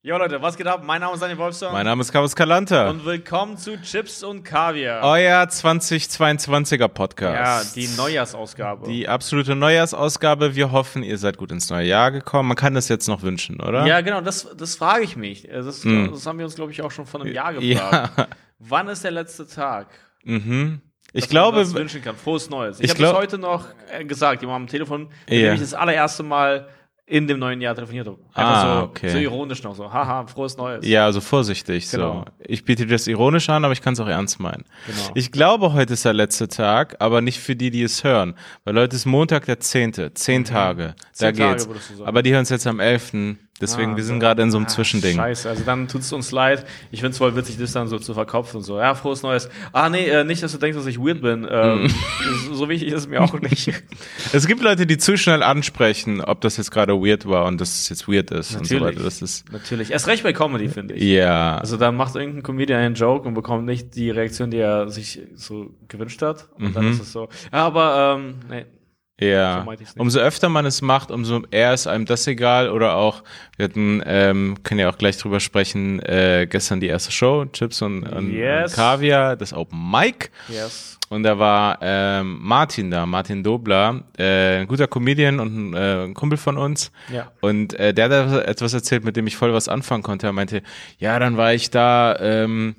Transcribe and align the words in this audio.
Jo 0.00 0.16
Leute, 0.16 0.40
was 0.40 0.56
geht 0.56 0.68
ab? 0.68 0.82
Mein 0.84 1.00
Name 1.00 1.14
ist 1.14 1.20
Daniel 1.20 1.38
Wolfson. 1.38 1.72
Mein 1.72 1.84
Name 1.84 2.02
ist 2.02 2.12
Carlos 2.12 2.36
Kalanta. 2.36 2.88
Und 2.88 3.04
willkommen 3.04 3.56
zu 3.58 3.80
Chips 3.82 4.22
und 4.22 4.44
Kaviar. 4.44 5.02
Euer 5.02 5.42
2022er 5.42 6.78
ja, 6.78 6.86
Podcast. 6.88 7.74
die 7.74 7.88
Neujahrsausgabe. 7.96 8.86
Die 8.86 9.08
absolute 9.08 9.56
Neujahrsausgabe. 9.56 10.54
Wir 10.54 10.70
hoffen, 10.70 11.02
ihr 11.02 11.18
seid 11.18 11.36
gut 11.36 11.50
ins 11.50 11.68
neue 11.68 11.86
Jahr 11.88 12.12
gekommen. 12.12 12.46
Man 12.46 12.56
kann 12.56 12.74
das 12.74 12.88
jetzt 12.88 13.08
noch 13.08 13.22
wünschen, 13.22 13.60
oder? 13.60 13.86
ja, 13.86 14.00
genau, 14.00 14.20
das, 14.20 14.46
das 14.56 14.76
frage 14.76 15.02
ich 15.02 15.16
mich. 15.16 15.48
Das, 15.50 15.64
das 15.82 16.26
haben 16.26 16.38
wir 16.38 16.44
uns, 16.44 16.54
glaube 16.54 16.70
ich, 16.70 16.80
auch 16.80 16.92
schon 16.92 17.04
vor 17.04 17.20
einem 17.20 17.32
Jahr 17.34 17.54
gefragt. 17.54 18.16
Hm. 18.16 18.24
Ja. 18.28 18.28
Wann 18.60 18.86
ist 18.88 19.02
der 19.02 19.10
letzte 19.10 19.48
Tag? 19.48 19.88
Mhm. 20.24 20.80
Ich 21.12 21.22
dass 21.22 21.30
glaube, 21.30 21.64
man 21.64 21.74
wünschen 21.74 22.02
kann. 22.02 22.14
Frohes 22.16 22.48
Neues. 22.50 22.78
Ich, 22.78 22.84
ich 22.84 22.90
habe 22.90 22.98
glaub- 22.98 23.16
heute 23.16 23.38
noch 23.38 23.64
äh, 23.90 24.04
gesagt, 24.04 24.42
jemand 24.42 24.62
am 24.62 24.66
Telefon, 24.68 25.08
mit 25.28 25.38
Ja. 25.40 25.48
dem 25.50 25.54
ich 25.54 25.60
das 25.60 25.74
allererste 25.74 26.22
Mal 26.22 26.68
in 27.08 27.26
dem 27.26 27.38
neuen 27.38 27.60
Jahr 27.60 27.74
telefoniert 27.74 28.06
habe. 28.06 28.18
Einfach 28.34 28.64
Ah, 28.64 28.80
so, 28.80 28.84
okay. 28.86 29.08
so 29.10 29.18
ironisch 29.18 29.62
noch 29.62 29.74
so. 29.74 29.92
Haha, 29.92 30.26
frohes 30.26 30.56
Neues. 30.56 30.86
ja, 30.86 31.04
also 31.06 31.20
vorsichtig. 31.20 31.90
Genau. 31.90 32.24
So. 32.26 32.44
Ich 32.46 32.64
biete 32.64 32.86
das 32.86 33.06
ironisch 33.06 33.48
an, 33.48 33.64
aber 33.64 33.72
ich 33.72 33.80
kann 33.82 33.94
es 33.94 34.00
auch 34.00 34.06
ernst 34.08 34.40
meinen. 34.40 34.64
Genau. 34.86 35.10
Ich 35.14 35.32
glaube, 35.32 35.72
heute 35.72 35.94
ist 35.94 36.04
der 36.04 36.12
letzte 36.12 36.48
Tag, 36.48 36.96
aber 37.00 37.20
nicht 37.22 37.38
für 37.40 37.56
die, 37.56 37.70
die 37.70 37.82
es 37.82 38.04
hören. 38.04 38.34
Weil 38.64 38.76
heute 38.78 38.94
ist 38.96 39.06
Montag 39.06 39.46
der 39.46 39.58
10. 39.60 40.14
Zehn 40.14 40.44
Tage. 40.44 40.94
Da 41.18 41.30
Mhm. 41.30 41.34
Zehn 41.34 41.36
Tage, 41.36 41.50
geht's. 41.52 41.68
würdest 41.68 41.90
du 41.90 41.94
sagen. 41.96 42.08
aber 42.08 42.22
die 42.22 42.32
hören 42.32 42.42
es 42.42 42.50
jetzt 42.50 42.66
am 42.66 42.78
11. 42.80 43.12
Deswegen, 43.60 43.94
Ah, 43.94 43.96
wir 43.96 44.04
sind 44.04 44.20
gerade 44.20 44.40
in 44.42 44.50
so 44.52 44.56
einem 44.58 44.66
Ah, 44.66 44.70
Zwischending. 44.70 45.16
Scheiße, 45.16 45.48
also 45.48 45.64
dann 45.64 45.88
tut 45.88 46.02
es 46.02 46.12
uns 46.12 46.30
leid. 46.30 46.64
Ich 46.92 47.00
finde 47.00 47.10
es 47.12 47.18
voll 47.18 47.34
witzig, 47.34 47.58
das 47.58 47.72
dann 47.72 47.88
so 47.88 47.98
zu 47.98 48.14
verkopfen. 48.14 48.62
So, 48.62 48.78
ja, 48.78 48.94
frohes 48.94 49.22
Neues. 49.24 49.48
Ah, 49.72 49.88
nee, 49.88 50.04
äh, 50.06 50.22
nicht, 50.22 50.42
dass 50.42 50.52
du 50.52 50.58
denkst, 50.58 50.76
dass 50.76 50.86
ich 50.86 50.98
weird 50.98 51.20
bin. 51.22 51.46
Ähm, 51.50 51.82
Mhm. 51.82 51.88
so- 52.54 52.68
wichtig 52.68 52.88
ist 52.88 53.00
es 53.00 53.08
mir 53.08 53.20
auch 53.22 53.34
nicht. 53.40 53.72
Es 54.32 54.46
gibt 54.46 54.62
Leute, 54.62 54.86
die 54.86 54.98
zu 54.98 55.16
schnell 55.16 55.42
ansprechen, 55.42 56.20
ob 56.20 56.40
das 56.42 56.56
jetzt 56.58 56.70
gerade 56.70 56.92
weird 56.94 57.26
war 57.26 57.46
und 57.46 57.60
dass 57.60 57.80
es 57.80 57.88
jetzt 57.88 58.06
weird 58.08 58.30
ist 58.30 58.54
und 58.54 58.66
so 58.66 58.74
Natürlich. 58.76 58.96
weiter. 58.96 59.04
Das 59.04 59.22
ist, 59.22 59.50
Natürlich. 59.50 59.90
Erst 59.90 60.06
recht 60.06 60.22
bei 60.22 60.32
Comedy, 60.32 60.68
finde 60.68 60.94
ich. 60.94 61.02
ja. 61.02 61.56
Also 61.58 61.76
dann 61.76 61.96
macht 61.96 62.14
irgendein 62.14 62.42
Comedian 62.42 62.80
einen 62.80 62.94
Joke 62.94 63.26
und 63.26 63.34
bekommt 63.34 63.64
nicht 63.64 63.94
die 63.96 64.10
Reaktion, 64.10 64.50
die 64.50 64.58
er 64.58 64.88
sich 64.90 65.20
so 65.34 65.70
gewünscht 65.88 66.20
hat. 66.22 66.48
Und 66.58 66.76
dann 66.76 66.84
Mhm. 66.86 66.92
ist 66.92 67.00
es 67.00 67.12
so. 67.12 67.28
Ja, 67.52 67.64
aber 67.66 68.18
ähm, 68.18 68.34
nee. 68.50 68.66
Ja, 69.20 69.64
So 69.64 70.00
umso 70.00 70.20
öfter 70.20 70.48
man 70.48 70.64
es 70.64 70.80
macht, 70.80 71.10
umso 71.10 71.42
eher 71.50 71.74
ist 71.74 71.88
einem 71.88 72.04
das 72.04 72.26
egal 72.28 72.70
oder 72.70 72.94
auch, 72.94 73.24
wir 73.56 73.64
hatten, 73.64 74.00
ähm, 74.06 74.56
können 74.62 74.78
ja 74.78 74.88
auch 74.88 74.96
gleich 74.98 75.16
drüber 75.18 75.40
sprechen, 75.40 75.98
äh, 76.00 76.46
gestern 76.48 76.78
die 76.78 76.86
erste 76.86 77.10
Show, 77.10 77.44
Chips 77.46 77.82
und, 77.82 78.04
und, 78.04 78.32
Yes. 78.32 78.70
und 78.72 78.76
Kaviar, 78.76 79.34
das 79.34 79.52
Open 79.52 79.90
Mic 79.90 80.30
Yes. 80.48 80.98
und 81.08 81.24
da 81.24 81.36
war 81.36 81.78
ähm, 81.82 82.38
Martin 82.40 82.92
da, 82.92 83.06
Martin 83.06 83.42
Dobler, 83.42 84.04
äh, 84.16 84.58
ein 84.60 84.68
guter 84.68 84.86
Comedian 84.86 85.40
und 85.40 85.70
ein, 85.70 85.74
äh, 85.74 86.04
ein 86.04 86.14
Kumpel 86.14 86.38
von 86.38 86.56
uns 86.56 86.92
Ja. 87.12 87.32
und 87.40 87.74
äh, 87.74 87.92
der 87.92 88.10
hat 88.30 88.46
etwas 88.46 88.72
erzählt, 88.72 89.04
mit 89.04 89.16
dem 89.16 89.26
ich 89.26 89.36
voll 89.36 89.52
was 89.52 89.66
anfangen 89.68 90.04
konnte. 90.04 90.28
Er 90.28 90.32
meinte, 90.32 90.62
ja, 90.98 91.18
dann 91.18 91.36
war 91.36 91.52
ich 91.54 91.70
da 91.70 92.16
ähm, 92.20 92.76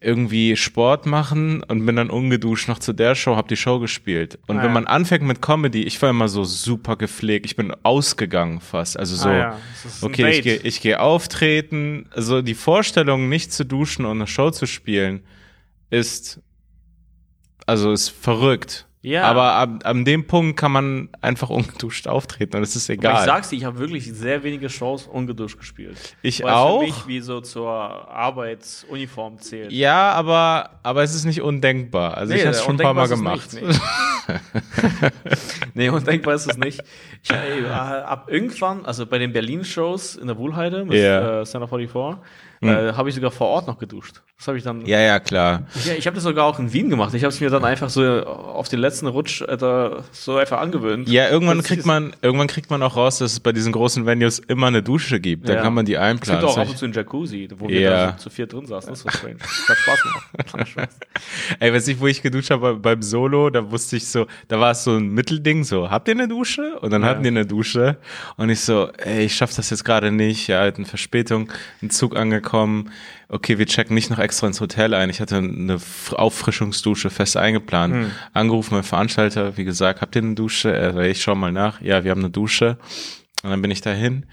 irgendwie 0.00 0.56
Sport 0.56 1.04
machen 1.04 1.62
und 1.62 1.84
bin 1.84 1.96
dann 1.96 2.08
ungeduscht 2.08 2.68
noch 2.68 2.78
zu 2.78 2.94
der 2.94 3.14
Show, 3.14 3.36
hab 3.36 3.48
die 3.48 3.56
Show 3.56 3.80
gespielt. 3.80 4.38
Und 4.46 4.56
Ah, 4.58 4.62
wenn 4.62 4.68
ja. 4.68 4.74
man 4.74 4.86
anfängt 4.86 5.24
mit 5.24 5.42
Comedy, 5.42 5.82
ich 5.82 6.00
war 6.00 6.08
immer 6.10 6.28
so 6.28 6.44
super 6.44 6.96
gepflegt. 6.96 7.44
Ich 7.44 7.54
bin 7.56 7.74
ausgegangen 7.82 8.60
fast. 8.60 8.98
Also 8.98 9.14
so, 9.14 9.28
Ah, 9.28 9.36
ja. 9.36 9.60
Okay, 10.00 10.30
ich 10.30 10.42
gehe 10.42 10.56
ich 10.56 10.80
geh 10.80 10.94
auftreten. 10.96 12.06
Also 12.14 12.40
die 12.40 12.54
Vorstellung, 12.54 13.28
nicht 13.28 13.52
zu 13.52 13.64
duschen 13.66 14.06
und 14.06 14.12
eine 14.18 14.26
Show 14.26 14.50
zu 14.50 14.66
spielen, 14.66 15.22
ist 15.90 16.40
also 17.66 17.92
ist 17.92 18.08
verrückt. 18.08 18.86
Ja. 19.04 19.24
Aber 19.24 19.52
ab, 19.52 19.68
an 19.84 20.06
dem 20.06 20.26
Punkt 20.26 20.58
kann 20.58 20.72
man 20.72 21.10
einfach 21.20 21.50
ungeduscht 21.50 22.08
auftreten 22.08 22.56
und 22.56 22.62
es 22.62 22.74
ist 22.74 22.88
egal. 22.88 23.12
Aber 23.12 23.20
ich 23.20 23.26
sag's 23.26 23.48
dir, 23.50 23.56
ich 23.56 23.64
habe 23.64 23.78
wirklich 23.78 24.10
sehr 24.10 24.42
wenige 24.42 24.70
Shows 24.70 25.06
ungeduscht 25.06 25.58
gespielt. 25.58 26.16
Ich 26.22 26.42
weil 26.42 26.52
auch. 26.54 26.80
Weil 26.80 26.86
mich 26.86 27.06
wie 27.06 27.20
so 27.20 27.42
zur 27.42 27.70
Arbeitsuniform 27.70 29.38
zählt. 29.40 29.72
Ja, 29.72 30.12
aber, 30.12 30.70
aber 30.82 31.02
es 31.02 31.14
ist 31.14 31.26
nicht 31.26 31.42
undenkbar. 31.42 32.16
Also 32.16 32.32
nee, 32.32 32.38
ich 32.38 32.46
habe 32.46 32.56
es 32.56 32.62
schon 32.62 32.76
ein 32.76 32.82
paar 32.82 32.94
Mal 32.94 33.08
gemacht. 33.08 33.52
Nicht, 33.52 33.66
nee. 34.28 35.10
nee, 35.74 35.88
undenkbar 35.90 36.34
ist 36.36 36.50
es 36.50 36.56
nicht. 36.56 36.82
Ich, 37.22 37.30
ey, 37.30 37.62
äh, 37.62 37.68
ab 37.68 38.28
irgendwann, 38.30 38.86
also 38.86 39.04
bei 39.04 39.18
den 39.18 39.34
Berlin-Shows 39.34 40.16
in 40.16 40.28
der 40.28 40.38
Wohlheide 40.38 40.86
mit 40.86 40.94
yeah. 40.94 41.42
äh, 41.42 41.44
Center 41.44 41.68
44, 41.68 42.22
Mhm. 42.64 42.70
Äh, 42.70 42.92
habe 42.94 43.08
ich 43.08 43.14
sogar 43.14 43.30
vor 43.30 43.48
Ort 43.48 43.66
noch 43.66 43.78
geduscht. 43.78 44.22
Das 44.38 44.48
habe 44.48 44.58
ich 44.58 44.64
dann. 44.64 44.84
Ja, 44.84 45.00
ja, 45.00 45.20
klar. 45.20 45.66
Ich, 45.74 45.90
ich 45.90 46.06
habe 46.06 46.14
das 46.14 46.24
sogar 46.24 46.44
auch 46.46 46.58
in 46.58 46.72
Wien 46.72 46.90
gemacht. 46.90 47.14
Ich 47.14 47.22
habe 47.22 47.32
es 47.32 47.40
mir 47.40 47.50
dann 47.50 47.64
einfach 47.64 47.88
so 47.88 48.02
auf 48.02 48.68
den 48.68 48.80
letzten 48.80 49.06
Rutsch 49.06 49.42
äh, 49.42 49.56
so 50.12 50.36
einfach 50.36 50.60
angewöhnt. 50.60 51.08
Ja, 51.08 51.28
irgendwann 51.28 51.58
das 51.58 51.66
kriegt 51.66 51.86
man, 51.86 52.16
irgendwann 52.20 52.48
kriegt 52.48 52.70
man 52.70 52.82
auch 52.82 52.96
raus, 52.96 53.18
dass 53.18 53.32
es 53.32 53.40
bei 53.40 53.52
diesen 53.52 53.72
großen 53.72 54.06
Venues 54.06 54.40
immer 54.40 54.66
eine 54.66 54.82
Dusche 54.82 55.20
gibt. 55.20 55.48
Da 55.48 55.54
ja. 55.54 55.62
kann 55.62 55.72
man 55.72 55.86
die 55.86 55.98
einplanen. 55.98 56.42
Es 56.42 56.46
gibt 56.46 56.58
auch 56.58 56.60
ab 56.60 56.68
und 56.68 56.76
zu 56.76 56.84
einen 56.84 56.94
Jacuzzi, 56.94 57.48
wo 57.56 57.68
wir 57.68 57.90
da 57.90 58.06
da 58.06 58.16
zu 58.18 58.30
viert 58.30 58.52
drin 58.52 58.66
saßen. 58.66 58.90
Das 58.90 59.04
war. 59.04 59.12
Das 59.12 59.68
hat 59.68 59.76
Spaß 59.76 60.02
gemacht. 60.02 60.90
Ey, 61.60 61.72
weiß 61.72 61.88
ich, 61.88 62.00
wo 62.00 62.06
ich 62.06 62.22
geduscht 62.22 62.50
habe 62.50 62.74
beim 62.74 63.02
Solo, 63.02 63.50
da 63.50 63.70
wusste 63.70 63.96
ich 63.96 64.08
so, 64.08 64.26
da 64.48 64.58
war 64.58 64.72
es 64.72 64.84
so 64.84 64.96
ein 64.96 65.08
Mittelding, 65.08 65.64
so, 65.64 65.90
habt 65.90 66.08
ihr 66.08 66.12
eine 66.12 66.28
Dusche? 66.28 66.78
Und 66.80 66.90
dann 66.90 67.02
ja. 67.02 67.08
hatten 67.08 67.22
die 67.22 67.28
eine 67.28 67.46
Dusche. 67.46 67.98
Und 68.36 68.50
ich 68.50 68.60
so, 68.60 68.90
ey, 68.98 69.26
ich 69.26 69.34
schaff 69.34 69.54
das 69.54 69.70
jetzt 69.70 69.84
gerade 69.84 70.10
nicht, 70.10 70.48
ja, 70.48 70.60
halt 70.60 70.76
eine 70.76 70.86
Verspätung, 70.86 71.50
ein 71.82 71.90
Zug 71.90 72.16
angekommen 72.16 72.53
Okay, 73.28 73.58
wir 73.58 73.66
checken 73.66 73.94
nicht 73.94 74.10
noch 74.10 74.18
extra 74.18 74.46
ins 74.46 74.60
Hotel 74.60 74.94
ein. 74.94 75.10
Ich 75.10 75.20
hatte 75.20 75.36
eine 75.36 75.78
Auffrischungsdusche 76.12 77.10
fest 77.10 77.36
eingeplant. 77.36 77.94
Hm. 77.94 78.10
Angerufen, 78.32 78.74
mein 78.74 78.84
Veranstalter, 78.84 79.56
wie 79.56 79.64
gesagt, 79.64 80.00
habt 80.00 80.14
ihr 80.16 80.22
eine 80.22 80.34
Dusche? 80.34 80.72
Äh, 80.72 81.10
ich 81.10 81.22
schau 81.22 81.34
mal 81.34 81.52
nach. 81.52 81.80
Ja, 81.80 82.04
wir 82.04 82.10
haben 82.10 82.20
eine 82.20 82.30
Dusche. 82.30 82.78
Und 83.42 83.50
dann 83.50 83.62
bin 83.62 83.70
ich 83.70 83.80
dahin. 83.80 84.26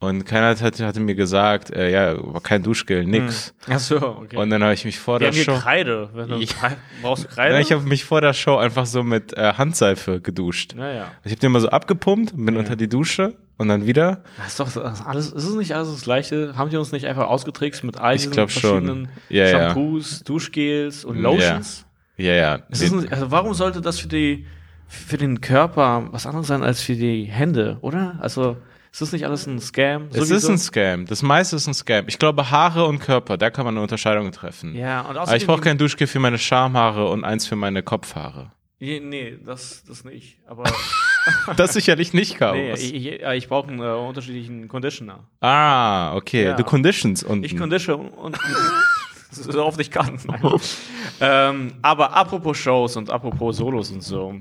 Und 0.00 0.24
keiner 0.26 0.46
hat, 0.56 0.62
hatte 0.80 1.00
mir 1.00 1.16
gesagt, 1.16 1.70
äh, 1.70 1.90
ja, 1.90 2.14
kein 2.44 2.62
Duschgel, 2.62 3.04
nix. 3.04 3.52
Ach 3.68 3.80
so, 3.80 3.96
okay. 3.96 4.36
Und 4.36 4.48
dann 4.50 4.62
habe 4.62 4.72
ich 4.72 4.84
mich 4.84 4.96
vor 5.00 5.14
wir 5.16 5.18
der 5.18 5.28
haben 5.30 5.34
hier 5.34 5.44
Show. 5.44 5.56
Kreide. 5.58 6.10
Wenn 6.14 6.28
du 6.28 6.36
Ja. 6.36 6.46
Krei- 6.46 6.76
brauchst 7.02 7.24
du 7.24 7.28
Kreide? 7.28 7.54
Ja, 7.56 7.60
ich 7.60 7.72
habe 7.72 7.82
mich 7.82 8.04
vor 8.04 8.20
der 8.20 8.32
Show 8.32 8.58
einfach 8.58 8.86
so 8.86 9.02
mit 9.02 9.36
äh, 9.36 9.54
Handseife 9.54 10.20
geduscht. 10.20 10.74
ja, 10.78 10.92
ja. 10.92 11.10
Ich 11.24 11.32
habe 11.32 11.40
den 11.40 11.50
mal 11.50 11.58
so 11.60 11.70
abgepumpt, 11.70 12.32
bin 12.36 12.56
unter 12.56 12.76
die 12.76 12.88
Dusche 12.88 13.34
und 13.56 13.66
dann 13.66 13.86
wieder. 13.86 14.22
Das 14.36 14.48
ist 14.50 14.60
doch 14.60 14.72
das 14.72 15.00
ist 15.00 15.04
alles, 15.06 15.32
ist 15.32 15.44
es 15.44 15.54
nicht 15.56 15.74
alles 15.74 15.90
das 15.90 16.02
Gleiche? 16.02 16.52
Haben 16.56 16.70
die 16.70 16.76
uns 16.76 16.92
nicht 16.92 17.06
einfach 17.06 17.26
ausgetrickst 17.26 17.82
mit 17.82 17.96
all 17.98 18.14
Ich 18.14 18.20
diesen 18.22 18.34
verschiedenen 18.34 19.08
Ja, 19.30 19.46
ja. 19.46 19.50
Shampoos, 19.70 20.22
Duschgels 20.22 21.04
und 21.04 21.18
Lotions? 21.20 21.86
Ja, 22.16 22.34
ja. 22.34 22.58
Nicht, 22.68 23.12
also 23.12 23.32
warum 23.32 23.52
sollte 23.52 23.80
das 23.80 23.98
für 23.98 24.06
die, 24.08 24.46
für 24.86 25.16
den 25.16 25.40
Körper 25.40 26.06
was 26.12 26.24
anderes 26.24 26.46
sein 26.46 26.62
als 26.62 26.80
für 26.82 26.94
die 26.94 27.24
Hände, 27.24 27.78
oder? 27.80 28.16
Also, 28.20 28.58
ist 28.92 29.00
das 29.00 29.12
nicht 29.12 29.24
alles 29.26 29.46
ein 29.46 29.58
Scam? 29.60 30.08
es 30.10 30.16
ist 30.16 30.28
Sowieso? 30.28 30.52
ein 30.52 30.58
Scam. 30.58 31.06
Das 31.06 31.22
meiste 31.22 31.56
ist 31.56 31.66
ein 31.66 31.74
Scam. 31.74 32.04
Ich 32.08 32.18
glaube, 32.18 32.50
Haare 32.50 32.86
und 32.86 32.98
Körper, 33.00 33.36
da 33.36 33.50
kann 33.50 33.64
man 33.64 33.74
eine 33.74 33.82
Unterscheidung 33.82 34.30
treffen. 34.32 34.74
Ja, 34.74 35.02
und 35.02 35.16
Aber 35.16 35.36
ich 35.36 35.46
brauche 35.46 35.60
kein 35.60 35.78
Duschgel 35.78 36.06
für 36.06 36.18
meine 36.20 36.38
Schamhaare 36.38 37.08
und 37.08 37.24
eins 37.24 37.46
für 37.46 37.56
meine 37.56 37.82
Kopfhaare. 37.82 38.52
Nee, 38.80 39.00
nee, 39.00 39.36
das, 39.44 39.82
das 39.84 40.04
nicht. 40.04 40.38
Aber 40.46 40.64
Das 41.56 41.74
sicherlich 41.74 42.14
nicht, 42.14 42.36
Chaos. 42.38 42.54
nee, 42.56 42.72
ich, 42.72 42.94
ich, 42.94 43.22
ich 43.22 43.48
brauche 43.48 43.68
einen 43.68 43.80
äh, 43.80 43.84
unterschiedlichen 43.92 44.66
Conditioner. 44.68 45.28
ah, 45.40 46.14
okay. 46.14 46.44
Ja. 46.44 46.54
Du 46.56 46.64
Conditions 46.64 47.22
unten. 47.22 47.44
Ich 47.44 47.56
condition 47.56 48.08
und 48.08 48.38
so 49.30 49.64
oft 49.64 49.80
ich 49.80 49.90
kann. 49.90 50.18
Ähm, 51.20 51.72
aber 51.82 52.16
apropos 52.16 52.56
Shows 52.58 52.96
und 52.96 53.10
apropos 53.10 53.56
Solos 53.56 53.90
und 53.90 54.02
so, 54.04 54.36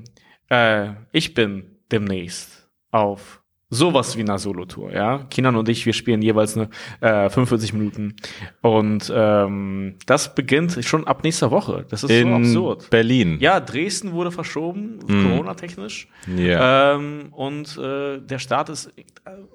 äh, 0.50 0.90
ich 1.12 1.34
bin 1.34 1.63
demnächst 1.91 2.69
auf 2.91 3.41
sowas 3.69 4.16
wie 4.16 4.22
einer 4.22 4.38
Solo-Tour, 4.39 4.94
ja. 4.94 5.19
Kinan 5.29 5.55
und 5.57 5.67
ich, 5.67 5.85
wir 5.85 5.94
spielen 5.94 6.22
jeweils 6.22 6.55
eine 6.57 6.69
äh, 7.01 7.29
45 7.29 7.73
Minuten 7.73 8.16
und 8.61 9.11
ähm, 9.13 9.95
das 10.05 10.33
beginnt 10.35 10.78
schon 10.85 11.05
ab 11.05 11.23
nächster 11.23 11.51
Woche. 11.51 11.85
Das 11.89 12.03
ist 12.03 12.09
so 12.09 12.16
in 12.16 12.33
absurd. 12.33 12.89
Berlin. 12.89 13.38
Ja, 13.39 13.59
Dresden 13.59 14.13
wurde 14.13 14.31
verschoben, 14.31 15.00
Mhm. 15.07 15.29
Corona-technisch. 15.29 16.07
Ja. 16.38 16.95
Ähm, 16.95 17.27
und 17.31 17.77
äh, 17.77 18.19
der 18.19 18.39
Start 18.39 18.69
ist 18.69 18.88
äh, 18.88 19.01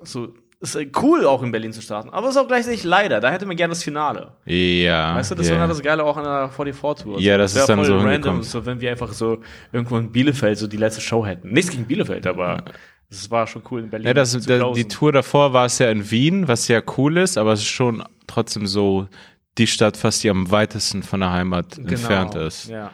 so 0.02 0.34
ist 0.62 0.78
cool 1.02 1.26
auch 1.26 1.42
in 1.42 1.50
Berlin 1.50 1.72
zu 1.72 1.82
starten, 1.82 2.10
aber 2.10 2.28
ist 2.28 2.36
auch 2.36 2.46
gleichzeitig 2.46 2.84
leider. 2.84 3.18
Da 3.18 3.32
hätte 3.32 3.46
man 3.46 3.56
gerne 3.56 3.72
das 3.72 3.82
Finale. 3.82 4.34
ja. 4.44 5.16
Weißt 5.16 5.32
du, 5.32 5.34
das 5.34 5.48
ja. 5.48 5.58
war 5.58 5.66
das 5.66 5.82
Geile 5.82 6.04
auch 6.04 6.16
an 6.16 6.22
der 6.22 6.50
44-Tour. 6.50 7.18
Ja, 7.18 7.36
das 7.36 7.56
wär 7.56 7.62
ist 7.62 7.68
dann 7.68 7.78
voll 7.78 7.86
so 7.86 7.98
random, 7.98 8.44
so 8.44 8.64
wenn 8.64 8.80
wir 8.80 8.92
einfach 8.92 9.12
so 9.12 9.38
irgendwo 9.72 9.96
in 9.98 10.12
Bielefeld 10.12 10.58
so 10.58 10.68
die 10.68 10.76
letzte 10.76 11.00
Show 11.00 11.26
hätten. 11.26 11.50
Nichts 11.52 11.72
gegen 11.72 11.84
Bielefeld, 11.86 12.28
aber 12.28 12.62
es 13.12 13.30
war 13.30 13.46
schon 13.46 13.62
cool 13.70 13.80
in 13.80 13.90
Berlin. 13.90 14.06
Ja, 14.08 14.14
das, 14.14 14.32
da, 14.46 14.72
die 14.72 14.88
Tour 14.88 15.12
davor 15.12 15.52
war 15.52 15.66
es 15.66 15.78
ja 15.78 15.90
in 15.90 16.10
Wien, 16.10 16.48
was 16.48 16.68
ja 16.68 16.80
cool 16.96 17.18
ist, 17.18 17.36
aber 17.36 17.52
es 17.52 17.60
ist 17.60 17.66
schon 17.68 18.02
trotzdem 18.26 18.66
so 18.66 19.06
die 19.58 19.66
Stadt 19.66 19.96
fast, 19.96 20.24
die 20.24 20.30
am 20.30 20.50
weitesten 20.50 21.02
von 21.02 21.20
der 21.20 21.32
Heimat 21.32 21.76
Genau, 21.76 21.88
entfernt 21.90 22.34
ist. 22.34 22.68
Ja, 22.68 22.90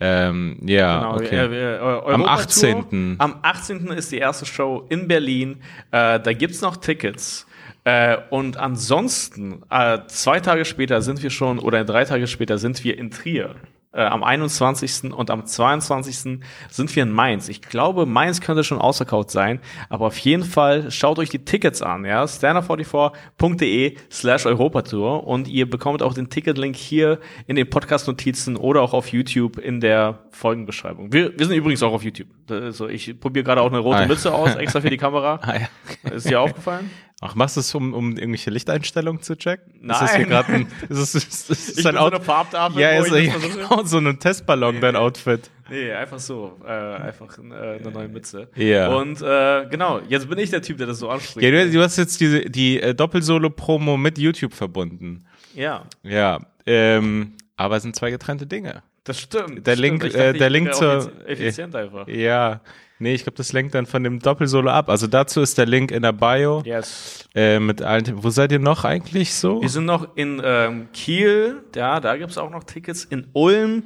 Ähm, 0.00 0.56
ja, 0.64 1.00
genau. 1.00 1.14
okay. 1.16 1.36
Äh, 1.36 1.76
äh. 1.76 2.14
Am 2.14 2.24
18.. 2.24 3.16
Am 3.18 3.34
18. 3.42 3.88
ist 3.88 4.10
die 4.10 4.16
erste 4.18 4.46
Show 4.46 4.86
in 4.88 5.06
Berlin. 5.08 5.60
Äh, 5.90 6.18
da 6.20 6.32
gibt's 6.32 6.62
noch 6.62 6.78
Tickets. 6.78 7.46
Äh, 7.84 8.16
und 8.30 8.56
ansonsten, 8.56 9.62
äh, 9.70 9.98
zwei 10.06 10.40
Tage 10.40 10.64
später 10.64 11.02
sind 11.02 11.22
wir 11.22 11.30
schon, 11.30 11.58
oder 11.58 11.84
drei 11.84 12.04
Tage 12.04 12.26
später 12.26 12.56
sind 12.56 12.82
wir 12.82 12.96
in 12.98 13.10
Trier. 13.10 13.56
Äh, 13.92 14.02
am 14.02 14.22
21. 14.22 15.12
und 15.12 15.30
am 15.30 15.44
22. 15.46 16.40
sind 16.68 16.96
wir 16.96 17.02
in 17.02 17.10
Mainz. 17.10 17.48
Ich 17.48 17.60
glaube, 17.62 18.06
Mainz 18.06 18.40
könnte 18.40 18.62
schon 18.64 18.78
ausverkauft 18.78 19.30
sein, 19.30 19.60
aber 19.88 20.06
auf 20.06 20.18
jeden 20.18 20.44
Fall 20.44 20.90
schaut 20.90 21.18
euch 21.18 21.28
die 21.30 21.44
Tickets 21.44 21.82
an, 21.82 22.04
ja, 22.04 22.22
standard44.de 22.24 23.96
slash 24.10 24.46
Europatour 24.46 25.26
und 25.26 25.48
ihr 25.48 25.68
bekommt 25.68 26.02
auch 26.02 26.14
den 26.14 26.30
Ticketlink 26.30 26.76
hier 26.76 27.18
in 27.46 27.56
den 27.56 27.68
Podcast-Notizen 27.68 28.56
oder 28.56 28.82
auch 28.82 28.92
auf 28.94 29.08
YouTube 29.08 29.58
in 29.58 29.80
der 29.80 30.20
Folgenbeschreibung. 30.30 31.12
Wir, 31.12 31.36
wir 31.38 31.46
sind 31.46 31.56
übrigens 31.56 31.82
auch 31.82 31.92
auf 31.92 32.02
YouTube. 32.04 32.28
Also 32.48 32.88
ich 32.88 33.18
probiere 33.18 33.44
gerade 33.44 33.60
auch 33.60 33.68
eine 33.70 33.78
rote 33.78 33.98
Ah. 34.00 34.06
Mütze 34.06 34.32
aus, 34.32 34.54
extra 34.54 34.80
für 34.80 34.90
die 34.90 34.96
Kamera. 34.98 35.40
Ah, 35.42 35.54
ja. 35.56 36.10
Ist 36.10 36.28
dir 36.28 36.40
aufgefallen? 36.40 36.90
Ach, 37.22 37.34
machst 37.34 37.56
du 37.56 37.60
es, 37.60 37.74
um, 37.74 37.92
um 37.92 38.16
irgendwelche 38.16 38.48
Lichteinstellungen 38.50 39.20
zu 39.20 39.36
checken? 39.36 39.74
Ist 39.82 39.88
das 39.90 40.00
Nein. 40.00 40.16
hier 40.16 40.26
gerade 40.26 40.52
ein, 40.54 40.66
ist 40.88 41.14
das, 41.14 41.14
ist 41.14 41.50
das 41.50 41.68
Ich 41.70 41.78
ein 41.86 41.92
bin 41.92 41.92
so 41.94 41.98
Out 41.98 42.14
eine 42.14 42.24
Farbtafel, 42.24 42.80
ja, 42.80 42.90
ist 42.92 43.12
ich 43.12 43.30
genau, 43.54 43.84
so 43.84 43.98
ein 43.98 44.18
Testballon, 44.18 44.80
dein 44.80 44.96
Outfit. 44.96 45.50
Nee, 45.68 45.92
einfach 45.92 46.18
so. 46.18 46.58
Äh, 46.66 46.70
einfach 46.70 47.38
äh, 47.38 47.42
eine 47.78 47.90
neue 47.92 48.08
Mütze. 48.08 48.48
Ja. 48.56 48.88
Und 48.88 49.20
äh, 49.22 49.66
genau, 49.70 50.00
jetzt 50.08 50.28
bin 50.30 50.38
ich 50.38 50.50
der 50.50 50.62
Typ, 50.62 50.78
der 50.78 50.86
das 50.86 50.98
so 50.98 51.08
anspricht. 51.10 51.44
Ja, 51.44 51.50
du, 51.64 51.70
du 51.70 51.80
hast 51.82 51.96
jetzt 51.98 52.18
diese, 52.20 52.40
die 52.48 52.80
äh, 52.80 52.94
Doppelsolo-Promo 52.94 53.96
mit 53.98 54.18
YouTube 54.18 54.54
verbunden. 54.54 55.24
Ja, 55.54 55.84
Ja, 56.02 56.40
ähm, 56.66 57.34
aber 57.56 57.76
es 57.76 57.82
sind 57.82 57.94
zwei 57.94 58.10
getrennte 58.10 58.46
Dinge. 58.46 58.82
das 59.04 59.20
stimmt. 59.20 59.66
Der 59.66 59.72
stimmt. 59.76 59.78
Link, 59.80 60.04
Ich 60.04 60.12
dachte, 60.14 60.24
äh, 60.28 60.32
der 60.32 60.50
Link 60.50 60.74
zur- 60.74 60.94
effiz- 60.94 61.26
Effizient 61.26 61.76
einfach. 61.76 62.08
Ja, 62.08 62.60
nee, 63.00 63.14
ich 63.14 63.24
glaube, 63.24 63.36
das 63.36 63.52
lenkt 63.52 63.74
dann 63.74 63.86
von 63.86 64.04
dem 64.04 64.20
Doppelsolo 64.20 64.70
ab. 64.70 64.88
Also 64.88 65.06
dazu 65.08 65.40
ist 65.40 65.58
der 65.58 65.66
Link 65.66 65.90
in 65.90 66.02
der 66.02 66.12
Bio 66.12 66.62
Yes. 66.64 67.28
äh, 67.34 67.58
mit 67.58 67.82
allen. 67.82 68.22
Wo 68.22 68.30
seid 68.30 68.52
ihr 68.52 68.58
noch 68.60 68.84
eigentlich 68.84 69.34
so? 69.34 69.60
Wir 69.60 69.68
sind 69.68 69.86
noch 69.86 70.16
in 70.16 70.40
ähm, 70.44 70.88
Kiel, 70.92 71.62
ja, 71.74 71.98
da 72.00 72.16
gibt's 72.16 72.38
auch 72.38 72.50
noch 72.50 72.64
Tickets. 72.64 73.04
In 73.04 73.26
Ulm, 73.32 73.82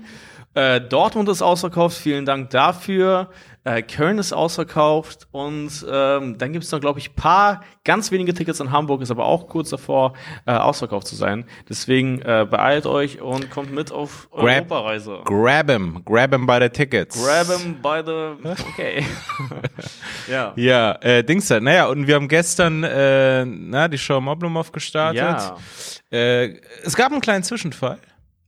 äh, 0.55 0.81
Dortmund 0.81 1.28
ist 1.28 1.43
ausverkauft, 1.43 1.96
vielen 1.96 2.26
Dank 2.26 2.50
dafür. 2.50 3.31
Äh, 3.64 3.81
Köln 3.82 4.19
ist 4.19 4.32
ausverkauft 4.34 5.26
und 5.32 5.70
ähm, 5.90 6.37
dann 6.37 6.52
gibt's 6.52 6.70
noch, 6.70 6.81
glaube 6.81 6.99
ich, 6.99 7.16
paar 7.16 7.62
ganz 7.82 8.11
wenige 8.11 8.34
Tickets 8.34 8.61
in 8.61 8.70
Hamburg, 8.70 9.00
ist 9.00 9.11
aber 9.11 9.25
auch 9.25 9.49
kurz 9.49 9.70
davor, 9.70 10.12
äh, 10.46 10.52
ausverkauft 10.52 11.06
zu 11.06 11.16
sein. 11.16 11.46
Deswegen 11.69 12.20
äh, 12.20 12.46
beeilt 12.49 12.84
euch 12.87 13.22
und 13.22 13.50
kommt 13.50 13.72
mit 13.72 13.90
auf 13.90 14.28
Grab- 14.32 14.70
Europareise. 14.70 15.20
Grab 15.25 15.70
him, 15.70 16.02
grab 16.05 16.32
him 16.34 16.46
by 16.46 16.58
the 16.61 16.69
tickets. 16.69 17.22
Grab 17.25 17.46
him 17.58 17.81
by 17.81 18.02
the. 18.05 18.55
Okay. 18.75 19.05
ja. 20.31 20.52
Ja, 20.56 20.93
äh, 21.00 21.22
Dings. 21.25 21.49
Naja, 21.49 21.87
und 21.87 22.06
wir 22.06 22.16
haben 22.16 22.28
gestern 22.28 22.82
äh, 22.84 23.44
na, 23.44 23.88
die 23.88 23.99
Show 23.99 24.19
im 24.19 24.28
Oblomov 24.28 24.72
gestartet. 24.72 25.20
Ja. 25.22 25.56
Äh, 26.11 26.61
es 26.82 26.94
gab 26.96 27.12
einen 27.12 27.20
kleinen 27.20 27.44
Zwischenfall. 27.44 27.99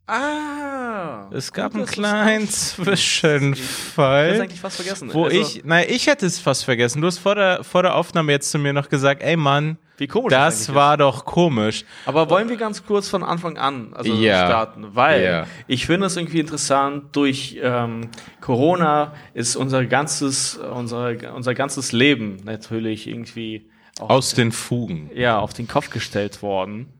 Ah. 0.09 1.29
Es 1.33 1.53
gab 1.53 1.75
einen 1.75 1.85
kleinen 1.87 2.47
sagst. 2.47 2.73
Ich 2.79 2.79
hätte 2.79 2.97
Zwischenfall. 2.97 4.41
eigentlich 4.41 4.61
fast 4.61 4.77
vergessen. 4.77 5.13
Wo 5.13 5.25
Also, 5.25 5.37
ich, 5.41 5.65
naja, 5.65 5.87
ich 5.89 6.07
hätte 6.07 6.27
es 6.27 6.39
fast 6.39 6.65
vergessen. 6.65 7.01
Du 7.01 7.09
hast 7.09 7.19
vor 7.19 7.35
der, 7.35 7.65
vor 7.65 7.83
der 7.83 7.95
Aufnahme 7.97 8.31
jetzt 8.33 8.51
zu 8.51 8.59
mir 8.59 8.73
noch 8.73 8.89
gesagt, 8.89 9.23
ey 9.23 9.37
Mann, 9.37 9.79
Wie 9.99 10.07
komisch 10.07 10.31
das 10.31 10.73
war 10.75 10.97
doch 10.97 11.25
komisch. 11.25 11.83
ist. 11.83 11.87
Aber 12.07 12.31
wollen 12.31 12.49
wir 12.49 12.57
ganz 12.57 12.87
kurz 12.87 13.09
von 13.09 13.25
Anfang 13.25 13.59
an 13.59 13.93
also 13.95 14.13
Ja. 14.15 14.47
starten? 14.47 14.87
Weil 14.95 15.25
Ja. 15.25 15.47
ich 15.67 15.87
finde 15.87 16.07
es 16.07 16.17
irgendwie 16.17 16.39
interessant, 16.41 17.17
durch 17.17 17.59
ähm, 17.61 18.11
Corona 18.41 19.13
ist 19.35 19.57
unser 19.57 19.85
ganzes, 19.87 20.57
unser, 20.57 21.15
unser 21.35 21.55
ganzes 21.55 21.91
Leben 21.91 22.37
natürlich 22.45 23.09
irgendwie 23.09 23.69
Aus 23.99 24.35
den 24.35 24.53
Fugen. 24.53 25.11
ja, 25.15 25.39
auf 25.39 25.53
den 25.53 25.67
Kopf 25.67 25.91
gestellt 25.91 26.43
worden. 26.43 26.93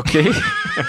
Okay. 0.00 0.32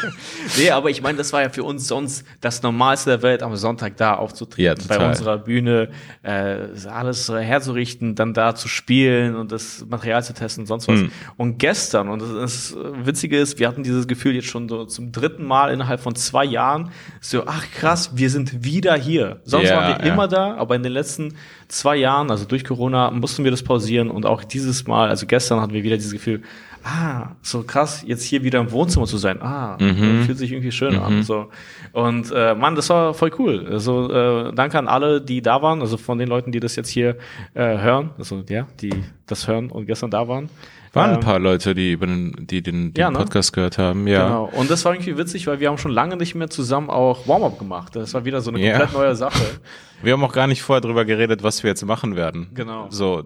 nee, 0.57 0.71
aber 0.71 0.89
ich 0.89 1.01
meine, 1.01 1.17
das 1.17 1.33
war 1.33 1.41
ja 1.41 1.49
für 1.49 1.63
uns 1.63 1.87
sonst 1.87 2.25
das 2.39 2.63
Normalste 2.63 3.09
der 3.09 3.21
Welt, 3.21 3.43
am 3.43 3.55
Sonntag 3.55 3.97
da 3.97 4.15
aufzutreten, 4.15 4.85
Ja, 4.87 4.97
bei 4.97 5.05
unserer 5.05 5.37
Bühne, 5.37 5.89
äh, 6.23 6.57
alles 6.89 7.27
äh, 7.29 7.41
herzurichten, 7.41 8.15
dann 8.15 8.33
da 8.33 8.55
zu 8.55 8.67
spielen 8.67 9.35
und 9.35 9.51
das 9.51 9.85
Material 9.87 10.23
zu 10.23 10.33
testen 10.33 10.63
und 10.63 10.67
sonst 10.67 10.87
was. 10.87 11.01
Hm. 11.01 11.11
Und 11.35 11.57
gestern, 11.59 12.09
und 12.09 12.21
das, 12.21 12.31
das 12.31 12.75
Witzige 13.03 13.37
ist, 13.37 13.59
wir 13.59 13.67
hatten 13.67 13.83
dieses 13.83 14.07
Gefühl 14.07 14.35
jetzt 14.35 14.47
schon 14.47 14.69
so 14.69 14.85
zum 14.85 15.11
dritten 15.11 15.43
Mal 15.43 15.73
innerhalb 15.73 15.99
von 15.99 16.15
zwei 16.15 16.45
Jahren, 16.45 16.91
so, 17.19 17.43
ach 17.45 17.65
krass, 17.71 18.11
wir 18.15 18.29
sind 18.29 18.63
wieder 18.63 18.95
hier. 18.95 19.41
Sonst 19.43 19.69
Ja, 19.69 19.77
waren 19.77 19.97
wir 19.97 20.07
ja. 20.07 20.13
immer 20.13 20.27
da, 20.27 20.55
aber 20.55 20.75
in 20.75 20.83
den 20.83 20.93
letzten 20.93 21.35
zwei 21.67 21.97
Jahren, 21.97 22.31
also 22.31 22.45
durch 22.45 22.63
Corona, 22.63 23.11
mussten 23.11 23.43
wir 23.43 23.51
das 23.51 23.63
pausieren 23.63 24.09
und 24.09 24.25
auch 24.25 24.43
dieses 24.43 24.87
Mal, 24.87 25.09
also 25.09 25.25
gestern 25.25 25.59
hatten 25.59 25.73
wir 25.73 25.83
wieder 25.83 25.97
dieses 25.97 26.13
Gefühl, 26.13 26.43
ah, 26.83 27.35
so 27.41 27.63
krass, 27.63 28.03
jetzt 28.05 28.23
hier 28.23 28.43
wieder 28.43 28.59
im 28.59 28.71
Wohnzimmer 28.71 29.05
zu 29.05 29.17
sein, 29.17 29.41
ah, 29.41 29.77
Mhm. 29.79 30.23
fühlt 30.23 30.37
sich 30.37 30.51
irgendwie 30.51 30.71
schön 30.71 30.97
an, 30.97 31.23
so. 31.23 31.47
Und, 31.93 32.31
äh, 32.33 32.55
Mann, 32.55 32.75
das 32.75 32.89
war 32.89 33.13
voll 33.13 33.31
cool. 33.39 33.67
Also, 33.69 34.11
äh, 34.11 34.53
danke 34.53 34.77
an 34.79 34.87
alle, 34.87 35.21
die 35.21 35.41
da 35.41 35.61
waren, 35.61 35.81
also 35.81 35.97
von 35.97 36.17
den 36.17 36.27
Leuten, 36.27 36.51
die 36.51 36.59
das 36.59 36.75
jetzt 36.75 36.89
hier, 36.89 37.17
äh, 37.53 37.77
hören, 37.77 38.11
also, 38.17 38.43
ja, 38.49 38.67
die 38.81 38.93
das 39.27 39.47
hören 39.47 39.69
und 39.71 39.85
gestern 39.85 40.11
da 40.11 40.27
waren. 40.27 40.49
Waren 40.93 41.11
Ähm, 41.11 41.15
ein 41.17 41.19
paar 41.21 41.39
Leute, 41.39 41.73
die, 41.73 41.93
über 41.93 42.05
den, 42.05 42.35
die 42.47 42.61
den, 42.61 42.93
den 42.93 42.99
Ja, 43.01 43.09
ne? 43.09 43.17
Podcast 43.17 43.53
gehört 43.53 43.77
haben, 43.77 44.07
ja. 44.07 44.25
Genau. 44.27 44.51
Und 44.57 44.69
das 44.69 44.83
war 44.83 44.93
irgendwie 44.93 45.17
witzig, 45.17 45.47
weil 45.47 45.61
wir 45.61 45.69
haben 45.69 45.77
schon 45.77 45.91
lange 45.93 46.17
nicht 46.17 46.35
mehr 46.35 46.49
zusammen 46.49 46.89
auch 46.89 47.27
Warm-up 47.29 47.57
gemacht. 47.59 47.95
Das 47.95 48.13
war 48.13 48.25
wieder 48.25 48.41
so 48.41 48.51
eine 48.51 48.59
Ja. 48.59 48.71
komplett 48.77 48.93
neue 48.93 49.15
Sache. 49.15 49.41
Wir 50.03 50.13
haben 50.13 50.23
auch 50.23 50.33
gar 50.33 50.47
nicht 50.47 50.63
vorher 50.63 50.81
drüber 50.81 51.05
geredet, 51.05 51.43
was 51.43 51.61
wir 51.61 51.69
jetzt 51.69 51.85
machen 51.85 52.15
werden. 52.15 52.49
Genau. 52.55 52.87
So, 52.89 53.23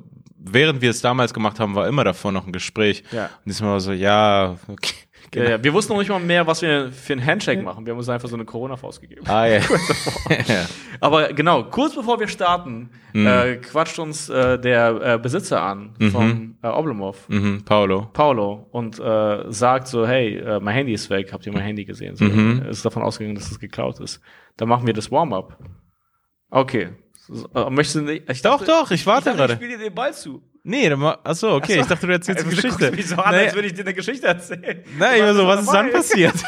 während 0.52 0.82
wir 0.82 0.90
es 0.92 1.02
damals 1.02 1.34
gemacht 1.34 1.60
haben, 1.60 1.76
war 1.76 1.88
immer 1.88 2.04
davor 2.04 2.32
noch 2.32 2.46
ein 2.46 2.54
Gespräch. 2.54 3.04
Ja. 3.12 3.26
Und 3.26 3.46
diesmal 3.48 3.72
war 3.72 3.80
so, 3.80 3.92
ja, 3.92 4.56
okay. 4.68 4.94
Ja, 5.34 5.44
ja. 5.50 5.64
Wir 5.64 5.74
wussten 5.74 5.92
noch 5.92 6.00
nicht 6.00 6.08
mal 6.10 6.20
mehr, 6.20 6.48
was 6.48 6.62
wir 6.62 6.92
für 6.94 7.12
einen 7.14 7.26
Handshake 7.26 7.62
machen. 7.62 7.86
Wir 7.86 7.92
haben 7.92 7.98
uns 7.98 8.08
einfach 8.08 8.30
so 8.30 8.36
eine 8.36 8.46
Corona-Faust 8.46 9.02
gegeben. 9.02 9.24
Ah, 9.28 9.46
ja. 9.48 9.60
Aber 11.02 11.34
genau, 11.34 11.64
kurz 11.64 11.96
bevor 11.96 12.20
wir 12.20 12.28
starten, 12.28 12.90
Mhm. 13.14 13.28
äh, 13.28 13.56
quatscht 13.58 13.98
uns 14.00 14.28
äh, 14.30 14.60
der 14.60 15.02
äh, 15.14 15.18
Besitzer 15.18 15.62
an 15.62 15.94
vom 16.12 16.58
äh, 16.62 16.68
Oblomov, 16.68 17.30
mhm, 17.30 17.64
Paolo. 17.64 18.10
Paulo, 18.12 18.68
und 18.72 19.00
äh, 19.00 19.46
sagt 19.52 19.88
so, 19.88 20.06
hey, 20.06 20.38
äh, 20.38 20.60
mein 20.60 20.74
Handy 20.76 20.92
ist 20.94 21.10
weg, 21.10 21.32
habt 21.32 21.46
ihr 21.48 21.54
mein 21.54 21.64
Handy 21.64 21.86
gesehen? 21.86 22.16
So, 22.18 22.26
Mhm. 22.26 22.64
Ist 22.70 22.84
davon 22.86 23.04
ausgegangen, 23.04 23.36
dass 23.36 23.50
es 23.50 23.60
geklaut 23.60 24.00
ist. 24.02 24.20
Dann 24.58 24.68
machen 24.68 24.86
wir 24.86 24.94
das 24.94 25.12
Warm-up. 25.12 25.58
Okay. 26.50 26.90
So, 27.28 27.70
möchtest 27.72 27.96
du 27.96 28.02
nicht? 28.02 28.30
Ich 28.30 28.42
Doch, 28.42 28.64
doch, 28.64 28.92
ich 28.92 29.06
warte 29.06 29.26
dachte, 29.26 29.38
gerade. 29.38 29.54
Ich 29.54 29.60
spiele 29.60 29.78
dir 29.78 29.84
den 29.86 29.96
Ball 29.96 30.14
zu. 30.14 30.42
Nee, 30.64 30.90
dann 30.90 31.00
ma- 31.00 31.18
achso, 31.24 31.56
okay, 31.56 31.80
ich 31.80 31.86
dachte, 31.88 32.08
du 32.08 32.14
erzählst 32.14 32.44
Also, 32.44 32.50
eine 32.52 32.56
du 32.56 32.62
Geschichte. 32.62 32.86
guckst 32.86 32.96
mich 32.98 33.08
so 33.08 33.16
an, 33.18 33.36
Nee, 33.36 33.46
als 33.46 33.54
würde 33.56 33.68
ich 33.68 33.74
dir 33.74 33.82
eine 33.82 33.94
Geschichte 33.94 34.28
erzählen. 34.28 34.84
Nein, 34.98 35.16
ich 35.18 35.22
war 35.22 35.34
so, 35.36 35.48
was 35.48 35.62
ist 35.62 35.72
dann 35.74 35.92
passiert? 35.92 36.34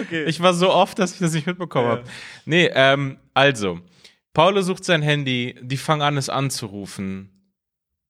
Okay. 0.00 0.24
Ich 0.24 0.40
war 0.40 0.54
so 0.54 0.70
oft, 0.70 0.98
dass 1.00 1.14
ich 1.14 1.18
das 1.18 1.32
nicht 1.32 1.46
mitbekommen 1.46 1.86
Ja. 1.86 1.90
habe. 1.96 2.04
Nee, 2.44 2.70
ähm, 2.74 3.18
also, 3.34 3.80
Paulo 4.34 4.60
sucht 4.62 4.84
sein 4.84 5.02
Handy, 5.02 5.56
die 5.60 5.76
fangen 5.76 6.02
an, 6.02 6.16
es 6.16 6.28
anzurufen. 6.28 7.31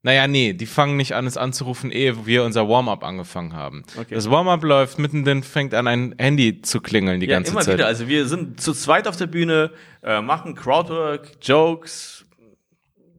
Naja, 0.04 0.26
nee, 0.26 0.52
die 0.52 0.66
fangen 0.66 0.96
nicht 0.96 1.14
an, 1.14 1.26
es 1.28 1.36
anzurufen, 1.36 1.92
ehe 1.92 2.26
wir 2.26 2.42
unser 2.42 2.68
Warm-up 2.68 3.04
angefangen 3.04 3.52
haben. 3.54 3.84
Okay. 3.96 4.14
Das 4.14 4.28
Warm-up 4.28 4.64
läuft, 4.64 4.98
mittendrin 4.98 5.44
fängt 5.44 5.74
an, 5.74 5.86
ein 5.86 6.14
Handy 6.18 6.60
zu 6.60 6.80
klingeln 6.80 7.20
die 7.20 7.26
Ja, 7.26 7.36
ganze 7.36 7.52
immer 7.52 7.60
Zeit. 7.60 7.74
wieder. 7.74 7.86
Also 7.86 8.08
wir 8.08 8.26
sind 8.26 8.60
zu 8.60 8.72
zweit 8.72 9.06
auf 9.06 9.16
der 9.16 9.28
Bühne, 9.28 9.70
äh, 10.02 10.20
machen 10.20 10.56
Crowdwork, 10.56 11.28
Jokes, 11.40 12.24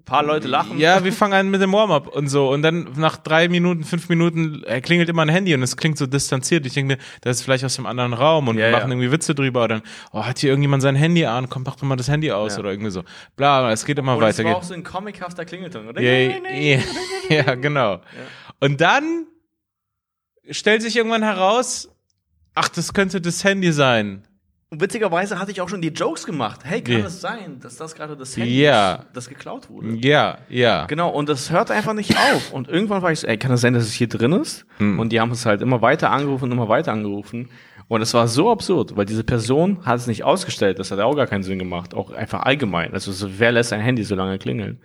paar 0.05 0.23
Leute 0.23 0.47
lachen. 0.47 0.77
Ja, 0.79 1.03
wir 1.03 1.13
fangen 1.13 1.33
an 1.33 1.49
mit 1.49 1.61
dem 1.61 1.71
Warm-up 1.71 2.07
und 2.07 2.27
so. 2.27 2.49
Und 2.51 2.61
dann 2.61 2.89
nach 2.97 3.15
drei 3.17 3.47
Minuten, 3.47 3.83
fünf 3.83 4.09
Minuten 4.09 4.63
äh, 4.65 4.81
klingelt 4.81 5.07
immer 5.09 5.21
ein 5.21 5.29
Handy 5.29 5.53
und 5.55 5.63
es 5.63 5.77
klingt 5.77 5.97
so 5.97 6.05
distanziert. 6.07 6.65
Ich 6.65 6.73
denke 6.73 6.95
mir, 6.95 7.01
das 7.21 7.37
ist 7.37 7.43
vielleicht 7.43 7.63
aus 7.63 7.75
dem 7.75 7.85
anderen 7.85 8.13
Raum 8.13 8.47
und 8.49 8.57
Ja, 8.57 8.65
wir 8.65 8.71
ja. 8.71 8.77
machen 8.77 8.91
irgendwie 8.91 9.11
Witze 9.11 9.33
drüber. 9.33 9.63
Oder 9.63 9.79
dann, 9.79 9.83
oh, 10.11 10.23
hat 10.25 10.39
hier 10.39 10.49
irgendjemand 10.49 10.83
sein 10.83 10.95
Handy 10.95 11.25
an? 11.25 11.49
Komm, 11.49 11.63
mach 11.65 11.75
doch 11.75 11.83
mal 11.83 11.95
das 11.95 12.09
Handy 12.09 12.31
aus 12.31 12.53
Ja. 12.53 12.59
oder 12.59 12.71
irgendwie 12.71 12.91
so. 12.91 13.03
Bla, 13.37 13.71
es 13.71 13.85
geht 13.85 13.97
immer 13.97 14.15
Und 14.15 14.21
weiter. 14.21 14.39
es 14.39 14.45
war 14.45 14.55
auch 14.57 14.63
so 14.63 14.73
ein 14.73 14.83
comichafter 14.83 15.45
Klingelton, 15.45 15.87
oder? 15.87 16.01
Ja, 16.01 16.37
ja, 16.51 16.79
ja, 17.29 17.55
genau. 17.55 18.01
Und 18.59 18.81
dann 18.81 19.27
stellt 20.49 20.81
sich 20.81 20.95
irgendwann 20.97 21.23
heraus, 21.23 21.89
ach, 22.55 22.67
das 22.69 22.93
könnte 22.93 23.21
das 23.21 23.43
Handy 23.43 23.71
sein. 23.71 24.27
Und 24.73 24.81
witzigerweise 24.81 25.37
hatte 25.37 25.51
ich 25.51 25.61
auch 25.61 25.69
schon 25.69 25.83
die 25.83 25.89
Jokes 25.89 26.25
gemacht. 26.25 26.61
Hey, 26.63 26.81
kann 26.81 26.95
Wie? 26.95 26.99
es 27.01 27.21
sein, 27.21 27.59
dass 27.61 27.77
das 27.77 27.93
gerade 27.93 28.17
das 28.17 28.35
Handy 28.35 28.59
Ja. 28.63 28.95
ist, 28.95 29.05
das 29.13 29.29
geklaut 29.29 29.69
wurde? 29.69 29.89
Ja, 29.97 30.39
ja. 30.49 30.87
Genau, 30.87 31.09
und 31.11 31.29
das 31.29 31.51
hört 31.51 31.69
einfach 31.69 31.93
nicht 31.93 32.17
auf. 32.17 32.51
Und 32.51 32.69
irgendwann 32.69 33.03
war 33.03 33.11
ich 33.11 33.19
so, 33.19 33.27
ey, 33.27 33.37
kann 33.37 33.51
es 33.51 33.61
sein, 33.61 33.75
dass 33.75 33.83
es 33.83 33.93
hier 33.93 34.07
drin 34.09 34.31
ist? 34.31 34.65
Hm. 34.79 34.97
Und 34.97 35.11
die 35.11 35.21
haben 35.21 35.29
es 35.29 35.45
halt 35.45 35.61
immer 35.61 35.83
weiter 35.83 36.09
angerufen, 36.09 36.51
immer 36.51 36.69
weiter 36.69 36.91
angerufen. 36.91 37.49
Und 37.87 38.01
es 38.01 38.15
war 38.15 38.27
so 38.27 38.49
absurd, 38.51 38.97
weil 38.97 39.05
diese 39.05 39.23
Person 39.23 39.85
hat 39.85 39.97
es 39.99 40.07
nicht 40.07 40.23
ausgestellt, 40.23 40.79
das 40.79 40.89
hat 40.89 40.99
auch 41.01 41.15
gar 41.15 41.27
keinen 41.27 41.43
Sinn 41.43 41.59
gemacht, 41.59 41.93
auch 41.93 42.11
einfach 42.11 42.41
allgemein. 42.41 42.93
Also 42.93 43.11
so, 43.11 43.27
wer 43.37 43.51
lässt 43.51 43.73
ein 43.73 43.81
Handy 43.81 44.03
so 44.03 44.15
lange 44.15 44.39
klingeln? 44.39 44.79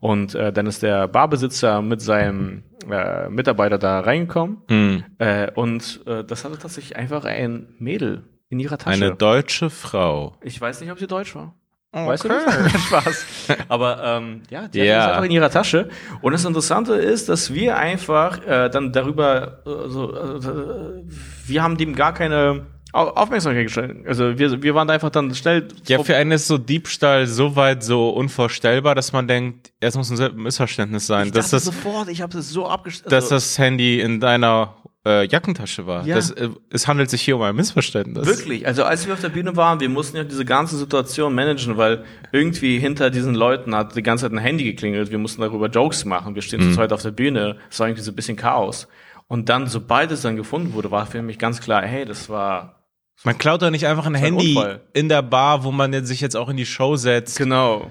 Und 0.00 0.34
äh, 0.34 0.52
dann 0.52 0.66
ist 0.66 0.82
der 0.82 1.08
Barbesitzer 1.08 1.80
mit 1.80 2.02
seinem 2.02 2.62
äh, 2.90 3.30
Mitarbeiter 3.30 3.78
da 3.78 4.00
reingekommen 4.00 4.58
Hm. 4.68 5.04
äh, 5.16 5.50
und 5.54 6.00
äh, 6.06 6.24
das 6.24 6.44
hatte 6.44 6.58
tatsächlich 6.58 6.96
einfach 6.96 7.24
ein 7.24 7.68
Mädel 7.78 8.24
in 8.50 8.60
ihrer 8.60 8.76
Tasche. 8.78 8.94
Eine 9.06 9.14
deutsche 9.16 9.70
Frau. 9.70 10.36
Ich 10.42 10.60
weiß 10.60 10.80
nicht, 10.82 10.90
ob 10.92 10.98
sie 10.98 11.06
deutsch 11.06 11.34
war. 11.34 11.54
Okay. 11.92 12.06
Weißt 12.06 12.24
du 12.24 12.28
das? 12.28 12.82
Spaß. 12.82 13.26
Aber 13.68 14.00
ähm, 14.04 14.42
ja, 14.50 14.68
die 14.68 14.78
Ja. 14.78 14.94
hat 14.94 15.00
das 15.00 15.08
einfach 15.14 15.24
in 15.24 15.30
ihrer 15.32 15.50
Tasche. 15.50 15.88
Und 16.22 16.32
das 16.32 16.44
Interessante 16.44 16.92
ist, 16.94 17.28
dass 17.28 17.52
wir 17.52 17.76
einfach 17.78 18.46
äh, 18.46 18.68
dann 18.68 18.92
darüber, 18.92 19.62
äh, 19.66 19.88
so, 19.88 20.14
äh, 20.14 21.02
wir 21.46 21.62
haben 21.62 21.76
dem 21.76 21.96
gar 21.96 22.14
keine 22.14 22.66
Au- 22.92 23.08
Aufmerksamkeit 23.10 23.66
gestellt. 23.66 24.04
Also 24.06 24.36
wir, 24.38 24.62
wir 24.62 24.74
waren 24.74 24.86
da 24.88 24.94
einfach 24.94 25.10
dann 25.10 25.32
schnell. 25.34 25.66
Ja, 25.86 26.02
für 26.02 26.16
einen 26.16 26.32
ist 26.32 26.46
so 26.48 26.58
Diebstahl 26.58 27.26
so 27.28 27.54
weit 27.56 27.82
so 27.84 28.10
unvorstellbar, 28.10 28.94
dass 28.96 29.12
man 29.12 29.26
denkt, 29.28 29.72
es 29.80 29.96
muss 29.96 30.10
ein 30.10 30.36
Missverständnis 30.36 31.06
sein, 31.06 31.28
ich 31.28 31.32
dass 31.32 31.50
das, 31.50 31.64
sofort, 31.64 32.08
ich 32.08 32.20
habe 32.22 32.36
es 32.38 32.50
so 32.50 32.66
abgestellt. 32.68 33.12
dass 33.12 33.28
das 33.28 33.58
Handy 33.58 34.00
in 34.00 34.18
deiner 34.20 34.74
äh, 35.06 35.26
Jackentasche 35.26 35.86
war. 35.86 36.06
Ja. 36.06 36.16
Das, 36.16 36.30
äh, 36.30 36.50
es 36.70 36.86
handelt 36.86 37.10
sich 37.10 37.22
hier 37.22 37.36
um 37.36 37.42
ein 37.42 37.56
Missverständnis. 37.56 38.26
Wirklich, 38.26 38.66
also 38.66 38.84
als 38.84 39.06
wir 39.06 39.14
auf 39.14 39.20
der 39.20 39.30
Bühne 39.30 39.56
waren, 39.56 39.80
wir 39.80 39.88
mussten 39.88 40.16
ja 40.16 40.24
diese 40.24 40.44
ganze 40.44 40.76
Situation 40.76 41.34
managen, 41.34 41.76
weil 41.76 42.04
irgendwie 42.32 42.78
hinter 42.78 43.10
diesen 43.10 43.34
Leuten 43.34 43.74
hat 43.74 43.96
die 43.96 44.02
ganze 44.02 44.26
Zeit 44.26 44.32
ein 44.32 44.38
Handy 44.38 44.64
geklingelt, 44.64 45.10
wir 45.10 45.18
mussten 45.18 45.40
darüber 45.40 45.68
Jokes 45.68 46.04
machen, 46.04 46.34
wir 46.34 46.42
stehen 46.42 46.60
zu 46.60 46.72
zweit 46.72 46.92
auf 46.92 47.02
der 47.02 47.12
Bühne, 47.12 47.56
es 47.70 47.80
war 47.80 47.88
irgendwie 47.88 48.02
so 48.02 48.12
ein 48.12 48.16
bisschen 48.16 48.36
Chaos. 48.36 48.88
Und 49.26 49.48
dann, 49.48 49.68
sobald 49.68 50.10
es 50.10 50.22
dann 50.22 50.36
gefunden 50.36 50.74
wurde, 50.74 50.90
war 50.90 51.06
für 51.06 51.22
mich 51.22 51.38
ganz 51.38 51.60
klar, 51.60 51.82
hey, 51.82 52.04
das 52.04 52.28
war 52.28 52.84
Man 53.24 53.38
klaut 53.38 53.62
doch 53.62 53.70
nicht 53.70 53.86
einfach 53.86 54.04
ein 54.06 54.16
ein 54.16 54.20
Handy 54.20 54.56
Unfall. 54.56 54.80
in 54.92 55.08
der 55.08 55.22
Bar, 55.22 55.64
wo 55.64 55.70
man 55.70 56.04
sich 56.04 56.20
jetzt 56.20 56.36
auch 56.36 56.48
in 56.48 56.56
die 56.56 56.66
Show 56.66 56.96
setzt 56.96 57.38
genau. 57.38 57.90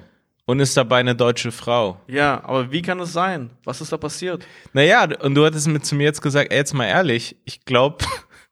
Und 0.49 0.59
ist 0.59 0.75
dabei 0.75 0.97
eine 0.97 1.15
deutsche 1.15 1.51
Frau. 1.51 2.01
Ja, 2.07 2.43
aber 2.43 2.71
wie 2.71 2.81
kann 2.81 2.99
es 3.01 3.13
sein? 3.13 3.51
Was 3.65 3.81
ist 3.81 3.91
da 3.91 3.97
passiert? 3.97 4.47
Naja, 4.73 5.07
und 5.21 5.35
du 5.35 5.45
hattest 5.45 5.67
mit 5.67 5.85
zu 5.85 5.93
mir 5.93 6.05
jetzt 6.05 6.23
gesagt, 6.23 6.51
ey, 6.51 6.57
jetzt 6.57 6.73
mal 6.73 6.85
ehrlich, 6.85 7.35
ich 7.45 7.65
glaube, 7.65 8.03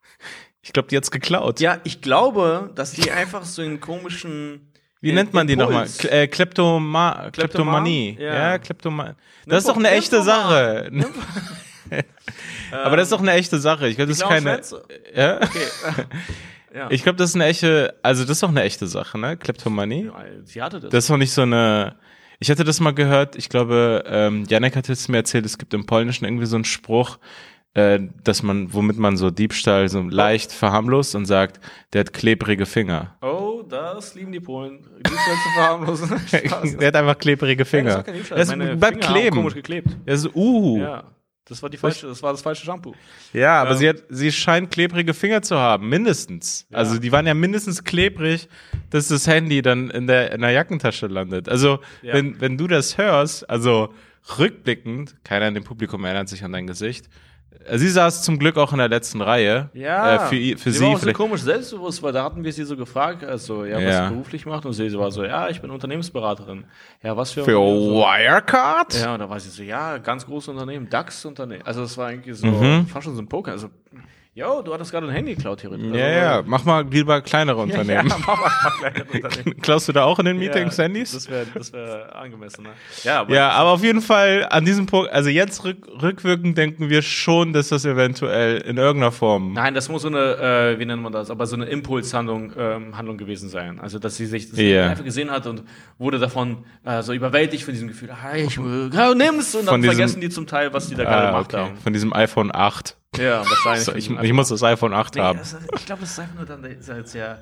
ich 0.62 0.74
glaube, 0.74 0.90
die 0.90 0.96
hat's 0.98 1.10
geklaut. 1.10 1.60
Ja, 1.60 1.80
ich 1.86 2.00
glaube, 2.00 2.70
dass 2.76 2.92
die 2.92 3.10
einfach 3.10 3.46
so 3.46 3.64
einen 3.64 3.80
komischen 3.80 4.72
Wie 5.02 5.12
nennt 5.12 5.34
man 5.34 5.48
die 5.48 5.56
nochmal? 5.56 5.88
Äh, 6.04 6.28
Kleptoma 6.28 7.32
Kleptomanie. 7.32 8.16
Ja. 8.20 8.52
Ja, 8.52 8.58
Kleptomanie. 8.60 9.16
Das 9.48 9.64
ist 9.64 9.68
doch 9.68 9.78
eine 9.78 9.90
echte. 9.90 10.22
Sache. 10.22 10.92
Aber 12.72 12.98
das 12.98 13.08
ist 13.08 13.12
doch 13.12 13.22
eine 13.22 13.32
echte 13.32 13.58
Sache. 13.58 13.88
Ich 13.88 13.96
glaube, 13.96 14.10
das 14.10 14.20
ist 14.20 14.28
keine. 14.28 14.62
Ja? 15.16 15.38
Okay. 15.38 16.06
Ja. 16.78 16.88
Ich 16.92 17.04
glaube, 17.04 17.18
das 17.18 17.32
ist 17.32 17.36
eine 17.36 17.46
echte, 17.46 17.96
also 18.04 18.24
das 18.24 18.32
ist 18.32 18.44
doch 18.44 18.50
eine 18.50 18.62
echte 18.64 18.88
Sache, 18.88 19.18
ne? 19.18 19.36
Kleptomanie. 19.38 20.10
Sie 20.44 20.62
hatte 20.62 20.80
das. 20.80 20.90
Das 20.92 21.04
ist 21.06 21.10
doch 21.10 21.18
nicht 21.18 21.32
so 21.34 21.42
eine. 21.42 21.96
Ich 22.40 22.52
hatte 22.52 22.64
das 22.64 22.80
mal 22.80 22.94
gehört, 22.94 23.36
ich 23.36 23.50
glaube, 23.50 24.04
ähm, 24.08 24.46
Janek 24.48 24.76
hat 24.76 24.88
es 24.90 25.08
mir 25.08 25.18
erzählt, 25.18 25.46
es 25.48 25.58
gibt 25.58 25.74
im 25.74 25.88
Polnischen 25.88 26.24
irgendwie 26.24 26.46
so 26.46 26.56
einen 26.56 26.66
Spruch, 26.66 27.18
äh, 27.74 28.00
dass 28.24 28.44
man, 28.44 28.72
womit 28.74 28.98
man 28.98 29.18
so 29.18 29.32
Diebstahl 29.32 29.90
so 29.90 30.02
leicht 30.04 30.52
verharmlost 30.52 31.16
und 31.16 31.26
sagt, 31.26 31.60
der 31.94 32.02
hat 32.02 32.14
klebrige 32.14 32.68
Finger. 32.68 33.18
Oh, 33.22 33.64
das 33.68 34.14
lieben 34.14 34.32
die 34.32 34.40
Polen. 34.40 34.84
Diebstahl 35.00 35.36
zu 35.36 35.50
verharmlosen. 35.56 36.78
Der 36.80 36.88
hat 36.90 36.96
einfach 36.96 37.18
klebrige 37.18 37.64
Das 37.64 37.70
Finger. 37.70 38.04
Diebstahl. 38.04 38.38
Das 38.38 38.50
Meine 38.50 38.76
bleibt 38.78 39.04
Finger 39.04 39.20
kleben. 39.20 39.36
komisch 39.38 39.56
geklebt. 39.56 39.98
Das 40.06 40.20
ist, 40.20 40.36
uh. 40.36 40.78
Ja. 40.80 41.04
Das 41.50 41.64
war 41.64 41.70
die 41.70 41.78
falsche, 41.78 42.08
das 42.08 42.22
war 42.22 42.32
das 42.34 42.42
falsche 42.42 42.66
Shampoo. 42.66 42.94
Ja, 43.34 43.62
aber 43.62 43.72
Ähm. 43.72 43.78
sie 43.78 43.90
hat, 43.90 44.04
sie 44.10 44.32
scheint 44.32 44.70
klebrige 44.72 45.14
Finger 45.14 45.42
zu 45.42 45.58
haben, 45.58 45.88
mindestens. 45.88 46.68
Also 46.74 47.00
die 47.00 47.12
waren 47.12 47.26
ja 47.26 47.34
mindestens 47.34 47.84
klebrig, 47.84 48.50
dass 48.90 49.08
das 49.08 49.28
Handy 49.28 49.62
dann 49.62 49.90
in 49.90 50.08
der, 50.08 50.32
in 50.34 50.42
der 50.42 50.52
Jackentasche 50.52 51.08
landet. 51.08 51.48
Also 51.48 51.80
Ja. 52.02 52.14
wenn, 52.16 52.42
wenn 52.42 52.58
du 52.58 52.68
das 52.68 52.98
hörst, 52.98 53.50
also 53.50 53.94
rückblickend, 54.38 55.16
keiner 55.24 55.48
in 55.48 55.54
dem 55.54 55.64
Publikum 55.64 56.04
erinnert 56.06 56.30
sich 56.30 56.44
an 56.44 56.52
dein 56.52 56.68
Gesicht. 56.68 57.08
Sie 57.76 57.90
saß 57.90 58.24
zum 58.24 58.40
Glück 58.40 58.58
auch 58.58 58.72
in 58.72 58.78
der 58.78 58.88
letzten 58.90 59.22
Reihe. 59.22 59.70
Äh, 59.74 60.20
für, 60.20 60.58
für 60.58 60.72
sie 60.72 60.78
sie, 60.80 60.86
war 60.86 60.92
auch 60.96 61.00
so 61.00 61.12
komisch 61.14 61.42
selbstbewusst, 61.42 62.02
weil 62.04 62.14
da 62.14 62.24
hatten 62.24 62.44
wir 62.44 62.54
sie 62.54 62.64
so 62.64 62.76
gefragt, 62.78 63.24
also 63.24 63.66
ja, 63.66 63.78
was 63.78 63.84
Ja. 63.84 64.08
sie 64.08 64.14
beruflich 64.14 64.46
macht 64.46 64.66
und 64.66 64.74
sie 64.74 64.94
war 64.98 65.12
so, 65.12 65.24
ja, 65.24 65.50
ich 65.50 65.62
bin 65.62 65.72
Unternehmensberaterin. 65.72 66.66
Ja, 67.04 67.16
was 67.18 67.32
für 67.32 67.44
Für 67.44 67.52
so, 67.54 67.60
Wirecard? 68.02 68.94
Ja, 69.02 69.14
und 69.14 69.20
da 69.20 69.30
war 69.30 69.40
sie 69.40 69.50
so, 69.50 69.64
ja, 69.64 69.98
ganz 69.98 70.26
großes 70.26 70.50
Unternehmen, 70.50 70.90
DAX-Unternehmen. 70.90 71.64
Also 71.66 71.82
das 71.82 71.98
war 71.98 72.12
irgendwie 72.12 72.34
so, 72.34 72.48
Mhm. 72.48 72.88
fast 72.88 73.06
schon 73.06 73.16
so 73.16 73.22
ein 73.22 73.28
Poker. 73.28 73.52
Also, 73.52 73.70
yo, 74.38 74.62
du 74.62 74.72
hattest 74.74 74.92
gerade 74.92 75.08
ein 75.08 75.14
Handy 75.14 75.34
geklaut 75.34 75.62
hier. 75.62 75.72
Also, 75.72 75.84
Ja, 75.88 76.08
ja, 76.10 76.44
mach 76.46 76.64
mal 76.64 76.86
lieber 76.88 77.22
kleinere 77.22 77.58
Ja, 77.58 77.64
Unternehmen. 77.64 78.08
mach 78.08 78.20
mal 78.28 78.34
ein 78.36 78.40
paar 78.40 78.72
kleine 78.92 79.04
Unternehmen. 79.24 79.58
Klaust 79.62 79.88
du 79.88 79.94
da 79.94 80.04
auch 80.04 80.20
in 80.20 80.26
den 80.26 80.38
Meetings 80.38 80.78
ja, 80.78 80.84
Handys? 80.84 81.12
Das 81.14 81.30
wäre 81.30 81.46
das 81.54 81.74
wär 81.74 82.16
angemessen, 82.16 82.64
ne? 82.64 82.70
Ja, 83.04 83.22
aber 83.22 83.34
Ja, 83.34 83.50
aber 83.50 83.72
auf 83.72 83.84
jeden 83.84 84.02
Fall 84.02 84.46
an 84.50 84.64
diesem 84.64 84.86
Punkt, 84.86 85.12
also 85.12 85.30
jetzt 85.30 85.64
rück, 85.64 85.88
rückwirkend 86.02 86.56
denken 86.58 86.90
wir 86.90 87.02
schon, 87.02 87.52
dass 87.52 87.70
das 87.70 87.84
eventuell 87.86 88.58
in 88.62 88.78
irgendeiner 88.78 89.12
Form. 89.12 89.54
Nein, 89.54 89.74
das 89.74 89.90
muss 89.90 90.04
so 90.04 90.08
eine, 90.08 90.20
äh, 90.76 90.80
wie 90.80 90.86
nennt 90.86 91.02
man 91.02 91.12
das, 91.12 91.32
aber 91.32 91.48
so 91.48 91.56
eine 91.56 91.66
Impulshandlung 91.66 92.54
ähm, 92.58 92.96
Handlung 92.96 93.18
gewesen 93.18 93.50
sein. 93.50 93.80
Also, 93.80 93.98
dass 93.98 94.18
sie 94.18 94.28
sich 94.28 94.52
das 94.52 94.60
Ja. 94.60 94.88
einfach 94.90 95.04
gesehen 95.04 95.32
hat 95.32 95.48
und 95.48 95.64
wurde 95.98 96.20
davon 96.20 96.64
äh, 96.86 97.02
so 97.02 97.14
überwältigt 97.14 97.64
von 97.64 97.74
diesem 97.74 97.88
Gefühl, 97.88 98.12
ah, 98.12 98.36
ich 98.36 98.62
will, 98.64 98.92
ja, 98.94 99.16
nimm's! 99.16 99.56
Und 99.56 99.66
dann 99.66 99.74
Von 99.74 99.82
diesem- 99.82 99.96
vergessen 99.96 100.22
die 100.22 100.30
zum 100.30 100.46
Teil, 100.46 100.72
was 100.74 100.90
die 100.90 100.96
da 100.96 101.04
gerade 101.06 101.24
Ah, 101.28 101.32
gemacht 101.32 101.54
okay. 101.56 101.64
haben. 101.64 101.78
Von 101.78 101.94
diesem 101.94 102.14
iPhone 102.14 102.52
8. 102.54 102.96
Ja, 103.16 103.40
wahrscheinlich. 103.66 104.10
Ich, 104.10 104.20
ich 104.20 104.34
muss 104.34 104.50
das 104.50 104.64
iPhone 104.64 104.94
8 104.94 105.16
Nee, 105.16 105.22
haben. 105.22 105.40
ist, 105.40 105.56
ich 105.76 105.86
glaube, 105.86 106.02
das 106.02 106.12
ist 106.12 106.20
einfach 106.20 106.36
nur 106.36 106.46
dann 106.46 106.62
dieser, 106.64 107.02
dieser, 107.02 107.40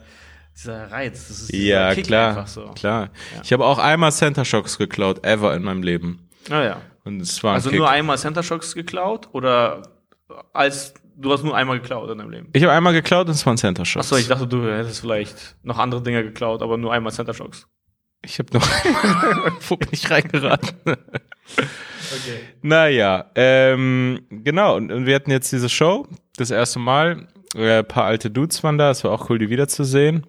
dieser 0.55 0.91
Reiz. 0.91 1.27
Das 1.27 1.39
ist 1.41 1.53
Ja, 1.53 1.93
Kick 1.93 2.05
klar. 2.07 2.29
Einfach 2.29 2.48
so. 2.48 2.65
Klar. 2.75 3.10
Ich 3.43 3.51
habe 3.51 3.65
auch 3.65 3.77
einmal 3.79 4.12
Center 4.12 4.45
Shocks 4.45 4.77
geklaut, 4.77 5.25
ever 5.25 5.53
in 5.55 5.63
meinem 5.63 5.84
Leben. 5.84 6.29
Ah, 6.50 6.62
ja. 6.63 6.81
Und 7.03 7.19
es 7.22 7.43
war 7.43 7.51
ein 7.51 7.55
Also 7.55 7.69
Kick. 7.69 7.79
nur 7.79 7.89
einmal 7.89 8.17
Center 8.17 8.43
Shocks 8.43 8.74
geklaut 8.74 9.29
oder 9.34 9.84
als 10.53 10.93
du 11.17 11.31
hast 11.31 11.43
nur 11.43 11.55
einmal 11.55 11.79
geklaut 11.79 12.10
in 12.10 12.17
deinem 12.17 12.29
Leben? 12.31 12.50
ich 12.53 12.63
habe 12.63 12.74
einmal 12.74 12.93
geklaut 12.93 13.27
und 13.27 13.34
es 13.34 13.45
waren 13.45 13.57
Center 13.57 13.86
Shocks. 13.86 14.07
Achso, 14.07 14.17
ich 14.17 14.27
dachte, 14.27 14.48
du 14.48 14.63
hättest 14.72 15.01
vielleicht 15.01 15.55
noch 15.63 15.77
andere 15.77 16.01
Dinge 16.01 16.24
geklaut, 16.24 16.62
aber 16.62 16.77
nur 16.77 16.91
einmal 16.93 17.12
Center 17.13 17.34
Shocks. 17.34 17.67
Ich 18.25 18.39
habe 18.39 18.50
noch. 18.58 18.67
Wo 19.70 19.77
bin 19.77 19.89
ich 19.91 20.10
reingeraten? 20.10 20.72
Okay. 20.88 22.39
naja, 22.62 23.25
ähm, 23.36 24.22
genau. 24.29 24.75
Und, 24.75 24.91
und 24.91 25.05
wir 25.05 25.15
hatten 25.15 25.32
jetzt 25.32 25.51
diese 25.51 25.70
Show, 25.70 26.08
das 26.38 26.51
erste 26.51 26.79
Mal. 26.79 27.27
Äh, 27.55 27.79
ein 27.79 27.88
paar 27.88 28.05
alte 28.05 28.29
Dudes 28.32 28.63
waren 28.63 28.77
da. 28.77 28.91
Es 28.91 29.03
war 29.03 29.12
auch 29.12 29.29
cool, 29.29 29.39
die 29.39 29.50
wiederzusehen. 29.50 30.25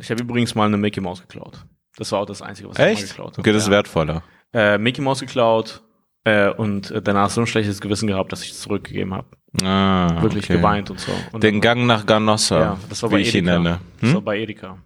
Ich 0.00 0.10
habe 0.10 0.22
übrigens 0.22 0.54
mal 0.54 0.66
eine 0.66 0.76
Mickey 0.76 1.00
Maus 1.00 1.20
geklaut. 1.20 1.64
Das 1.96 2.12
war 2.12 2.20
auch 2.20 2.26
das 2.26 2.42
Einzige, 2.42 2.68
was 2.68 2.76
ich 2.76 2.84
mal 2.84 2.88
Echt? 2.90 3.08
geklaut 3.08 3.32
habe. 3.32 3.40
Okay, 3.40 3.52
das 3.52 3.64
ist 3.64 3.70
wertvoller. 3.70 4.22
äh, 4.52 4.76
Mickey 4.78 5.00
Maus 5.00 5.20
geklaut 5.20 5.82
äh, 6.24 6.50
und 6.50 6.90
äh, 6.90 7.00
danach 7.00 7.30
so 7.30 7.40
ein 7.40 7.46
schlechtes 7.46 7.80
Gewissen 7.80 8.06
gehabt, 8.06 8.30
dass 8.32 8.42
ich 8.44 8.50
es 8.50 8.60
zurückgegeben 8.60 9.14
habe. 9.14 9.26
Ah, 9.64 10.20
Wirklich 10.22 10.44
okay. 10.44 10.56
geweint 10.58 10.90
und 10.90 11.00
so. 11.00 11.12
Und 11.32 11.42
Den 11.42 11.62
Gang 11.62 11.86
nach 11.86 12.04
Ganossa, 12.04 12.60
Ja, 12.60 12.78
das 12.90 13.02
war 13.02 13.10
wie 13.10 13.14
bei 13.14 13.20
ich 13.20 13.34
ihn 13.34 13.46
Edeka. 13.46 13.58
nenne. 13.58 13.80
Das 14.02 14.10
war 14.12 14.18
Hm? 14.18 14.24
bei 14.24 14.38
Edeka. 14.38 14.78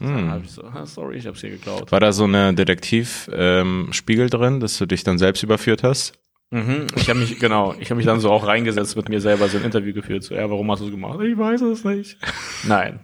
Dann 0.00 0.16
Hm. 0.16 0.30
hab 0.30 0.42
ich 0.44 0.50
so, 0.50 0.62
ah, 0.64 0.86
sorry, 0.86 1.18
ich 1.18 1.26
hab's 1.26 1.40
hier 1.40 1.50
geklaut. 1.50 1.92
War 1.92 2.00
da 2.00 2.12
so 2.12 2.24
eine 2.24 2.54
Detektiv-Spiegel 2.54 4.30
drin, 4.30 4.60
dass 4.60 4.78
du 4.78 4.86
dich 4.86 5.04
dann 5.04 5.18
selbst 5.18 5.42
überführt 5.42 5.82
hast? 5.82 6.14
Mhm. 6.52 6.88
Ich 6.96 7.08
habe 7.08 7.20
mich, 7.20 7.38
genau, 7.38 7.74
ich 7.78 7.90
habe 7.90 7.96
mich 7.96 8.06
dann 8.06 8.18
so 8.18 8.30
auch 8.30 8.44
reingesetzt 8.46 8.96
mit 8.96 9.08
mir 9.08 9.20
selber, 9.20 9.48
so 9.48 9.58
ein 9.58 9.64
Interview 9.64 9.92
geführt. 9.92 10.24
So, 10.24 10.34
ja, 10.34 10.50
warum 10.50 10.68
hast 10.70 10.80
du 10.80 10.86
es 10.86 10.90
gemacht? 10.90 11.20
Ich 11.20 11.38
weiß 11.38 11.60
es 11.62 11.84
nicht. 11.84 12.16
Nein. 12.66 13.00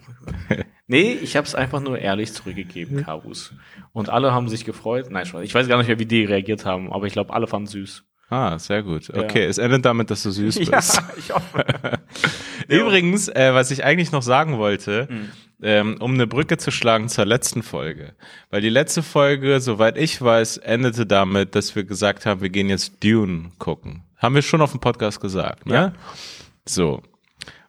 Nee, 0.88 1.18
ich 1.20 1.34
habe 1.36 1.44
es 1.44 1.56
einfach 1.56 1.80
nur 1.80 1.98
ehrlich 1.98 2.32
zurückgegeben, 2.32 3.02
Karus. 3.02 3.52
Und 3.92 4.08
alle 4.08 4.32
haben 4.32 4.48
sich 4.48 4.64
gefreut. 4.64 5.08
Nein, 5.10 5.26
ich 5.42 5.52
weiß 5.52 5.66
gar 5.66 5.78
nicht 5.78 5.88
mehr, 5.88 5.98
wie 5.98 6.06
die 6.06 6.24
reagiert 6.24 6.64
haben, 6.64 6.92
aber 6.92 7.06
ich 7.08 7.12
glaube, 7.12 7.34
alle 7.34 7.48
fanden 7.48 7.66
süß. 7.66 8.04
Ah, 8.28 8.58
sehr 8.58 8.82
gut. 8.82 9.08
Okay, 9.14 9.44
es 9.44 9.58
endet 9.58 9.84
damit, 9.84 10.10
dass 10.10 10.22
du 10.24 10.30
süß 10.30 10.58
bist. 10.70 11.00
ich 11.16 11.30
hoffe. 11.32 11.64
Übrigens, 12.68 13.28
äh, 13.28 13.54
was 13.54 13.70
ich 13.70 13.84
eigentlich 13.84 14.10
noch 14.12 14.22
sagen 14.22 14.58
wollte, 14.58 15.06
Hm. 15.08 15.28
ähm, 15.62 15.96
um 16.00 16.14
eine 16.14 16.26
Brücke 16.26 16.56
zu 16.58 16.70
schlagen 16.70 17.08
zur 17.08 17.24
letzten 17.24 17.62
Folge. 17.62 18.14
Weil 18.50 18.60
die 18.62 18.68
letzte 18.68 19.02
Folge, 19.02 19.60
soweit 19.60 19.96
ich 19.96 20.20
weiß, 20.20 20.56
endete 20.58 21.06
damit, 21.06 21.54
dass 21.54 21.76
wir 21.76 21.84
gesagt 21.84 22.26
haben, 22.26 22.40
wir 22.40 22.50
gehen 22.50 22.68
jetzt 22.68 23.02
Dune 23.04 23.50
gucken. 23.58 24.02
Haben 24.16 24.34
wir 24.34 24.42
schon 24.42 24.60
auf 24.60 24.72
dem 24.72 24.80
Podcast 24.80 25.20
gesagt, 25.20 25.66
ne? 25.66 25.74
Ja. 25.74 25.92
So. 26.66 27.02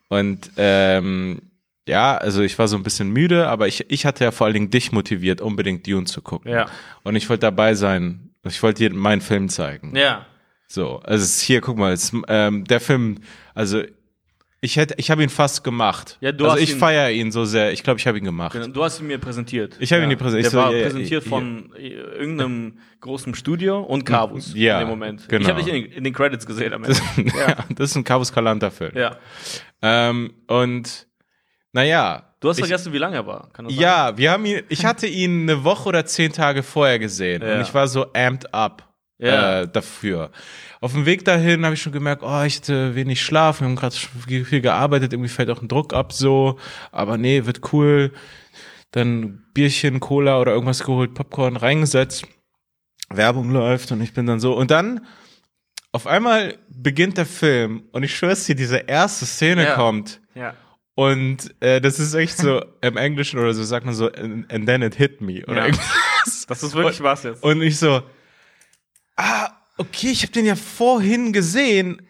Und 0.08 0.50
ähm, 0.58 1.42
ja, 1.88 2.18
also 2.18 2.42
ich 2.42 2.58
war 2.58 2.68
so 2.68 2.78
ein 2.78 2.84
bisschen 2.84 3.12
müde, 3.12 3.48
aber 3.48 3.68
ich, 3.68 3.90
ich 3.92 4.06
hatte 4.06 4.24
ja 4.24 4.32
vor 4.32 4.46
allen 4.46 4.54
Dingen 4.56 4.70
dich 4.72 4.92
motiviert, 4.92 5.40
unbedingt 5.42 5.86
Dune 5.86 6.06
zu 6.06 6.22
gucken. 6.22 6.52
Ja. 6.52 6.66
Und 7.04 7.16
ich 7.16 7.30
wollte 7.30 7.42
dabei 7.42 7.76
sein. 7.76 8.32
Ich 8.44 8.64
wollte 8.64 8.90
dir 8.90 8.96
meinen 8.96 9.22
Film 9.22 9.50
zeigen. 9.50 9.96
Ja. 9.96 10.26
So, 10.68 10.98
also 11.00 11.24
es 11.24 11.36
ist 11.38 11.42
hier, 11.42 11.62
guck 11.62 11.78
mal, 11.78 11.94
es, 11.94 12.12
ähm, 12.28 12.66
der 12.66 12.80
Film, 12.82 13.20
also 13.56 13.82
ich 14.60 14.76
hätte, 14.76 14.96
ich 14.98 15.12
habe 15.12 15.22
ihn 15.24 15.30
fast 15.30 15.64
gemacht. 15.64 16.18
Ja, 16.20 16.32
du 16.32 16.44
also 16.46 16.56
hast 16.56 16.64
ich 16.64 16.76
feiere 16.76 17.12
ihn 17.12 17.32
so 17.32 17.46
sehr. 17.46 17.72
Ich 17.72 17.84
glaube, 17.84 18.00
ich 18.00 18.08
habe 18.08 18.18
ihn 18.18 18.24
gemacht. 18.26 18.54
Genau, 18.54 18.68
Du 18.68 18.84
hast 18.84 19.00
ihn 19.00 19.08
mir 19.08 19.20
präsentiert. 19.20 19.76
Ich 19.80 19.94
habe 19.94 20.04
ihn 20.04 20.10
dir 20.10 20.18
präsentiert. 20.18 20.52
Der 20.52 20.60
Ich 20.60 20.66
war 20.66 20.72
so, 20.72 20.78
ja, 20.78 20.84
präsentiert 20.84 21.24
ja, 21.24 21.30
von 21.30 21.72
irgendeinem 21.78 22.80
großen 23.00 23.36
Studio 23.36 23.82
und 23.82 24.04
Carvus 24.04 24.54
Ja, 24.56 24.80
in 24.82 24.88
dem 24.88 24.90
Moment. 24.90 25.30
genau. 25.30 25.42
Ich 25.44 25.48
habe 25.48 25.64
dich 25.64 25.72
in, 25.74 25.84
den- 25.84 25.92
in 25.94 26.04
den 26.04 26.14
Credits 26.14 26.46
gesehen 26.46 26.74
am 26.74 26.84
Ende. 26.84 26.98
ja. 27.38 27.56
das 27.76 27.92
ist 27.92 27.96
ein 27.96 28.04
Cabus 28.04 28.34
Calanta 28.34 28.72
Film. 28.72 28.92
ja. 28.96 29.16
Ähm, 29.84 30.34
und 30.48 31.08
naja. 31.72 32.34
Du 32.40 32.50
hast 32.50 32.58
ich, 32.58 32.66
vergessen, 32.66 32.94
wie 32.94 32.98
lange 32.98 33.16
er 33.18 33.28
war. 33.28 33.50
Ja, 33.70 34.18
wir 34.18 34.32
haben 34.32 34.46
ihn, 34.46 34.62
ich 34.70 34.86
hatte 34.86 35.06
ihn 35.08 35.44
eine 35.44 35.64
Woche 35.64 35.88
oder 35.90 36.06
zehn 36.06 36.34
Tage 36.34 36.64
vorher 36.64 36.98
gesehen 37.00 37.42
Ja. 37.46 37.56
und 37.56 37.62
ich 37.62 37.74
war 37.76 37.88
so 37.88 38.12
amped 38.14 38.54
up 38.54 38.87
Ja. 39.20 39.62
äh, 39.62 39.68
dafür. 39.68 40.32
Auf 40.80 40.94
dem 40.94 41.06
Weg 41.08 41.26
dahin 41.26 41.66
habe 41.66 41.74
ich 41.74 41.82
schon 41.82 41.92
gemerkt, 41.94 42.22
oh, 42.24 42.44
ich 42.44 42.58
hatte 42.58 42.94
wenig 42.96 43.22
Schlaf, 43.22 43.62
wir 43.62 43.68
haben 43.68 43.76
gerade 43.76 43.96
viel 43.96 44.62
gearbeitet, 44.62 45.12
irgendwie 45.14 45.30
fällt 45.30 45.50
auch 45.50 45.62
ein 45.62 45.68
Druck 45.68 45.94
ab 45.94 46.14
so, 46.14 46.60
aber 46.92 47.18
nee, 47.18 47.46
wird 47.46 47.74
cool. 47.74 48.12
Dann 48.92 49.44
Bierchen, 49.54 50.00
Cola 50.00 50.40
oder 50.40 50.54
irgendwas 50.54 50.84
geholt, 50.84 51.14
Popcorn 51.14 51.58
reingesetzt. 51.58 52.28
Werbung 53.10 53.52
läuft 53.52 53.92
und 53.92 54.02
ich 54.02 54.14
bin 54.14 54.26
dann 54.28 54.40
so 54.40 54.54
und 54.56 54.70
dann 54.70 55.06
auf 55.94 56.06
einmal 56.08 56.58
beginnt 56.70 57.18
der 57.18 57.26
Film 57.26 57.84
und 57.94 58.04
ich 58.04 58.16
schwör's 58.16 58.46
dir, 58.46 58.54
diese 58.56 58.78
erste 58.78 59.26
Szene 59.26 59.64
Ja. 59.64 59.76
kommt 59.76 60.20
Ja. 60.36 60.54
Und 60.94 61.56
äh, 61.62 61.80
das 61.80 62.00
ist 62.00 62.14
echt 62.16 62.38
so 62.38 62.64
im 62.82 62.98
Englischen 62.98 63.40
oder 63.40 63.54
so 63.54 63.64
sagt 63.64 63.86
man 63.86 63.96
so 63.96 64.12
and, 64.12 64.52
and 64.52 64.66
then 64.68 64.82
it 64.82 64.96
hit 64.96 65.22
me 65.22 65.44
oder 65.48 65.58
Ja. 65.58 65.66
irgendwas. 65.66 66.46
Das 66.50 66.62
ist 66.64 66.76
wirklich 66.76 67.02
was 67.02 67.24
jetzt. 67.24 67.42
Und 67.44 67.62
ich 67.62 67.78
so, 67.80 68.02
ah, 69.18 69.52
okay, 69.78 70.12
ich 70.12 70.24
habe 70.24 70.32
den 70.32 70.46
ja 70.46 70.56
vorhin 70.56 71.34
gesehen. 71.34 72.02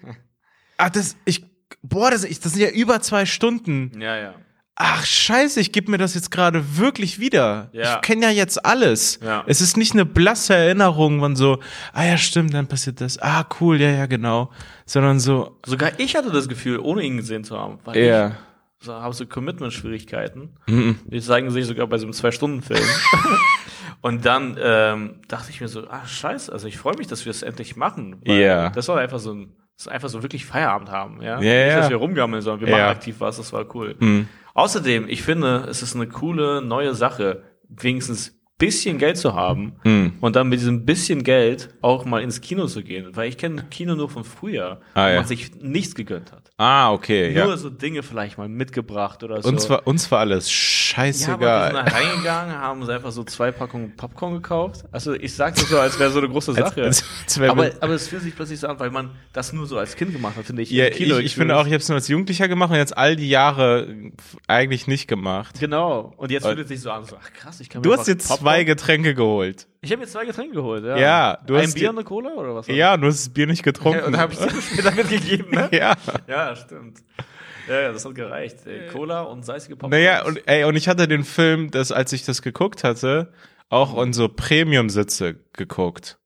Ah, 0.77 0.89
das, 0.89 1.15
ich, 1.25 1.43
boah, 1.81 2.11
das, 2.11 2.23
ich, 2.23 2.39
das 2.39 2.53
sind 2.53 2.61
ja 2.61 2.69
über 2.69 3.01
zwei 3.01 3.25
Stunden. 3.25 3.99
ja, 3.99 4.17
ja. 4.17 4.35
Ach, 4.79 5.03
scheiße, 5.03 5.59
ich 5.59 5.71
gebe 5.71 5.89
mir 5.89 5.97
das 5.97 6.13
jetzt 6.13 6.29
gerade 6.29 6.77
wirklich 6.77 7.19
wieder. 7.19 7.69
Ja. 7.71 7.95
Ich 7.95 8.01
kenne 8.01 8.27
ja 8.27 8.29
jetzt 8.29 8.63
alles. 8.63 9.19
Ja. 9.23 9.43
Es 9.47 9.59
ist 9.59 9.75
nicht 9.75 9.93
eine 9.93 10.05
blasse 10.05 10.53
Erinnerung, 10.53 11.17
man 11.17 11.35
so, 11.35 11.57
ah 11.93 12.05
ja, 12.05 12.15
stimmt, 12.15 12.53
dann 12.53 12.67
passiert 12.67 13.01
das. 13.01 13.17
Ah, 13.17 13.43
cool, 13.59 13.81
ja, 13.81 13.89
ja, 13.89 14.05
genau. 14.05 14.51
Sondern 14.85 15.19
so, 15.19 15.57
Sogar 15.65 15.99
ich 15.99 16.15
hatte 16.15 16.29
das 16.29 16.47
Gefühl, 16.47 16.77
ohne 16.77 17.01
ihn 17.01 17.17
gesehen 17.17 17.43
zu 17.43 17.57
haben. 17.57 17.79
Weil 17.85 17.97
ja. 17.97 18.27
ich 18.79 18.85
so, 18.85 18.93
habe 18.93 19.15
so 19.15 19.25
Commitment-Schwierigkeiten. 19.25 20.49
Mhm. 20.67 20.99
Die 21.05 21.21
zeigen 21.21 21.49
sich 21.49 21.65
sogar 21.65 21.87
bei 21.87 21.97
so 21.97 22.05
einem 22.05 22.13
Zwei-Stunden-Film. 22.13 22.85
Und 24.01 24.25
dann 24.25 24.57
ähm, 24.61 25.21
dachte 25.27 25.49
ich 25.49 25.59
mir 25.61 25.67
so, 25.67 25.87
ah, 25.89 26.05
scheiße, 26.05 26.51
also 26.51 26.67
ich 26.67 26.77
freue 26.77 26.95
mich, 26.97 27.07
dass 27.07 27.25
wir 27.25 27.31
es 27.31 27.41
endlich 27.41 27.75
machen. 27.75 28.21
weil 28.25 28.39
Ja. 28.39 28.69
Das 28.69 28.87
war 28.87 28.97
einfach 28.99 29.19
so 29.19 29.33
ein, 29.33 29.55
das 29.75 29.87
einfach 29.87 30.09
so 30.09 30.21
wirklich 30.23 30.45
Feierabend 30.45 30.89
haben, 30.91 31.21
ja. 31.21 31.39
Ja, 31.41 31.65
Nicht, 31.65 31.77
dass 31.77 31.89
wir 31.89 31.97
rumgammeln, 31.97 32.41
sondern 32.41 32.61
wir 32.67 32.69
Ja. 32.69 32.83
machen 32.85 32.95
aktiv 32.97 33.15
was, 33.19 33.37
das 33.37 33.51
war 33.53 33.65
cool. 33.75 33.95
Mhm. 33.99 34.27
Außerdem, 34.53 35.07
ich 35.09 35.23
finde, 35.23 35.65
es 35.69 35.81
ist 35.83 35.95
eine 35.95 36.07
coole 36.07 36.61
neue 36.61 36.93
Sache, 36.95 37.43
wenigstens 37.69 38.36
bisschen 38.57 38.97
Geld 38.97 39.17
zu 39.17 39.35
haben 39.35 39.73
Mhm. 39.83 40.13
und 40.19 40.35
dann 40.35 40.49
mit 40.49 40.59
diesem 40.59 40.83
bisschen 40.85 41.23
Geld 41.23 41.69
auch 41.81 42.05
mal 42.05 42.21
ins 42.23 42.41
Kino 42.41 42.65
zu 42.65 42.81
gehen. 42.83 43.09
Weil 43.15 43.29
ich 43.29 43.37
kenne 43.37 43.63
Kino 43.69 43.95
nur 43.95 44.09
von 44.09 44.23
früher, 44.23 44.81
Ah, 44.95 45.05
wo 45.05 45.09
ja. 45.11 45.15
man 45.17 45.25
sich 45.27 45.51
nichts 45.61 45.93
gegönnt 45.93 46.31
hat. 46.31 46.49
Ah, 46.57 46.91
okay, 46.91 47.31
ja. 47.33 47.45
Nur 47.45 47.55
so 47.57 47.69
Dinge 47.69 48.01
vielleicht 48.01 48.39
mal 48.39 48.49
mitgebracht 48.49 49.23
oder 49.23 49.41
so. 49.43 49.49
Uns 49.49 49.69
war, 49.69 49.85
uns 49.85 50.09
war 50.09 50.19
alles 50.19 50.47
ja, 50.49 50.53
aber 51.03 51.11
wir 51.11 51.13
scheißegal. 51.13 51.65
sind 51.75 51.75
da 51.75 51.81
reingegangen, 51.95 52.55
haben 52.57 52.81
uns 52.81 52.89
einfach 52.89 53.11
so 53.11 53.23
zwei 53.25 53.51
Packungen 53.51 53.95
Popcorn 53.95 54.33
gekauft. 54.33 54.85
Also 54.91 55.13
ich 55.13 55.35
sag 55.35 55.53
das 55.53 55.69
so, 55.69 55.77
als 55.79 55.99
wäre 55.99 56.09
so 56.09 56.17
eine 56.17 56.29
große 56.29 56.53
Sache. 56.53 56.81
Als- 56.83 57.03
als 57.25 57.39
wär- 57.39 57.51
aber, 57.51 57.69
aber 57.81 57.93
es 57.93 58.07
fühlt 58.07 58.23
sich 58.23 58.35
plötzlich 58.35 58.59
so 58.59 58.67
an, 58.67 58.79
weil 58.79 58.89
man 58.89 59.11
das 59.33 59.53
nur 59.53 59.67
so 59.67 59.77
als 59.77 59.95
Kind 59.95 60.13
gemacht 60.13 60.35
hat, 60.35 60.45
finde 60.45 60.63
ich. 60.63 60.71
ja, 60.71 60.87
ich, 60.87 60.99
ich 60.99 61.35
finde 61.35 61.55
auch, 61.57 61.67
ich 61.67 61.73
habe 61.73 61.81
es 61.83 61.89
nur 61.89 61.95
als 61.97 62.07
Jugendlicher 62.07 62.47
gemacht 62.47 62.71
und 62.71 62.77
jetzt 62.77 62.97
all 62.97 63.15
die 63.15 63.29
Jahre 63.29 64.11
eigentlich 64.47 64.87
nicht 64.87 65.07
gemacht. 65.07 65.59
Genau. 65.59 66.13
Und 66.17 66.31
jetzt 66.31 66.47
fühlt 66.47 66.57
es 66.57 66.67
sich 66.69 66.81
so 66.81 66.89
an, 66.89 67.05
so, 67.05 67.17
ach 67.21 67.31
krass, 67.33 67.59
ich 67.59 67.69
kann 67.69 67.81
mir 67.81 67.83
Du 67.83 67.93
hast 67.95 68.07
jetzt 68.07 68.27
Popcorn- 68.29 68.46
zwei 68.47 68.63
Getränke 68.63 69.13
geholt. 69.15 69.67
Ich 69.81 69.91
habe 69.91 70.01
jetzt 70.01 70.13
zwei 70.13 70.25
Getränke 70.25 70.55
geholt, 70.55 70.83
ja. 70.83 70.97
Ja, 70.97 71.37
du 71.45 71.55
Ein 71.55 71.63
hast 71.63 71.75
Bier 71.75 71.89
und 71.89 71.97
eine 71.97 72.05
Cola 72.05 72.31
oder 72.31 72.55
was? 72.55 72.67
Ja, 72.67 72.97
du 72.97 73.07
hast 73.07 73.25
das 73.25 73.33
Bier 73.33 73.47
nicht 73.47 73.63
getrunken. 73.63 73.99
Ja, 73.99 74.05
und 74.05 74.17
habe 74.17 74.33
ich 74.33 74.39
dir 74.39 74.61
später 74.61 74.91
mitgegeben, 74.95 75.51
ne? 75.51 75.69
ja. 75.71 75.95
Ja, 76.27 76.55
stimmt. 76.55 76.99
Ja, 77.67 77.81
ja, 77.81 77.91
das 77.91 78.05
hat 78.05 78.15
gereicht. 78.15 78.65
Ey, 78.65 78.87
Cola 78.87 79.21
und 79.21 79.43
salzige 79.43 79.75
Popcorn. 79.75 79.91
Naja, 79.91 80.25
und, 80.25 80.47
ey, 80.47 80.63
und 80.63 80.75
ich 80.75 80.87
hatte 80.87 81.07
den 81.07 81.23
Film, 81.23 81.69
das, 81.69 81.91
als 81.91 82.13
ich 82.13 82.23
das 82.23 82.41
geguckt 82.41 82.83
hatte, 82.83 83.33
auch 83.69 84.01
in 84.01 84.13
so 84.13 84.29
Premium-Sitze 84.29 85.35
geguckt. 85.53 86.17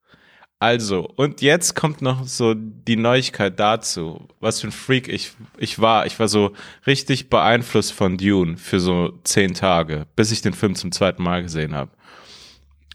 Also, 0.59 1.11
und 1.15 1.41
jetzt 1.41 1.75
kommt 1.75 2.03
noch 2.03 2.27
so 2.27 2.53
die 2.55 2.95
Neuigkeit 2.95 3.59
dazu, 3.59 4.27
was 4.39 4.61
für 4.61 4.67
ein 4.67 4.71
Freak 4.71 5.07
ich, 5.07 5.31
ich 5.57 5.79
war. 5.79 6.05
Ich 6.05 6.19
war 6.19 6.27
so 6.27 6.53
richtig 6.85 7.31
beeinflusst 7.31 7.93
von 7.93 8.17
Dune 8.17 8.57
für 8.57 8.79
so 8.79 9.19
zehn 9.23 9.55
Tage, 9.55 10.05
bis 10.15 10.31
ich 10.31 10.43
den 10.43 10.53
Film 10.53 10.75
zum 10.75 10.91
zweiten 10.91 11.23
Mal 11.23 11.41
gesehen 11.41 11.73
habe. 11.73 11.89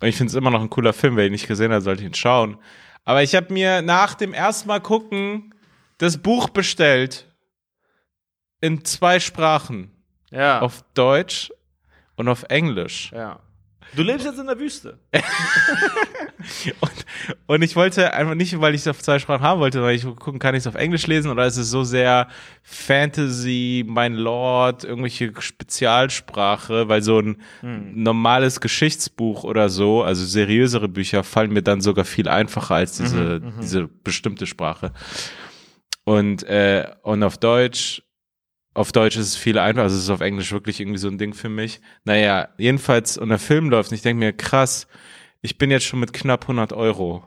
Und 0.01 0.09
ich 0.09 0.17
finde 0.17 0.31
es 0.31 0.35
immer 0.35 0.51
noch 0.51 0.61
ein 0.61 0.71
cooler 0.71 0.93
Film. 0.93 1.17
Wer 1.17 1.27
ihn 1.27 1.33
nicht 1.33 1.49
gesehen 1.49 1.73
hat, 1.73 1.83
sollte 1.83 2.05
ihn 2.05 2.15
schauen. 2.15 2.59
Aber 3.05 3.23
ich 3.23 3.35
habe 3.35 3.53
mir 3.53 3.83
nach 3.83 4.15
dem 4.15 4.35
ersten 4.35 4.69
Mal 4.69 4.81
gucken 4.81 5.55
das 5.99 6.19
Buch 6.19 6.49
bestellt. 6.51 7.33
In 8.61 8.85
zwei 8.85 9.21
Sprachen 9.21 9.91
ja. 10.31 10.61
auf 10.61 10.83
Deutsch 10.95 11.53
und 12.17 12.29
auf 12.29 12.45
Englisch. 12.45 13.13
ja. 13.13 13.41
Du 13.95 14.03
lebst 14.03 14.27
jetzt 14.27 14.39
in 14.39 14.47
der 14.47 14.59
Wüste. 14.59 14.99
Und, 16.81 17.07
und 17.47 17.63
ich 17.63 17.75
wollte 17.75 18.13
einfach 18.15 18.35
nicht, 18.35 18.61
weil 18.61 18.75
ich 18.75 18.83
es 18.83 18.89
auf 18.89 19.03
zwei 19.03 19.19
Sprachen 19.19 19.43
haben 19.43 19.61
wollte, 19.61 19.83
weil 19.83 19.97
ich 19.97 20.05
wollte 20.05 20.19
gucken, 20.19 20.39
kann 20.39 20.55
ich 20.55 20.61
es 20.61 20.67
auf 20.67 20.75
Englisch 20.77 21.07
lesen 21.07 21.31
oder 21.31 21.45
ist 21.47 21.57
es 21.57 21.71
so 21.71 21.83
sehr 21.83 22.29
Fantasy, 22.63 23.85
mein 23.87 24.15
Lord, 24.15 24.85
irgendwelche 24.85 25.33
Spezialsprache, 25.41 26.89
weil 26.89 27.03
so 27.03 27.21
ein 27.21 27.39
normales 27.95 28.61
Geschichtsbuch 28.61 29.45
oder 29.45 29.69
so, 29.69 30.03
also 30.03 30.25
seriösere 30.25 30.89
Bücher, 30.89 31.25
fallen 31.25 31.53
mir 31.53 31.63
dann 31.63 31.81
sogar 31.81 32.05
viel 32.05 32.29
einfacher 32.29 32.77
als 32.77 32.99
diese, 32.99 33.41
diese 33.61 33.89
bestimmte 33.89 34.47
Sprache. 34.47 34.93
Und, 36.05 36.45
äh, 36.45 36.87
und 37.03 37.25
auf 37.25 37.39
Deutsch 37.39 38.03
auf 38.77 38.93
Deutsch 38.93 39.17
ist 39.17 39.27
es 39.29 39.37
viel 39.37 39.59
einfacher, 39.59 39.85
also 39.85 39.97
es 39.97 40.03
ist 40.05 40.11
auf 40.11 40.21
Englisch 40.21 40.53
wirklich 40.53 40.81
irgendwie 40.81 40.99
so 40.99 41.09
ein 41.09 41.19
Ding 41.19 41.35
für 41.35 41.49
mich. 41.49 41.81
Naja, 42.05 42.49
jedenfalls, 42.59 43.19
und 43.19 43.29
der 43.31 43.39
Film 43.39 43.71
läuft 43.71 43.91
und 43.91 43.97
ich 43.97 44.03
denke 44.03 44.21
mir, 44.25 44.33
krass, 44.33 44.87
ich 45.43 45.59
bin 45.59 45.71
jetzt 45.71 45.85
schon 45.85 46.01
mit 46.01 46.13
knapp 46.13 46.43
100 46.45 46.73
Euro 46.73 47.25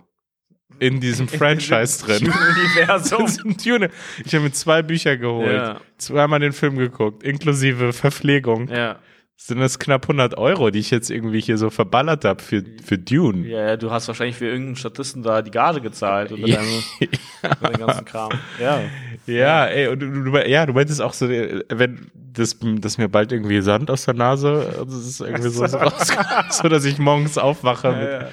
in 0.80 1.00
diesem 1.02 1.28
Franchise 1.40 2.06
drin. 2.06 2.32
Universum. 2.32 3.58
Tune. 3.58 3.90
Ich 4.26 4.34
habe 4.34 4.46
mir 4.46 4.52
zwei 4.52 4.82
Bücher 4.82 5.18
geholt, 5.18 5.52
Ja. 5.54 5.82
zweimal 5.98 6.40
den 6.40 6.54
Film 6.54 6.78
geguckt, 6.78 7.24
inklusive 7.24 7.94
Verpflegung. 7.94 8.70
ja. 8.70 9.00
Sind 9.42 9.60
das 9.62 9.80
knapp 9.80 10.04
100 10.04 10.38
Euro, 10.38 10.70
die 10.70 10.80
ich 10.80 10.92
jetzt 10.92 11.10
irgendwie 11.10 11.40
hier 11.40 11.58
so 11.58 11.70
verballert 11.70 12.26
habe 12.26 12.44
für, 12.44 12.62
für 12.84 12.98
Dune. 12.98 13.48
Ja, 13.48 13.68
ja, 13.70 13.78
du 13.78 13.90
hast 13.90 14.10
wahrscheinlich 14.10 14.36
für 14.36 14.48
irgendeinen 14.48 14.76
Statisten 14.76 15.24
da 15.24 15.42
die 15.42 15.50
Gage 15.52 15.80
gezahlt 15.80 16.32
mit 16.32 16.40
Ja. 16.46 16.58
deinem, 16.58 16.84
mit 17.00 17.20
deinem 17.62 17.88
ganzen 17.88 18.04
Kram. 18.04 18.32
Ja. 18.60 18.82
Ja, 19.26 19.66
ey, 19.66 19.88
und 19.88 20.00
du, 20.00 20.24
du, 20.24 20.50
ja, 20.50 20.66
du 20.66 20.74
meintest 20.74 21.02
auch 21.02 21.14
so, 21.14 21.28
äh, 21.28 21.64
wenn 21.70 22.10
das, 22.34 22.58
dass 22.62 22.98
mir 22.98 23.10
bald 23.10 23.32
irgendwie 23.32 23.62
Sand 23.62 23.92
aus 23.92 24.06
der 24.06 24.14
Nase, 24.14 24.86
das 24.86 24.96
ist 24.96 25.22
irgendwie 25.22 25.50
so, 25.50 25.66
so, 26.50 26.68
dass 26.68 26.86
ich 26.86 26.98
morgens 26.98 27.38
aufwache. 27.38 27.92
Mit, 27.92 28.32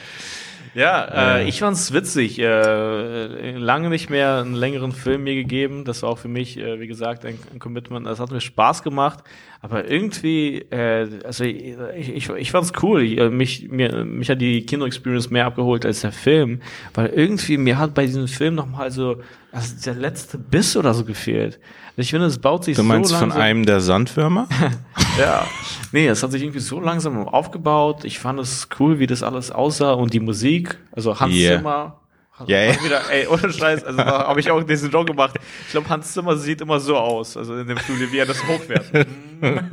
Ja, 0.76 1.08
ja 1.08 1.36
äh, 1.38 1.48
ich 1.48 1.60
fand's 1.60 1.92
witzig. 1.92 2.38
Äh, 2.38 3.56
lange 3.56 3.88
nicht 3.88 4.10
mehr 4.10 4.38
einen 4.38 4.54
längeren 4.54 4.92
Film 4.92 5.24
mir 5.24 5.34
gegeben. 5.34 5.84
Das 5.84 6.02
war 6.02 6.10
auch 6.10 6.18
für 6.18 6.28
mich, 6.28 6.58
äh, 6.58 6.78
wie 6.78 6.86
gesagt, 6.86 7.24
ein, 7.24 7.38
ein 7.52 7.58
Commitment. 7.58 8.06
Das 8.06 8.20
hat 8.20 8.30
mir 8.30 8.40
Spaß 8.42 8.82
gemacht. 8.82 9.24
Aber 9.62 9.90
irgendwie, 9.90 10.58
äh, 10.70 11.08
also 11.24 11.44
ich, 11.44 11.76
ich, 11.96 12.28
ich 12.28 12.50
fand's 12.50 12.72
cool. 12.82 13.02
Ich, 13.02 13.18
äh, 13.18 13.30
mich, 13.30 13.68
mir, 13.70 14.04
mich 14.04 14.28
hat 14.28 14.40
die 14.40 14.66
Kino-Experience 14.66 15.30
mehr 15.30 15.46
abgeholt 15.46 15.86
als 15.86 16.02
der 16.02 16.12
Film. 16.12 16.60
Weil 16.94 17.08
irgendwie, 17.08 17.56
mir 17.56 17.78
hat 17.78 17.94
bei 17.94 18.04
diesem 18.04 18.28
Film 18.28 18.54
nochmal 18.54 18.90
so, 18.90 19.22
also 19.56 19.74
der 19.84 19.94
letzte 19.94 20.38
Biss 20.38 20.76
oder 20.76 20.92
so 20.92 21.04
gefehlt. 21.04 21.58
Ich 21.96 22.10
finde, 22.10 22.26
es 22.26 22.38
baut 22.38 22.64
sich 22.64 22.76
du 22.76 22.82
meinst 22.82 23.10
so 23.10 23.16
von 23.16 23.30
langsam 23.30 23.42
einem 23.42 23.64
der 23.64 23.80
Sandwürmer? 23.80 24.48
ja, 25.18 25.46
nee, 25.92 26.06
es 26.06 26.22
hat 26.22 26.30
sich 26.30 26.42
irgendwie 26.42 26.60
so 26.60 26.78
langsam 26.78 27.26
aufgebaut. 27.26 28.04
Ich 28.04 28.18
fand 28.18 28.38
es 28.38 28.68
cool, 28.78 28.98
wie 28.98 29.06
das 29.06 29.22
alles 29.22 29.50
aussah 29.50 29.92
und 29.92 30.12
die 30.12 30.20
Musik. 30.20 30.78
Also 30.92 31.18
Hans 31.18 31.34
Yeah. 31.34 31.56
Zimmer. 31.56 32.00
Hat- 32.38 32.48
Ja, 32.48 32.58
ja. 32.62 32.84
Wieder, 32.84 33.00
ey, 33.10 33.26
ohne 33.26 33.52
Scheiß, 33.52 33.84
also 33.84 33.96
da 33.98 34.26
habe 34.28 34.40
ich 34.40 34.50
auch 34.50 34.62
diesen 34.62 34.90
Joke 34.90 35.06
gemacht. 35.12 35.34
Ich 35.66 35.72
glaube, 35.72 35.88
Hans 35.88 36.12
Zimmer 36.12 36.36
sieht 36.36 36.60
immer 36.60 36.78
so 36.80 36.96
aus, 36.96 37.36
also 37.36 37.56
in 37.56 37.66
dem 37.66 37.78
Studio, 37.78 38.10
wie 38.12 38.18
er 38.18 38.26
das 38.26 38.46
hochwertet. 38.46 39.06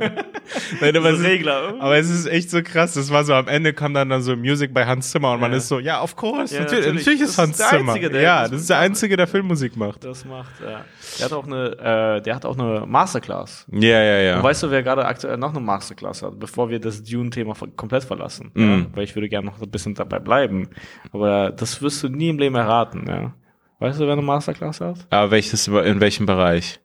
Nein, 0.80 0.96
aber, 0.96 1.10
es 1.10 1.18
Diese 1.18 1.32
ist, 1.32 1.48
aber 1.48 1.96
es 1.96 2.10
ist 2.10 2.26
echt 2.26 2.50
so 2.50 2.62
krass. 2.62 2.94
Das 2.94 3.10
war 3.10 3.24
so 3.24 3.32
am 3.34 3.48
Ende 3.48 3.72
kam 3.72 3.94
dann, 3.94 4.08
dann 4.10 4.22
so 4.22 4.36
Music 4.36 4.74
bei 4.74 4.84
Hans 4.86 5.10
Zimmer 5.10 5.32
und 5.32 5.40
man 5.40 5.52
Ja. 5.52 5.56
ist 5.58 5.68
so, 5.68 5.78
ja, 5.78 6.02
of 6.02 6.16
course, 6.16 6.54
Ja, 6.54 6.60
natürlich, 6.62 6.84
natürlich. 6.86 7.06
natürlich 7.06 7.20
Das 7.20 7.30
ist 7.30 7.38
Hans 7.38 7.56
Zimmer. 7.56 7.92
Einzige, 7.92 8.10
der 8.10 8.20
ja, 8.22 8.42
das 8.42 8.50
das 8.50 8.60
ist 8.62 8.70
der 8.70 8.78
Einzige, 8.78 9.16
der 9.16 9.26
Filmmusik 9.26 9.76
macht. 9.76 10.04
Das 10.04 10.24
macht, 10.24 10.52
ja. 10.62 10.84
Der 11.18 11.24
hat 11.24 11.32
auch 11.32 11.46
eine, 11.46 12.16
äh, 12.18 12.22
der 12.22 12.34
hat 12.34 12.44
auch 12.44 12.58
eine 12.58 12.84
Masterclass. 12.86 13.66
Ja, 13.72 13.80
ja, 14.02 14.18
ja. 14.20 14.36
Und 14.36 14.42
weißt 14.42 14.62
du, 14.64 14.70
wer 14.70 14.82
gerade 14.82 15.04
aktuell 15.06 15.36
noch 15.38 15.50
eine 15.50 15.60
Masterclass 15.60 16.22
hat, 16.22 16.38
bevor 16.38 16.68
wir 16.70 16.78
das 16.78 17.02
Dune-Thema 17.02 17.54
komplett 17.76 18.04
verlassen? 18.04 18.50
Ja? 18.54 18.62
Mhm. 18.62 18.86
Weil 18.94 19.04
ich 19.04 19.14
würde 19.16 19.28
gerne 19.28 19.46
noch 19.46 19.60
ein 19.60 19.70
bisschen 19.70 19.94
dabei 19.94 20.18
bleiben. 20.18 20.68
Aber 21.12 21.50
das 21.50 21.80
wirst 21.82 22.02
du 22.02 22.08
nie 22.08 22.28
im 22.28 22.38
Leben 22.38 22.53
erraten, 22.54 23.04
ja. 23.06 23.34
Weißt 23.78 24.00
du, 24.00 24.06
wer 24.06 24.12
eine 24.12 24.22
Masterclass 24.22 24.80
hat? 24.80 25.06
Aber 25.10 25.30
welches, 25.30 25.68
in 25.68 26.00
welchem 26.00 26.26
Bereich? 26.26 26.80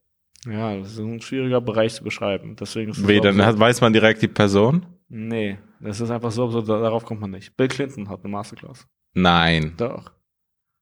Ja, 0.45 0.75
das 0.77 0.93
ist 0.93 0.99
ein 0.99 1.21
schwieriger 1.21 1.62
Bereich 1.62 1.93
zu 1.93 2.03
beschreiben. 2.03 2.55
Deswegen 2.60 2.91
ist 2.91 3.08
Wie, 3.08 3.19
dann 3.19 3.43
hat, 3.45 3.60
weiß 3.60 3.82
man 3.82 3.93
direkt 3.93 4.21
die 4.21 4.27
Person? 4.27 4.86
Nee, 5.10 5.58
das 5.79 5.99
ist 5.99 6.12
einfach 6.12 6.32
so, 6.32 6.49
so, 6.49 6.62
darauf 6.62 7.03
kommt 7.03 7.21
man 7.21 7.32
nicht. 7.32 7.55
Bill 7.58 7.67
Clinton 7.67 8.10
hat 8.10 8.19
eine 8.23 8.32
Masterclass. 8.32 8.88
Nein. 9.13 9.73
Doch. 9.77 10.12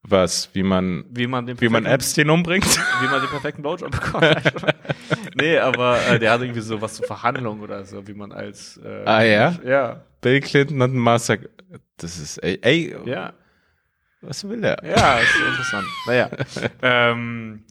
Was? 0.04 0.50
Wie 0.54 0.64
man, 0.64 1.06
Wie 1.10 1.28
man 1.28 1.46
den 1.46 1.60
wie 1.60 1.70
man 1.70 1.86
Epstein 1.86 2.30
umbringt? 2.30 2.66
wie 3.02 3.08
man 3.08 3.20
den 3.20 3.30
perfekten 3.30 3.62
Blowjob 3.62 3.92
bekommt. 3.92 4.26
nee, 5.36 5.58
aber 5.58 6.00
äh, 6.08 6.20
der 6.20 6.32
hat 6.32 6.42
irgendwie 6.42 6.62
so 6.62 6.80
was 6.82 6.96
zur 6.96 7.06
Verhandlung 7.06 7.60
oder 7.62 7.84
so, 7.84 8.08
wie 8.08 8.14
man 8.14 8.32
als 8.32 8.78
äh, 8.78 9.04
Ah, 9.06 9.24
ja? 9.24 9.56
Ja, 9.66 10.04
Bill 10.22 10.40
Clinton 10.40 10.82
hat 10.82 10.92
einen 10.92 11.00
Master. 11.00 11.38
Das 11.98 12.20
ist, 12.20 12.38
ey, 12.38 12.60
ey 12.62 12.96
ja. 13.06 13.34
Was 14.28 14.48
will 14.48 14.62
der? 14.62 14.78
Ja, 14.84 15.20
ist 15.20 15.36
interessant. 15.50 15.88
Naja. 16.06 16.30
ähm, 16.82 17.62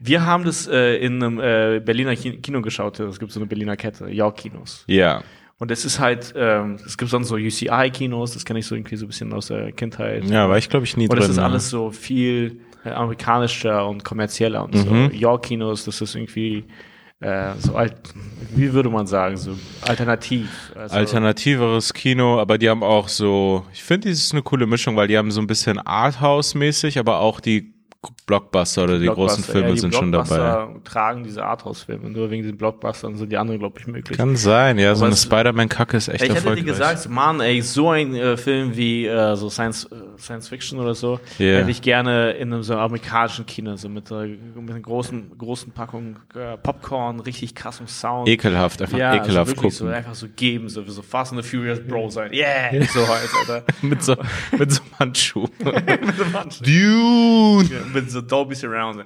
wir 0.00 0.26
haben 0.26 0.44
das 0.44 0.66
äh, 0.68 0.96
in 0.96 1.22
einem 1.22 1.38
äh, 1.40 1.80
Berliner 1.80 2.16
Ki- 2.16 2.38
Kino 2.38 2.60
geschaut. 2.60 2.98
Es 3.00 3.18
gibt 3.18 3.30
so 3.32 3.38
eine 3.40 3.46
Berliner 3.46 3.76
Kette, 3.76 4.08
York-Kinos. 4.08 4.84
Ja. 4.86 5.22
Und 5.58 5.70
es 5.70 5.84
ist 5.84 6.00
halt, 6.00 6.34
ähm, 6.36 6.76
es 6.84 6.98
gibt 6.98 7.10
sonst 7.10 7.28
so 7.28 7.36
UCI-Kinos, 7.36 8.32
das 8.34 8.44
kenne 8.44 8.58
ich 8.58 8.66
so 8.66 8.74
irgendwie 8.74 8.96
so 8.96 9.04
ein 9.04 9.08
bisschen 9.08 9.32
aus 9.32 9.46
der 9.46 9.70
Kindheit. 9.72 10.24
Ja, 10.24 10.48
war 10.48 10.58
ich 10.58 10.68
glaube 10.68 10.84
ich 10.86 10.96
nie 10.96 11.04
Und 11.04 11.12
drin. 11.12 11.22
es 11.22 11.28
ist 11.30 11.36
ne? 11.36 11.44
alles 11.44 11.70
so 11.70 11.92
viel 11.92 12.60
äh, 12.84 12.90
amerikanischer 12.90 13.86
und 13.88 14.02
kommerzieller 14.04 14.64
und 14.64 14.74
Mhm. 14.74 15.10
so. 15.10 15.16
York-Kinos, 15.16 15.84
das 15.84 16.00
ist 16.00 16.16
irgendwie 16.16 16.64
äh, 17.22 17.54
so 17.58 17.74
alt, 17.76 17.94
wie 18.54 18.72
würde 18.72 18.90
man 18.90 19.06
sagen, 19.06 19.36
so 19.36 19.56
alternativ. 19.82 20.72
Also, 20.74 20.96
Alternativeres 20.96 21.94
Kino, 21.94 22.40
aber 22.40 22.58
die 22.58 22.68
haben 22.68 22.82
auch 22.82 23.08
so, 23.08 23.64
ich 23.72 23.82
finde, 23.82 24.10
das 24.10 24.18
ist 24.18 24.32
eine 24.32 24.42
coole 24.42 24.66
Mischung, 24.66 24.96
weil 24.96 25.08
die 25.08 25.16
haben 25.16 25.30
so 25.30 25.40
ein 25.40 25.46
bisschen 25.46 25.78
Arthouse-mäßig, 25.78 26.98
aber 26.98 27.20
auch 27.20 27.40
die 27.40 27.71
Blockbuster 28.26 28.84
oder 28.84 28.98
die 28.98 29.06
großen 29.06 29.16
Blockbuster. 29.44 29.52
Filme 29.52 29.68
ja, 29.68 29.74
die 29.74 29.80
sind 29.80 29.94
schon 29.94 30.10
dabei. 30.10 30.68
Tragen 30.84 31.22
diese 31.22 31.44
Arthouse-Filme. 31.44 32.10
Nur 32.10 32.30
wegen 32.30 32.42
den 32.42 32.56
Blockbustern 32.56 33.16
sind 33.16 33.30
die 33.30 33.36
anderen, 33.36 33.60
glaube 33.60 33.78
ich, 33.78 33.86
möglich. 33.86 34.16
Kann 34.18 34.34
sein, 34.36 34.78
ja, 34.78 34.94
so 34.94 35.00
Aber 35.02 35.06
eine 35.06 35.14
es- 35.14 35.22
Spider-Man-Kacke 35.22 35.96
ist 35.96 36.08
echt 36.08 36.16
ich 36.16 36.22
hätte 36.30 36.32
dir 36.32 36.38
erfolgreich. 36.48 36.64
gesagt, 36.66 37.08
Mann, 37.10 37.40
ey, 37.40 37.60
so 37.62 37.90
ein 37.90 38.14
äh, 38.16 38.36
Film 38.36 38.76
wie 38.76 39.06
äh, 39.06 39.36
so 39.36 39.48
Science, 39.50 39.84
äh, 39.92 40.18
Science 40.18 40.48
Fiction 40.48 40.80
oder 40.80 40.94
so, 40.96 41.20
Ja. 41.38 41.58
hätte 41.58 41.70
ich 41.70 41.80
gerne 41.82 42.32
in 42.32 42.52
einem 42.52 42.62
so 42.64 42.74
amerikanischen 42.76 43.46
Kino, 43.46 43.76
so 43.76 43.88
mit, 43.88 44.10
äh, 44.10 44.26
mit 44.56 44.70
einer 44.70 44.80
großen, 44.80 45.38
großen 45.38 45.70
Packung 45.72 46.16
äh, 46.34 46.56
Popcorn, 46.56 47.20
richtig 47.20 47.54
krassem 47.54 47.86
Sound. 47.86 48.28
ekelhaft, 48.28 48.82
einfach 48.82 48.98
ja, 48.98 49.14
ekelhaft 49.14 49.50
also 49.50 49.54
gucken. 49.54 49.70
so 49.70 49.86
einfach 49.86 50.14
so 50.14 50.26
geben, 50.34 50.68
so, 50.68 50.82
so 50.86 51.02
Fast 51.02 51.32
and 51.32 51.42
the 51.44 51.48
Furious 51.48 51.78
Bro 51.80 52.10
sein. 52.10 52.32
Yeah! 52.32 52.84
So 52.92 53.06
halt, 53.06 53.28
Alter. 53.40 53.64
mit 53.82 54.02
so, 54.02 54.16
mit 54.58 54.72
so 54.72 54.82
einem 54.82 54.98
Handschuh. 54.98 55.46
mit 55.64 56.16
so 56.16 56.24
Mann- 56.32 56.48
Dune! 56.60 57.64
Ja, 57.70 57.91
mit 57.94 58.10
so 58.10 58.20
Dolby 58.20 58.54
Surround. 58.54 58.96
So. 58.96 59.02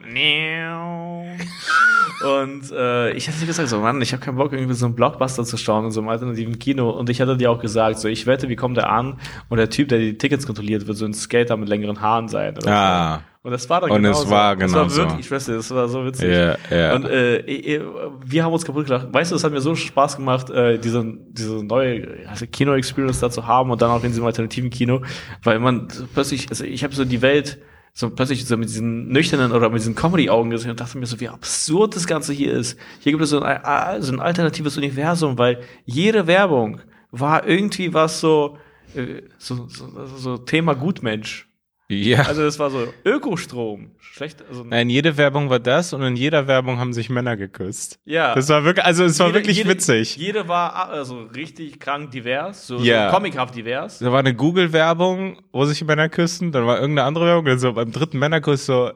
Und 2.25 2.73
äh, 2.73 3.13
ich 3.13 3.29
hatte 3.29 3.39
dir 3.41 3.47
gesagt, 3.47 3.69
so 3.69 3.81
Mann, 3.81 4.01
ich 4.01 4.13
habe 4.13 4.25
keinen 4.25 4.37
Bock, 4.37 4.53
irgendwie 4.53 4.75
so 4.75 4.87
einen 4.87 4.95
Blockbuster 4.95 5.45
zu 5.45 5.57
schauen 5.57 5.87
in 5.87 5.91
so 5.91 6.01
einem 6.01 6.09
alternativen 6.09 6.59
Kino. 6.59 6.91
Und 6.91 7.11
ich 7.11 7.21
hatte 7.21 7.37
dir 7.37 7.51
auch 7.51 7.61
gesagt, 7.61 7.99
so 7.99 8.09
ich 8.09 8.27
wette, 8.27 8.49
wie 8.49 8.57
kommt 8.57 8.77
der 8.79 8.91
an? 8.91 9.19
Und 9.49 9.59
der 9.59 9.69
Typ, 9.69 9.89
der 9.89 9.99
die 9.99 10.17
Tickets 10.17 10.47
kontrolliert, 10.47 10.87
wird 10.87 10.97
so 10.97 11.05
ein 11.05 11.13
Skater 11.15 11.57
mit 11.57 11.69
längeren 11.69 12.01
Haaren 12.01 12.29
sein. 12.29 12.57
Oder 12.57 12.71
Ah. 12.73 13.17
So. 13.17 13.23
Und 13.47 13.53
das 13.53 13.71
war 13.71 13.81
dann 13.81 13.91
Und 13.93 14.03
genau 14.03 14.11
es 14.11 14.29
war 14.29 14.57
so. 14.57 14.65
Es 14.65 14.73
genau 14.73 14.83
war 14.83 14.91
so. 14.91 15.03
wirklich, 15.03 15.21
ich 15.21 15.31
weiß 15.31 15.47
nicht, 15.47 15.59
das 15.61 15.71
war 15.73 15.87
so 15.89 16.05
witzig. 16.05 16.33
Ja, 16.35 16.57
ja. 16.69 16.95
Und 16.97 17.05
äh, 17.05 17.81
wir 18.25 18.43
haben 18.43 18.53
uns 18.53 18.65
kaputt 18.65 18.87
gelacht. 18.87 19.07
Weißt 19.13 19.31
du, 19.31 19.37
es 19.37 19.45
hat 19.45 19.53
mir 19.53 19.61
so 19.61 19.77
Spaß 19.77 20.17
gemacht, 20.17 20.51
äh, 20.51 20.79
diese, 20.79 21.05
diese 21.29 21.65
neue 21.65 22.27
also 22.29 22.45
Kino-Experience 22.47 23.21
da 23.21 23.31
zu 23.31 23.47
haben 23.47 23.71
und 23.71 23.81
dann 23.81 23.91
auch 23.91 24.03
in 24.03 24.09
diesem 24.11 24.25
alternativen 24.25 24.71
Kino, 24.71 25.03
weil 25.45 25.61
man 25.61 25.87
plötzlich, 26.13 26.49
also 26.49 26.65
ich 26.65 26.83
habe 26.83 26.93
so 26.93 27.05
die 27.05 27.23
Welt 27.23 27.59
so 27.99 28.11
plötzlich 28.11 28.45
so 28.45 28.59
mit 28.59 28.69
diesen 28.69 29.09
nüchternen 29.09 29.53
oder 29.53 29.71
mit 29.71 29.81
diesen 29.81 29.95
Comedy-Augen 29.95 30.51
gesehen 30.51 30.71
und 30.71 30.79
dachte 30.79 30.99
mir 30.99 31.07
so, 31.07 31.19
wie 31.19 31.31
absurd 31.31 31.97
das 31.97 32.07
Ganze 32.07 32.35
hier 32.35 32.53
ist. 32.53 32.79
Hier 33.01 33.11
gibt 33.11 33.25
es 33.25 33.31
so 33.31 33.41
ein, 33.41 34.03
so 34.03 34.13
ein 34.13 34.21
alternatives 34.21 34.77
Universum, 34.77 35.39
weil 35.39 35.63
jede 35.87 36.27
Werbung 36.27 36.83
war 37.11 37.47
irgendwie 37.47 37.95
was 37.95 38.21
so, 38.21 38.59
äh, 38.95 39.23
so, 39.39 39.67
so, 39.69 39.89
so 40.19 40.37
Thema 40.37 40.75
Gutmensch. 40.75 41.46
Ja. 41.89 42.23
Also 42.23 42.43
das 42.43 42.59
war 42.59 42.71
so 42.71 42.93
Ökostrom. 43.05 43.93
Schlecht, 44.01 44.43
also 44.49 44.65
in 44.65 44.91
jeder 44.91 45.17
Werbung 45.17 45.51
war 45.51 45.61
das 45.61 45.93
und 45.93 46.03
in 46.03 46.17
jeder 46.17 46.49
Werbung 46.49 46.79
haben 46.81 46.93
sich 46.93 47.11
Männer 47.11 47.37
geküsst. 47.37 48.01
ja. 48.05 48.35
Das 48.35 48.49
war 48.49 48.65
wirklich, 48.65 48.85
also 48.85 49.05
es 49.05 49.19
war 49.21 49.29
Jede- 49.29 49.39
wirklich 49.39 49.57
jede, 49.59 49.69
witzig. 49.71 50.17
Jede 50.17 50.49
war 50.49 50.89
also 50.89 51.23
richtig 51.37 51.79
krank 51.79 52.11
divers, 52.11 52.67
so, 52.67 52.79
Ja. 52.79 53.09
so 53.11 53.17
comichaft 53.17 53.55
divers. 53.55 54.01
Da 54.01 54.11
war 54.11 54.19
eine 54.19 54.35
Google-Werbung, 54.35 55.43
wo 55.53 55.65
sich 55.65 55.85
Männer 55.85 56.09
küssen, 56.09 56.51
dann 56.51 56.67
war 56.67 56.81
irgendeine 56.81 57.07
andere 57.07 57.27
Werbung, 57.27 57.45
dann 57.45 57.59
so 57.61 57.73
beim 57.73 57.93
dritten 57.93 58.19
Männerkuss 58.19 58.67
so, 58.67 58.91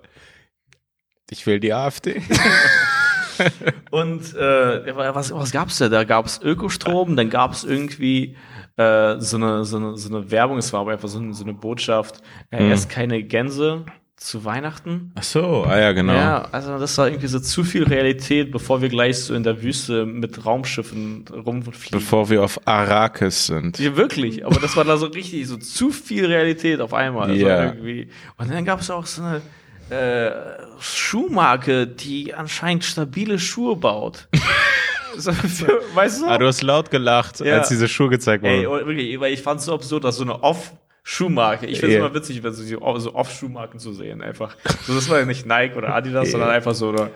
ich 1.31 1.47
will 1.47 1.61
die 1.61 1.73
AfD. 1.73 2.21
Und 3.91 4.35
äh, 4.35 4.97
was, 4.97 5.33
was 5.33 5.51
gab's 5.53 5.79
da? 5.79 5.89
Da 5.89 6.05
gab's 6.05 6.41
Ökostrom, 6.43 7.17
dann 7.17 7.31
gab's 7.31 7.65
irgendwie 7.65 8.37
äh, 8.81 9.21
so, 9.21 9.37
eine, 9.37 9.65
so, 9.65 9.77
eine, 9.77 9.97
so 9.97 10.09
eine 10.15 10.31
Werbung, 10.31 10.59
es 10.59 10.73
war 10.73 10.81
aber 10.81 10.93
einfach 10.93 11.09
so 11.09 11.19
eine, 11.19 11.35
so 11.35 11.45
eine 11.45 11.55
Botschaft, 11.55 12.21
äh, 12.51 12.63
Mhm. 12.65 12.71
erst 12.71 12.89
keine 12.89 13.23
Gänse 13.23 13.85
zu 14.17 14.45
Weihnachten. 14.45 15.13
Ach 15.15 15.23
so, 15.23 15.65
ah 15.67 15.79
ja, 15.79 15.93
genau. 15.93 16.13
Ja, 16.13 16.47
also 16.53 16.79
das 16.79 16.99
war 16.99 17.09
irgendwie 17.09 17.27
so 17.27 17.41
zu 17.41 17.65
viel 17.65 17.85
Realität, 17.85 18.51
bevor 18.53 18.83
wir 18.83 18.91
gleich 18.91 19.17
so 19.19 19.35
in 19.35 19.43
der 19.45 19.63
Wüste 19.63 20.05
mit 20.05 20.45
Raumschiffen 20.45 21.25
rumfliegen. 21.33 21.99
Bevor 21.99 22.29
wir 22.29 22.43
auf 22.45 22.61
Arrakis 22.67 23.47
sind. 23.47 23.79
Ja, 23.79 23.97
wirklich, 23.97 24.45
aber 24.45 24.61
das 24.61 24.77
war 24.77 24.85
da 24.85 24.99
so 24.99 25.07
richtig, 25.07 25.49
so 25.49 25.57
zu 25.57 25.91
viel 25.91 26.27
Realität 26.27 26.83
auf 26.83 26.93
einmal. 26.93 27.29
Das 27.29 27.39
Ja. 27.39 27.49
war 27.49 27.65
irgendwie. 27.75 28.09
Und 28.37 28.51
dann 28.53 28.65
gab 28.67 28.81
es 28.81 28.91
auch 28.91 29.07
so 29.07 29.23
eine 29.23 29.41
äh, 29.89 30.31
Schuhmarke, 30.81 31.87
die 31.87 32.35
anscheinend 32.35 32.85
stabile 32.85 33.39
Schuhe 33.39 33.75
baut. 33.77 34.29
so, 35.19 35.33
für, 35.33 35.81
weißt 35.95 36.23
du? 36.23 36.27
Ah, 36.27 36.39
du 36.39 36.47
hast 36.47 36.63
laut 36.63 36.91
gelacht, 36.91 37.41
Ja. 37.41 37.59
als 37.59 37.69
diese 37.69 37.89
Schuhe 37.89 38.09
gezeigt 38.09 38.45
Ey, 38.45 38.67
wurden. 38.67 38.83
oh, 38.85 38.87
wirklich, 38.87 39.19
weil 39.21 39.33
ich 39.33 39.43
fand 39.43 39.61
es 39.61 39.67
so 39.67 39.75
absurd, 39.75 40.05
dass 40.05 40.17
so 40.17 40.25
eine 40.25 40.43
Off-Schuhmarke, 40.43 41.67
ich 41.67 41.81
finde 41.81 41.97
es 41.97 41.99
immer 42.01 42.15
witzig, 42.15 42.43
wenn 42.43 42.53
so 42.53 43.15
Off-Schuhmarken 43.15 43.79
zu 43.81 43.93
sehen, 43.93 44.23
einfach. 44.23 44.57
So, 44.87 44.95
das 44.95 45.09
war 45.09 45.19
ja 45.21 45.25
nicht 45.25 45.47
Nike 45.47 45.77
oder 45.77 45.95
Adidas, 45.95 46.31
sondern 46.31 46.51
einfach 46.51 46.75
so, 46.75 46.89
oder, 46.91 47.11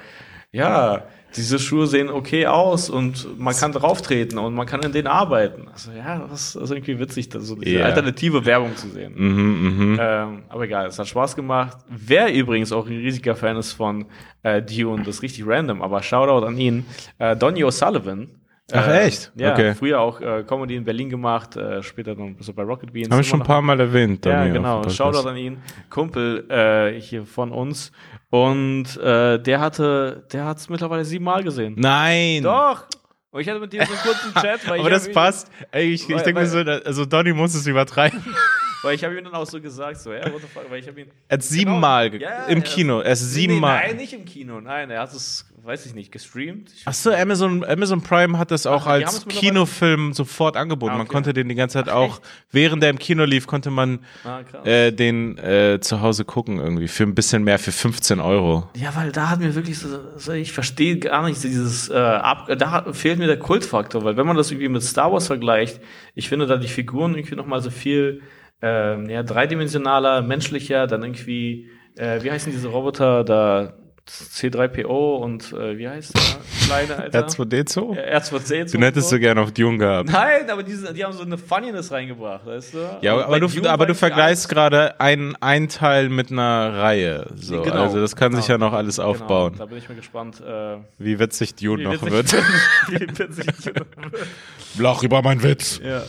ja, 0.55 1.03
diese 1.37 1.59
Schuhe 1.59 1.89
sehen 1.89 2.11
okay 2.11 2.47
aus 2.47 2.89
und 2.89 3.39
man 3.41 3.57
kann 3.57 3.73
drauf 3.73 4.01
treten 4.03 4.39
und 4.39 4.55
man 4.55 4.67
kann 4.67 4.81
in 4.85 4.93
denen 4.93 5.09
arbeiten. 5.09 5.67
Also 5.73 5.91
ja, 5.91 6.27
das 6.31 6.55
ist 6.55 6.71
irgendwie 6.71 6.99
witzig, 7.01 7.29
da 7.29 7.41
so 7.41 7.57
diese 7.57 7.79
Ja. 7.81 7.87
alternative 7.87 8.45
Werbung 8.47 8.77
zu 8.77 8.89
sehen. 8.89 9.15
Mhm, 9.17 9.91
mhm. 9.93 9.99
Ähm, 10.01 10.43
aber 10.49 10.63
egal, 10.65 10.87
es 10.87 10.99
hat 10.99 11.09
Spaß 11.09 11.35
gemacht. 11.35 11.79
Wer 11.89 12.33
übrigens 12.33 12.71
auch 12.71 12.87
ein 12.87 12.97
riesiger 12.97 13.35
Fan 13.35 13.57
ist 13.57 13.73
von 13.73 14.07
äh, 14.45 14.63
Dune, 14.63 15.03
das 15.03 15.17
ist 15.17 15.23
richtig 15.23 15.45
random, 15.45 15.83
aber 15.83 16.03
Shoutout 16.05 16.47
an 16.47 16.57
ihn, 16.57 16.87
äh, 17.19 17.35
Donny 17.35 17.65
O'Sullivan. 17.65 18.29
Ach, 18.73 18.89
Äh, 18.89 19.07
echt? 19.07 19.31
Ja, 19.35 19.53
Okay. 19.53 19.75
früher 19.75 20.01
auch 20.01 20.21
äh, 20.21 20.43
Comedy 20.47 20.77
in 20.77 20.85
Berlin 20.85 21.11
gemacht, 21.11 21.55
äh, 21.57 21.83
später 21.83 22.15
dann 22.15 22.37
so 22.41 22.53
bei 22.55 22.63
Rocket 22.63 22.93
Beans. 22.93 23.11
Haben 23.11 23.19
wir 23.19 23.25
schon 23.25 23.41
ein 23.43 23.47
paar 23.47 23.61
Mal 23.61 23.79
erwähnt. 23.79 24.25
Ja, 24.25 24.47
genau. 24.47 24.89
Shoutout 24.89 25.29
an 25.29 25.37
ihn, 25.37 25.59
Kumpel 25.91 26.49
äh, 26.51 26.99
hier 27.01 27.27
von 27.27 27.53
uns. 27.53 27.93
Und 28.31 28.97
äh, 28.97 29.39
der 29.39 29.61
hatte, 29.61 30.27
der 30.33 30.47
hat 30.47 30.57
es 30.59 30.69
mittlerweile 30.71 31.05
siebenmal 31.05 31.43
gesehen. 31.45 31.75
Nein! 31.77 32.43
Doch! 32.43 32.87
Und 33.31 33.41
ich 33.41 33.49
hatte 33.49 33.61
mit 33.61 33.73
dir 33.73 33.85
so 33.85 33.93
einen 33.93 34.03
kurzen 34.03 34.35
Chat, 34.41 34.69
weil 34.69 34.81
Aber 34.81 34.91
das 34.91 35.13
passt. 35.13 35.51
Ey, 35.71 35.91
ich, 35.93 36.09
ich 36.09 36.23
denke 36.23 36.41
mir 36.41 36.47
so, 36.47 36.59
also 36.61 37.05
Donny 37.05 37.33
muss 37.33 37.55
es 37.55 37.67
übertreiben. 37.67 38.25
Weil 38.83 38.97
ich 38.97 39.03
habe 39.05 39.17
ihm 39.17 39.25
dann 39.25 39.33
auch 39.33 39.47
so 39.47 39.59
gesagt, 39.63 39.97
so, 39.99 40.13
ja, 40.13 40.31
what 40.31 40.43
the 40.43 40.47
fuck, 40.47 40.71
weil 40.71 40.79
ich 40.79 40.87
habe 40.87 41.01
ihn 41.01 41.07
Er 41.29 41.39
hat 41.39 41.43
siebenmal 41.43 42.11
ge- 42.11 42.21
Ja, 42.21 42.45
im 42.49 42.63
Kino. 42.63 43.01
Er 43.01 43.13
ist 43.13 43.33
siebenmal. 43.33 43.81
Nee, 43.81 43.87
nein, 43.89 43.97
nicht 43.97 44.13
im 44.13 44.27
Kino. 44.27 44.61
Nein, 44.61 44.91
er 44.91 45.01
hat 45.01 45.15
es, 45.15 45.47
weiß 45.65 45.87
ich 45.87 45.95
nicht, 45.95 46.13
gestreamt. 46.13 46.71
Ich, 46.75 46.83
Ach 46.85 46.93
so, 46.93 47.11
Amazon, 47.11 47.65
Amazon 47.65 48.03
Prime 48.03 48.39
hat 48.39 48.51
das 48.51 48.67
auch 48.67 48.87
Ach, 48.87 48.93
als 48.93 49.27
Kinofilm 49.27 50.13
sofort 50.13 50.57
angeboten. 50.57 50.93
Ah, 50.93 50.99
Man 50.99 51.07
okay. 51.07 51.13
konnte 51.13 51.33
den 51.33 51.49
die 51.49 51.55
ganze 51.55 51.79
Zeit 51.79 51.89
auch, 51.89 52.21
während 52.51 52.83
der 52.83 52.91
im 52.91 52.99
Kino 52.99 53.25
lief, 53.25 53.47
konnte 53.47 53.71
man 53.71 54.01
ah, 54.25 54.41
äh, 54.65 54.93
den 54.93 55.39
äh, 55.39 55.79
zu 55.81 56.03
Hause 56.03 56.25
gucken 56.25 56.59
irgendwie. 56.59 56.89
Für 56.89 57.05
ein 57.05 57.15
bisschen 57.15 57.45
mehr, 57.45 57.59
für 57.59 57.73
15 57.73 58.21
Euro. 58.21 58.69
ja, 58.77 58.95
weil 58.95 59.11
da 59.11 59.31
hat 59.31 59.41
mir 59.41 59.55
wirklich 59.55 59.79
so, 59.79 59.89
so 60.17 60.33
ich 60.33 60.53
verstehe 60.53 60.99
gar 60.99 61.27
nicht 61.27 61.43
dieses, 61.43 61.89
äh, 61.89 61.95
ab, 61.95 62.47
da 62.59 62.93
fehlt 62.93 63.19
mir 63.19 63.27
der 63.27 63.39
Kultfaktor, 63.39 64.05
weil 64.05 64.17
wenn 64.17 64.27
man 64.27 64.37
das 64.37 64.51
irgendwie 64.51 64.69
mit 64.69 64.83
Star 64.83 65.13
Wars 65.13 65.27
vergleicht, 65.27 65.81
ich 66.15 66.29
finde 66.29 66.47
da 66.47 66.57
die 66.57 66.69
Figuren 66.69 67.15
irgendwie 67.15 67.37
nochmal 67.37 67.61
so 67.63 67.71
viel, 67.71 68.21
ähm, 68.61 69.09
ja, 69.09 69.23
dreidimensionaler, 69.23 70.23
menschlicher, 70.23 70.87
dann 70.87 71.03
irgendwie, 71.03 71.71
äh, 71.97 72.23
wie 72.23 72.31
heißen 72.31 72.53
diese 72.53 72.69
Roboter 72.69 73.25
da, 73.25 73.75
C3PO 74.09 75.17
und, 75.17 75.53
äh, 75.55 75.79
wie 75.79 75.89
heißt 75.89 76.15
der 76.15 76.23
kleine, 76.67 77.03
Alter? 77.03 77.27
R2D2? 77.27 77.97
Ja, 77.97 78.19
R2C. 78.19 78.71
Den 78.71 78.83
hättest 78.83 79.11
du 79.11 79.19
gerne 79.19 79.41
auf 79.41 79.53
Dune 79.53 79.79
gehabt. 79.79 80.11
Nein, 80.11 80.51
aber 80.51 80.63
die, 80.63 80.77
die 80.95 81.05
haben 81.05 81.15
so 81.15 81.23
eine 81.23 81.39
Funniness 81.39 81.91
reingebracht, 81.91 82.45
weißt 82.45 82.75
du? 82.75 82.99
Ja, 83.01 83.15
aber 83.15 83.29
bei 83.29 83.41
du, 83.41 83.69
aber 83.69 83.87
du 83.87 83.95
vergleichst 83.95 84.51
gerade 84.51 85.01
einen, 85.01 85.37
einen 85.37 85.69
Teil 85.69 86.11
mit 86.11 86.31
einer 86.31 86.75
Reihe. 86.75 87.29
So. 87.37 87.63
Genau, 87.63 87.85
also 87.85 87.99
das 87.99 88.15
kann 88.15 88.35
sich 88.35 88.47
genau. 88.47 88.67
ja 88.67 88.71
noch 88.71 88.77
alles 88.77 88.97
Genau, 88.97 89.09
aufbauen. 89.09 89.55
da 89.57 89.65
bin 89.65 89.79
ich 89.79 89.89
mal 89.89 89.95
gespannt, 89.95 90.41
äh, 90.41 90.77
Wie 90.99 91.19
witzig 91.19 91.55
Dune 91.55 91.85
wie 91.85 91.85
noch 91.85 92.03
wird. 92.03 92.33
wie 92.89 93.01
witzig 93.01 93.47
Dune 93.65 93.87
wird. 94.13 94.27
Lach 94.79 95.03
über 95.03 95.23
meinen 95.23 95.43
Witz. 95.43 95.81
Ja. 95.83 96.03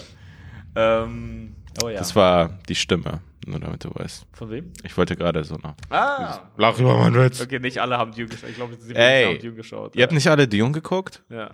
Ähm, 0.76 1.56
oh 1.82 1.88
ja. 1.88 1.98
Das 1.98 2.14
war 2.16 2.60
die 2.68 2.76
Stimme, 2.76 3.22
nur 3.46 3.60
damit 3.60 3.84
du 3.84 3.90
weißt. 3.94 4.26
Von 4.34 4.50
wem? 4.52 4.72
Ich 4.84 4.96
wollte 4.98 5.16
gerade 5.16 5.44
so 5.44 5.56
noch. 5.56 5.76
Ah! 5.90 6.40
Lach 6.58 6.80
über 6.80 6.98
meinen 6.98 7.16
Witz. 7.16 7.42
Okay, 7.42 7.60
nicht 7.60 7.80
alle 7.80 7.98
haben 7.98 8.12
Dune 8.12 8.28
geschaut. 8.28 8.50
Ich 8.50 8.56
glaube, 8.56 8.76
sie 8.80 8.94
haben 8.96 9.40
Dune 9.40 9.54
geschaut. 9.56 9.96
Ihr 9.96 10.04
habt 10.04 10.14
nicht 10.14 10.28
alle 10.28 10.48
Dune 10.48 10.72
geguckt? 10.72 11.24
Ja. 11.30 11.52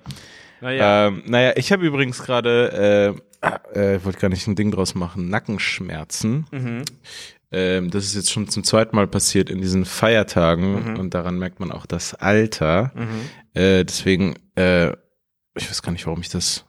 Naja. 0.61 1.07
Ähm, 1.07 1.23
naja, 1.25 1.53
ich 1.55 1.71
habe 1.71 1.85
übrigens 1.85 2.21
gerade, 2.23 3.17
äh, 3.43 3.77
äh, 3.79 3.95
ich 3.97 4.05
wollte 4.05 4.19
gar 4.19 4.29
nicht 4.29 4.45
ein 4.47 4.55
Ding 4.55 4.71
draus 4.71 4.93
machen, 4.95 5.29
Nackenschmerzen. 5.29 6.45
Mhm. 6.51 6.83
Ähm, 7.51 7.89
das 7.89 8.05
ist 8.05 8.15
jetzt 8.15 8.31
schon 8.31 8.47
zum 8.47 8.63
zweiten 8.63 8.95
Mal 8.95 9.07
passiert 9.07 9.49
in 9.49 9.59
diesen 9.59 9.85
Feiertagen 9.85 10.91
Mhm. 10.93 10.99
und 10.99 11.13
daran 11.13 11.37
merkt 11.39 11.59
man 11.59 11.71
auch 11.71 11.85
das 11.85 12.13
Alter. 12.13 12.91
Äh, 13.53 13.83
deswegen, 13.85 14.35
äh, 14.55 14.91
ich 15.55 15.69
weiß 15.69 15.81
gar 15.81 15.91
nicht, 15.91 16.05
warum 16.05 16.21
ich 16.21 16.29
das. 16.29 16.65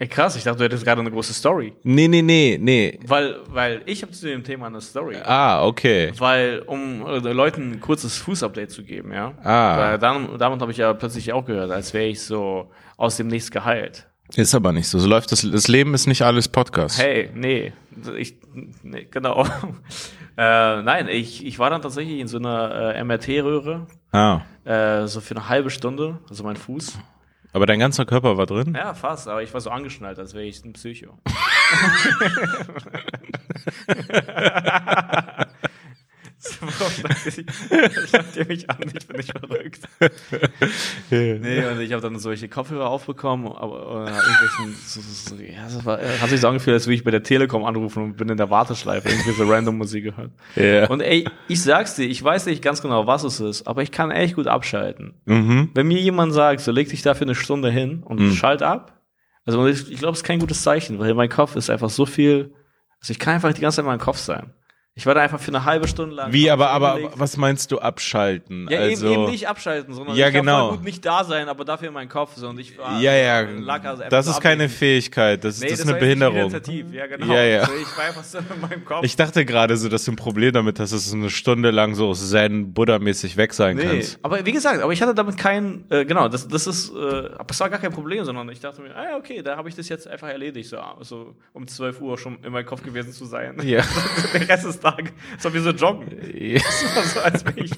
Ey, 0.00 0.06
krass, 0.06 0.36
ich 0.36 0.44
dachte, 0.44 0.58
du 0.58 0.64
hättest 0.64 0.84
gerade 0.84 1.00
eine 1.00 1.10
große 1.10 1.34
Story. 1.34 1.72
Nee, 1.82 2.06
nee, 2.06 2.22
nee, 2.22 2.56
nee. 2.60 3.00
Weil, 3.04 3.36
weil 3.48 3.82
ich 3.86 4.02
habe 4.02 4.12
zu 4.12 4.28
dem 4.28 4.44
Thema 4.44 4.66
eine 4.66 4.80
Story. 4.80 5.16
Ah, 5.24 5.64
okay. 5.64 6.12
Weil, 6.18 6.60
um 6.66 7.04
äh, 7.04 7.18
Leuten 7.32 7.72
ein 7.72 7.80
kurzes 7.80 8.16
Fußupdate 8.18 8.70
zu 8.70 8.84
geben, 8.84 9.12
ja. 9.12 9.34
Ah. 9.42 9.78
Weil 9.78 9.98
dann, 9.98 10.38
damit 10.38 10.60
habe 10.60 10.70
ich 10.70 10.78
ja 10.78 10.92
plötzlich 10.94 11.32
auch 11.32 11.44
gehört, 11.44 11.72
als 11.72 11.92
wäre 11.94 12.06
ich 12.06 12.20
so 12.20 12.70
aus 12.96 13.16
dem 13.16 13.26
Nichts 13.26 13.50
geheilt. 13.50 14.06
Ist 14.36 14.54
aber 14.54 14.72
nicht 14.72 14.86
so. 14.86 14.98
So 14.98 15.08
läuft 15.08 15.32
das. 15.32 15.48
Das 15.50 15.68
Leben 15.68 15.94
ist 15.94 16.06
nicht 16.06 16.22
alles 16.22 16.48
Podcast. 16.48 16.98
Hey, 16.98 17.30
nee, 17.34 17.72
ich, 18.16 18.36
nee 18.82 19.08
genau. 19.10 19.44
äh, 20.36 20.82
nein, 20.82 21.08
ich, 21.08 21.44
ich 21.44 21.58
war 21.58 21.70
dann 21.70 21.82
tatsächlich 21.82 22.20
in 22.20 22.28
so 22.28 22.38
einer 22.38 22.94
äh, 22.94 23.04
MRT-Röhre 23.04 23.86
Ah. 24.12 24.42
Äh, 24.64 25.06
so 25.06 25.20
für 25.20 25.36
eine 25.36 25.48
halbe 25.48 25.70
Stunde, 25.70 26.18
also 26.28 26.44
mein 26.44 26.56
Fuß. 26.56 26.98
Aber 27.52 27.66
dein 27.66 27.78
ganzer 27.78 28.04
Körper 28.04 28.36
war 28.36 28.46
drin? 28.46 28.74
Ja, 28.74 28.94
fast, 28.94 29.26
aber 29.28 29.42
ich 29.42 29.52
war 29.54 29.60
so 29.60 29.70
angeschnallt, 29.70 30.18
als 30.18 30.34
wäre 30.34 30.44
ich 30.44 30.64
ein 30.64 30.72
Psycho. 30.74 31.18
So, 33.88 33.96
warum 35.08 35.46
sagt 35.48 35.48
ihr- 35.48 36.27
Schaut 36.40 38.36
ihr 38.36 38.46
mich 38.46 38.70
an, 38.70 38.76
ich 38.94 39.06
bin 39.06 39.16
nicht 39.16 39.32
verrückt. 39.36 39.80
Nee, 41.10 41.64
und 41.66 41.80
ich 41.80 41.92
habe 41.92 42.02
dann 42.02 42.18
solche 42.18 42.48
Kopfhörer 42.48 42.88
aufbekommen, 42.88 43.46
aber 43.48 44.06
äh, 44.06 44.10
irgendwelchen, 44.10 44.74
so, 44.86 45.00
so, 45.00 45.36
so, 45.36 45.42
ja, 45.42 45.64
das 45.64 45.84
war, 45.84 46.00
äh, 46.00 46.18
hat 46.20 46.30
sich 46.30 46.40
so 46.40 46.48
angefühlt, 46.48 46.74
als 46.74 46.86
würde 46.86 46.94
ich 46.94 47.04
bei 47.04 47.10
der 47.10 47.22
Telekom 47.22 47.64
anrufen 47.64 48.02
und 48.04 48.16
bin 48.16 48.28
in 48.28 48.36
der 48.36 48.50
Warteschleife 48.50 49.08
irgendwie 49.08 49.32
so 49.32 49.44
random 49.50 49.78
Musik 49.78 50.04
gehört. 50.04 50.30
Ja. 50.56 50.88
Und 50.88 51.00
ey, 51.00 51.24
ich 51.48 51.62
sag's 51.62 51.94
dir, 51.96 52.06
ich 52.06 52.22
weiß 52.22 52.46
nicht 52.46 52.62
ganz 52.62 52.82
genau, 52.82 53.06
was 53.06 53.24
es 53.24 53.40
ist, 53.40 53.66
aber 53.66 53.82
ich 53.82 53.90
kann 53.90 54.10
echt 54.10 54.36
gut 54.36 54.46
abschalten. 54.46 55.14
Mhm. 55.24 55.70
Wenn 55.74 55.88
mir 55.88 56.00
jemand 56.00 56.32
sagt, 56.32 56.60
so 56.60 56.70
leg 56.72 56.88
dich 56.88 57.02
dafür 57.02 57.26
eine 57.26 57.34
Stunde 57.34 57.70
hin 57.70 58.02
und 58.04 58.20
Mhm. 58.20 58.32
schalt 58.34 58.62
ab, 58.62 59.00
also 59.44 59.66
ich, 59.66 59.90
ich 59.90 59.98
glaube, 59.98 60.12
es 60.12 60.18
ist 60.20 60.24
kein 60.24 60.38
gutes 60.40 60.62
Zeichen, 60.62 60.98
weil 60.98 61.14
mein 61.14 61.28
Kopf 61.30 61.56
ist 61.56 61.70
einfach 61.70 61.90
so 61.90 62.04
viel, 62.06 62.52
also 63.00 63.12
ich 63.12 63.18
kann 63.18 63.34
einfach 63.34 63.52
die 63.52 63.60
ganze 63.60 63.76
Zeit 63.76 63.84
in 63.84 63.88
meinem 63.88 63.98
Kopf 64.00 64.18
sein. 64.18 64.52
Ich 64.98 65.06
war 65.06 65.14
da 65.14 65.20
einfach 65.20 65.38
für 65.38 65.52
eine 65.52 65.64
halbe 65.64 65.86
Stunde 65.86 66.16
lang. 66.16 66.32
Wie, 66.32 66.50
aber, 66.50 66.70
aber 66.70 66.98
was 67.14 67.36
meinst 67.36 67.70
du 67.70 67.78
abschalten? 67.78 68.66
Ja, 68.68 68.80
also, 68.80 69.06
eben, 69.06 69.22
eben 69.22 69.30
nicht 69.30 69.46
abschalten, 69.46 69.94
sondern 69.94 70.16
Ja, 70.16 70.26
ich 70.26 70.34
kann 70.34 70.42
genau. 70.44 70.70
voll 70.70 70.78
gut 70.78 70.86
nicht 70.86 71.06
da 71.06 71.22
sein, 71.22 71.48
aber 71.48 71.64
dafür 71.64 71.86
in 71.86 71.94
meinem 71.94 72.08
Kopf 72.08 72.32
so 72.34 72.48
und 72.48 72.58
ich 72.58 72.76
war, 72.76 73.00
Ja, 73.00 73.14
ja, 73.14 73.42
lag 73.42 73.84
also 73.84 74.02
das 74.10 74.26
ist 74.26 74.40
keine 74.40 74.64
abwesend. 74.64 74.78
Fähigkeit, 74.78 75.44
das, 75.44 75.60
Nee, 75.60 75.68
das 75.68 75.78
ist 75.78 75.86
war 75.86 75.94
eine 75.94 76.00
Behinderung. 76.00 76.50
Ja, 76.90 77.06
genau. 77.06 77.32
Ja, 77.32 77.44
ja. 77.44 77.64
So, 77.66 77.72
ich 77.80 77.96
war 77.96 78.04
einfach 78.06 78.24
so 78.24 78.38
in 78.38 78.60
meinem 78.60 78.84
Kopf. 78.84 79.04
Ich 79.04 79.14
dachte 79.14 79.44
gerade 79.44 79.76
so, 79.76 79.88
dass 79.88 80.04
du 80.04 80.10
ein 80.10 80.16
Problem 80.16 80.52
damit 80.52 80.80
hast, 80.80 80.92
dass 80.92 81.08
du 81.08 81.16
eine 81.16 81.30
Stunde 81.30 81.70
lang 81.70 81.94
so 81.94 82.12
Zen-Buddha-mäßig 82.12 83.36
weg 83.36 83.54
sein 83.54 83.76
Nee, 83.76 83.84
kannst. 83.84 84.18
aber 84.22 84.44
wie 84.44 84.52
gesagt, 84.52 84.82
aber 84.82 84.92
ich 84.92 85.00
hatte 85.00 85.14
damit 85.14 85.36
kein, 85.36 85.84
äh, 85.90 86.04
genau, 86.06 86.28
das, 86.28 86.48
das 86.48 86.66
ist, 86.66 86.90
äh, 86.90 86.98
aber 87.38 87.50
es 87.50 87.60
war 87.60 87.70
gar 87.70 87.78
kein 87.78 87.92
Problem, 87.92 88.24
sondern 88.24 88.48
ich 88.48 88.58
dachte 88.58 88.82
mir, 88.82 88.96
ah 88.96 89.10
ja, 89.10 89.16
okay, 89.16 89.42
da 89.42 89.56
habe 89.56 89.68
ich 89.68 89.76
das 89.76 89.88
jetzt 89.88 90.08
einfach 90.08 90.28
erledigt, 90.28 90.68
so, 90.68 90.78
so 91.02 91.34
um 91.52 91.68
12 91.68 92.00
Uhr 92.00 92.18
schon 92.18 92.38
in 92.42 92.50
meinem 92.52 92.66
Kopf 92.66 92.82
gewesen 92.82 93.12
zu 93.12 93.26
sein. 93.26 93.54
Ja. 93.62 93.82
Den 94.34 94.42
Rest 94.42 94.64
des 94.64 94.80
Tages, 94.96 95.12
so 95.38 95.52
wie 95.54 95.58
so 95.58 95.70
joggen. 95.70 96.06
War 96.94 97.02
so, 97.04 97.20
als 97.20 97.44
wäre 97.44 97.60
ich, 97.60 97.70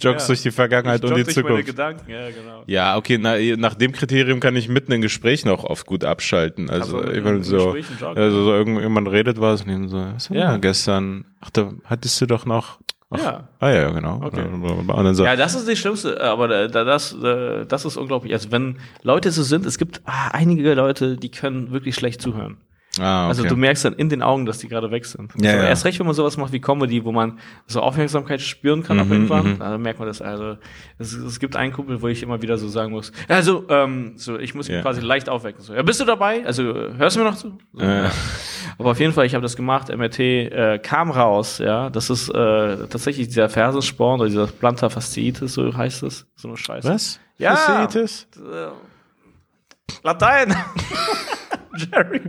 Joggst 0.00 0.26
Ja. 0.28 0.32
durch 0.32 0.42
die 0.42 0.50
Vergangenheit 0.50 1.04
ich 1.04 1.10
und 1.10 1.16
die 1.16 1.24
Zukunft. 1.24 1.64
Gedanken, 1.66 2.10
ja, 2.10 2.28
genau. 2.30 2.64
Ja, 2.66 2.96
okay, 2.96 3.18
na, 3.18 3.36
nach 3.56 3.74
dem 3.74 3.92
Kriterium 3.92 4.40
kann 4.40 4.56
ich 4.56 4.68
mitten 4.68 4.90
in 4.90 5.00
Gesprächen 5.00 5.48
auch 5.48 5.62
oft 5.62 5.86
gut 5.86 6.04
abschalten. 6.04 6.70
Also, 6.70 6.96
Also, 6.98 7.10
ich 7.10 7.18
in 7.18 7.24
meine, 7.24 7.44
so, 7.44 7.76
also 8.16 8.44
so 8.44 8.52
irgendjemand 8.52 9.08
redet 9.12 9.40
was 9.40 9.62
und 9.62 9.68
dann 9.68 9.88
so, 9.88 9.98
was 10.14 10.28
war 10.30 10.36
Ja. 10.36 10.56
gestern? 10.56 11.24
Ach, 11.40 11.50
da 11.50 11.70
hattest 11.84 12.20
du 12.20 12.26
doch 12.26 12.46
noch. 12.46 12.80
Ach, 13.10 13.18
Ja. 13.22 13.48
Ah 13.60 13.70
ja, 13.70 13.90
genau. 13.90 14.20
Okay. 14.24 14.42
Und 14.42 14.88
dann 14.88 15.14
so, 15.14 15.24
Ja, 15.24 15.36
das 15.36 15.54
ist 15.54 15.68
das 15.68 15.78
Schlimmste, 15.78 16.20
aber 16.20 16.48
da, 16.48 16.66
da- 16.66 16.82
das, 16.84 17.12
äh, 17.22 17.64
das 17.66 17.84
ist 17.84 17.96
unglaublich. 17.96 18.32
Also 18.32 18.50
wenn 18.50 18.78
Leute 19.04 19.30
so 19.30 19.44
sind, 19.44 19.66
es 19.66 19.78
gibt 19.78 20.00
ah, 20.06 20.28
einige 20.32 20.74
Leute, 20.74 21.16
die 21.16 21.30
können 21.30 21.70
wirklich 21.70 21.94
schlecht 21.94 22.20
zuhören. 22.22 22.56
Ah, 23.00 23.24
okay. 23.24 23.28
Also 23.28 23.44
du 23.44 23.56
merkst 23.56 23.84
dann 23.84 23.94
in 23.94 24.08
den 24.08 24.22
Augen, 24.22 24.44
dass 24.46 24.58
die 24.58 24.68
gerade 24.68 24.90
weg 24.90 25.04
sind. 25.06 25.32
Ja, 25.40 25.50
also 25.52 25.62
ja. 25.62 25.68
Erst 25.68 25.84
recht, 25.84 25.98
wenn 25.98 26.06
man 26.06 26.14
sowas 26.14 26.36
macht 26.36 26.52
wie 26.52 26.60
Comedy, 26.60 27.04
wo 27.04 27.12
man 27.12 27.38
so 27.66 27.80
Aufmerksamkeit 27.80 28.40
spüren 28.40 28.82
kann, 28.82 28.98
Mhm, 28.98 29.12
irgendwann, 29.12 29.58
da 29.58 29.78
merkt 29.78 29.98
man 29.98 30.08
das. 30.08 30.20
Also 30.20 30.56
es, 30.98 31.12
es 31.14 31.40
gibt 31.40 31.56
einen 31.56 31.72
Kumpel, 31.72 32.02
wo 32.02 32.08
ich 32.08 32.22
immer 32.22 32.42
wieder 32.42 32.58
so 32.58 32.68
sagen 32.68 32.92
muss, 32.92 33.12
also 33.28 33.64
ähm, 33.68 34.12
so, 34.16 34.38
ich 34.38 34.54
muss 34.54 34.68
ihn 34.68 34.74
Ja. 34.76 34.82
quasi 34.82 35.00
leicht 35.00 35.28
aufwecken. 35.28 35.62
So, 35.62 35.74
ja, 35.74 35.82
bist 35.82 36.00
du 36.00 36.04
dabei? 36.04 36.44
Also 36.44 36.62
hörst 36.64 37.16
du 37.16 37.20
mir 37.20 37.26
noch 37.30 37.36
zu? 37.36 37.56
So, 37.72 37.82
Ja. 37.84 38.10
Aber 38.78 38.92
auf 38.92 39.00
jeden 39.00 39.12
Fall, 39.12 39.26
ich 39.26 39.34
habe 39.34 39.42
das 39.42 39.54
gemacht. 39.54 39.88
MRT 39.94 40.18
äh, 40.18 40.78
kam 40.82 41.10
raus. 41.10 41.58
Ja, 41.58 41.90
das 41.90 42.08
ist 42.10 42.28
äh, 42.30 42.86
tatsächlich 42.88 43.28
dieser 43.28 43.48
Fersensporn 43.48 44.20
oder 44.20 44.28
dieser 44.28 44.46
Plantar 44.46 44.88
fasciitis, 44.90 45.52
so 45.54 45.76
heißt 45.76 46.02
es, 46.04 46.26
so 46.36 46.48
eine 46.48 46.56
Scheiße. 46.56 46.88
was? 46.88 47.20
Ja. 47.38 47.54
Fasciitis? 47.56 48.26
Latein. 50.02 50.54
Jerry. 51.76 52.20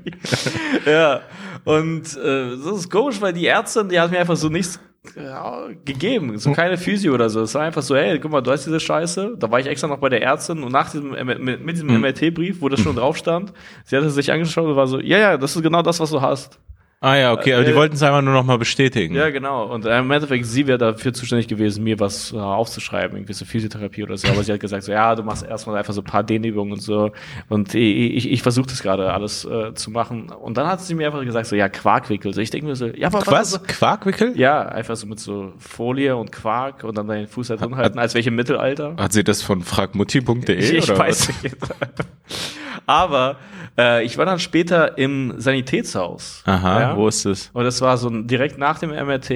ja. 0.86 1.22
Und 1.66 2.18
äh, 2.18 2.58
das 2.58 2.80
ist 2.80 2.90
komisch, 2.90 3.22
weil 3.22 3.34
die 3.34 3.48
Ärztin, 3.48 3.90
die 3.90 4.00
hat 4.00 4.12
mir 4.12 4.20
einfach 4.20 4.36
so 4.36 4.50
nichts 4.50 4.80
ja, 5.16 5.68
gegeben. 5.84 6.38
So 6.38 6.54
keine 6.54 6.78
Physio 6.78 7.14
oder 7.14 7.30
so. 7.30 7.42
Es 7.42 7.54
war 7.56 7.64
einfach 7.64 7.82
so, 7.82 7.96
hey, 7.96 8.20
guck 8.20 8.32
mal, 8.32 8.42
du 8.42 8.52
hast 8.52 8.66
diese 8.66 8.80
Scheiße. 8.80 9.36
Da 9.38 9.52
war 9.52 9.60
ich 9.60 9.68
extra 9.68 9.88
noch 9.88 9.98
bei 9.98 10.10
der 10.10 10.22
Ärztin 10.22 10.64
und 10.64 10.72
nach 10.72 10.92
diesem, 10.92 11.12
mit, 11.12 11.62
mit 11.62 11.76
diesem 11.76 11.88
MRT-Brief, 12.00 12.62
wo 12.62 12.70
das 12.70 12.80
schon 12.80 12.96
drauf 12.96 13.18
stand, 13.18 13.54
sie 13.86 13.98
hatte 13.98 14.10
sich 14.10 14.32
angeschaut 14.32 14.66
und 14.66 14.76
war 14.76 14.88
so, 14.88 15.00
ja, 15.00 15.18
ja, 15.18 15.38
das 15.38 15.56
ist 15.56 15.62
genau 15.62 15.82
das, 15.82 16.00
was 16.00 16.10
du 16.10 16.22
hast. 16.22 16.60
Ah 17.04 17.18
ja, 17.18 17.34
okay, 17.34 17.54
aber 17.54 17.66
die 17.66 17.72
Äh, 17.72 17.76
wollten 17.76 17.96
es 17.96 18.02
einfach 18.02 18.22
nur 18.22 18.34
noch 18.34 18.46
mal 18.46 18.58
bestätigen. 18.58 19.14
Ja, 19.14 19.30
genau. 19.30 19.66
Und 19.66 19.86
äh, 19.86 20.00
im 20.00 20.10
Endeffekt, 20.10 20.46
sie 20.46 20.68
wäre 20.68 20.78
dafür 20.78 21.14
zuständig 21.14 21.50
gewesen, 21.50 21.84
mir 21.84 22.00
was 22.00 22.32
äh, 22.32 22.38
aufzuschreiben, 22.38 23.18
irgendwie 23.18 23.34
so 23.34 23.44
Physiotherapie 23.44 24.04
oder 24.04 24.16
so. 24.16 24.30
Aber 24.30 24.42
sie 24.42 24.54
hat 24.54 24.62
gesagt, 24.62 24.84
so, 24.84 24.94
ja, 24.94 25.14
du 25.14 25.22
machst 25.22 25.46
erstmal 25.46 25.76
einfach 25.76 25.94
so 25.94 26.00
ein 26.00 26.06
paar 26.06 26.24
Dehnübungen 26.24 26.72
und 26.72 26.80
so. 26.82 27.12
Und 27.50 27.76
ich, 27.76 28.16
ich, 28.16 28.32
ich 28.32 28.42
versuche 28.42 28.68
das 28.68 28.82
gerade 28.82 29.12
alles 29.12 29.44
äh, 29.44 29.74
zu 29.74 29.92
machen. 29.92 30.30
Und 30.30 30.56
dann 30.56 30.66
hat 30.66 30.80
sie 30.80 30.96
mir 30.96 31.08
einfach 31.08 31.26
gesagt, 31.26 31.48
so, 31.48 31.58
ja, 31.58 31.68
Quarkwickel. 31.68 32.34
So, 32.34 32.40
ich 32.40 32.52
denke 32.52 32.68
mir 32.68 32.76
so, 32.78 32.86
ja, 32.88 33.12
Was? 33.12 33.52
So, 33.52 33.60
Quarkwickel? 33.60 34.38
ja, 34.38 34.62
einfach 34.62 34.96
so 34.96 35.06
mit 35.06 35.20
so 35.20 35.52
Folie 35.58 36.16
und 36.16 36.32
Quark 36.32 36.86
und 36.86 36.98
dann 36.98 37.08
deinen 37.08 37.28
Fuß 37.28 37.50
da 37.50 37.58
drin 37.58 37.76
halten, 37.76 38.00
als 38.00 38.14
welche 38.16 38.30
im 38.30 38.36
Mittelalter. 38.36 38.96
Hat 38.98 39.12
sie 39.12 39.26
das 39.26 39.42
von 39.42 39.62
fragmutti.de? 39.62 40.56
Ich, 40.56 40.72
ich 40.74 40.90
oder 40.90 41.00
weiß 41.00 41.28
was? 41.28 41.44
nicht. 41.44 41.58
Aber 42.86 43.38
äh, 43.78 44.04
ich 44.04 44.18
war 44.18 44.26
dann 44.26 44.40
später 44.40 44.98
im 44.98 45.34
Sanitätshaus. 45.38 46.44
Aha, 46.46 46.80
ja? 46.80 46.93
Wo 46.96 47.08
ist 47.08 47.26
das? 47.26 47.50
Und 47.54 47.64
das 47.64 47.82
war 47.82 47.98
so 47.98 48.10
ein, 48.10 48.28
direkt 48.28 48.58
nach 48.58 48.80
dem 48.80 48.90
MRT. 48.92 49.30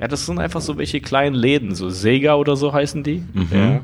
Ja, 0.00 0.08
das 0.08 0.26
sind 0.26 0.38
einfach 0.38 0.60
so 0.60 0.76
welche 0.78 1.00
kleinen 1.00 1.34
Läden, 1.34 1.74
so 1.74 1.88
Sega 1.90 2.34
oder 2.34 2.56
so 2.56 2.72
heißen 2.72 3.02
die. 3.02 3.22
Mhm. 3.32 3.48
Ja. 3.52 3.80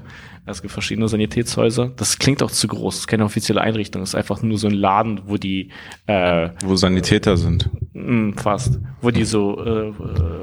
Es 0.46 0.62
gibt 0.62 0.72
verschiedene 0.72 1.06
Sanitätshäuser. 1.06 1.92
Das 1.96 2.18
klingt 2.18 2.42
auch 2.42 2.50
zu 2.50 2.66
groß. 2.66 2.94
Das 2.94 3.00
ist 3.02 3.06
keine 3.06 3.24
offizielle 3.24 3.60
Einrichtung. 3.60 4.02
Das 4.02 4.10
ist 4.10 4.14
einfach 4.16 4.42
nur 4.42 4.58
so 4.58 4.66
ein 4.68 4.74
Laden, 4.74 5.20
wo 5.26 5.36
die 5.36 5.68
äh, 6.06 6.48
Wo 6.64 6.74
Sanitäter 6.74 7.36
sind. 7.36 7.68
mh, 7.92 8.40
fast, 8.40 8.80
wo 9.02 9.10
die 9.10 9.24
so 9.24 9.62
äh, 9.64 9.88
äh, 9.90 9.92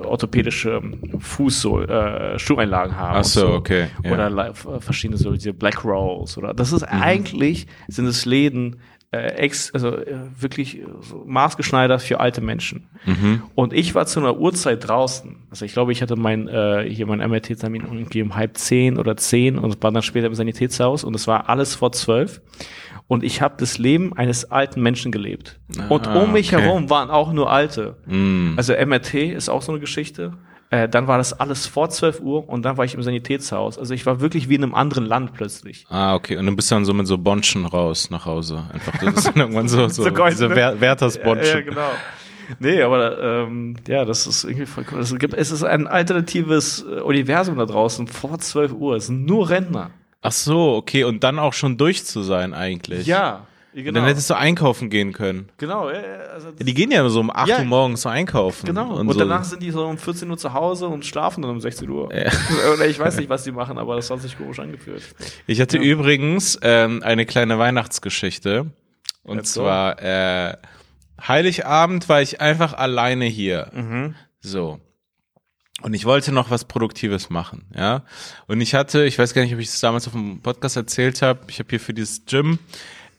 orthopädische 0.06 0.82
Fuß 1.19 1.62
so 1.62 1.82
äh, 1.82 2.38
Schuheinlagen 2.39 2.95
haben. 2.95 3.13
Ach 3.13 3.17
und 3.17 3.26
so, 3.26 3.50
okay, 3.50 3.88
ja. 4.04 4.13
Oder 4.13 4.30
li- 4.30 4.50
äh, 4.76 4.80
verschiedene 4.80 5.17
so 5.17 5.32
diese 5.32 5.54
Black 5.54 5.84
Rolls 5.84 6.38
oder 6.38 6.54
das 6.54 6.71
ist 6.71 6.82
Mhm. 6.84 7.02
eigentlich 7.02 7.67
sind 7.88 8.06
es 8.06 8.26
Läden 8.26 8.78
äh, 9.11 9.19
ex, 9.35 9.71
also 9.73 9.95
äh, 9.95 10.15
wirklich 10.37 10.79
äh, 10.79 10.85
so 11.01 11.23
maßgeschneidert 11.25 12.01
für 12.01 12.19
alte 12.19 12.41
Menschen. 12.41 12.89
Mhm. 13.05 13.43
Und 13.55 13.71
ich 13.73 13.95
war 13.95 14.05
zu 14.05 14.19
einer 14.19 14.37
Uhrzeit 14.37 14.87
draußen. 14.87 15.47
Also 15.49 15.63
ich 15.63 15.71
glaube, 15.73 15.93
ich 15.93 16.01
hatte 16.01 16.17
mein 16.17 16.47
äh, 16.49 16.85
hier 16.89 17.05
mein 17.07 17.19
MRT-Termin 17.19 17.83
irgendwie 17.83 18.21
um 18.21 18.35
halb 18.35 18.57
zehn 18.57 18.97
oder 18.97 19.15
zehn 19.15 19.57
und 19.57 19.81
war 19.81 19.91
dann 19.91 20.03
später 20.03 20.27
im 20.27 20.35
Sanitätshaus 20.35 21.03
und 21.05 21.15
es 21.15 21.25
war 21.27 21.47
alles 21.49 21.73
vor 21.75 21.93
zwölf. 21.93 22.41
Und 23.07 23.23
ich 23.23 23.41
habe 23.41 23.55
das 23.57 23.77
Leben 23.77 24.11
eines 24.17 24.51
alten 24.51 24.81
Menschen 24.81 25.13
gelebt. 25.13 25.61
und 25.87 26.07
Ah, 26.07 26.21
um 26.21 26.33
mich 26.33 26.53
okay. 26.53 26.61
herum 26.61 26.89
waren 26.89 27.09
auch 27.09 27.31
nur 27.31 27.49
Alte. 27.49 27.95
Mm. 28.05 28.55
Also 28.57 28.73
MRT 28.73 29.13
ist 29.13 29.47
auch 29.47 29.61
so 29.61 29.71
eine 29.71 29.79
Geschichte. 29.79 30.33
Äh, 30.69 30.89
dann 30.89 31.08
war 31.08 31.17
das 31.17 31.39
alles 31.39 31.65
vor 31.65 31.89
12 31.89 32.19
Uhr 32.19 32.49
und 32.49 32.63
dann 32.63 32.77
war 32.77 32.84
ich 32.84 32.93
im 32.93 33.01
Sanitätshaus. 33.01 33.77
Also 33.77 33.93
ich 33.93 34.06
war 34.06 34.19
wirklich 34.19 34.49
wie 34.49 34.56
in 34.56 34.63
einem 34.63 34.75
anderen 34.75 35.06
Land 35.06 35.34
plötzlich. 35.34 35.86
Ah, 35.89 36.13
okay. 36.15 36.36
Und 36.36 36.45
dann 36.45 36.58
bist 36.58 36.69
du 36.69 36.75
dann 36.75 36.84
so 36.84 36.93
mit 36.93 37.08
so 37.08 37.17
Bonschen 37.17 37.65
raus 37.65 38.10
nach 38.10 38.25
Hause. 38.25 38.65
Einfach, 38.73 38.97
das 38.99 39.15
ist 39.15 39.27
dann 39.27 39.38
irgendwann 39.38 39.69
so, 39.69 39.88
so, 39.88 40.03
So 40.08 40.12
geil, 40.12 40.32
diese 40.32 40.49
ne? 40.49 40.56
Wer 40.56 40.82
Werthers 40.82 41.17
Bonschen. 41.21 41.65
genau. 41.65 41.91
Nee, 42.60 42.82
aber 42.82 43.21
ähm, 43.21 43.75
ja, 43.88 44.06
das 44.06 44.27
ist 44.27 44.43
irgendwie 44.43 44.65
voll 44.65 44.86
cool. 44.91 44.99
Es, 44.99 45.17
gibt, 45.17 45.34
es 45.34 45.51
ist 45.51 45.63
ein 45.63 45.88
alternatives 45.88 46.84
äh, 46.84 47.01
Universum 47.01 47.58
da 47.58 47.65
draußen 47.65 48.08
vor 48.08 48.38
12 48.39 48.73
Uhr. 48.73 48.95
Es 48.95 49.08
sind 49.08 49.25
nur 49.25 49.49
Rentner. 49.49 49.91
Ach 50.21 50.32
so, 50.32 50.75
okay. 50.75 51.03
Und 51.03 51.23
dann 51.23 51.39
auch 51.39 51.53
schon 51.53 51.77
durch 51.77 52.06
zu 52.06 52.21
sein 52.23 52.53
eigentlich. 52.53 53.06
Ja, 53.06 53.46
genau. 53.83 53.99
Dann 53.99 54.07
hättest 54.09 54.29
du 54.29 54.35
einkaufen 54.35 54.89
gehen 54.89 55.13
können. 55.13 55.49
genau, 55.57 55.89
ja, 55.89 55.99
also 56.33 56.49
Ja, 56.49 56.53
die 56.65 56.73
gehen 56.73 56.91
ja 56.91 57.07
so 57.09 57.19
um 57.19 57.29
8 57.29 57.47
Ja. 57.47 57.59
Uhr 57.59 57.65
morgens 57.65 58.01
so 58.01 58.09
einkaufen. 58.09 58.65
Genau. 58.65 58.93
Und, 58.95 59.07
Und, 59.07 59.13
so. 59.13 59.19
danach 59.19 59.43
sind 59.43 59.61
die 59.61 59.71
so 59.71 59.85
um 59.85 59.97
14 59.97 60.29
Uhr 60.29 60.37
zu 60.37 60.53
Hause 60.53 60.87
und 60.87 61.05
schlafen 61.05 61.41
dann 61.41 61.51
um 61.51 61.61
16 61.61 61.89
Uhr. 61.89 62.05
Oder 62.73 62.87
ich 62.87 62.99
weiß 62.99 63.17
nicht, 63.17 63.29
was 63.29 63.43
die 63.43 63.51
machen, 63.51 63.77
aber 63.77 63.95
das 63.95 64.09
hat 64.09 64.21
sich 64.21 64.37
komisch 64.37 64.59
angefühlt. 64.59 65.03
Ich 65.47 65.59
hatte 65.61 65.77
übrigens 65.77 66.57
ähm, 66.61 67.01
eine 67.03 67.25
kleine 67.25 67.57
Weihnachtsgeschichte. 67.59 68.71
Und 69.23 69.37
Let's 69.37 69.53
zwar 69.53 70.01
äh, 70.01 70.55
Heiligabend 71.27 72.07
war 72.09 72.21
ich 72.21 72.39
einfach 72.41 72.73
alleine 72.73 73.25
hier. 73.25 73.69
Mhm. 73.73 74.15
So. 74.39 74.79
Und 75.83 75.93
ich 75.93 76.05
wollte 76.05 76.31
noch 76.31 76.49
was 76.49 76.65
Produktives 76.65 77.29
machen, 77.29 77.65
ja. 77.75 78.03
Und 78.47 78.61
ich 78.61 78.73
hatte, 78.73 79.05
ich 79.05 79.19
weiß 79.19 79.33
gar 79.35 79.43
nicht, 79.43 79.53
ob 79.53 79.59
ich 79.59 79.67
es 79.67 79.79
damals 79.79 80.07
auf 80.07 80.13
dem 80.13 80.41
Podcast 80.41 80.75
erzählt 80.75 81.21
habe, 81.21 81.41
ich 81.49 81.59
habe 81.59 81.69
hier 81.69 81.79
für 81.79 81.93
dieses 81.93 82.25
Gym, 82.25 82.57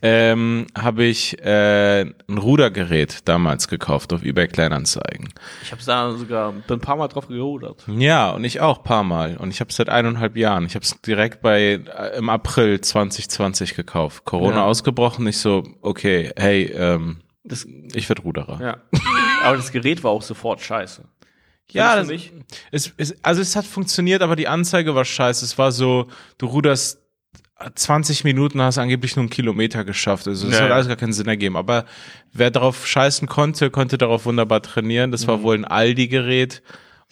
ähm, 0.00 0.66
habe 0.76 1.04
ich 1.04 1.38
äh, 1.44 2.02
ein 2.02 2.38
Rudergerät 2.38 3.28
damals 3.28 3.68
gekauft 3.68 4.12
auf 4.12 4.22
eBay 4.22 4.46
Kleinanzeigen. 4.46 5.28
Ich 5.62 5.72
habe 5.72 5.82
da 5.84 6.12
sogar 6.12 6.52
bin 6.52 6.76
ein 6.76 6.80
paar 6.80 6.96
Mal 6.96 7.08
drauf 7.08 7.26
gerudert. 7.28 7.84
Ja, 7.88 8.30
und 8.30 8.44
ich 8.44 8.60
auch 8.60 8.82
paar 8.84 9.02
Mal. 9.02 9.36
Und 9.36 9.50
ich 9.50 9.60
habe 9.60 9.70
es 9.70 9.76
seit 9.76 9.88
eineinhalb 9.88 10.36
Jahren. 10.36 10.66
Ich 10.66 10.74
habe 10.74 10.84
es 10.84 11.00
direkt 11.02 11.42
bei 11.42 11.80
äh, 11.84 12.16
im 12.18 12.28
April 12.28 12.80
2020 12.80 13.74
gekauft. 13.74 14.24
Corona 14.24 14.56
Ja. 14.58 14.64
ausgebrochen. 14.64 15.26
Ich 15.26 15.38
so, 15.38 15.64
okay, 15.82 16.30
hey, 16.36 16.64
ähm, 16.74 17.18
Das, 17.44 17.66
ich 17.92 18.08
werd 18.08 18.24
Ruderer. 18.24 18.60
ja. 18.60 18.76
Aber 19.44 19.56
das 19.56 19.72
Gerät 19.72 20.02
war 20.04 20.10
auch 20.10 20.22
sofort 20.22 20.60
scheiße. 20.60 21.04
Ja, 21.70 21.96
das, 21.96 22.08
nicht? 22.08 22.32
es, 22.72 22.92
es, 22.96 23.14
also 23.22 23.42
es 23.42 23.54
hat 23.54 23.66
funktioniert, 23.66 24.22
aber 24.22 24.36
die 24.36 24.48
Anzeige 24.48 24.94
war 24.94 25.04
scheiße. 25.04 25.44
Es 25.44 25.58
war 25.58 25.70
so, 25.70 26.08
du 26.38 26.46
ruderst 26.46 26.98
20 27.74 28.24
Minuten, 28.24 28.60
hast 28.62 28.78
angeblich 28.78 29.16
nur 29.16 29.24
einen 29.24 29.30
Kilometer 29.30 29.84
geschafft. 29.84 30.28
Also 30.28 30.46
das 30.48 30.58
Ja, 30.58 30.64
hat 30.66 30.70
alles 30.72 30.86
gar 30.88 30.96
keinen 30.96 31.12
Sinn 31.12 31.26
ergeben. 31.26 31.56
Aber 31.56 31.84
wer 32.32 32.50
darauf 32.50 32.86
scheißen 32.86 33.26
konnte, 33.28 33.70
konnte 33.70 33.98
darauf 33.98 34.26
wunderbar 34.26 34.62
trainieren. 34.62 35.10
Das 35.10 35.22
Mhm. 35.24 35.28
war 35.28 35.42
wohl 35.42 35.54
ein 35.56 35.64
Aldi-Gerät 35.64 36.62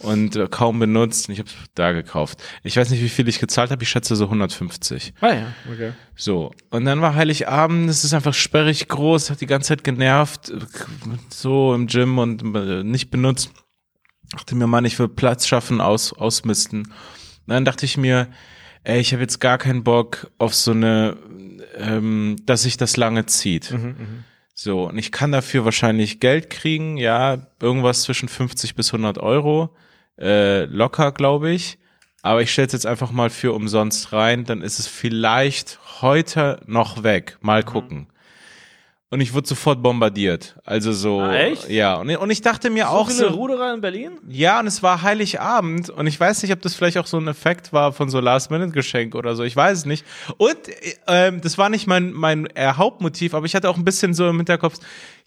und 0.02 0.37
äh, 0.37 0.46
kaum 0.48 0.78
benutzt. 0.78 1.28
Und 1.28 1.32
ich 1.32 1.40
habe 1.40 1.48
es 1.48 1.54
da 1.74 1.90
gekauft. 1.92 2.42
Ich 2.62 2.76
weiß 2.76 2.90
nicht, 2.90 3.02
wie 3.02 3.09
viel 3.09 3.26
ich 3.28 3.40
gezahlt 3.40 3.70
habe. 3.72 3.82
Ich 3.82 3.88
schätze 3.88 4.14
so 4.14 4.26
150. 4.26 5.14
Ah 5.20 5.32
ja, 5.35 5.52
okay. 5.72 5.92
So, 6.14 6.52
und 6.70 6.85
dann 6.85 7.00
war 7.00 7.14
Heiligabend, 7.16 7.90
es 7.90 8.04
ist 8.04 8.14
einfach 8.14 8.35
sperrig 8.35 8.87
groß, 8.88 9.30
hat 9.30 9.40
die 9.40 9.46
ganze 9.46 9.68
Zeit 9.68 9.82
genervt, 9.85 10.52
so 11.30 11.74
im 11.74 11.87
Gym 11.88 12.18
und 12.18 12.42
äh, 12.54 12.85
nicht 12.85 13.11
benutzt. 13.11 13.50
Dachte 14.32 14.54
mir, 14.54 14.66
Mann, 14.66 14.85
ich 14.85 14.98
will 14.98 15.09
Platz 15.09 15.46
schaffen, 15.46 15.80
aus, 15.80 16.12
ausmisten. 16.12 16.82
Und 16.82 16.92
dann 17.46 17.64
dachte 17.64 17.85
ich 17.87 17.96
mir, 17.96 18.28
ey, 18.87 19.01
ich 19.01 19.12
habe 19.12 19.22
jetzt 19.22 19.40
gar 19.40 19.59
keinen 19.59 19.83
Bock 19.83 20.31
auf 20.38 20.55
so 20.55 20.70
eine, 20.70 21.16
ähm, 21.77 22.37
dass 22.46 22.62
sich 22.62 22.77
das 22.77 22.96
lange 22.96 23.27
zieht. 23.27 23.75
So, 24.55 24.85
und 24.88 24.96
ich 24.96 25.12
kann 25.12 25.33
dafür 25.33 25.64
wahrscheinlich 25.64 26.20
Geld 26.20 26.49
kriegen, 26.51 26.96
ja, 26.96 27.46
irgendwas 27.61 28.03
zwischen 28.03 28.29
50 28.29 28.75
bis 28.75 28.92
100 28.92 29.18
Euro, 29.18 29.75
äh, 30.18 30.64
locker, 30.64 31.12
glaube 31.12 31.51
ich. 31.51 31.79
Aber 32.22 32.42
ich 32.42 32.53
stelle 32.53 32.68
es 32.68 32.72
jetzt 32.72 32.87
einfach 32.87 33.11
mal 33.11 33.29
für 33.29 33.53
umsonst 33.53 34.12
rein, 34.12 34.44
dann 34.44 34.62
ist 34.62 34.79
es 34.79 34.87
vielleicht 34.87 35.79
heute 36.01 36.61
noch 36.66 37.03
weg. 37.03 37.38
Mal 37.40 37.62
gucken. 37.62 38.07
Und 39.09 39.21
ich 39.21 39.33
wurde 39.35 39.47
sofort 39.47 39.83
bombardiert. 39.85 40.57
Also 40.64 40.92
so, 40.92 41.21
Ah, 41.21 41.33
echt? 41.33 41.69
ja. 41.71 41.95
Und, 41.95 42.14
und 42.16 42.29
ich 42.31 42.40
dachte 42.42 42.71
mir 42.71 42.90
auch 42.90 43.07
viele 43.09 43.29
so, 43.29 43.35
Ruderer 43.37 43.73
in 43.73 43.81
Berlin? 43.81 44.19
ja, 44.29 44.59
und 44.59 44.66
es 44.66 44.83
war 44.83 45.03
Heiligabend 45.03 45.90
und 45.90 46.09
ich 46.09 46.19
weiß 46.19 46.42
nicht, 46.42 46.53
ob 46.53 46.61
das 46.61 46.75
vielleicht 46.75 46.99
auch 46.99 47.07
so 47.07 47.16
ein 47.19 47.29
Effekt 47.29 47.73
war 47.73 47.92
von 47.92 48.11
so 48.11 48.19
Last-Minute-Geschenk 48.19 49.14
oder 49.14 49.37
so. 49.37 49.45
Ich 49.45 49.55
weiß 49.55 49.79
es 49.79 49.85
nicht. 49.87 50.05
Und 50.38 50.57
äh, 50.69 50.95
ähm, 51.07 51.40
das 51.40 51.57
war 51.57 51.69
nicht 51.69 51.87
mein, 51.87 52.12
mein 52.12 52.47
äh, 52.57 52.73
Hauptmotiv, 52.77 53.35
aber 53.35 53.47
ich 53.47 53.55
hatte 53.55 53.71
auch 53.71 53.77
ein 53.77 53.85
bisschen 53.85 54.12
so 54.12 54.29
im 54.29 54.37
Hinterkopf, 54.38 54.75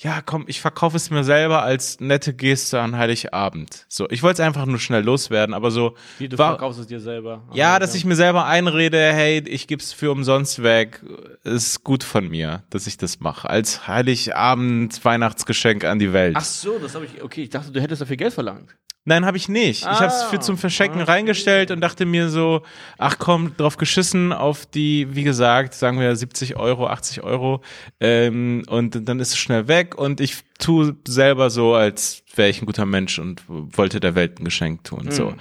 ja, 0.01 0.21
komm, 0.21 0.45
ich 0.47 0.61
verkaufe 0.61 0.95
es 0.95 1.09
mir 1.09 1.25
selber 1.25 1.61
als 1.61 1.99
nette 1.99 2.33
Geste 2.33 2.79
an 2.79 2.95
Heiligabend. 2.97 3.85
So, 3.89 4.09
ich 4.09 4.23
wollte 4.23 4.41
es 4.41 4.47
einfach 4.47 4.65
nur 4.65 4.79
schnell 4.79 5.03
loswerden, 5.03 5.53
aber 5.53 5.71
so, 5.71 5.95
Wie, 6.19 6.29
du 6.29 6.37
war, 6.37 6.51
verkaufst 6.51 6.79
es 6.79 6.87
dir 6.87 7.01
selber. 7.01 7.43
ja, 7.53 7.79
dass 7.79 7.95
ich 7.95 8.05
mir 8.05 8.15
selber 8.15 8.45
einrede, 8.45 8.97
hey, 8.97 9.43
ich 9.45 9.67
gib's 9.67 9.91
für 9.91 10.11
umsonst 10.11 10.63
weg, 10.63 11.03
ist 11.43 11.83
gut 11.83 12.05
von 12.05 12.29
mir, 12.29 12.63
dass 12.69 12.87
ich 12.87 12.97
das 12.97 13.19
mache. 13.19 13.49
Als 13.49 13.87
Heiligabend 13.87 15.03
Weihnachtsgeschenk 15.03 15.83
an 15.83 15.99
die 15.99 16.13
Welt. 16.13 16.37
Ach 16.37 16.45
so, 16.45 16.79
das 16.79 16.95
habe 16.95 17.03
ich. 17.05 17.21
Okay, 17.21 17.43
ich 17.43 17.49
dachte, 17.49 17.71
du 17.71 17.81
hättest 17.81 18.01
dafür 18.01 18.15
Geld 18.15 18.33
verlangt. 18.33 18.75
Nein, 19.05 19.25
habe 19.25 19.37
ich 19.37 19.49
nicht. 19.49 19.81
ich 19.81 19.87
habe 19.87 20.05
es 20.07 20.23
für 20.23 20.35
Ah, 20.37 20.41
zum 20.41 20.57
Verschenken 20.57 21.01
okay. 21.01 21.11
reingestellt 21.11 21.71
und 21.71 21.81
dachte 21.81 22.05
mir 22.05 22.29
so, 22.29 22.61
ach 22.97 23.17
komm, 23.17 23.55
drauf 23.57 23.77
geschissen 23.77 24.31
auf 24.33 24.65
die, 24.67 25.07
wie 25.15 25.23
gesagt, 25.23 25.73
sagen 25.73 25.99
wir 25.99 26.15
70 26.15 26.57
Euro, 26.57 26.87
80 26.87 27.23
Euro 27.23 27.61
ähm, 27.99 28.63
und 28.67 29.07
dann 29.07 29.19
ist 29.19 29.29
es 29.29 29.37
schnell 29.37 29.67
weg 29.67 29.95
und 29.97 30.19
ich 30.21 30.37
tu 30.59 30.93
selber 31.07 31.49
so, 31.49 31.73
als 31.73 32.23
wäre 32.35 32.49
ich 32.49 32.61
ein 32.61 32.65
guter 32.67 32.85
Mensch 32.85 33.17
und 33.17 33.41
wollte 33.47 33.99
der 33.99 34.13
Welt 34.15 34.39
ein 34.39 34.45
Geschenk 34.45 34.83
tun. 34.83 35.09
So. 35.09 35.33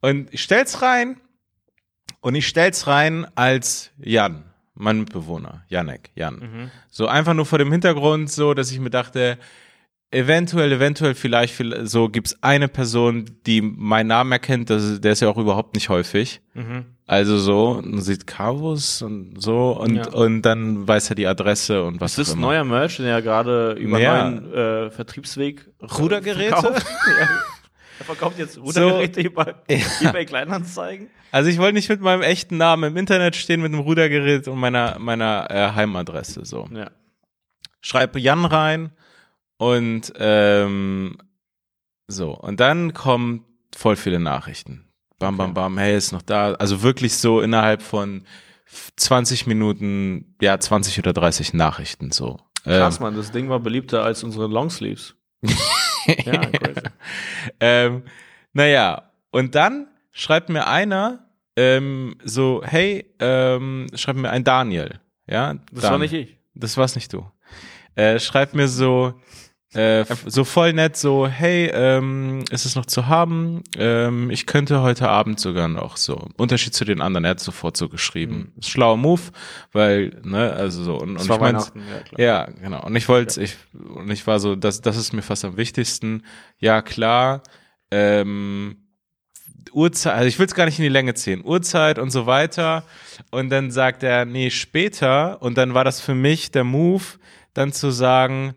Und 0.00 0.32
ich 0.32 0.42
stell's 0.42 0.82
rein 0.82 1.16
und 2.20 2.34
ich 2.34 2.46
stell's 2.46 2.86
rein 2.86 3.26
als 3.36 3.90
Jan, 3.98 4.44
mein 4.74 4.98
Mitbewohner, 5.00 5.64
Janek, 5.68 6.10
Jan. 6.14 6.70
So 6.90 7.06
einfach 7.06 7.32
nur 7.34 7.46
vor 7.46 7.58
dem 7.58 7.70
Hintergrund, 7.72 8.30
so, 8.30 8.52
dass 8.54 8.70
ich 8.70 8.80
mir 8.80 8.90
dachte, 8.90 9.38
eventuell, 10.10 10.72
eventuell, 10.72 11.14
vielleicht, 11.14 11.54
vielleicht 11.54 11.88
so 11.88 12.08
gibt's 12.08 12.36
eine 12.42 12.68
Person, 12.68 13.26
die 13.46 13.60
meinen 13.62 14.08
Namen 14.08 14.32
erkennt, 14.32 14.70
das, 14.70 15.00
der 15.00 15.12
ist 15.12 15.20
ja 15.20 15.28
auch 15.28 15.36
überhaupt 15.38 15.74
nicht 15.74 15.88
häufig. 15.88 16.40
Also 17.06 17.38
so, 17.38 17.70
und 17.70 18.00
sieht 18.02 18.26
Carvus 18.26 19.02
und 19.02 19.40
so 19.42 19.72
und, 19.72 19.96
Ja. 19.96 20.08
und 20.10 20.42
dann 20.42 20.86
weiß 20.86 21.10
er 21.10 21.16
die 21.16 21.26
Adresse 21.26 21.82
und 21.84 22.00
was 22.00 22.14
Das 22.16 22.28
ist 22.28 22.34
auch 22.34 22.38
immer. 22.38 22.46
neuer 22.48 22.64
Merch, 22.64 22.96
den 22.98 23.06
er 23.06 23.20
gerade 23.22 23.72
über 23.72 23.98
Ja. 23.98 24.28
neuen 24.30 24.52
äh, 24.54 24.90
Vertriebsweg 24.90 25.68
äh, 25.80 25.84
Rudergeräte? 25.86 26.50
verkauft. 26.56 26.86
ja. 27.20 27.28
Er 28.00 28.04
verkauft 28.04 28.38
jetzt 28.38 28.58
Rudergeräte 28.58 29.20
über 29.22 29.54
eBay 29.68 30.24
Kleinanzeigen. 30.24 31.08
Also 31.32 31.50
ich 31.50 31.58
wollte 31.58 31.74
nicht 31.74 31.88
mit 31.88 32.00
meinem 32.00 32.22
echten 32.22 32.56
Namen 32.56 32.92
im 32.92 32.96
Internet 32.96 33.36
stehen, 33.36 33.60
mit 33.60 33.72
einem 33.72 33.82
Rudergerät 33.82 34.46
und 34.48 34.58
meiner, 34.58 34.98
meiner 34.98 35.46
äh, 35.50 35.72
Heimadresse 35.74 36.44
so. 36.44 36.68
Ja. 36.72 36.90
schreibe 37.80 38.18
Jan 38.20 38.44
rein 38.44 38.90
und 39.60 40.12
ähm, 40.18 41.18
so. 42.08 42.32
Und 42.34 42.60
dann 42.60 42.94
kommen 42.94 43.44
voll 43.76 43.96
viele 43.96 44.18
Nachrichten. 44.18 44.86
Bam, 45.18 45.36
bam, 45.36 45.52
bam, 45.52 45.76
hey, 45.76 45.94
ist 45.96 46.12
noch 46.12 46.22
da. 46.22 46.54
Also 46.54 46.82
wirklich 46.82 47.18
so 47.18 47.42
innerhalb 47.42 47.82
von 47.82 48.24
20 48.96 49.46
Minuten, 49.46 50.34
ja, 50.40 50.58
20 50.58 50.98
oder 50.98 51.12
30 51.12 51.52
Nachrichten 51.52 52.10
so. 52.10 52.38
Krass, 52.64 52.96
Ähm, 52.96 53.02
Mann, 53.02 53.16
das 53.16 53.30
Ding 53.32 53.50
war 53.50 53.60
beliebter 53.60 54.02
als 54.02 54.24
unsere 54.24 54.46
Longsleeves. 54.46 55.14
ja, 56.24 56.38
crazy. 56.46 56.80
ähm, 57.60 58.02
naja, 58.54 59.10
und 59.30 59.54
dann 59.54 59.88
schreibt 60.10 60.48
mir 60.48 60.66
einer 60.66 61.26
ähm, 61.56 62.16
so, 62.24 62.62
hey, 62.64 63.12
ähm, 63.18 63.88
schreibt 63.94 64.18
mir 64.18 64.30
ein 64.30 64.44
Daniel. 64.44 65.00
Ja, 65.26 65.54
Das 65.70 65.82
Dan- 65.82 65.92
war 65.92 65.98
nicht 65.98 66.14
ich. 66.14 66.38
Das 66.54 66.76
war's 66.78 66.94
nicht 66.94 67.12
du. 67.12 67.30
Äh, 67.94 68.18
schreibt 68.20 68.54
mir 68.54 68.68
so, 68.68 69.20
äh, 69.72 70.04
so 70.26 70.44
voll 70.44 70.72
nett, 70.72 70.96
so, 70.96 71.28
hey, 71.28 71.70
ähm, 71.72 72.44
ist 72.50 72.66
es 72.66 72.74
noch 72.74 72.86
zu 72.86 73.06
haben? 73.06 73.62
Ähm, 73.76 74.28
ich 74.30 74.46
könnte 74.46 74.82
heute 74.82 75.08
Abend 75.08 75.38
sogar 75.38 75.68
noch 75.68 75.96
so. 75.96 76.28
Unterschied 76.36 76.74
zu 76.74 76.84
den 76.84 77.00
anderen, 77.00 77.24
er 77.24 77.30
hat 77.30 77.40
sofort 77.40 77.76
so 77.76 77.88
geschrieben. 77.88 78.52
Ist 78.58 78.70
Schlauer 78.70 78.96
Move, 78.96 79.20
weil, 79.72 80.20
ne, 80.24 80.52
also 80.52 80.82
so. 80.82 80.96
Und, 80.96 81.16
und 81.16 81.22
ich 81.22 81.28
mein, 81.28 81.40
Weihnachten, 81.40 81.82
ja, 82.16 82.24
ja, 82.24 82.44
genau. 82.46 82.84
Und 82.84 82.96
ich 82.96 83.08
wollte, 83.08 83.40
ich, 83.40 83.56
und 83.72 84.10
ich 84.10 84.26
war 84.26 84.40
so, 84.40 84.56
das, 84.56 84.80
das 84.80 84.96
ist 84.96 85.12
mir 85.12 85.22
fast 85.22 85.44
am 85.44 85.56
wichtigsten. 85.56 86.24
Ja, 86.58 86.82
klar. 86.82 87.42
Ähm, 87.92 88.76
Uhrzeit, 89.72 90.14
also 90.14 90.26
ich 90.26 90.38
will 90.40 90.46
es 90.46 90.54
gar 90.54 90.64
nicht 90.64 90.80
in 90.80 90.82
die 90.82 90.88
Länge 90.88 91.14
ziehen, 91.14 91.44
Uhrzeit 91.44 92.00
und 92.00 92.10
so 92.10 92.26
weiter. 92.26 92.82
Und 93.30 93.50
dann 93.50 93.70
sagt 93.70 94.02
er, 94.02 94.24
nee, 94.24 94.50
später. 94.50 95.40
Und 95.42 95.56
dann 95.58 95.74
war 95.74 95.84
das 95.84 96.00
für 96.00 96.16
mich 96.16 96.50
der 96.50 96.64
Move, 96.64 97.04
dann 97.54 97.72
zu 97.72 97.92
sagen, 97.92 98.54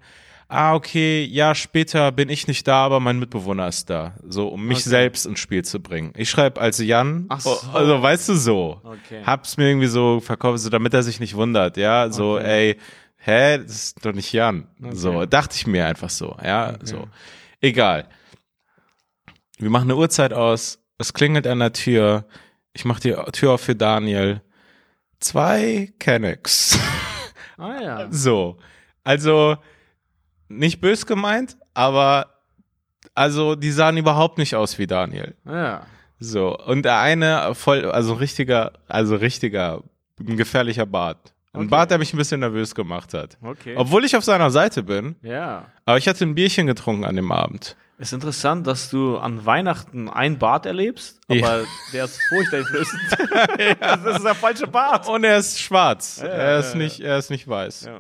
ah, 0.54 0.76
okay, 0.76 1.24
ja, 1.26 1.56
später 1.56 2.12
bin 2.12 2.30
ich 2.30 2.48
nicht 2.48 2.68
da, 2.68 2.86
aber 2.86 3.00
mein 3.00 3.20
Mitbewohner 3.20 3.68
ist 3.68 3.90
da. 3.90 4.14
So, 4.28 4.48
um 4.48 4.66
mich 4.66 4.80
Okay. 4.80 4.90
selbst 4.90 5.26
ins 5.26 5.40
Spiel 5.40 5.64
zu 5.66 5.80
bringen. 5.82 6.14
Ich 6.16 6.30
schreibe 6.30 6.62
also 6.62 6.84
Jan, 6.84 7.26
Ach 7.30 7.40
so. 7.40 7.58
also 7.74 8.02
weißt 8.02 8.30
du 8.30 8.36
so. 8.36 8.82
Okay. 8.84 9.24
Hab's 9.26 9.58
mir 9.58 9.68
irgendwie 9.70 9.88
so 9.88 10.20
verkauft, 10.20 10.60
so 10.60 10.70
damit 10.70 10.94
er 10.94 11.04
sich 11.04 11.20
nicht 11.20 11.36
wundert, 11.36 11.78
ja, 11.78 12.10
so, 12.12 12.36
Okay. 12.36 12.70
ey, 12.70 12.78
hä, 13.18 13.58
das 13.60 13.72
ist 13.72 14.06
doch 14.06 14.14
nicht 14.14 14.32
Jan. 14.34 14.68
So, 14.92 15.26
dachte 15.26 15.56
ich 15.56 15.66
mir 15.68 15.86
einfach 15.88 16.10
so, 16.10 16.36
ja, 16.44 16.76
so. 16.84 17.08
Egal. 17.62 18.08
Wir 19.58 19.70
machen 19.70 19.84
eine 19.90 19.96
Uhrzeit 19.96 20.34
aus, 20.34 20.80
es 20.98 21.14
klingelt 21.14 21.48
an 21.48 21.60
der 21.60 21.74
Tür, 21.74 22.26
ich 22.74 22.86
mache 22.86 23.02
die 23.02 23.16
Tür 23.32 23.52
auf 23.54 23.62
für 23.62 23.76
Daniel. 23.76 24.42
Zwei 25.20 25.94
Kennex. 26.00 26.78
Ah 27.58 27.80
ja. 27.82 28.08
so. 28.12 28.58
Also, 29.06 29.58
nicht 30.58 30.82
bös 30.82 31.06
gemeint, 31.06 31.58
aber 31.74 32.28
also 33.16 33.56
die 33.56 33.72
sahen 33.72 33.98
überhaupt 33.98 34.38
nicht 34.38 34.56
aus 34.56 34.78
wie 34.80 34.88
Daniel. 34.88 35.36
Ja. 35.46 35.86
So, 36.20 36.58
und 36.58 36.84
der 36.84 37.00
eine 37.00 37.54
voll, 37.54 37.86
also 37.92 38.14
richtiger, 38.14 38.74
also 38.88 39.16
richtiger, 39.16 39.84
ein 40.20 40.38
gefährlicher 40.38 40.86
Bart. 40.86 41.34
Ein 41.54 41.62
Okay. 41.62 41.68
Bart, 41.70 41.92
der 41.92 41.98
mich 42.00 42.14
ein 42.14 42.18
bisschen 42.18 42.40
nervös 42.40 42.74
gemacht 42.74 43.14
hat. 43.14 43.38
Okay. 43.42 43.76
Obwohl 43.78 44.06
ich 44.06 44.16
auf 44.16 44.24
seiner 44.24 44.50
Seite 44.50 44.82
bin, 44.84 45.16
ja. 45.22 45.66
aber 45.86 45.98
ich 45.98 46.08
hatte 46.08 46.26
ein 46.26 46.34
Bierchen 46.34 46.66
getrunken 46.66 47.04
an 47.06 47.16
dem 47.16 47.32
Abend. 47.32 47.76
Ist 48.00 48.12
interessant, 48.12 48.66
dass 48.66 48.90
du 48.90 49.18
an 49.18 49.46
Weihnachten 49.46 50.10
ein 50.10 50.40
Bart 50.40 50.66
erlebst, 50.66 51.20
aber 51.28 51.38
Ja. 51.38 51.64
der 51.94 52.06
ist 52.06 52.20
furchteinflößend. 52.30 53.02
Das 53.80 54.18
ist 54.18 54.24
der 54.26 54.34
falsche 54.36 54.66
Bart. 54.66 55.08
Und 55.08 55.24
er 55.26 55.38
ist 55.38 55.60
schwarz. 55.60 56.20
Ja, 56.22 56.28
er 56.28 56.52
ja, 56.54 56.60
ist 56.60 56.74
ja. 56.74 56.80
nicht, 56.80 57.00
er 57.02 57.18
ist 57.20 57.30
nicht 57.30 57.48
weiß. 57.48 57.86
Ja. 57.86 58.00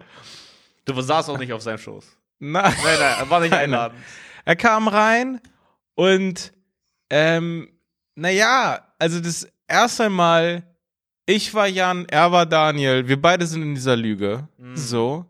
Du 0.85 0.99
saßt 0.99 1.29
auch 1.29 1.37
nicht 1.37 1.53
auf 1.53 1.61
seinem 1.61 1.77
Schoß. 1.77 2.05
Nein. 2.43 2.73
Nein, 2.83 2.99
nein, 2.99 3.15
er 3.19 3.29
war 3.29 3.39
nicht 3.39 3.53
einladend. 3.53 3.99
Er 4.43 4.55
kam 4.57 4.87
rein 4.89 5.39
und 5.95 6.51
ähm, 7.09 7.69
naja, 8.15 8.85
also 8.99 9.21
das 9.21 9.47
erste 9.67 10.09
Mal, 10.09 10.63
ich 11.25 11.53
war 11.53 11.67
Jan, 11.67 12.05
er 12.09 12.31
war 12.31 12.45
Daniel, 12.45 13.07
wir 13.07 13.21
beide 13.21 13.47
sind 13.47 13.61
in 13.61 13.75
dieser 13.75 13.95
Lüge. 13.95 14.47
So. 14.75 15.25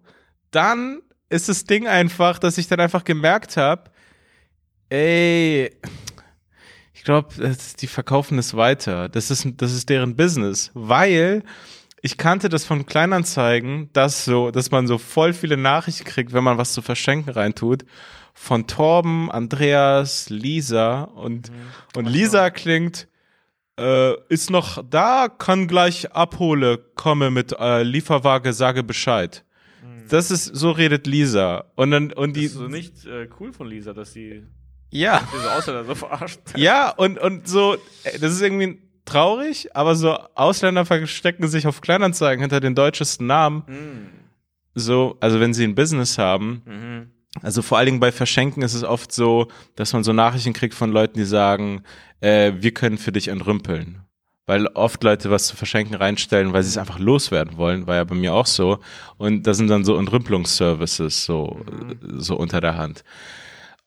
Dann 0.49 1.01
ist 1.29 1.49
das 1.49 1.65
Ding 1.65 1.87
einfach, 1.87 2.39
dass 2.39 2.57
ich 2.57 2.67
dann 2.67 2.79
einfach 2.79 3.03
gemerkt 3.03 3.57
habe, 3.57 3.91
ey, 4.89 5.75
ich 6.93 7.03
glaube, 7.03 7.55
die 7.79 7.87
verkaufen 7.87 8.39
es 8.39 8.55
weiter. 8.55 9.07
Das 9.09 9.29
ist, 9.29 9.47
das 9.57 9.73
ist 9.73 9.89
deren 9.89 10.15
Business, 10.15 10.71
weil 10.73 11.43
ich 12.05 12.17
kannte 12.17 12.49
das 12.49 12.65
von 12.65 12.85
Kleinanzeigen, 12.85 13.89
dass 13.93 14.25
so, 14.25 14.51
dass 14.51 14.71
man 14.71 14.87
so 14.87 14.97
voll 14.97 15.31
viele 15.33 15.55
Nachrichten 15.55 16.03
kriegt, 16.03 16.33
wenn 16.33 16.43
man 16.43 16.57
was 16.57 16.73
zu 16.73 16.81
verschenken 16.81 17.31
reintut. 17.31 17.85
von 18.33 18.67
Torben, 18.67 19.31
Andreas, 19.31 20.29
Lisa 20.29 21.03
und, 21.03 21.51
und 21.95 22.05
Lisa 22.05 22.49
klingt, 22.49 23.07
äh, 23.79 24.15
ist 24.27 24.49
noch 24.49 24.83
da, 24.87 25.29
kann 25.29 25.67
gleich 25.67 26.11
abhole, 26.11 26.77
komme 26.95 27.31
mit 27.31 27.53
äh, 27.57 27.83
Lieferwaage, 27.83 28.51
sage 28.51 28.83
Bescheid. 28.83 29.45
Das 30.09 30.29
ist, 30.29 30.45
so 30.45 30.71
redet 30.71 31.07
Lisa. 31.07 31.71
Und 31.75 31.91
dann, 31.91 32.11
und 32.11 32.35
die, 32.35 32.43
Das 32.43 32.51
ist 32.51 32.57
so 32.57 32.67
nicht 32.67 33.05
äh, 33.05 33.29
cool 33.39 33.53
von 33.53 33.67
Lisa, 33.67 33.93
dass 33.93 34.11
sie 34.11 34.43
ja. 34.89 35.25
diese 35.33 35.53
Ausländer 35.53 35.85
so 35.85 35.95
verarscht. 35.95 36.39
Ja, 36.57 36.89
und, 36.89 37.17
und 37.17 37.47
so, 37.47 37.75
äh, 38.03 38.19
das 38.19 38.33
ist 38.33 38.41
irgendwie 38.41 38.81
traurig, 39.05 39.75
aber 39.75 39.95
so 39.95 40.17
Ausländer 40.35 40.85
verstecken 40.85 41.47
sich 41.47 41.67
auf 41.67 41.81
Kleinanzeigen 41.81 42.41
hinter 42.41 42.59
den 42.59 42.75
deutschesten 42.75 43.27
Namen. 43.27 43.63
So, 44.75 45.17
also 45.19 45.39
wenn 45.39 45.53
sie 45.53 45.65
ein 45.65 45.75
Business 45.75 46.17
haben. 46.17 46.61
Mhm. 46.65 47.11
Also 47.41 47.61
vor 47.61 47.77
allen 47.77 47.87
Dingen 47.87 47.99
bei 47.99 48.11
Verschenken 48.11 48.61
ist 48.61 48.75
es 48.75 48.83
oft 48.83 49.11
so, 49.11 49.47
dass 49.75 49.93
man 49.93 50.03
so 50.03 50.13
Nachrichten 50.13 50.53
kriegt 50.53 50.75
von 50.75 50.91
Leuten, 50.91 51.17
die 51.17 51.25
sagen, 51.25 51.83
äh, 52.21 52.53
wir 52.57 52.71
können 52.71 52.97
für 52.97 53.11
dich 53.11 53.27
entrümpeln. 53.27 54.01
Weil 54.45 54.67
oft 54.67 55.03
Leute 55.03 55.31
was 55.31 55.47
zu 55.47 55.55
verschenken 55.55 55.95
reinstellen, 55.95 56.51
weil 56.53 56.63
sie 56.63 56.69
es 56.69 56.77
einfach 56.77 56.99
loswerden 56.99 57.57
wollen, 57.57 57.87
war 57.87 57.95
ja 57.95 58.03
bei 58.03 58.15
mir 58.15 58.33
auch 58.33 58.45
so. 58.45 58.79
Und 59.17 59.47
das 59.47 59.57
sind 59.57 59.69
dann 59.69 59.85
so 59.85 59.97
Entrümpelungsservices 59.97 61.23
so, 61.23 61.61
so 62.17 62.35
unter 62.35 62.59
der 62.59 62.77
Hand. 62.77 63.03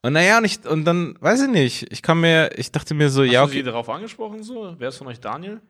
Und 0.07 0.13
naja, 0.13 0.39
und, 0.39 0.45
ich, 0.45 0.65
und 0.65 0.85
dann, 0.85 1.17
weiß 1.21 1.43
ich 1.43 1.49
nicht, 1.49 1.93
ich 1.93 2.01
kann 2.03 2.21
mir, 2.21 2.51
ich 2.57 2.71
dachte 2.71 2.95
mir 2.95 3.09
so, 3.11 3.23
Hast 3.25 3.33
ja, 3.33 3.45
du 3.45 3.51
sie 3.51 3.57
okay, 3.59 3.63
darauf 3.65 3.89
angesprochen 3.89 4.43
so? 4.43 4.75
Wer 4.79 4.89
ist 4.91 4.99
von 4.99 5.09
euch 5.09 5.19
Daniel? 5.21 5.61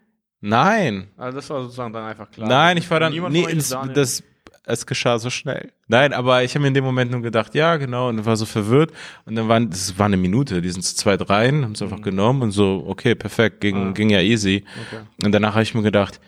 nein, 0.40 1.08
Also 1.16 1.36
das 1.38 1.48
war 1.50 1.62
sozusagen 1.62 1.92
dann 1.92 2.04
einfach 2.04 2.30
klar. 2.30 2.46
nein, 2.48 2.76
ich 2.76 2.90
war 2.90 3.00
dann, 3.00 3.12
Niemand 3.12 3.32
nee, 3.32 3.46
Daniel? 3.46 3.94
das, 3.94 4.22
es 4.64 4.84
geschah 4.84 5.18
so 5.18 5.30
schnell. 5.30 5.72
Nein, 5.88 6.12
aber 6.12 6.44
ich 6.44 6.52
habe 6.54 6.60
mir 6.62 6.68
in 6.68 6.74
dem 6.74 6.84
Moment 6.84 7.10
nur 7.12 7.22
gedacht, 7.22 7.54
ja, 7.54 7.76
genau, 7.76 8.08
und 8.08 8.24
war 8.26 8.36
so 8.36 8.44
verwirrt. 8.44 8.92
Und 9.24 9.36
dann 9.36 9.48
waren, 9.48 9.70
das 9.70 9.98
war 9.98 10.06
eine 10.06 10.16
Minute, 10.16 10.60
die 10.60 10.70
sind 10.70 10.82
zu 10.82 10.94
zweit 10.96 11.28
rein, 11.30 11.64
haben 11.64 11.72
es 11.72 11.80
einfach 11.82 12.02
genommen 12.02 12.42
und 12.42 12.50
so, 12.50 12.84
okay, 12.86 13.14
perfekt, 13.14 13.60
ging, 13.60 13.76
Mhm. 13.84 13.88
Ah. 13.88 13.92
ging 13.92 14.10
ja 14.10 14.20
easy. 14.20 14.64
Okay. 14.88 15.02
Und 15.24 15.32
danach 15.32 15.54
habe 15.54 15.62
ich 15.62 15.74
mir 15.74 15.82
gedacht, 15.82 16.20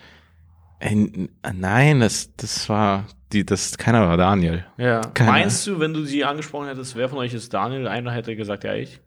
ey, 0.79 1.29
nein, 1.53 1.99
das, 1.99 2.33
das 2.37 2.67
war, 2.69 3.05
die, 3.31 3.45
das, 3.45 3.77
keiner 3.77 4.07
war 4.07 4.17
Daniel. 4.17 4.65
Ja. 4.77 5.01
Keine 5.13 5.31
Meinst 5.31 5.65
du, 5.67 5.79
wenn 5.79 5.93
du 5.93 6.03
sie 6.03 6.25
angesprochen 6.25 6.67
hättest, 6.67 6.95
wer 6.95 7.09
von 7.09 7.19
euch 7.19 7.33
ist 7.33 7.53
Daniel? 7.53 7.87
Einer 7.87 8.11
hätte 8.11 8.35
gesagt, 8.35 8.63
ja, 8.63 8.73
ich. 8.73 8.99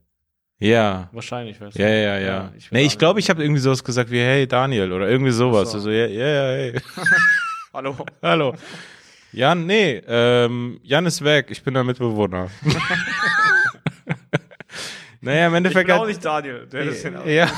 Ja. 0.58 1.08
Wahrscheinlich, 1.12 1.60
weißt 1.60 1.76
Ja, 1.76 1.88
ja, 1.88 2.18
ja. 2.18 2.52
ich 2.56 2.70
nee, 2.70 2.82
ich 2.84 2.96
glaube, 2.96 3.18
ich 3.18 3.28
habe 3.30 3.42
irgendwie 3.42 3.60
sowas 3.60 3.82
gesagt 3.82 4.10
wie, 4.12 4.20
hey, 4.20 4.46
Daniel, 4.46 4.92
oder 4.92 5.08
irgendwie 5.08 5.32
sowas. 5.32 5.72
So. 5.72 5.78
Also, 5.78 5.90
ja, 5.90 6.06
ja, 6.06 6.26
ja, 6.26 6.56
hey. 6.56 6.80
Hallo. 7.74 7.96
Hallo. 8.22 8.54
Jan, 9.32 9.66
nee, 9.66 10.00
ähm, 10.06 10.78
Jan 10.82 11.06
ist 11.06 11.24
weg, 11.24 11.46
ich 11.50 11.62
bin 11.64 11.74
der 11.74 11.82
Mitbewohner. 11.82 12.48
naja, 15.20 15.46
im 15.46 15.52
Ich 15.52 15.56
Endeffekt 15.56 15.86
bin 15.88 15.96
auch 15.96 16.06
nicht 16.06 16.24
Daniel. 16.24 16.66
Der 16.70 16.82
ist 16.82 17.04
ja, 17.04 17.24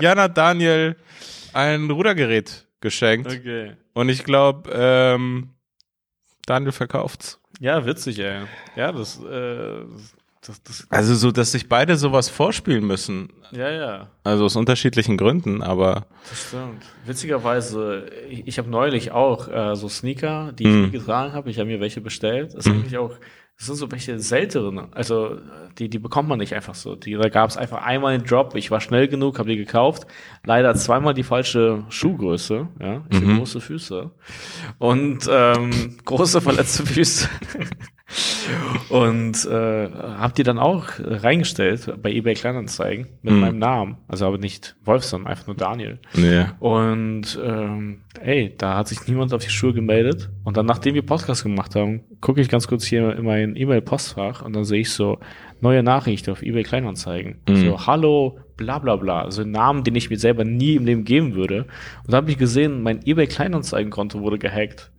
Jan 0.00 0.18
hat 0.18 0.36
Daniel 0.36 0.96
ein 1.52 1.88
Rudergerät 1.88 2.66
geschenkt 2.80 3.30
Okay. 3.30 3.72
und 3.94 4.08
ich 4.08 4.24
glaube, 4.24 4.70
ähm, 4.74 5.50
Daniel 6.46 6.72
verkauft's. 6.72 7.40
Ja, 7.60 7.86
witzig, 7.86 8.18
ey. 8.18 8.46
Ja, 8.76 8.92
das, 8.92 9.22
äh, 9.22 9.84
das, 10.46 10.62
das, 10.62 10.86
Also 10.90 11.14
so, 11.14 11.30
dass 11.30 11.52
sich 11.52 11.68
beide 11.68 11.96
sowas 11.96 12.28
vorspielen 12.28 12.86
müssen. 12.86 13.30
ja, 13.50 13.70
ja. 13.70 14.08
Also 14.24 14.44
aus 14.44 14.56
unterschiedlichen 14.56 15.16
Gründen, 15.16 15.62
aber 15.62 16.06
Das 16.28 16.48
stimmt. 16.48 16.82
Witzigerweise, 17.06 18.06
ich, 18.28 18.46
ich 18.46 18.58
habe 18.58 18.70
neulich 18.70 19.10
auch 19.12 19.48
äh, 19.48 19.74
so 19.76 19.88
Sneaker, 19.88 20.52
die 20.52 20.64
ich 20.64 20.68
Mhm. 20.70 20.82
nie 20.86 20.90
getragen 20.90 21.32
habe. 21.32 21.50
Ich 21.50 21.58
habe 21.58 21.68
mir 21.68 21.80
welche 21.80 22.00
bestellt. 22.00 22.54
Das 22.54 22.66
ist 22.66 22.72
eigentlich 22.72 22.98
auch, 22.98 23.12
das 23.56 23.66
sind 23.68 23.76
so 23.76 23.90
welche 23.92 24.18
seltene. 24.18 24.88
Also 24.92 25.38
die, 25.78 25.88
die 25.88 25.98
bekommt 25.98 26.28
man 26.28 26.38
nicht 26.38 26.54
einfach 26.54 26.74
so. 26.74 26.96
Die, 26.96 27.14
da 27.14 27.28
gab 27.28 27.50
es 27.50 27.56
einfach 27.56 27.82
einmal 27.82 28.14
einen 28.14 28.24
Drop. 28.24 28.54
Ich 28.56 28.70
war 28.70 28.80
schnell 28.80 29.08
genug, 29.08 29.38
habe 29.38 29.48
die 29.50 29.56
gekauft. 29.56 30.06
Leider 30.44 30.74
zweimal 30.74 31.14
die 31.14 31.22
falsche 31.22 31.84
Schuhgröße. 31.88 32.68
Ja, 32.80 33.02
ich 33.10 33.16
habe 33.16 33.36
große 33.36 33.60
Füße 33.60 34.10
und 34.78 35.28
ähm, 35.30 35.96
große 36.04 36.40
verletzte 36.40 36.84
Füße. 36.84 37.28
Und 38.88 39.44
äh, 39.46 39.88
hab 39.90 40.34
die 40.34 40.42
dann 40.42 40.58
auch 40.58 40.84
reingestellt 40.98 41.92
bei 42.02 42.12
eBay 42.12 42.34
Kleinanzeigen 42.34 43.06
mit 43.22 43.34
Mhm. 43.34 43.40
meinem 43.40 43.58
Namen. 43.58 43.96
Also 44.08 44.26
aber 44.26 44.38
nicht 44.38 44.76
Wolf, 44.84 45.04
sondern 45.04 45.30
einfach 45.30 45.46
nur 45.46 45.56
Daniel. 45.56 45.98
nee. 46.14 46.44
Und 46.60 47.38
ähm, 47.42 48.02
ey, 48.20 48.54
da 48.56 48.76
hat 48.76 48.88
sich 48.88 49.06
niemand 49.08 49.32
auf 49.34 49.42
die 49.42 49.50
Schuhe 49.50 49.72
gemeldet. 49.72 50.30
Und 50.44 50.56
dann, 50.56 50.66
nachdem 50.66 50.94
wir 50.94 51.02
Podcast 51.02 51.42
gemacht 51.42 51.74
haben, 51.74 52.02
gucke 52.20 52.40
ich 52.40 52.48
ganz 52.48 52.68
kurz 52.68 52.84
hier 52.84 53.16
in 53.16 53.24
mein 53.24 53.56
E-Mail-Postfach 53.56 54.42
und 54.42 54.54
dann 54.54 54.64
sehe 54.64 54.80
ich 54.80 54.90
so 54.92 55.18
neue 55.60 55.82
Nachricht 55.82 56.28
auf 56.28 56.42
eBay 56.42 56.62
Kleinanzeigen. 56.62 57.36
Mhm. 57.48 57.56
So, 57.56 57.86
hallo, 57.86 58.38
bla 58.56 58.78
bla 58.78 58.96
bla. 58.96 59.22
Also 59.22 59.42
einen 59.42 59.52
Namen, 59.52 59.82
den 59.84 59.94
ich 59.96 60.10
mir 60.10 60.18
selber 60.18 60.44
nie 60.44 60.74
im 60.76 60.84
Leben 60.84 61.04
geben 61.04 61.34
würde. 61.34 61.62
Und 62.04 62.12
da 62.12 62.18
habe 62.18 62.30
ich 62.30 62.38
gesehen, 62.38 62.82
mein 62.82 63.00
eBay 63.06 63.26
Kleinanzeigen-Konto 63.26 64.20
wurde 64.20 64.38
gehackt. 64.38 64.90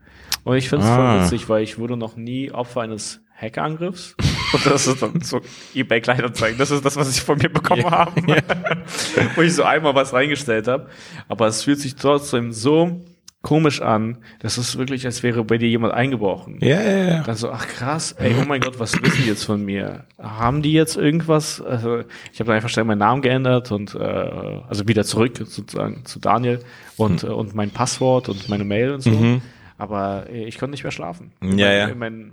Und 0.45 0.55
ich 0.55 0.69
finde 0.69 0.85
es 0.85 0.91
Ah. 0.91 0.95
voll 0.95 1.21
witzig, 1.23 1.49
weil 1.49 1.63
ich 1.63 1.77
wurde 1.77 1.97
noch 1.97 2.15
nie 2.15 2.51
Opfer 2.51 2.81
eines 2.81 3.21
Hackerangriffs. 3.35 4.15
Und 4.53 4.65
das 4.71 4.87
ist 4.87 5.01
dann 5.01 5.19
so 5.21 5.41
eBay 5.73 5.99
Kleinanzeigen. 5.99 6.57
Das 6.57 6.71
ist 6.71 6.85
das, 6.85 6.95
was 6.95 7.09
ich 7.13 7.21
von 7.21 7.37
mir 7.37 7.49
bekommen 7.49 7.83
habe. 7.89 8.13
Wo 9.35 9.41
ich 9.41 9.53
so 9.53 9.63
einmal 9.63 9.93
was 9.95 10.13
reingestellt 10.13 10.67
habe. 10.69 10.87
Aber 11.27 11.47
es 11.47 11.63
fühlt 11.63 11.79
sich 11.79 11.95
trotzdem 11.95 12.53
so 12.53 13.01
komisch 13.41 13.81
an. 13.81 14.19
Das 14.39 14.57
ist 14.57 14.77
wirklich, 14.77 15.05
als 15.05 15.21
wäre 15.21 15.43
bei 15.43 15.57
dir 15.57 15.67
jemand 15.69 15.93
eingebrochen. 15.93 16.57
Ja, 16.61 16.81
ja, 16.81 16.97
ja. 17.07 17.23
Dann 17.23 17.35
so, 17.35 17.51
ach 17.51 17.67
krass, 17.67 18.13
ey, 18.13 18.33
oh 18.41 18.45
mein 18.47 18.59
Gott, 18.61 18.79
was 18.79 18.99
wissen 19.03 19.21
die 19.23 19.27
jetzt 19.29 19.43
von 19.43 19.63
mir? 19.63 20.05
Haben 20.19 20.61
die 20.63 20.71
jetzt 20.73 20.95
irgendwas? 20.95 21.61
Also, 21.61 21.99
ich 22.33 22.39
habe 22.39 22.47
dann 22.47 22.55
einfach 22.55 22.69
schnell 22.69 22.85
meinen 22.85 22.99
Namen 22.99 23.21
geändert 23.21 23.71
und 23.71 23.93
äh, 23.93 23.99
also 23.99 24.87
wieder 24.87 25.03
zurück 25.03 25.37
sozusagen 25.37 26.05
zu 26.05 26.19
Daniel 26.19 26.59
und, 26.97 27.23
äh, 27.23 27.27
und 27.27 27.53
mein 27.53 27.69
Passwort 27.69 28.29
und 28.29 28.49
meine 28.49 28.63
Mail 28.63 28.93
und 28.93 29.01
so. 29.01 29.09
Mhm. 29.11 29.41
Aber 29.77 30.27
äh, 30.29 30.45
ich 30.45 30.57
konnte 30.57 30.71
nicht 30.71 30.83
mehr 30.83 30.91
schlafen. 30.91 31.33
Ja, 31.41 31.49
mein, 31.49 31.57
ja. 31.57 31.87
in 31.87 31.97
Mein, 31.97 32.31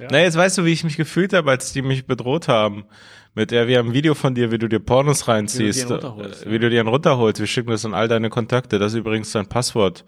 ja. 0.00 0.08
Na, 0.10 0.20
jetzt 0.20 0.36
weißt 0.36 0.58
du, 0.58 0.64
wie 0.64 0.72
ich 0.72 0.84
mich 0.84 0.96
gefühlt 0.96 1.32
habe, 1.32 1.50
als 1.50 1.72
die 1.72 1.82
mich 1.82 2.06
bedroht 2.06 2.48
haben. 2.48 2.84
Mit 3.34 3.50
der, 3.50 3.66
wir 3.66 3.78
haben 3.78 3.88
ein 3.88 3.94
Video 3.94 4.14
von 4.14 4.34
dir, 4.34 4.52
wie 4.52 4.58
du 4.58 4.68
dir 4.68 4.78
Pornos 4.78 5.26
reinziehst. 5.26 5.88
Wie 5.88 5.94
du 5.94 5.98
die 5.98 6.06
runterholst, 6.06 6.46
äh, 6.46 6.50
wie 6.50 6.58
du 6.58 6.70
dir 6.70 6.80
einen 6.80 6.88
runterholst. 6.88 7.40
Wir 7.40 7.46
schicken 7.46 7.70
das 7.70 7.84
an 7.84 7.94
all 7.94 8.08
deine 8.08 8.30
Kontakte. 8.30 8.78
Das 8.78 8.92
ist 8.92 8.98
übrigens 8.98 9.32
dein 9.32 9.48
Passwort 9.48 10.04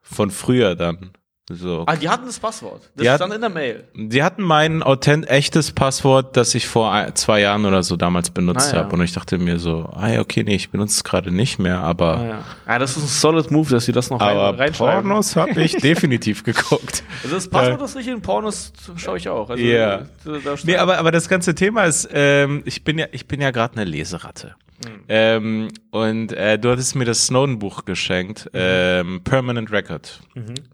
von 0.00 0.30
früher 0.30 0.74
dann. 0.74 1.12
So. 1.52 1.82
Ah, 1.88 1.96
die 1.96 2.08
hatten 2.08 2.26
das 2.26 2.38
Passwort. 2.38 2.82
Das 2.82 2.90
Die 2.94 3.02
ist 3.06 3.10
hatten- 3.10 3.22
dann 3.22 3.32
in 3.32 3.40
der 3.40 3.50
Mail. 3.50 3.84
Die 3.96 4.22
hatten 4.22 4.40
mein 4.42 4.84
authent 4.84 5.28
echtes 5.28 5.72
Passwort, 5.72 6.36
das 6.36 6.54
ich 6.54 6.68
vor 6.68 6.94
zwei 7.14 7.40
Jahren 7.40 7.64
oder 7.66 7.82
so 7.82 7.96
damals 7.96 8.30
benutzt 8.30 8.72
Ah, 8.72 8.76
ja. 8.76 8.82
habe. 8.84 8.94
Und 8.94 9.02
ich 9.02 9.12
dachte 9.14 9.36
mir 9.36 9.58
so, 9.58 9.90
ah 9.92 10.08
ja, 10.10 10.20
okay, 10.20 10.44
nee, 10.44 10.54
ich 10.54 10.70
benutze 10.70 10.92
es 10.94 11.02
gerade 11.02 11.32
nicht 11.32 11.58
mehr, 11.58 11.78
aber, 11.80 12.18
Ah, 12.18 12.24
ja. 12.24 12.44
ah, 12.66 12.78
das 12.78 12.96
ist 12.96 13.02
ein 13.02 13.06
solid 13.08 13.50
Move, 13.50 13.68
dass 13.68 13.84
sie 13.84 13.90
das 13.90 14.10
noch 14.10 14.20
aber 14.20 14.50
rein, 14.50 14.54
reinschreiben. 14.54 15.02
Pornos 15.10 15.34
habe 15.34 15.60
ich 15.60 15.72
definitiv 15.78 16.44
geguckt. 16.44 17.02
Also 17.24 17.34
das 17.34 17.48
Passwort, 17.48 17.80
das 17.80 17.96
nicht 17.96 18.06
in 18.08 18.22
Pornos 18.22 18.72
schaue 18.94 19.16
ich 19.18 19.28
auch. 19.28 19.50
Also, 19.50 19.60
steht- 19.60 20.64
Nee, 20.66 20.76
aber, 20.76 20.98
aber 20.98 21.10
das 21.10 21.28
ganze 21.28 21.56
Thema 21.56 21.82
ist, 21.84 22.08
ähm, 22.12 22.62
ich 22.64 22.84
bin 22.84 22.96
ja, 22.96 23.06
ich 23.10 23.26
bin 23.26 23.40
ja 23.40 23.50
gerade 23.50 23.74
eine 23.74 23.84
Leseratte. 23.90 24.54
Hm. 24.86 25.00
Ähm, 25.08 25.68
und 25.90 26.32
äh, 26.32 26.58
du 26.58 26.70
hattest 26.70 26.94
mir 26.96 27.04
das 27.04 27.26
Snowden-Buch 27.26 27.84
geschenkt, 27.84 28.46
Mhm. 28.46 28.50
ähm, 28.54 29.20
Permanent 29.24 29.70
Record 29.72 30.20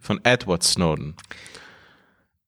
von 0.00 0.20
Edward 0.24 0.62
Snowden. 0.62 1.14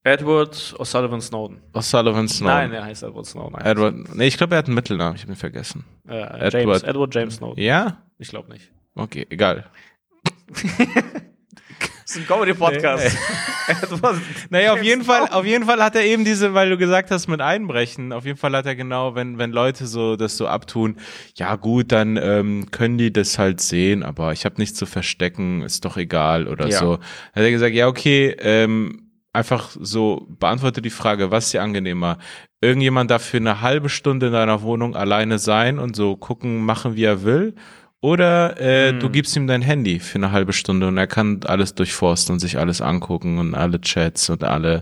Edward 0.03 0.75
O'Sullivan 0.79 1.21
Snowden. 1.21 1.59
O'Sullivan 1.73 2.27
Snowden. 2.29 2.53
Nein, 2.55 2.71
er 2.73 2.85
heißt 2.85 3.03
Edward 3.03 3.25
Snowden. 3.25 3.59
Edward, 3.61 4.15
nee, 4.15 4.27
ich 4.27 4.37
glaube, 4.37 4.55
er 4.55 4.59
hat 4.59 4.65
einen 4.67 4.75
Mittelnamen, 4.75 5.15
ich 5.15 5.23
habe 5.23 5.33
ihn 5.33 5.35
vergessen. 5.35 5.83
Äh, 6.07 6.21
Edward. 6.21 6.53
James, 6.53 6.83
Edward 6.83 7.15
James 7.15 7.35
Snowden. 7.35 7.61
Ja? 7.61 8.01
Ich 8.17 8.29
glaube 8.29 8.51
nicht. 8.51 8.71
Okay, 8.95 9.27
egal. 9.29 9.65
Das 12.09 12.15
ist 12.15 12.23
ein 12.23 12.27
Comedy-Podcast. 12.27 13.15
Edward 13.67 14.15
Naja, 14.49 14.73
auf 14.73 14.81
jeden 14.81 15.03
Fall, 15.03 15.27
auf 15.29 15.45
jeden 15.45 15.65
Fall 15.65 15.83
hat 15.83 15.95
er 15.95 16.03
eben 16.03 16.25
diese, 16.25 16.55
weil 16.55 16.71
du 16.71 16.75
gesagt 16.75 17.11
hast, 17.11 17.27
mit 17.27 17.39
Einbrechen, 17.39 18.13
auf 18.13 18.25
jeden 18.25 18.39
Fall 18.39 18.55
hat 18.55 18.65
er 18.65 18.75
genau, 18.75 19.13
wenn, 19.13 19.37
wenn 19.37 19.51
Leute 19.51 19.85
so 19.85 20.15
das 20.15 20.35
so 20.35 20.47
abtun, 20.47 20.95
ja 21.35 21.55
gut, 21.55 21.91
dann 21.91 22.17
ähm, 22.17 22.71
können 22.71 22.97
die 22.97 23.13
das 23.13 23.37
halt 23.37 23.61
sehen, 23.61 24.01
aber 24.01 24.33
ich 24.33 24.43
habe 24.43 24.55
nichts 24.57 24.75
zu 24.79 24.87
verstecken, 24.87 25.61
ist 25.61 25.85
doch 25.85 25.97
egal 25.97 26.47
oder 26.47 26.67
Ja. 26.67 26.79
so. 26.79 26.93
Hat 26.93 27.43
er 27.43 27.51
gesagt, 27.51 27.75
ja, 27.75 27.85
okay, 27.87 28.35
ähm, 28.39 29.11
einfach 29.31 29.69
so, 29.79 30.25
beantworte 30.39 30.81
die 30.81 30.89
Frage, 30.89 31.29
was 31.29 31.45
ist 31.45 31.53
dir 31.53 31.61
angenehmer? 31.61 32.17
Irgendjemand 32.59 33.11
darf 33.11 33.23
für 33.23 33.37
eine 33.37 33.61
halbe 33.61 33.89
Stunde 33.89 34.27
in 34.27 34.33
deiner 34.33 34.63
Wohnung 34.63 34.95
alleine 34.95 35.37
sein 35.37 35.77
und 35.77 35.95
so 35.95 36.17
gucken, 36.17 36.65
machen, 36.65 36.95
wie 36.95 37.03
er 37.03 37.21
will? 37.23 37.53
Oder 38.01 38.59
äh, 38.61 38.91
Hm. 38.91 38.99
du 39.01 39.09
gibst 39.09 39.35
ihm 39.35 39.45
dein 39.47 39.61
Handy 39.61 39.99
für 39.99 40.15
eine 40.19 40.31
halbe 40.31 40.53
Stunde 40.53 40.87
und 40.87 40.97
er 40.97 41.07
kann 41.07 41.41
alles 41.45 41.75
durchforsten 41.75 42.33
und 42.33 42.39
sich 42.39 42.57
alles 42.57 42.79
angucken 42.81 43.39
und 43.39 43.55
alle 43.55 43.81
Chats 43.81 44.29
und 44.29 44.43
alle 44.45 44.79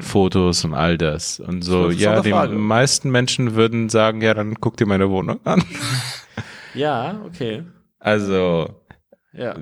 Fotos 0.00 0.64
und 0.64 0.72
all 0.74 0.96
das. 0.96 1.40
Und 1.40 1.62
so, 1.62 1.88
Das 1.88 1.98
ja, 1.98 2.20
die 2.20 2.30
meisten 2.32 3.10
Menschen 3.10 3.56
würden 3.56 3.88
sagen, 3.88 4.20
ja, 4.22 4.32
dann 4.34 4.54
guck 4.60 4.76
dir 4.76 4.86
meine 4.86 5.10
Wohnung 5.10 5.40
an. 5.44 5.62
Ja, 6.74 7.20
okay. 7.26 7.64
Also, 7.98 8.80
Ja. 9.34 9.54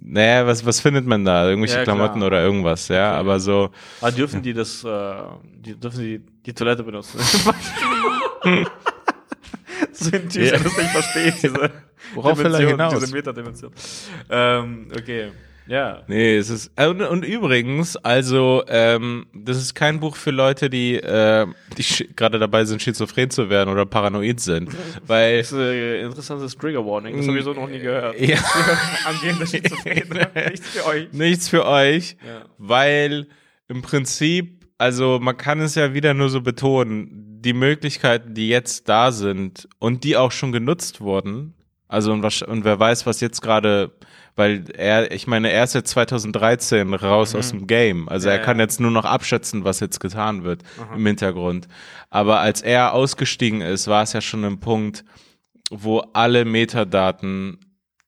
naja, 0.00 0.46
was, 0.46 0.64
was 0.64 0.78
findet 0.80 1.04
man 1.04 1.24
da? 1.24 1.48
Irgendwelche 1.48 1.78
Ja. 1.78 1.82
Klamotten 1.82 2.22
oder 2.22 2.40
irgendwas, 2.40 2.86
ja, 2.86 3.10
Okay. 3.12 3.18
aber 3.20 3.40
so, 3.40 3.70
Aber 4.00 4.12
dürfen 4.12 4.42
die 4.42 4.52
das, 4.52 4.84
äh, 4.84 5.14
die, 5.56 5.74
dürfen 5.74 5.98
die 6.00 6.20
die 6.44 6.52
Toilette 6.54 6.84
benutzen? 6.84 7.18
so 10.10 10.16
ein 10.16 10.28
Typ, 10.28 10.42
der 10.50 10.52
das 10.60 10.76
nicht 10.76 10.90
versteht, 10.90 11.34
diese 11.42 11.70
Worauf 12.14 12.36
Dimension, 12.38 12.68
hinaus? 12.70 12.98
Diese 13.00 13.14
Metadimension. 13.14 13.72
Ähm, 14.30 14.88
okay. 14.96 15.28
Ja. 15.68 16.02
Nee, 16.06 16.36
es 16.36 16.48
ist 16.48 16.70
äh, 16.76 16.86
und, 16.86 17.02
und 17.02 17.24
übrigens, 17.24 17.96
also 17.96 18.62
ähm, 18.68 19.26
das 19.34 19.56
ist 19.56 19.74
kein 19.74 19.98
Buch 19.98 20.14
für 20.14 20.30
Leute, 20.30 20.70
die, 20.70 20.94
äh, 20.94 21.44
die 21.76 22.06
gerade 22.14 22.38
dabei 22.38 22.64
sind, 22.64 22.80
schizophren 22.80 23.30
zu 23.30 23.50
werden 23.50 23.70
oder 23.70 23.84
paranoid 23.84 24.38
sind, 24.38 24.70
weil 25.08 25.38
Das 25.38 25.50
ist 25.50 25.58
ein 25.58 26.04
interessantes 26.06 26.56
Trigger 26.56 26.86
Warning. 26.86 27.16
Das 27.16 27.26
habe 27.26 27.38
ich 27.38 27.44
so 27.44 27.52
noch 27.52 27.68
nie 27.68 27.80
gehört. 27.80 28.16
ja, 28.20 28.38
Angehende 29.06 29.44
Schizophrene. 29.44 30.30
Nichts 30.50 30.68
für 30.70 30.86
euch. 30.86 31.12
nichts 31.12 31.48
für 31.48 31.66
euch, 31.66 32.16
Ja. 32.24 32.44
weil 32.58 33.26
im 33.66 33.82
Prinzip, 33.82 34.64
also 34.78 35.18
man 35.20 35.36
kann 35.36 35.58
es 35.60 35.74
ja 35.74 35.92
wieder 35.94 36.14
nur 36.14 36.28
so 36.30 36.42
betonen, 36.42 37.25
die 37.46 37.52
Möglichkeiten, 37.54 38.34
die 38.34 38.48
jetzt 38.48 38.88
da 38.88 39.12
sind 39.12 39.68
und 39.78 40.04
die 40.04 40.16
auch 40.16 40.32
schon 40.32 40.52
genutzt 40.52 41.00
wurden, 41.00 41.54
also 41.88 42.12
und, 42.12 42.22
wahrsch- 42.22 42.44
und 42.44 42.64
wer 42.64 42.78
weiß, 42.78 43.06
was 43.06 43.20
jetzt 43.20 43.40
gerade, 43.40 43.92
weil 44.34 44.64
er, 44.76 45.12
ich 45.12 45.28
meine, 45.28 45.50
er 45.50 45.62
ist 45.64 45.74
jetzt 45.74 45.90
2013 45.90 46.92
raus 46.92 47.34
aus 47.36 47.50
dem 47.50 47.66
Game, 47.68 48.08
also 48.08 48.26
Mhm. 48.28 48.32
Ja, 48.32 48.38
er 48.38 48.44
kann 48.44 48.58
ja. 48.58 48.64
jetzt 48.64 48.80
nur 48.80 48.90
noch 48.90 49.04
abschätzen, 49.04 49.64
was 49.64 49.78
jetzt 49.80 50.00
getan 50.00 50.42
wird 50.42 50.62
im 50.94 51.06
Hintergrund. 51.06 51.68
Aber 52.10 52.40
als 52.40 52.62
er 52.62 52.92
ausgestiegen 52.92 53.60
ist, 53.60 53.86
war 53.86 54.02
es 54.02 54.12
ja 54.12 54.20
schon 54.20 54.44
ein 54.44 54.58
Punkt, 54.58 55.04
wo 55.70 56.00
alle 56.12 56.44
Metadaten 56.44 57.58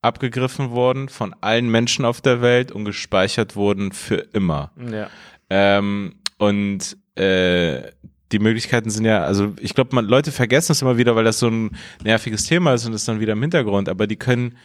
abgegriffen 0.03 0.71
wurden 0.71 1.09
von 1.09 1.35
allen 1.41 1.71
Menschen 1.71 2.05
auf 2.05 2.21
der 2.21 2.41
Welt 2.43 2.73
und 2.73 2.85
gespeichert 2.85 3.57
wurden 3.57 3.93
für 3.93 4.17
immer. 4.33 4.73
Ja. 4.91 5.09
Ähm, 5.51 6.17
und 6.39 6.97
äh, 7.17 7.91
die 8.33 8.39
Möglichkeiten 8.39 8.91
sind 8.91 9.05
ja, 9.05 9.23
also 9.23 9.55
ich 9.61 9.75
glaube, 9.75 9.95
man 9.95 10.05
Leute 10.05 10.33
vergessen 10.33 10.73
es 10.73 10.83
immer 10.83 10.99
wieder, 10.99 11.17
weil 11.17 11.25
das 11.25 11.39
so 11.39 11.49
ein 11.49 11.71
nerviges 12.05 12.45
Thema 12.45 12.75
ist 12.75 12.85
und 12.87 12.93
ist 12.93 13.09
dann 13.09 13.21
wieder 13.21 13.33
im 13.33 13.41
Hintergrund. 13.41 13.89
Aber 13.89 14.07
die 14.07 14.17
können 14.17 14.57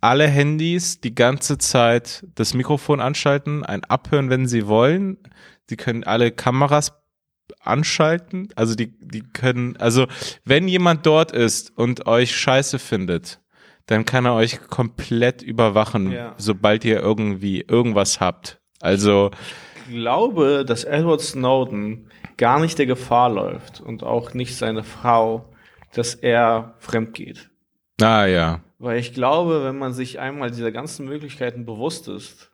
alle 0.00 0.28
Handys 0.28 1.00
die 1.00 1.14
ganze 1.14 1.58
Zeit 1.58 2.24
das 2.36 2.54
Mikrofon 2.54 3.00
anschalten, 3.00 3.64
ein 3.64 3.82
abhören, 3.84 4.30
wenn 4.30 4.46
sie 4.46 4.66
wollen. 4.68 5.18
Die 5.70 5.76
können 5.76 6.04
alle 6.04 6.30
Kameras 6.30 6.92
anschalten. 7.60 8.48
Also 8.54 8.74
die, 8.74 8.96
die 9.00 9.22
können, 9.22 9.76
also 9.78 10.06
wenn 10.44 10.68
jemand 10.68 11.06
dort 11.06 11.32
ist 11.32 11.76
und 11.76 12.06
euch 12.06 12.34
scheiße 12.36 12.78
findet, 12.78 13.40
dann 13.86 14.04
kann 14.04 14.24
er 14.24 14.34
euch 14.34 14.60
komplett 14.68 15.42
überwachen, 15.42 16.12
Ja. 16.12 16.34
sobald 16.38 16.84
ihr 16.84 17.00
irgendwie 17.00 17.62
irgendwas 17.66 18.20
habt. 18.20 18.60
Also 18.80 19.30
Ich 19.88 19.94
glaube, 19.94 20.64
dass 20.66 20.84
Edward 20.84 21.20
Snowden 21.20 22.08
gar 22.42 22.58
nicht 22.58 22.76
der 22.76 22.86
Gefahr 22.86 23.30
läuft 23.30 23.80
und 23.80 24.02
auch 24.02 24.34
nicht 24.34 24.56
seine 24.56 24.82
Frau, 24.82 25.44
dass 25.94 26.16
er 26.16 26.74
fremd 26.80 27.14
geht. 27.14 27.48
Ah 28.00 28.26
ja. 28.26 28.60
Weil 28.80 28.98
ich 28.98 29.14
glaube, 29.14 29.62
wenn 29.62 29.78
man 29.78 29.92
sich 29.92 30.18
einmal 30.18 30.50
dieser 30.50 30.72
ganzen 30.72 31.06
Möglichkeiten 31.06 31.64
bewusst 31.64 32.08
ist, 32.08 32.50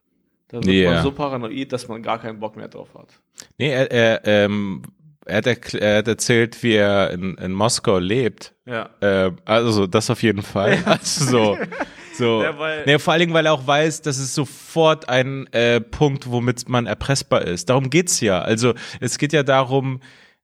dann 0.48 0.62
wird 0.66 0.76
Ja. 0.84 0.90
man 0.92 1.02
so 1.02 1.10
paranoid, 1.10 1.72
dass 1.72 1.88
man 1.88 2.02
gar 2.02 2.18
keinen 2.20 2.38
Bock 2.38 2.54
mehr 2.56 2.68
drauf 2.68 2.88
hat. 2.94 3.08
Nee, 3.56 3.70
er, 3.70 3.90
er, 3.90 4.26
ähm, 4.26 4.82
er, 5.24 5.38
hat, 5.38 5.74
er 5.74 5.98
hat 5.98 6.08
erzählt, 6.08 6.62
wie 6.62 6.74
er 6.74 7.10
in, 7.12 7.34
in 7.38 7.52
Moskau 7.52 7.98
lebt. 7.98 8.52
Ja. 8.66 8.90
Äh, 9.00 9.32
also 9.46 9.86
das 9.86 10.10
auf 10.10 10.22
jeden 10.22 10.42
Fall. 10.42 10.78
Also 10.84 11.24
so. 11.24 11.58
So. 12.18 12.42
Ja, 12.42 12.58
weil- 12.58 12.84
nee, 12.84 12.98
vor 12.98 13.12
allen 13.12 13.20
Dingen, 13.20 13.34
weil 13.34 13.46
er 13.46 13.52
auch 13.52 13.66
weiß, 13.66 14.02
dass 14.02 14.18
es 14.18 14.34
sofort 14.34 15.08
ein 15.08 15.46
äh, 15.52 15.80
Punkt, 15.80 16.30
womit 16.30 16.68
man 16.68 16.86
erpressbar 16.86 17.42
ist. 17.42 17.70
Darum 17.70 17.90
geht's 17.90 18.20
ja. 18.20 18.40
Also 18.40 18.74
es 19.00 19.18
geht 19.18 19.32
ja 19.32 19.42
darum, 19.42 20.00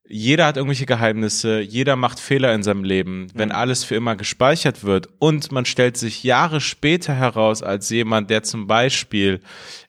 jeder 0.07 0.45
hat 0.45 0.57
irgendwelche 0.57 0.85
Geheimnisse, 0.85 1.59
jeder 1.61 1.95
macht 1.95 2.19
Fehler 2.19 2.53
in 2.53 2.61
seinem 2.63 2.83
Leben. 2.83 3.27
Wenn 3.33 3.51
alles 3.51 3.83
für 3.83 3.95
immer 3.95 4.15
gespeichert 4.15 4.83
wird 4.83 5.09
und 5.19 5.51
man 5.51 5.65
stellt 5.65 5.97
sich 5.97 6.23
Jahre 6.23 6.61
später 6.61 7.13
heraus 7.15 7.63
als 7.63 7.89
jemand, 7.89 8.29
der 8.29 8.43
zum 8.43 8.67
Beispiel 8.67 9.39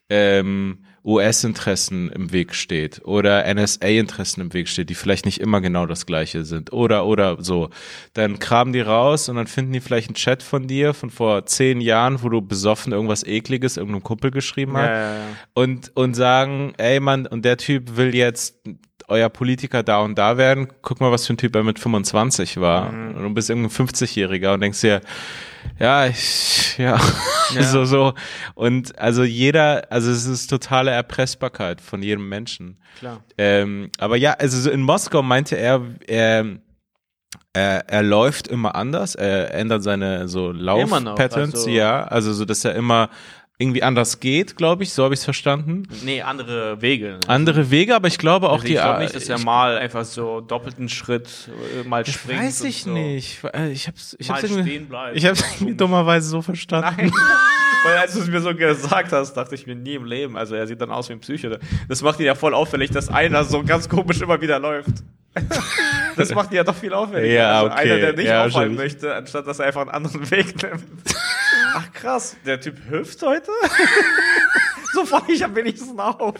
ähm, 0.08 0.85
US-Interessen 1.06 2.10
im 2.10 2.32
Weg 2.32 2.54
steht 2.54 3.00
oder 3.04 3.44
NSA-Interessen 3.54 4.40
im 4.40 4.52
Weg 4.52 4.68
steht, 4.68 4.90
die 4.90 4.94
vielleicht 4.94 5.24
nicht 5.24 5.40
immer 5.40 5.60
genau 5.60 5.86
das 5.86 6.04
gleiche 6.04 6.44
sind 6.44 6.72
oder 6.72 7.06
oder 7.06 7.36
so, 7.42 7.70
dann 8.14 8.40
kramen 8.40 8.72
die 8.72 8.80
raus 8.80 9.28
und 9.28 9.36
dann 9.36 9.46
finden 9.46 9.72
die 9.72 9.80
vielleicht 9.80 10.08
einen 10.08 10.16
Chat 10.16 10.42
von 10.42 10.66
dir 10.66 10.94
von 10.94 11.10
vor 11.10 11.46
zehn 11.46 11.80
Jahren, 11.80 12.22
wo 12.22 12.28
du 12.28 12.42
besoffen 12.42 12.92
irgendwas 12.92 13.24
ekliges 13.24 13.76
irgendeinem 13.76 14.02
Kumpel 14.02 14.32
geschrieben 14.32 14.76
hast 14.76 14.88
Ja, 14.88 14.92
ja, 14.92 15.14
ja. 15.14 15.24
und 15.54 15.92
und 15.94 16.14
sagen, 16.14 16.74
ey 16.76 16.98
Mann, 16.98 17.26
und 17.26 17.44
der 17.44 17.56
Typ 17.56 17.96
will 17.96 18.14
jetzt 18.14 18.58
euer 19.08 19.28
Politiker 19.28 19.84
da 19.84 20.00
und 20.00 20.18
da 20.18 20.36
werden. 20.36 20.68
Guck 20.82 21.00
mal, 21.00 21.12
was 21.12 21.26
für 21.26 21.34
ein 21.34 21.36
Typ 21.36 21.54
er 21.54 21.62
mit 21.62 21.78
25 21.78 22.60
war. 22.60 22.90
Mhm. 22.90 23.14
Und 23.14 23.22
du 23.22 23.34
bist 23.34 23.50
irgendein 23.50 23.70
50-Jähriger 23.70 24.54
und 24.54 24.60
denkst 24.60 24.80
dir, 24.80 25.00
ja, 25.78 26.06
ich, 26.06 26.78
ja, 26.78 26.98
so, 27.62 27.84
so. 27.84 28.14
Und 28.54 28.98
also 28.98 29.24
jeder, 29.24 29.90
also 29.90 30.10
es 30.10 30.26
ist 30.26 30.48
totale 30.48 30.90
Erpressbarkeit 30.90 31.80
von 31.80 32.02
jedem 32.02 32.28
Menschen. 32.28 32.78
Klar. 32.98 33.22
Ähm, 33.38 33.90
aber 33.98 34.16
ja, 34.16 34.32
also 34.32 34.58
so 34.58 34.70
in 34.70 34.82
Moskau 34.82 35.22
meinte 35.22 35.56
er, 35.56 35.82
er, 36.06 36.46
er, 37.52 37.88
er 37.88 38.02
läuft 38.02 38.48
immer 38.48 38.74
anders, 38.74 39.14
er 39.14 39.52
ändert 39.54 39.82
seine 39.82 40.28
so 40.28 40.50
Laufpatterns, 40.52 41.54
also- 41.54 41.70
ja, 41.70 42.04
also 42.04 42.32
so, 42.32 42.44
dass 42.44 42.64
er 42.64 42.74
immer 42.74 43.10
irgendwie 43.58 43.82
anders 43.82 44.20
geht, 44.20 44.56
glaube 44.56 44.82
ich, 44.82 44.92
so 44.92 45.04
habe 45.04 45.14
ich 45.14 45.20
es 45.20 45.24
verstanden. 45.24 45.84
Nee, 46.04 46.20
andere 46.22 46.82
Wege. 46.82 47.18
Andere 47.26 47.70
Wege, 47.70 47.94
aber 47.96 48.06
ich 48.08 48.18
glaube 48.18 48.48
auch 48.50 48.54
Also 48.56 48.66
die. 48.66 48.74
ich 48.74 48.80
glaube 48.80 49.00
nicht, 49.02 49.14
dass 49.14 49.28
er 49.30 49.36
ich, 49.38 49.44
mal 49.44 49.78
einfach 49.78 50.04
so 50.04 50.40
doppelten 50.42 50.88
Schritt 50.90 51.28
äh, 51.82 51.88
mal 51.88 52.04
springt. 52.04 52.42
weiß 52.42 52.64
ich 52.64 52.82
so. 52.82 52.90
nicht. 52.90 53.42
Äh, 53.54 53.70
Ich 53.72 53.86
hab's, 53.88 54.14
ich 54.18 54.28
Mal 54.28 54.42
hab's 54.42 54.50
irgendwie, 54.50 54.78
bleibt. 54.80 55.16
ich 55.16 55.24
hab's 55.24 55.42
irgendwie 55.54 55.74
dummerweise 55.74 56.28
so 56.28 56.42
verstanden. 56.42 56.94
Nein. 56.98 57.12
Weil 57.84 57.98
als 57.98 58.14
du 58.14 58.20
es 58.20 58.26
mir 58.28 58.40
so 58.40 58.54
gesagt 58.54 59.12
hast, 59.12 59.34
dachte 59.34 59.54
ich 59.54 59.66
mir 59.66 59.76
nie 59.76 59.94
im 59.94 60.04
Leben. 60.04 60.36
Also 60.36 60.54
er 60.54 60.66
sieht 60.66 60.80
dann 60.80 60.90
aus 60.90 61.08
wie 61.08 61.12
ein 61.14 61.20
Psycho. 61.20 61.50
Das 61.88 62.02
macht 62.02 62.18
ihn 62.20 62.26
ja 62.26 62.34
voll 62.34 62.52
auffällig, 62.52 62.90
dass 62.90 63.08
einer 63.08 63.44
so 63.44 63.62
ganz 63.62 63.88
komisch 63.88 64.20
immer 64.20 64.40
wieder 64.40 64.58
läuft. 64.58 64.90
Das 66.16 66.34
macht 66.34 66.50
ihn 66.50 66.56
ja 66.56 66.64
doch 66.64 66.74
viel 66.74 66.94
auffälliger. 66.94 67.34
Ja, 67.34 67.60
also 67.60 67.66
okay. 67.72 67.80
einer, 67.82 67.96
der 67.98 68.12
nicht 68.14 68.24
Ja, 68.26 68.46
auffallen 68.46 68.74
möchte, 68.74 69.14
anstatt 69.14 69.46
dass 69.46 69.58
er 69.58 69.66
einfach 69.66 69.82
einen 69.82 69.90
anderen 69.90 70.30
Weg 70.30 70.62
nimmt. 70.62 70.82
Ach 71.78 71.92
krass, 71.92 72.36
der 72.46 72.58
Typ 72.58 72.78
hüpft 72.88 73.20
heute? 73.20 73.50
so 74.92 75.04
falle 75.04 75.24
ich 75.32 75.44
am 75.44 75.54
wenigsten 75.54 75.98
auf. 76.00 76.34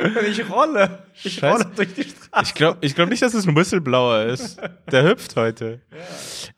Wenn 0.00 0.26
ich 0.30 0.48
rolle. 0.50 0.98
Ich 1.24 1.34
Scheiße. 1.34 1.46
rolle 1.64 1.66
durch 1.76 1.94
die 1.94 2.02
Straße. 2.04 2.44
Ich 2.44 2.54
glaube 2.54 2.78
ich 2.80 2.94
glaub 2.94 3.08
nicht, 3.08 3.22
dass 3.22 3.34
es 3.34 3.46
ein 3.46 3.54
Whistleblower 3.56 4.24
ist. 4.24 4.58
Der 4.90 5.04
hüpft 5.04 5.36
heute. 5.36 5.80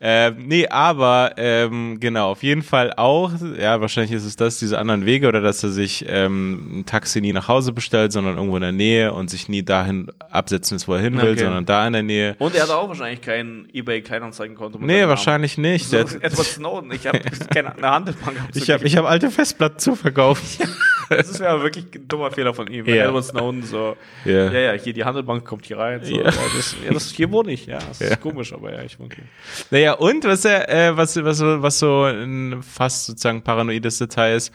Ähm, 0.00 0.46
nee, 0.46 0.66
aber 0.68 1.32
ähm, 1.36 1.98
genau, 2.00 2.30
auf 2.30 2.42
jeden 2.42 2.62
Fall 2.62 2.92
auch, 2.96 3.32
ja, 3.58 3.80
wahrscheinlich 3.80 4.12
ist 4.12 4.24
es 4.24 4.36
das, 4.36 4.58
diese 4.58 4.78
anderen 4.78 5.04
Wege 5.06 5.28
oder 5.28 5.40
dass 5.40 5.62
er 5.62 5.70
sich 5.70 6.04
ähm, 6.08 6.80
ein 6.80 6.86
Taxi 6.86 7.20
nie 7.20 7.32
nach 7.32 7.48
Hause 7.48 7.72
bestellt, 7.72 8.12
sondern 8.12 8.36
irgendwo 8.36 8.56
in 8.56 8.62
der 8.62 8.72
Nähe 8.72 9.12
und 9.12 9.30
sich 9.30 9.48
nie 9.48 9.62
dahin 9.62 10.10
absetzen 10.30 10.76
ist, 10.76 10.88
wo 10.88 10.94
er 10.94 11.00
hin 11.00 11.16
will, 11.20 11.32
Okay. 11.32 11.44
sondern 11.44 11.64
da 11.66 11.86
in 11.86 11.92
der 11.94 12.02
Nähe. 12.02 12.36
Und 12.38 12.54
er 12.54 12.62
hat 12.64 12.70
auch 12.70 12.88
wahrscheinlich 12.88 13.20
kein 13.20 13.68
eBay 13.72 14.02
Kleinanzeigenkonto. 14.02 14.78
mit 14.78 14.86
Nee, 14.86 14.92
seinem 14.94 15.00
Namen. 15.02 15.10
wahrscheinlich 15.10 15.58
nicht. 15.58 15.88
So, 15.88 15.96
Edward 15.96 16.46
Snowden. 16.46 16.92
Ich 16.92 17.06
habe 17.06 17.20
keine 17.52 17.74
eine 17.76 17.90
Handelbank. 17.90 18.36
ich 18.54 18.70
habe 18.70 18.84
ich 18.84 18.96
hab 18.96 19.04
alte 19.06 19.30
Festplatten 19.30 19.78
zu 19.78 19.96
verkaufen. 19.96 20.44
Das 21.08 21.28
ist 21.28 21.40
ja 21.40 21.60
wirklich 21.62 21.86
ein 21.94 22.08
dummer 22.08 22.30
Fehler 22.30 22.54
von 22.54 22.66
ihm. 22.68 22.86
Ja. 22.86 23.06
Edward 23.06 23.24
Snowden 23.24 23.62
so, 23.62 23.96
Ja. 24.24 24.50
ja, 24.52 24.58
ja, 24.60 24.72
hier 24.72 24.92
die 24.92 25.04
Handelbank 25.04 25.44
kommt 25.44 25.66
hier 25.66 25.78
rein. 25.78 26.02
So, 26.04 26.14
Ja. 26.14 26.24
ja. 26.24 26.32
das, 26.56 26.76
ja, 26.84 26.92
das, 26.92 27.10
hier 27.10 27.30
wohne 27.30 27.52
ich, 27.52 27.66
ja. 27.66 27.78
Das 27.88 28.00
ist 28.00 28.20
komisch, 28.20 28.52
aber 28.52 28.72
ja, 28.72 28.82
ich 28.82 28.98
wohne 28.98 29.10
hier. 29.14 29.24
Naja, 29.70 29.92
und 29.94 30.24
was 30.24 30.44
er, 30.44 30.68
äh, 30.68 30.96
was, 30.96 31.16
was, 31.22 31.38
so- 31.38 31.62
was 31.62 31.78
so 31.78 32.04
ein 32.04 32.62
fast 32.62 33.06
sozusagen 33.06 33.42
paranoides 33.42 33.98
Detail 33.98 34.36
ist, 34.36 34.52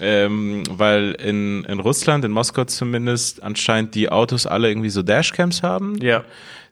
ähm, 0.00 0.62
weil 0.70 1.12
in, 1.12 1.64
in 1.64 1.78
Russland, 1.80 2.24
in 2.24 2.30
Moskau 2.32 2.64
zumindest, 2.64 3.42
anscheinend 3.42 3.94
die 3.94 4.08
Autos 4.10 4.46
alle 4.46 4.68
irgendwie 4.68 4.88
so 4.90 5.02
Dashcams 5.02 5.62
haben. 5.62 5.96
Ja. 6.00 6.24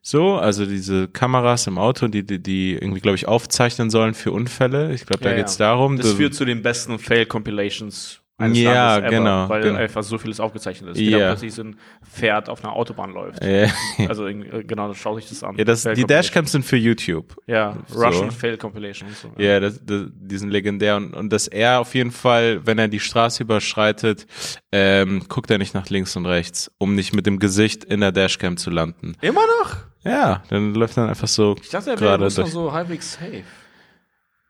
So, 0.03 0.37
also 0.37 0.65
diese 0.65 1.09
Kameras 1.09 1.67
im 1.67 1.77
Auto, 1.77 2.09
die, 2.09 2.23
die, 2.25 2.39
die 2.43 2.73
irgendwie, 2.73 3.01
glaube 3.01 3.17
ich, 3.17 3.29
aufzeichnen 3.29 3.91
sollen 3.91 4.15
für 4.15 4.33
Unfälle. 4.33 4.95
Ich 4.95 5.05
glaube, 5.05 5.23
da 5.23 5.31
ja, 5.31 5.37
geht's 5.37 5.59
ja. 5.59 5.67
darum. 5.67 5.99
Das 5.99 6.15
führt 6.15 6.35
zu 6.35 6.47
den 6.47 6.63
besten 6.63 6.99
Fail-Compilations 6.99 8.21
eines 8.41 8.59
Ja, 8.59 8.97
Landes 8.97 9.11
ever, 9.13 9.19
genau, 9.19 9.49
Weil 9.49 9.63
genau. 9.63 9.79
einfach 9.79 10.03
so 10.03 10.19
vieles 10.19 10.41
aufgezeichnet 10.41 10.91
ist. 10.91 10.99
Wie 10.99 11.11
Ja. 11.11 11.19
da 11.19 11.27
plötzlich 11.29 11.55
so 11.55 11.63
ein 11.63 11.77
Pferd 12.11 12.49
auf 12.49 12.65
einer 12.65 12.73
Autobahn 12.75 13.13
läuft. 13.13 13.43
äh, 13.43 13.69
Also 14.09 14.27
irgendwie- 14.27 14.65
genau, 14.65 14.89
das 14.89 14.97
schaut 14.99 15.21
sich 15.21 15.29
das 15.29 15.43
an. 15.45 15.57
ja, 15.57 15.65
das, 15.65 15.83
die. 15.83 16.05
Dashcams 16.05 16.53
sind 16.53 16.65
für 16.65 16.77
YouTube. 16.77 17.37
Ja, 17.47 17.77
So. 17.87 18.03
Russian 18.05 18.31
Fail 18.31 18.57
Compilation 18.57 19.09
und 19.09 19.17
so. 19.17 19.31
Ja, 19.39 19.61
das, 19.61 19.81
das, 19.85 20.05
die 20.13 20.39
sind 20.39 20.51
legendär 20.51 20.97
und, 20.97 21.15
und 21.15 21.31
dass 21.33 21.47
er 21.49 21.81
auf 21.81 21.95
jeden 21.95 22.11
Fall, 22.11 22.67
wenn 22.67 22.79
er 22.79 22.89
die 22.89 23.01
Straße 23.01 23.43
überschreitet, 23.43 24.27
ähm, 24.73 25.25
guckt 25.29 25.51
er 25.51 25.59
nicht 25.59 25.75
nach 25.75 25.89
links 25.91 26.17
und 26.17 26.27
rechts, 26.27 26.71
um 26.79 26.95
nicht 26.95 27.15
mit 27.15 27.27
dem 27.27 27.39
Gesicht 27.39 27.85
in 27.85 28.01
der 28.01 28.13
Dashcam 28.13 28.57
zu 28.57 28.71
landen. 28.71 29.15
Immer 29.21 29.43
noch? 29.63 29.77
Ja, 30.03 30.43
dann 30.49 30.75
läuft 30.75 30.97
dann 30.97 31.09
einfach 31.11 31.29
so 31.29 31.57
Ich 31.61 31.69
dachte, 31.69 31.91
er 31.91 32.01
wäre 32.01 32.31
so 32.31 32.73
halbwegs 32.73 33.13
safe. 33.15 33.43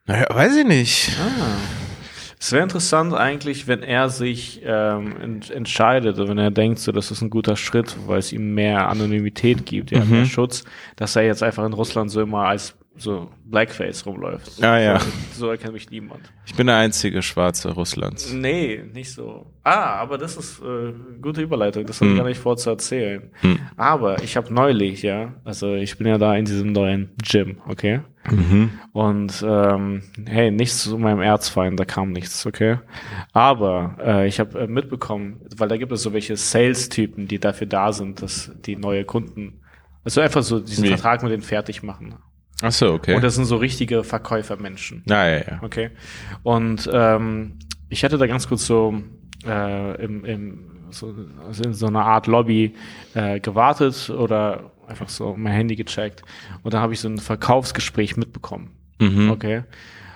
Naja, 0.05 0.25
weiß 0.29 0.55
ich 0.55 0.65
nicht. 0.65 1.11
Ah. 1.19 1.57
Es 2.43 2.51
wäre 2.51 2.63
interessant 2.63 3.13
eigentlich, 3.13 3.67
wenn 3.67 3.83
er 3.83 4.09
sich 4.09 4.61
ähm, 4.65 5.15
ent 5.21 5.51
entscheidet, 5.51 6.17
oder 6.17 6.27
wenn 6.27 6.39
er 6.39 6.49
denkt, 6.49 6.79
so, 6.79 6.91
das 6.91 7.11
ist 7.11 7.21
ein 7.21 7.29
guter 7.29 7.55
Schritt, 7.55 7.95
weil 8.07 8.17
es 8.17 8.33
ihm 8.33 8.55
mehr 8.55 8.89
Anonymität 8.89 9.63
gibt, 9.67 9.91
ja, 9.91 10.03
Mhm. 10.03 10.09
mehr 10.09 10.25
Schutz, 10.25 10.63
dass 10.95 11.15
er 11.15 11.21
jetzt 11.23 11.43
einfach 11.43 11.63
in 11.67 11.73
Russland 11.73 12.09
so 12.09 12.19
immer 12.19 12.45
als 12.47 12.75
so 13.01 13.29
Blackface 13.45 14.05
rumläuft. 14.05 14.63
Ah, 14.63 14.79
ja. 14.79 14.99
So, 14.99 15.09
so 15.33 15.49
erkennt 15.49 15.73
mich 15.73 15.89
niemand. 15.89 16.21
Ich 16.45 16.55
bin 16.55 16.67
der 16.67 16.77
einzige 16.77 17.21
Schwarze 17.21 17.71
Russlands. 17.71 18.31
Nee, 18.31 18.83
nicht 18.93 19.11
so. 19.11 19.47
Ah, 19.63 19.95
aber 19.95 20.17
das 20.17 20.37
ist 20.37 20.61
äh, 20.61 20.93
gute 21.21 21.41
Überleitung. 21.41 21.85
Das 21.85 21.97
habe 21.99 22.07
ich 22.11 22.11
Hm. 22.11 22.17
gar 22.23 22.27
nicht 22.29 22.39
vor 22.39 22.57
zu 22.57 22.69
erzählen. 22.69 23.31
Hm. 23.41 23.59
Aber 23.77 24.21
ich 24.23 24.37
habe 24.37 24.53
neulich, 24.53 25.01
ja, 25.01 25.33
also 25.43 25.73
ich 25.75 25.97
bin 25.97 26.07
ja 26.07 26.17
da 26.17 26.35
in 26.35 26.45
diesem 26.45 26.71
neuen 26.71 27.09
Gym, 27.21 27.57
okay? 27.67 28.01
Mhm. 28.29 28.69
Und 28.93 29.43
ähm, 29.47 30.03
hey, 30.27 30.51
nichts 30.51 30.83
zu 30.83 30.95
meinem 30.99 31.21
Erzfeind, 31.21 31.79
da 31.79 31.85
kam 31.85 32.11
nichts, 32.11 32.45
okay? 32.45 32.77
Aber 33.33 33.95
äh, 33.99 34.27
ich 34.27 34.39
habe 34.39 34.59
äh, 34.59 34.67
mitbekommen, 34.67 35.41
weil 35.57 35.67
da 35.69 35.77
gibt 35.77 35.91
es 35.91 36.03
so 36.03 36.13
welche 36.13 36.37
Sales-Typen, 36.37 37.27
die 37.27 37.39
dafür 37.39 37.65
da 37.65 37.91
sind, 37.93 38.21
dass 38.21 38.51
die 38.65 38.75
neue 38.75 39.05
Kunden, 39.05 39.61
also 40.03 40.21
einfach 40.21 40.43
so 40.43 40.59
diesen 40.59 40.83
Wie? 40.83 40.89
Vertrag 40.89 41.23
mit 41.23 41.31
denen 41.31 41.41
fertig 41.43 41.81
machen. 41.83 42.15
Ach 42.61 42.71
so, 42.71 42.93
okay. 42.93 43.15
Und 43.15 43.23
das 43.23 43.35
sind 43.35 43.45
so 43.45 43.57
richtige 43.57 44.03
Verkäufermenschen. 44.03 45.03
ja, 45.05 45.27
ja, 45.27 45.37
ja. 45.37 45.59
Okay. 45.61 45.89
Und 46.43 46.89
ähm, 46.91 47.59
ich 47.89 48.03
hatte 48.03 48.17
da 48.17 48.27
ganz 48.27 48.47
kurz 48.47 48.65
so, 48.65 49.01
äh, 49.45 50.03
im, 50.03 50.25
im, 50.25 50.59
so, 50.91 51.13
also 51.45 51.63
in 51.63 51.73
so 51.73 51.87
einer 51.87 52.05
Art 52.05 52.27
Lobby 52.27 52.75
äh, 53.13 53.39
gewartet 53.39 54.09
oder 54.09 54.71
einfach 54.87 55.09
so 55.09 55.35
mein 55.37 55.53
Handy 55.53 55.75
gecheckt. 55.75 56.23
Und 56.63 56.73
dann 56.73 56.81
habe 56.81 56.93
ich 56.93 56.99
so 56.99 57.09
ein 57.09 57.17
Verkaufsgespräch 57.17 58.17
mitbekommen. 58.17 58.71
Mhm. 58.99 59.31
Okay. 59.31 59.63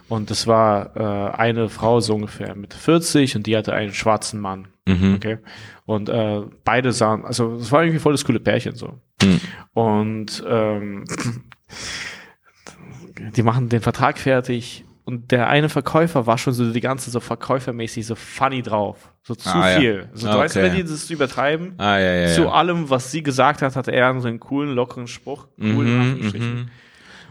Und 0.07 0.29
das 0.29 0.45
war 0.45 0.95
äh, 0.95 1.35
eine 1.35 1.69
Frau 1.69 1.99
so 1.99 2.13
ungefähr 2.13 2.55
Mitte 2.55 2.77
40 2.77 3.35
und 3.37 3.47
die 3.47 3.57
hatte 3.57 3.73
einen 3.73 3.93
schwarzen 3.93 4.39
Mann. 4.39 4.67
Mhm. 4.87 5.15
Okay. 5.15 5.37
Und 5.85 6.09
äh, 6.09 6.41
beide 6.63 6.91
sahen, 6.91 7.25
also 7.25 7.55
es 7.55 7.71
war 7.71 7.83
irgendwie 7.83 7.99
voll 7.99 8.13
das 8.13 8.23
coole 8.25 8.39
Pärchen 8.39 8.75
so. 8.75 8.99
Mhm. 9.23 9.41
Und 9.73 10.43
ähm, 10.47 11.05
die 13.19 13.43
machen 13.43 13.69
den 13.69 13.81
Vertrag 13.81 14.17
fertig 14.17 14.83
und 15.05 15.31
der 15.31 15.47
eine 15.49 15.69
Verkäufer 15.69 16.25
war 16.27 16.37
schon 16.37 16.53
so 16.53 16.71
die 16.71 16.81
ganze 16.81 17.09
so 17.11 17.19
verkäufermäßig 17.19 18.05
so 18.07 18.15
funny 18.15 18.61
drauf. 18.61 19.11
So 19.23 19.35
zu 19.35 19.49
Ah, 19.49 19.71
ja. 19.71 19.79
viel. 19.79 20.09
So, 20.13 20.27
Ah, 20.27 20.33
du 20.33 20.37
weißt, 20.39 20.57
okay. 20.57 20.65
wenn 20.65 20.75
die 20.75 20.83
das 20.83 21.09
übertreiben, 21.09 21.73
Ah, 21.77 21.97
ja, 21.99 22.13
ja, 22.13 22.27
zu 22.33 22.43
ja. 22.43 22.51
allem, 22.51 22.89
was 22.89 23.11
sie 23.11 23.23
gesagt 23.23 23.61
hat, 23.61 23.75
hatte 23.75 23.91
er 23.91 24.19
so 24.19 24.27
einen 24.27 24.39
coolen, 24.39 24.73
lockeren 24.75 25.07
Spruch. 25.07 25.47
Cool, 25.59 25.85
in 25.87 26.19
Mhm, 26.19 26.31
mhm. 26.33 26.69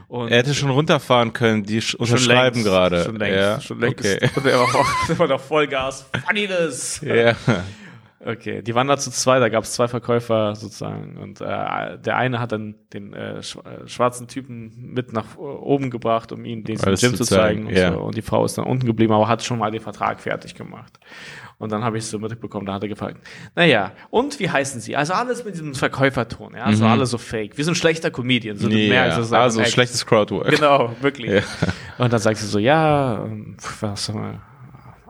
Und 0.08 0.30
Er 0.30 0.38
hätte 0.38 0.54
schon 0.54 0.70
runterfahren 0.70 1.32
können, 1.32 1.64
die 1.64 1.80
sch- 1.80 1.90
schon 1.92 2.00
unterschreiben 2.00 2.56
längst, 2.56 2.68
gerade. 2.68 3.04
Schon 3.04 3.16
längst, 3.16 3.36
ja. 3.36 3.60
schon 3.60 3.80
längst. 3.80 3.98
Okay. 4.04 4.30
Und 4.36 4.46
er 4.46 4.58
war, 4.58 4.64
auch, 4.66 5.08
war 5.18 5.26
noch 5.28 5.40
Vollgas. 5.40 6.08
Funniness. 6.26 7.00
Ja. 7.02 7.34
Okay, 8.26 8.62
die 8.62 8.74
waren 8.74 8.86
da 8.88 8.96
zu 8.96 9.10
zwei, 9.10 9.38
da 9.38 9.50
gab 9.50 9.64
es 9.64 9.72
zwei 9.72 9.86
Verkäufer 9.86 10.54
sozusagen 10.54 11.18
und 11.18 11.40
äh, 11.42 11.98
der 11.98 12.16
eine 12.16 12.40
hat 12.40 12.52
dann 12.52 12.74
den 12.92 13.12
äh, 13.12 13.38
äh, 13.38 13.42
schwarzen 13.86 14.28
Typen 14.28 14.92
mit 14.94 15.12
nach 15.12 15.36
oben 15.36 15.90
gebracht, 15.90 16.32
um 16.32 16.44
ihm 16.46 16.64
den 16.64 16.80
Alles 16.80 17.02
Gym 17.02 17.14
zu 17.14 17.24
zeigen, 17.24 17.66
und, 17.66 17.76
ja. 17.76 17.92
so. 17.92 18.00
und 18.00 18.16
die 18.16 18.22
Frau 18.22 18.44
ist 18.44 18.56
dann 18.56 18.64
unten 18.64 18.86
geblieben, 18.86 19.12
aber 19.12 19.28
hat 19.28 19.42
schon 19.42 19.58
mal 19.58 19.70
den 19.70 19.82
Vertrag 19.82 20.20
fertig 20.20 20.54
gemacht. 20.54 20.98
Und 21.58 21.70
dann 21.70 21.84
habe 21.84 21.98
ich 21.98 22.06
so 22.06 22.18
mitbekommen, 22.18 22.66
da 22.66 22.74
hat 22.74 22.82
er 22.82 22.88
gefragt, 22.88 23.18
naja, 23.54 23.92
und 24.10 24.40
wie 24.40 24.48
heißen 24.50 24.80
Sie? 24.80 24.96
Also 24.96 25.12
alles 25.12 25.44
mit 25.44 25.54
diesem 25.54 25.74
Verkäuferton, 25.74 26.54
ja, 26.54 26.64
also 26.64 26.86
alles 26.86 27.10
so 27.10 27.18
fake. 27.18 27.56
Wir 27.58 27.64
sind 27.64 27.76
schlechter 27.76 28.10
Comedian, 28.10 28.56
so 28.56 28.68
du 28.68 28.76
Ja, 28.76 28.88
merkst, 28.88 29.18
das 29.18 29.32
einfach 29.32 29.44
also 29.44 29.60
echt. 29.60 29.72
schlechtes 29.72 30.04
Crowdwork. 30.06 30.48
Genau, 30.48 30.92
wirklich. 31.00 31.30
Ja. 31.30 31.42
Und 31.98 32.12
dann 32.12 32.20
sagt 32.20 32.38
sie 32.38 32.46
so, 32.46 32.58
ja, 32.58 33.24
ähm, 33.24 33.56
was 33.80 34.06
sag 34.06 34.16
mal, 34.16 34.40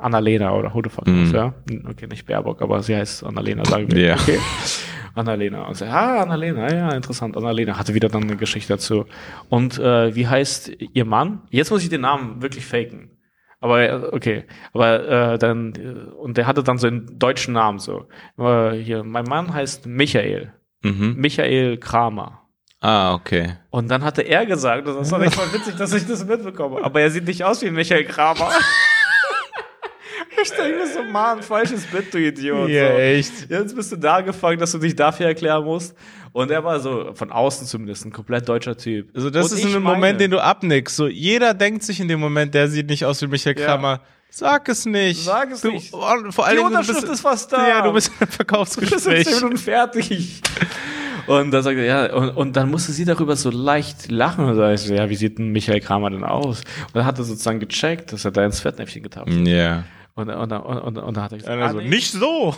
Annalena 0.05 0.53
oder 0.53 0.73
who 0.75 0.81
the 0.85 0.91
fuck 0.91 1.07
Mhm. 1.07 1.31
knows, 1.31 1.33
ja. 1.33 1.55
Okay, 1.91 2.07
nicht 2.07 2.27
Baerbock, 2.27 2.63
aber 2.63 2.83
sie 2.83 2.95
heißt 2.97 3.25
Annalena, 3.25 3.65
sagen 3.65 3.91
wir. 3.91 4.07
Ja. 4.07 4.15
Okay. 4.15 4.39
Annalena. 5.15 5.63
Und 5.69 5.77
sie, 5.77 5.87
ah, 5.87 6.23
Annalena, 6.23 6.73
ja, 6.73 6.89
interessant. 6.91 7.37
Annalena 7.37 7.79
hatte 7.79 7.95
wieder 7.95 8.09
dann 8.09 8.25
eine 8.25 8.37
Geschichte 8.37 8.73
dazu. 8.75 9.07
Und 9.49 9.79
äh, 9.79 10.15
wie 10.15 10.27
heißt 10.27 10.73
ihr 10.93 11.05
Mann? 11.05 11.43
Jetzt 11.51 11.71
muss 11.71 11.83
ich 11.85 11.89
den 11.89 12.01
Namen 12.01 12.43
wirklich 12.43 12.67
faken. 12.67 13.11
Aber 13.61 13.81
äh, 13.83 14.09
okay, 14.13 14.45
aber 14.73 15.33
äh, 15.35 15.39
dann 15.39 15.73
äh, 15.77 16.11
und 16.19 16.37
der 16.37 16.47
hatte 16.47 16.63
dann 16.63 16.79
so 16.79 16.87
einen 16.89 17.19
deutschen 17.19 17.55
Namen 17.55 17.79
so. 17.79 18.07
Äh, 18.39 18.73
hier, 18.73 19.05
mein 19.05 19.25
Mann 19.25 19.55
heißt 19.55 19.87
Michael, 19.87 20.53
Mhm. 20.83 21.15
Michael 21.17 21.79
Kramer. 21.79 22.41
Ah, 22.81 23.15
okay. 23.15 23.57
Und 23.71 23.91
dann 23.91 24.05
hatte 24.05 24.21
er 24.21 24.45
gesagt, 24.45 24.87
das 24.87 25.11
war 25.11 25.19
nicht 25.19 25.35
mal 25.35 25.51
witzig, 25.55 25.77
dass 25.77 25.95
ich 25.95 26.07
das 26.07 26.27
mitbekomme, 26.27 26.85
aber 26.85 27.01
er 27.01 27.11
sieht 27.11 27.27
nicht 27.27 27.43
aus 27.43 27.63
wie 27.63 27.71
Michael 27.71 28.05
Kramer. 28.05 28.51
ich 30.45 30.51
denke 30.51 30.79
mir 30.79 30.87
so, 30.87 31.03
Mann, 31.05 31.43
falsches 31.43 31.85
Bit, 31.87 32.13
du 32.13 32.19
Idiot. 32.19 32.69
Ja, 32.69 32.93
so. 32.93 32.99
echt. 32.99 33.51
Jetzt 33.51 33.75
bist 33.75 33.93
du 33.93 33.97
da 33.97 34.21
gefangen, 34.21 34.59
dass 34.59 34.73
du 34.73 34.79
dich 34.79 34.95
dafür 34.95 35.27
erklären 35.27 35.65
musst. 35.65 35.97
Und 36.33 36.51
er 36.51 36.65
war 36.65 36.81
so, 36.81 37.13
von 37.15 37.31
außen 37.31 37.67
zumindest, 37.67 38.05
ein 38.07 38.13
komplett 38.13 38.49
deutscher 38.49 38.77
Typ. 38.77 39.09
Also 39.15 39.31
das 39.31 39.53
Und 39.53 39.59
ist 39.59 39.65
ich 39.65 39.77
ein 39.77 39.83
Moment, 39.83 40.21
den 40.21 40.31
du 40.33 40.41
abnickst. 40.41 40.97
So 40.97 41.07
jeder 41.07 41.55
denkt 41.55 41.85
sich 41.85 42.01
in 42.01 42.09
dem 42.09 42.21
Moment, 42.21 42.55
der 42.55 42.69
sieht 42.69 42.89
nicht 42.89 43.05
aus 43.05 43.23
wie 43.23 43.29
Michael 43.29 43.59
Ja. 43.59 43.67
Kramer. 43.67 44.01
Sag 44.31 44.69
es 44.69 44.85
nicht. 44.85 45.23
Sag 45.25 45.53
es 45.53 45.61
du, 45.61 45.71
nicht. 45.71 45.95
und 45.95 46.33
Vor 46.33 46.45
allen 46.45 46.57
Die 46.57 46.63
Unterschrift 46.65 47.03
bist, 47.03 47.13
ist 47.13 47.21
fast 47.21 47.53
da. 47.53 47.69
Ja, 47.69 47.83
du 47.83 47.93
bist 47.93 48.09
im 48.09 48.15
Du 48.15 48.19
bist 48.19 48.31
in 48.31 48.37
Verkaufsgespräch. 48.37 49.27
Minuten 49.37 49.59
fertig. 49.59 50.41
Und 51.29 51.53
dann 51.53 51.63
sagt 51.63 51.79
er, 51.79 51.85
ja, 51.85 52.15
und, 52.15 52.31
und 52.31 52.57
dann 52.57 52.69
musste 52.71 52.91
sie 52.91 53.05
darüber 53.05 53.37
so 53.37 53.51
leicht 53.51 54.11
lachen. 54.11 54.45
Und 54.45 54.57
da 54.57 54.73
ich 54.73 54.81
so, 54.81 54.93
ja, 54.93 55.09
wie 55.09 55.15
sieht 55.15 55.39
denn 55.39 55.51
Michael 55.53 55.81
Kramer 55.81 56.11
denn 56.11 56.25
aus? 56.25 56.61
Und 56.61 56.95
dann 56.97 57.05
hat 57.05 57.17
er 57.19 57.25
sozusagen 57.25 57.61
gecheckt, 57.61 58.13
dass 58.13 58.25
er 58.25 58.33
da 58.33 58.45
ins 58.45 58.59
Fettnäpfchen 58.61 59.05
getappt 59.05 59.31
hat. 59.31 59.47
Ja. 59.47 59.85
Und, 60.17 60.29
und, 60.31 60.53
und, 60.53 60.99
und 60.99 61.17
dann 61.17 61.23
hat 61.25 61.33
er 61.33 61.39
gesagt, 61.39 61.53
Einer 61.57 61.73
so, 61.73 61.79
nee, 61.81 61.89
nicht 61.89 62.13
so. 62.13 62.55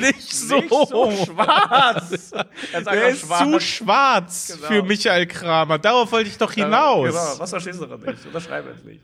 Nicht 0.00 0.32
so. 0.32 0.56
nicht 0.56 1.26
schwarz. 1.26 2.32
Er 2.72 3.08
ist 3.08 3.28
zu 3.28 3.60
schwarz 3.60 4.52
Genau. 4.56 4.66
für 4.68 4.82
Michael 4.82 5.26
Kramer. 5.26 5.78
Darauf 5.78 6.10
wollte 6.12 6.30
ich 6.30 6.38
doch 6.38 6.52
hinaus. 6.52 7.08
Genau, 7.10 7.38
was 7.38 7.50
verstehst 7.50 7.80
du 7.80 7.86
daran 7.86 8.00
nicht? 8.04 8.24
Unterschreib 8.26 8.66
endlich. 8.68 9.00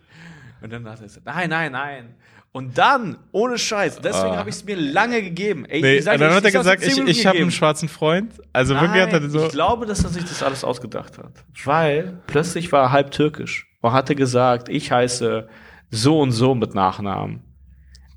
Und 0.63 0.73
dann 0.73 0.89
hat 0.89 0.99
er 1.01 1.05
gesagt, 1.05 1.27
nein, 1.27 1.51
nein, 1.51 1.73
nein. 1.73 2.15
Und 2.53 2.79
dann, 2.79 3.19
ohne 3.33 3.59
Scheiß, 3.59 3.97
deswegen 4.01 4.33
Ah. 4.35 4.37
habe 4.39 4.49
ich 4.49 4.55
es 4.57 4.65
mir 4.65 4.77
lange 4.77 5.21
gegeben. 5.23 5.65
Ey, 5.67 5.83
Nee, 5.83 5.99
und 5.99 6.07
dann 6.21 6.33
hat 6.33 6.45
er 6.45 6.53
gesagt, 6.53 6.85
ich, 6.87 6.97
ich 6.99 7.27
habe 7.27 7.37
einen 7.39 7.51
schwarzen 7.51 7.89
Freund. 7.89 8.33
Also 8.53 8.75
wirklich 8.81 9.03
hat 9.03 9.13
er 9.13 9.21
Nein, 9.21 9.31
so. 9.31 9.45
Ich 9.47 9.53
glaube, 9.53 9.85
dass 9.87 10.05
er 10.05 10.11
sich 10.11 10.23
das 10.25 10.43
alles 10.43 10.65
ausgedacht 10.65 11.19
hat. 11.19 11.33
Weil 11.65 12.19
plötzlich 12.29 12.73
war 12.73 12.85
er 12.85 12.93
halb 12.93 13.11
türkisch 13.11 13.67
und 13.83 13.93
hatte 13.93 14.15
gesagt, 14.15 14.69
ich 14.71 14.91
heiße 14.91 15.49
so 15.91 16.21
und 16.21 16.31
so 16.33 16.55
mit 16.55 16.75
Nachnamen. 16.75 17.43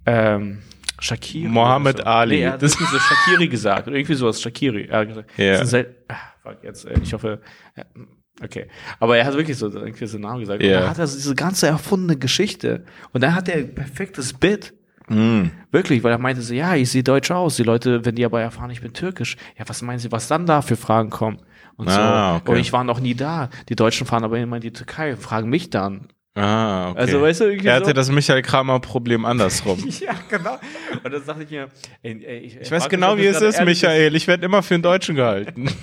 Ähm, 0.07 0.59
Shakiri. 0.99 1.47
Mohammed 1.47 1.97
so. 1.99 2.03
Ali. 2.05 2.35
Nee, 2.37 2.41
er 2.43 2.53
hat 2.53 2.61
Das- 2.63 2.71
so 2.73 2.85
Shakiri 2.85 3.47
gesagt. 3.49 3.87
Oder 3.87 3.97
irgendwie 3.97 4.15
sowas, 4.15 4.41
Shakiri. 4.41 4.85
Er 4.89 4.99
hat 4.99 5.07
gesagt, 5.09 5.29
Ja. 5.37 5.51
das 5.51 5.61
ist 5.61 5.61
ein 5.61 5.67
sel- 5.85 5.95
ah, 6.07 6.15
fuck, 6.41 6.57
jetzt, 6.63 6.85
äh, 6.85 6.99
ich 7.03 7.13
hoffe, 7.13 7.39
ja, 7.75 7.83
okay. 8.43 8.67
Aber 8.99 9.15
er 9.17 9.25
hat 9.25 9.35
wirklich 9.35 9.57
so 9.57 9.67
irgendwie 9.69 10.07
so 10.07 10.17
einen 10.17 10.23
Namen 10.23 10.39
gesagt. 10.39 10.63
Und 10.63 10.69
Ja. 10.69 10.79
dann 10.81 10.89
hat 10.89 10.97
er 10.99 11.05
so 11.07 11.15
diese 11.17 11.35
ganze 11.35 11.67
erfundene 11.67 12.17
Geschichte. 12.17 12.83
Und 13.13 13.21
dann 13.21 13.35
hat 13.35 13.47
er 13.49 13.57
ein 13.57 13.75
perfektes 13.75 14.33
Bit. 14.33 14.73
Mm. 15.09 15.43
Wirklich, 15.71 16.03
weil 16.03 16.11
er 16.11 16.17
meinte 16.17 16.41
so, 16.41 16.53
ja, 16.53 16.75
ich 16.75 16.89
sehe 16.91 17.03
deutsch 17.03 17.31
aus. 17.31 17.55
Die 17.55 17.63
Leute, 17.63 18.03
wenn 18.03 18.15
die 18.15 18.25
aber 18.25 18.41
erfahren, 18.41 18.71
ich 18.71 18.81
bin 18.81 18.91
türkisch, 18.91 19.37
ja, 19.57 19.63
was 19.67 19.81
meinen 19.81 19.99
sie, 19.99 20.11
was 20.11 20.27
dann 20.27 20.45
da 20.45 20.61
für 20.61 20.75
Fragen 20.75 21.09
kommen? 21.11 21.37
Und 21.77 21.87
Ah, 21.89 22.31
so. 22.31 22.35
okay. 22.41 22.51
Und 22.51 22.57
ich 22.57 22.73
war 22.73 22.83
noch 22.83 22.99
nie 22.99 23.13
da. 23.13 23.49
Die 23.69 23.75
Deutschen 23.75 24.05
fahren 24.07 24.23
aber 24.25 24.37
immer 24.39 24.55
in 24.57 24.63
die 24.63 24.73
Türkei, 24.73 25.15
fragen 25.15 25.49
mich 25.49 25.69
dann. 25.69 26.07
Ah, 26.37 26.91
okay. 26.91 26.99
Also, 26.99 27.21
weißt 27.21 27.41
du, 27.41 27.45
er 27.63 27.73
hatte 27.75 27.85
so. 27.87 27.93
das 27.93 28.11
Michael 28.11 28.41
Kramer-Problem 28.43 29.25
andersrum. 29.25 29.83
Ja, 29.99 30.13
genau. 30.29 30.59
Und 31.03 31.11
dann 31.13 31.25
dachte 31.25 31.43
ich 31.43 31.49
mir, 31.49 31.67
ey, 32.03 32.23
ey, 32.23 32.37
ich, 32.39 32.57
Ich 32.61 32.71
weiß 32.71 32.87
genau, 32.89 33.17
wie 33.17 33.25
es 33.25 33.41
ist, 33.41 33.59
Michael. 33.63 34.15
Ich 34.15 34.27
werde 34.27 34.45
immer 34.45 34.61
für 34.61 34.75
einen 34.75 34.83
Deutschen 34.83 35.15
gehalten. 35.15 35.67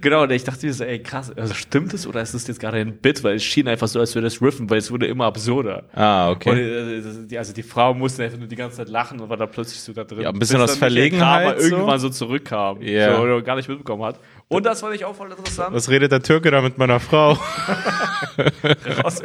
Genau, 0.00 0.22
und 0.22 0.30
ich 0.30 0.44
dachte 0.44 0.64
mir 0.64 0.72
so, 0.72 0.84
ey, 0.84 1.00
krass, 1.02 1.32
also 1.36 1.54
stimmt 1.54 1.92
es 1.92 2.06
oder 2.06 2.22
ist 2.22 2.34
das 2.34 2.46
jetzt 2.46 2.60
gerade 2.60 2.76
ein 2.78 2.92
Bit? 2.98 3.24
Weil 3.24 3.34
es 3.34 3.42
schien 3.42 3.66
einfach 3.66 3.88
so, 3.88 3.98
als 3.98 4.14
würde 4.14 4.28
es 4.28 4.40
riffen, 4.40 4.70
weil 4.70 4.78
es 4.78 4.92
wurde 4.92 5.06
immer 5.06 5.24
absurder. 5.24 5.84
ah, 5.94 6.28
Und, 6.28 6.36
okay. 6.36 6.60
äh, 6.60 7.02
das- 7.02 7.26
die, 7.26 7.36
also 7.36 7.52
die 7.52 7.64
Frau 7.64 7.92
musste 7.92 8.22
einfach 8.22 8.38
nur 8.38 8.46
die 8.46 8.54
ganze 8.54 8.76
Zeit 8.76 8.88
lachen 8.88 9.18
und 9.18 9.28
war 9.28 9.36
da 9.36 9.46
plötzlich 9.46 9.80
so 9.80 9.92
da 9.92 10.04
drin. 10.04 10.20
Ja, 10.22 10.28
ein 10.28 10.38
bisschen 10.38 10.60
Bis 10.60 10.70
aus 10.70 10.76
Verlegenheit 10.76 11.46
Kramer 11.56 11.60
so. 11.60 11.74
irgendwann 11.74 11.98
so 11.98 12.10
zurückkam. 12.10 12.80
Ja. 12.80 13.16
So, 13.16 13.22
und 13.22 13.44
gar 13.44 13.56
nicht 13.56 13.68
mitbekommen 13.68 14.04
hat. 14.04 14.20
Und 14.48 14.66
das 14.66 14.80
fand 14.80 14.94
ich 14.94 15.04
auch 15.04 15.14
voll 15.14 15.30
interessant. 15.30 15.74
Was 15.74 15.88
redet 15.88 16.12
der 16.12 16.22
Türke 16.22 16.50
da 16.50 16.60
mit 16.60 16.76
meiner 16.78 17.00
Frau? 17.00 17.32
Raus- 19.02 19.22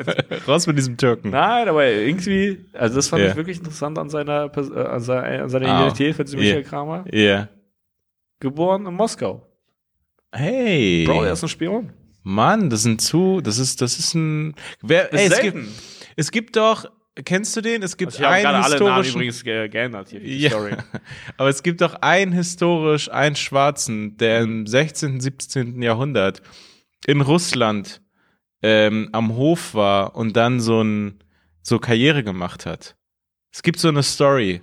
Raus 0.47 0.68
mit 0.68 0.78
diesem 0.78 0.97
Türken. 0.97 1.30
Nein, 1.32 1.68
aber 1.68 1.86
irgendwie, 1.88 2.65
also 2.74 2.95
das 2.95 3.07
fand 3.09 3.24
Ja. 3.24 3.30
ich 3.32 3.36
wirklich 3.36 3.57
interessant 3.57 3.97
an 3.97 4.09
seiner, 4.09 4.45
äh, 4.55 4.80
an 4.88 4.99
seiner, 5.01 5.43
an 5.43 5.49
seiner 5.49 5.68
Ah. 5.68 5.80
Identität 5.82 6.15
von 6.15 6.26
diesem 6.26 6.39
Ja. 6.39 6.45
Michael 6.45 6.63
Kramer. 6.63 7.05
Ja. 7.13 7.49
Geboren 8.39 8.86
in 8.86 8.93
Moskau. 8.93 9.45
Hey. 10.32 11.03
Bro, 11.05 11.24
er 11.24 11.34
ist 11.34 11.43
ein 11.43 11.49
Spion. 11.49 11.91
Mann, 12.24 12.70
das 12.70 12.84
sind 12.84 13.01
zu, 13.01 13.41
das 13.41 13.57
ist, 13.57 13.82
das 13.82 13.97
ist 13.99 14.13
ein, 14.13 14.53
wer, 14.82 15.11
Ist 15.13 15.20
ey, 15.20 15.28
es, 15.28 15.39
gibt, 15.41 15.57
es 16.18 16.32
gibt 16.32 16.55
doch, 16.57 16.86
kennst 17.24 17.55
du 17.55 17.61
den? 17.61 17.84
Es 17.84 17.97
gibt 17.97 18.13
Also 18.13 18.20
ich 18.20 18.26
habe 18.26 18.36
einen 18.36 18.43
gerade 18.43 18.57
alle 18.57 18.76
Namen 18.76 19.03
historischen, 19.03 19.15
übrigens 19.15 19.43
ge 19.43 19.70
geändert 19.70 20.09
hier, 20.09 20.20
die 20.20 20.38
ja, 20.38 20.49
Story. 20.49 20.76
aber 21.38 21.49
es 21.49 21.63
gibt 21.63 21.82
doch 21.82 21.95
einen 22.01 22.32
historisch, 22.32 23.11
einen 23.11 23.36
Schwarzen, 23.36 24.18
der 24.18 24.41
im 24.41 24.68
16., 24.68 25.20
17. 25.20 25.82
Jahrhundert 25.82 26.41
in 27.05 27.22
Russland 27.22 28.01
ähm, 28.61 29.09
am 29.11 29.36
Hof 29.36 29.74
war 29.74 30.15
und 30.15 30.36
dann 30.36 30.59
so 30.59 30.82
ein, 30.82 31.20
so 31.61 31.80
Karriere 31.80 32.24
gemacht 32.24 32.65
hat. 32.65 32.95
Es 33.51 33.63
gibt 33.63 33.80
so 33.80 33.88
eine 33.88 34.03
Story. 34.03 34.61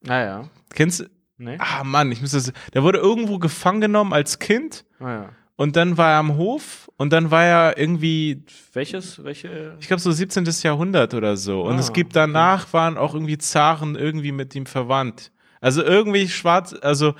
Naja. 0.00 0.48
Kennst 0.74 1.00
du? 1.00 1.04
Nee? 1.38 1.56
Ah 1.58 1.82
Mann, 1.82 2.12
ich 2.12 2.20
muss 2.20 2.32
das. 2.32 2.52
Der 2.72 2.82
wurde 2.82 2.98
irgendwo 2.98 3.38
gefangen 3.38 3.80
genommen 3.80 4.12
als 4.12 4.38
Kind 4.38 4.84
Naja. 4.98 5.30
Und 5.56 5.76
dann 5.76 5.96
war 5.98 6.12
er 6.12 6.18
am 6.18 6.36
Hof 6.36 6.90
und 6.96 7.12
dann 7.12 7.30
war 7.30 7.44
er 7.44 7.78
irgendwie, 7.78 8.44
Welches? 8.72 9.22
Welche? 9.24 9.76
ich 9.80 9.86
glaube 9.88 10.00
so 10.00 10.10
17. 10.10 10.44
Jahrhundert 10.62 11.14
oder 11.14 11.36
so. 11.36 11.62
Und 11.62 11.76
Ah, 11.76 11.80
es 11.80 11.92
gibt 11.92 12.16
danach 12.16 12.72
waren 12.72 12.96
auch 12.96 13.14
irgendwie 13.14 13.38
Zaren 13.38 13.94
irgendwie 13.96 14.32
mit 14.32 14.54
ihm 14.54 14.66
verwandt. 14.66 15.30
Also 15.60 15.82
irgendwie 15.82 16.28
schwarz, 16.28 16.74
also 16.82 17.14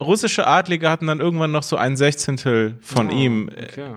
russische 0.00 0.46
Adlige 0.46 0.90
hatten 0.90 1.06
dann 1.06 1.20
irgendwann 1.20 1.52
noch 1.52 1.62
so 1.62 1.76
ein 1.76 1.96
Sechzehntel 1.96 2.78
von 2.80 3.08
Ah, 3.10 3.12
ihm. 3.12 3.48
Okay. 3.50 3.94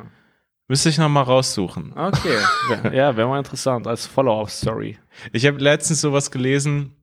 Müsste 0.68 0.90
ich 0.90 0.98
noch 0.98 1.08
mal 1.10 1.22
raussuchen. 1.24 1.94
Okay. 1.96 2.38
ja, 2.94 3.16
wäre 3.16 3.28
mal 3.28 3.38
interessant 3.40 3.88
als 3.88 4.06
Follow-up-Story. 4.06 5.00
Ich 5.32 5.46
habe 5.48 5.58
letztens 5.60 6.02
sowas 6.02 6.30
gelesen, 6.30 6.94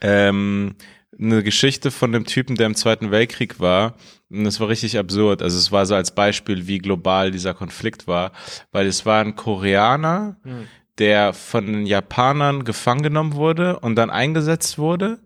ähm, 0.00 0.74
eine 1.18 1.42
Geschichte 1.42 1.90
von 1.90 2.12
dem 2.12 2.24
Typen, 2.24 2.56
der 2.56 2.66
im 2.66 2.74
Zweiten 2.74 3.10
Weltkrieg 3.10 3.58
war. 3.60 3.94
Und 4.30 4.44
das 4.44 4.60
war 4.60 4.68
richtig 4.68 4.96
absurd. 4.98 5.42
Also 5.42 5.58
es 5.58 5.72
war 5.72 5.84
so 5.86 5.94
als 5.94 6.14
Beispiel, 6.14 6.66
wie 6.66 6.78
global 6.78 7.30
dieser 7.30 7.52
Konflikt 7.54 8.06
war, 8.06 8.32
weil 8.72 8.86
es 8.86 9.04
war 9.06 9.20
ein 9.22 9.34
Koreaner, 9.36 10.36
Hm. 10.44 10.66
der 10.98 11.32
von 11.32 11.66
den 11.66 11.86
Japanern 11.86 12.64
gefangen 12.64 13.02
genommen 13.02 13.34
wurde 13.34 13.80
und 13.80 13.96
dann 13.96 14.10
eingesetzt 14.10 14.78
wurde 14.78 15.18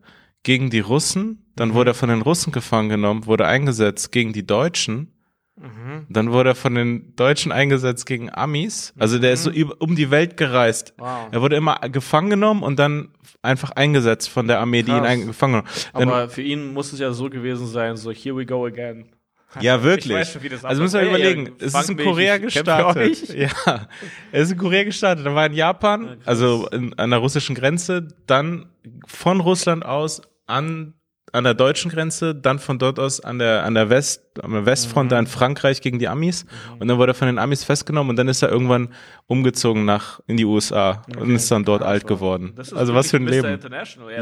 gegen 0.42 0.70
die 0.70 0.80
Russen. 0.80 1.40
Dann 1.56 1.70
Mhm. 1.70 1.74
wurde 1.74 1.90
er 1.90 1.94
von 1.94 2.08
den 2.08 2.22
Russen 2.22 2.52
gefangen 2.52 2.88
genommen, 2.88 3.26
wurde 3.26 3.46
eingesetzt 3.46 4.10
gegen 4.12 4.32
die 4.32 4.46
Deutschen. 4.46 5.08
Mhm. 5.56 6.06
Dann 6.08 6.32
wurde 6.32 6.50
er 6.50 6.54
von 6.54 6.74
den 6.74 7.14
Deutschen 7.14 7.52
eingesetzt 7.52 8.06
gegen 8.06 8.32
Amis. 8.32 8.92
Also 8.98 9.18
der 9.18 9.32
ist 9.32 9.44
so 9.44 9.50
über, 9.50 9.76
um 9.78 9.94
die 9.94 10.10
Welt 10.10 10.36
gereist. 10.36 10.94
Wow. 10.98 11.28
Er 11.30 11.40
wurde 11.42 11.56
immer 11.56 11.78
gefangen 11.90 12.30
genommen 12.30 12.62
und 12.62 12.78
dann 12.78 13.10
einfach 13.42 13.70
eingesetzt 13.70 14.28
von 14.28 14.48
der 14.48 14.58
Armee, 14.58 14.82
die 14.82 14.90
ihn 14.90 15.02
Krass. 15.02 15.26
gefangen 15.26 15.56
hat. 15.56 15.90
Dann, 15.92 16.08
Aber 16.08 16.28
für 16.28 16.42
ihn 16.42 16.72
muss 16.72 16.92
es 16.92 16.98
ja 16.98 17.12
so 17.12 17.30
gewesen 17.30 17.66
sein, 17.66 17.96
so 17.96 18.10
here 18.10 18.36
we 18.36 18.44
go 18.44 18.66
again. 18.66 19.06
ja, 19.60 19.82
wirklich. 19.82 20.28
Schon, 20.28 20.42
also 20.64 20.82
müssen 20.82 21.00
wir 21.00 21.08
überlegen, 21.08 21.46
Ey, 21.46 21.52
es 21.66 21.74
ist 21.74 21.90
in 21.90 21.96
mich, 21.96 22.04
Korea 22.06 22.36
ich 22.36 22.54
kämpfe 22.54 22.92
für 22.92 23.10
gestartet. 23.10 23.28
Ja, 23.66 23.88
es 24.32 24.46
ist 24.46 24.52
in 24.52 24.58
Korea 24.58 24.84
gestartet. 24.84 25.24
Dann 25.24 25.34
war 25.36 25.42
er 25.44 25.50
in 25.50 25.54
Japan, 25.54 26.06
krass. 26.06 26.16
also 26.24 26.68
in, 26.72 26.94
an 26.98 27.10
der 27.10 27.20
russischen 27.20 27.54
Grenze, 27.54 28.08
dann 28.26 28.66
von 29.06 29.40
Russland 29.40 29.84
aus 29.84 30.22
an 30.46 30.94
an 31.34 31.44
der 31.44 31.54
deutschen 31.54 31.90
Grenze, 31.90 32.34
dann 32.34 32.58
von 32.58 32.78
dort 32.78 32.98
aus 32.98 33.20
an 33.20 33.38
der 33.38 33.64
an 33.64 33.74
der 33.74 33.90
West 33.90 34.22
an 34.42 34.52
der 34.52 34.66
Westfront 34.66 35.10
Mhm. 35.10 35.18
in 35.18 35.26
Frankreich 35.26 35.80
gegen 35.80 35.98
die 35.98 36.08
Amis 36.08 36.46
und 36.78 36.88
dann 36.88 36.96
wurde 36.98 37.12
er 37.12 37.14
von 37.14 37.26
den 37.26 37.38
Amis 37.38 37.64
festgenommen 37.64 38.10
und 38.10 38.16
dann 38.16 38.28
ist 38.28 38.42
er 38.42 38.48
irgendwann 38.50 38.88
umgezogen 39.26 39.84
nach 39.84 40.20
in 40.26 40.36
die 40.36 40.44
USA 40.44 41.02
und 41.08 41.22
Okay. 41.22 41.34
ist 41.34 41.50
dann 41.50 41.64
dort 41.64 41.82
Krass, 41.82 41.90
alt 41.90 42.06
geworden. 42.06 42.54
Also 42.56 42.94
was 42.94 43.10
für 43.10 43.16
ein 43.18 43.24
Mr. 43.24 43.30
Leben. 43.30 43.60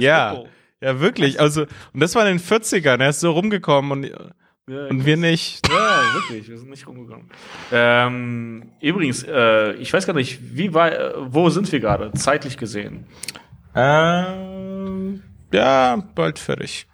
Ja. 0.00 0.42
Ja, 0.80 0.98
wirklich. 1.00 1.38
Also, 1.38 1.62
und 1.92 2.00
das 2.00 2.14
war 2.16 2.26
in 2.28 2.38
den 2.38 2.40
40ern. 2.44 3.00
Er 3.00 3.10
ist 3.10 3.20
so 3.20 3.30
rumgekommen 3.30 3.92
und, 3.92 4.04
Ja, 4.68 4.86
und 4.86 5.06
wir 5.06 5.16
nicht. 5.16 5.64
Ja, 5.70 6.00
wirklich, 6.14 6.48
wir 6.48 6.58
sind 6.58 6.70
nicht 6.70 6.86
rumgekommen. 6.88 7.28
Ähm, 7.70 8.72
übrigens, 8.80 9.22
äh, 9.22 9.72
ich 9.74 9.92
weiß 9.92 10.06
gar 10.06 10.14
nicht, 10.14 10.40
wie 10.56 10.72
war, 10.74 10.90
äh, 10.92 11.12
wo 11.18 11.50
sind 11.50 11.70
wir 11.70 11.78
gerade, 11.78 12.10
zeitlich 12.14 12.56
gesehen? 12.56 13.06
Ähm, 13.74 15.22
ja, 15.52 16.02
bald 16.14 16.38
fertig. 16.38 16.86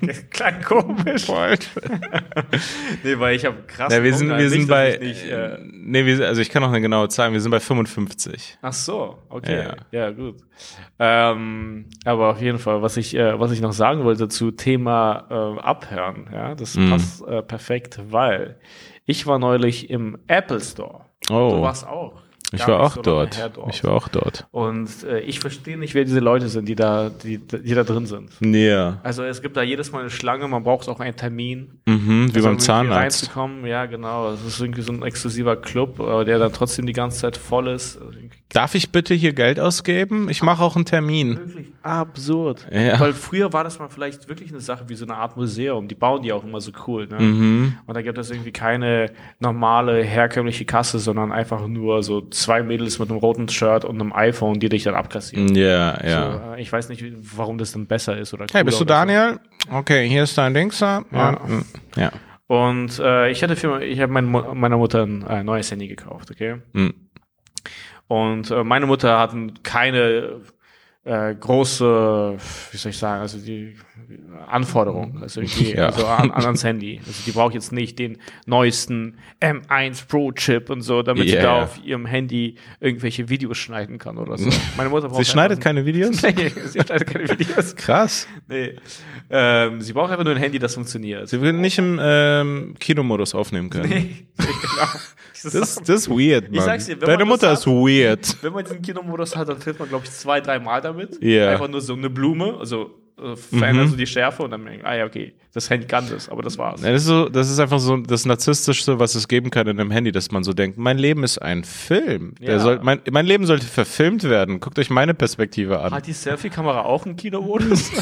Klang 0.30 0.62
komisch. 0.62 1.26
Nee, 3.02 3.18
weil 3.18 3.36
ich 3.36 3.44
habe 3.44 3.56
krass. 3.66 3.92
Ja, 3.92 4.02
wir 4.02 4.14
sind, 4.14 4.28
Hunger. 4.28 4.38
wir 4.40 4.50
sind 4.50 4.68
bei, 4.68 4.94
ich 4.94 5.00
Nicht, 5.22 5.30
äh, 5.30 5.58
nee, 5.62 6.04
wir, 6.04 6.26
also 6.26 6.40
ich 6.40 6.50
kann 6.50 6.62
noch 6.62 6.68
eine 6.70 6.80
genaue 6.80 7.08
Zahl, 7.08 7.32
wir 7.32 7.40
sind 7.40 7.50
bei 7.50 7.60
55. 7.60 8.58
ach 8.62 8.72
so, 8.72 9.18
okay. 9.28 9.64
Ja. 9.64 9.76
Ja, 9.90 10.10
gut. 10.10 10.36
Ähm, 10.98 11.86
aber 12.04 12.30
auf 12.30 12.40
jeden 12.40 12.58
Fall, 12.58 12.82
was 12.82 12.96
ich, 12.96 13.14
äh, 13.14 13.38
was 13.38 13.52
ich 13.52 13.60
noch 13.60 13.72
sagen 13.72 14.04
wollte 14.04 14.28
zu 14.28 14.50
Thema 14.50 15.26
äh, 15.30 15.60
Abhören, 15.60 16.28
ja, 16.32 16.54
das 16.54 16.74
Mhm. 16.76 16.90
passt 16.90 17.26
äh, 17.26 17.42
perfekt, 17.42 18.00
weil 18.10 18.56
ich 19.04 19.26
war 19.26 19.38
neulich 19.38 19.90
im 19.90 20.18
Apple 20.26 20.60
Store. 20.60 21.04
Du 21.26 21.34
Oh, 21.34 21.62
warst 21.62 21.86
auch. 21.86 22.22
Ich 22.52 22.66
war 22.66 22.80
auch 22.80 22.94
so 22.94 23.02
dort. 23.02 23.36
her 23.36 23.50
Ich 23.70 23.84
war 23.84 23.92
auch 23.92 24.08
dort. 24.08 24.46
Und 24.52 24.88
äh, 25.04 25.20
ich 25.20 25.40
verstehe 25.40 25.76
nicht, 25.76 25.94
wer 25.94 26.04
diese 26.04 26.20
Leute 26.20 26.48
sind, 26.48 26.66
die 26.66 26.74
da, 26.74 27.10
die, 27.10 27.38
die 27.38 27.74
da 27.74 27.84
drin 27.84 28.06
sind. 28.06 28.30
Ja. 28.40 29.00
Also 29.02 29.22
es 29.22 29.42
gibt 29.42 29.56
da 29.56 29.62
jedes 29.62 29.92
Mal 29.92 30.00
eine 30.00 30.10
Schlange, 30.10 30.48
man 30.48 30.62
braucht 30.62 30.88
auch 30.88 31.00
einen 31.00 31.16
Termin. 31.16 31.80
Mhm, 31.86 32.30
wie 32.32 32.36
also, 32.36 32.48
beim 32.48 32.58
Zahnarzt. 32.58 33.22
Reinzukommen, 33.24 33.66
ja 33.66 33.84
genau. 33.86 34.32
Es 34.32 34.44
ist 34.44 34.60
irgendwie 34.60 34.82
so 34.82 34.92
ein 34.92 35.02
exklusiver 35.02 35.56
Club, 35.56 36.00
aber 36.00 36.24
der 36.24 36.38
dann 36.38 36.52
trotzdem 36.52 36.86
die 36.86 36.94
ganze 36.94 37.20
Zeit 37.20 37.36
voll 37.36 37.68
ist. 37.68 37.98
Darf 38.50 38.74
ich 38.74 38.90
bitte 38.90 39.12
hier 39.12 39.34
Geld 39.34 39.60
ausgeben? 39.60 40.30
Ich 40.30 40.42
mache 40.42 40.62
auch 40.62 40.74
einen 40.74 40.86
Termin. 40.86 41.36
Wirklich 41.36 41.66
absurd. 41.82 42.66
Ja. 42.72 42.98
Weil 42.98 43.12
früher 43.12 43.52
war 43.52 43.62
das 43.62 43.78
mal 43.78 43.88
vielleicht 43.88 44.26
wirklich 44.30 44.50
eine 44.50 44.60
Sache 44.60 44.88
wie 44.88 44.94
so 44.94 45.04
eine 45.04 45.16
Art 45.16 45.36
Museum. 45.36 45.86
Die 45.86 45.94
bauen 45.94 46.22
die 46.22 46.32
auch 46.32 46.44
immer 46.44 46.62
so 46.62 46.72
cool. 46.86 47.06
Ne? 47.08 47.20
Mhm. 47.20 47.74
Und 47.84 47.94
da 47.94 48.00
gibt 48.00 48.16
es 48.16 48.30
irgendwie 48.30 48.52
keine 48.52 49.10
normale, 49.38 50.02
herkömmliche 50.02 50.64
Kasse, 50.64 50.98
sondern 50.98 51.30
einfach 51.30 51.66
nur 51.68 52.02
so 52.02 52.22
zwei 52.22 52.62
Mädels 52.62 52.98
mit 52.98 53.10
einem 53.10 53.18
roten 53.18 53.50
Shirt 53.50 53.84
und 53.84 54.00
einem 54.00 54.14
iPhone, 54.14 54.58
die 54.58 54.70
dich 54.70 54.84
dann 54.84 54.94
abkassieren. 54.94 55.54
Ja, 55.54 56.02
ja. 56.02 56.32
So, 56.32 56.54
äh, 56.54 56.62
ich 56.62 56.72
weiß 56.72 56.88
nicht, 56.88 57.04
warum 57.36 57.58
das 57.58 57.72
dann 57.72 57.86
besser 57.86 58.16
ist 58.16 58.32
oder 58.32 58.46
Hey, 58.50 58.64
bist 58.64 58.80
du 58.80 58.84
oder 58.84 58.94
so. 58.94 59.06
Daniel? 59.06 59.40
Okay, 59.70 60.08
hier 60.08 60.22
ist 60.22 60.38
dein 60.38 60.54
Dings 60.54 60.78
da. 60.78 61.04
Ja. 61.12 61.32
Ja. 61.32 61.32
mm, 61.46 61.64
ja. 61.96 62.12
Und 62.46 62.98
äh, 62.98 63.30
ich 63.30 63.42
hatte 63.42 63.56
für 63.56 63.82
ich 63.82 64.00
habe 64.00 64.10
mein, 64.10 64.24
meiner 64.24 64.78
Mutter 64.78 65.02
ein 65.02 65.22
äh, 65.26 65.44
neues 65.44 65.70
Handy 65.70 65.86
gekauft, 65.86 66.30
okay? 66.30 66.56
Mm. 66.72 66.88
Und 68.08 68.50
äh, 68.50 68.64
meine 68.64 68.86
Mutter 68.86 69.18
hat 69.18 69.34
keine 69.62 70.40
äh, 71.04 71.34
große, 71.34 72.36
wie 72.70 72.76
soll 72.76 72.90
ich 72.90 72.98
sagen, 72.98 73.22
also 73.22 73.38
die 73.38 73.76
Anforderungen, 74.46 75.22
also 75.22 75.40
irgendwie 75.40 75.72
Ja. 75.76 75.86
also 75.86 76.06
an, 76.06 76.30
an 76.30 76.44
ans 76.44 76.64
Handy. 76.64 77.00
Also 77.06 77.22
die 77.24 77.32
braucht 77.32 77.54
jetzt 77.54 77.72
nicht 77.72 77.98
den 77.98 78.18
neuesten 78.46 79.16
M1 79.40 80.06
Pro 80.06 80.32
Chip 80.32 80.68
und 80.70 80.82
so, 80.82 81.02
damit 81.02 81.28
sie 81.28 81.36
Ja, 81.36 81.42
da 81.42 81.62
auf 81.62 81.80
ihrem 81.84 82.04
Handy 82.04 82.56
irgendwelche 82.80 83.28
Videos 83.28 83.56
schneiden 83.56 83.98
kann 83.98 84.18
oder 84.18 84.36
so. 84.36 84.50
Meine 84.76 84.90
Mutter 84.90 85.08
braucht 85.08 85.24
Sie 85.24 85.30
schneidet 85.30 85.60
keine 85.60 85.84
Videos? 85.86 86.22
Nee, 86.22 86.50
sie 86.66 86.80
schneidet 86.80 87.06
keine 87.08 87.28
Videos. 87.28 87.74
Krass. 87.76 88.28
Nee. 88.48 88.76
Ähm, 89.30 89.80
sie 89.80 89.92
braucht 89.92 90.10
einfach 90.10 90.24
nur 90.24 90.34
ein 90.34 90.40
Handy, 90.40 90.58
das 90.58 90.74
funktioniert. 90.74 91.28
Sie 91.28 91.40
will 91.40 91.52
nicht 91.54 91.78
im 91.78 91.98
ähm, 92.02 92.74
Kinomodus 92.78 93.34
aufnehmen 93.34 93.70
können. 93.70 93.88
Nee, 93.88 94.26
genau. 94.36 94.88
Das, 95.42 95.76
das 95.76 95.88
ist 95.88 96.08
weird, 96.10 96.50
Mann. 96.52 96.78
Dir, 96.86 96.96
Deine 96.96 97.24
Mutter 97.24 97.48
hat- 97.50 97.58
ist 97.58 97.66
weird. 97.66 98.36
Wenn 98.42 98.52
man 98.52 98.64
diesen 98.64 98.82
Kinomodus 98.82 99.36
hat, 99.36 99.48
dann 99.48 99.58
filmt 99.60 99.78
man, 99.78 99.88
glaube 99.88 100.04
ich, 100.04 100.10
zwei, 100.12 100.40
drei 100.40 100.58
Mal 100.58 100.80
damit. 100.80 101.22
Ja. 101.22 101.50
Einfach 101.50 101.68
nur 101.68 101.80
so 101.80 101.94
eine 101.94 102.10
Blume, 102.10 102.56
also 102.58 102.90
äh, 103.20 103.34
verändern 103.36 103.88
so 103.88 103.96
die 103.96 104.06
Schärfe 104.06 104.44
und 104.44 104.50
dann 104.52 104.64
denken, 104.64 104.86
ah 104.86 104.94
ja, 104.94 105.04
okay, 105.04 105.34
das 105.52 105.68
Handy 105.70 105.86
kann 105.88 106.08
das, 106.08 106.28
aber 106.28 106.42
das 106.42 106.56
war's. 106.56 106.82
Ja, 106.82 106.92
Das 106.92 107.02
ist, 107.02 107.08
so, 107.08 107.28
das 107.28 107.50
ist 107.50 107.58
einfach 107.58 107.80
so 107.80 107.96
das 107.96 108.24
Narzisstischste, 108.26 109.00
was 109.00 109.16
es 109.16 109.26
geben 109.26 109.50
kann 109.50 109.66
in 109.66 109.80
einem 109.80 109.90
Handy, 109.90 110.12
dass 110.12 110.30
man 110.30 110.44
so 110.44 110.52
denkt, 110.52 110.78
mein 110.78 110.98
Leben 110.98 111.24
ist 111.24 111.38
ein 111.38 111.64
Film. 111.64 112.34
Der 112.40 112.54
Ja. 112.54 112.58
soll, 112.60 112.78
mein, 112.82 113.00
mein 113.10 113.26
Leben 113.26 113.44
sollte 113.46 113.66
verfilmt 113.66 114.22
werden. 114.22 114.60
Guckt 114.60 114.78
euch 114.78 114.88
meine 114.90 115.14
Perspektive 115.14 115.80
an. 115.80 115.92
Hat 115.92 116.06
die 116.06 116.12
Selfie-Kamera 116.12 116.82
auch 116.82 117.06
einen 117.06 117.16
Kinomodus? 117.16 117.90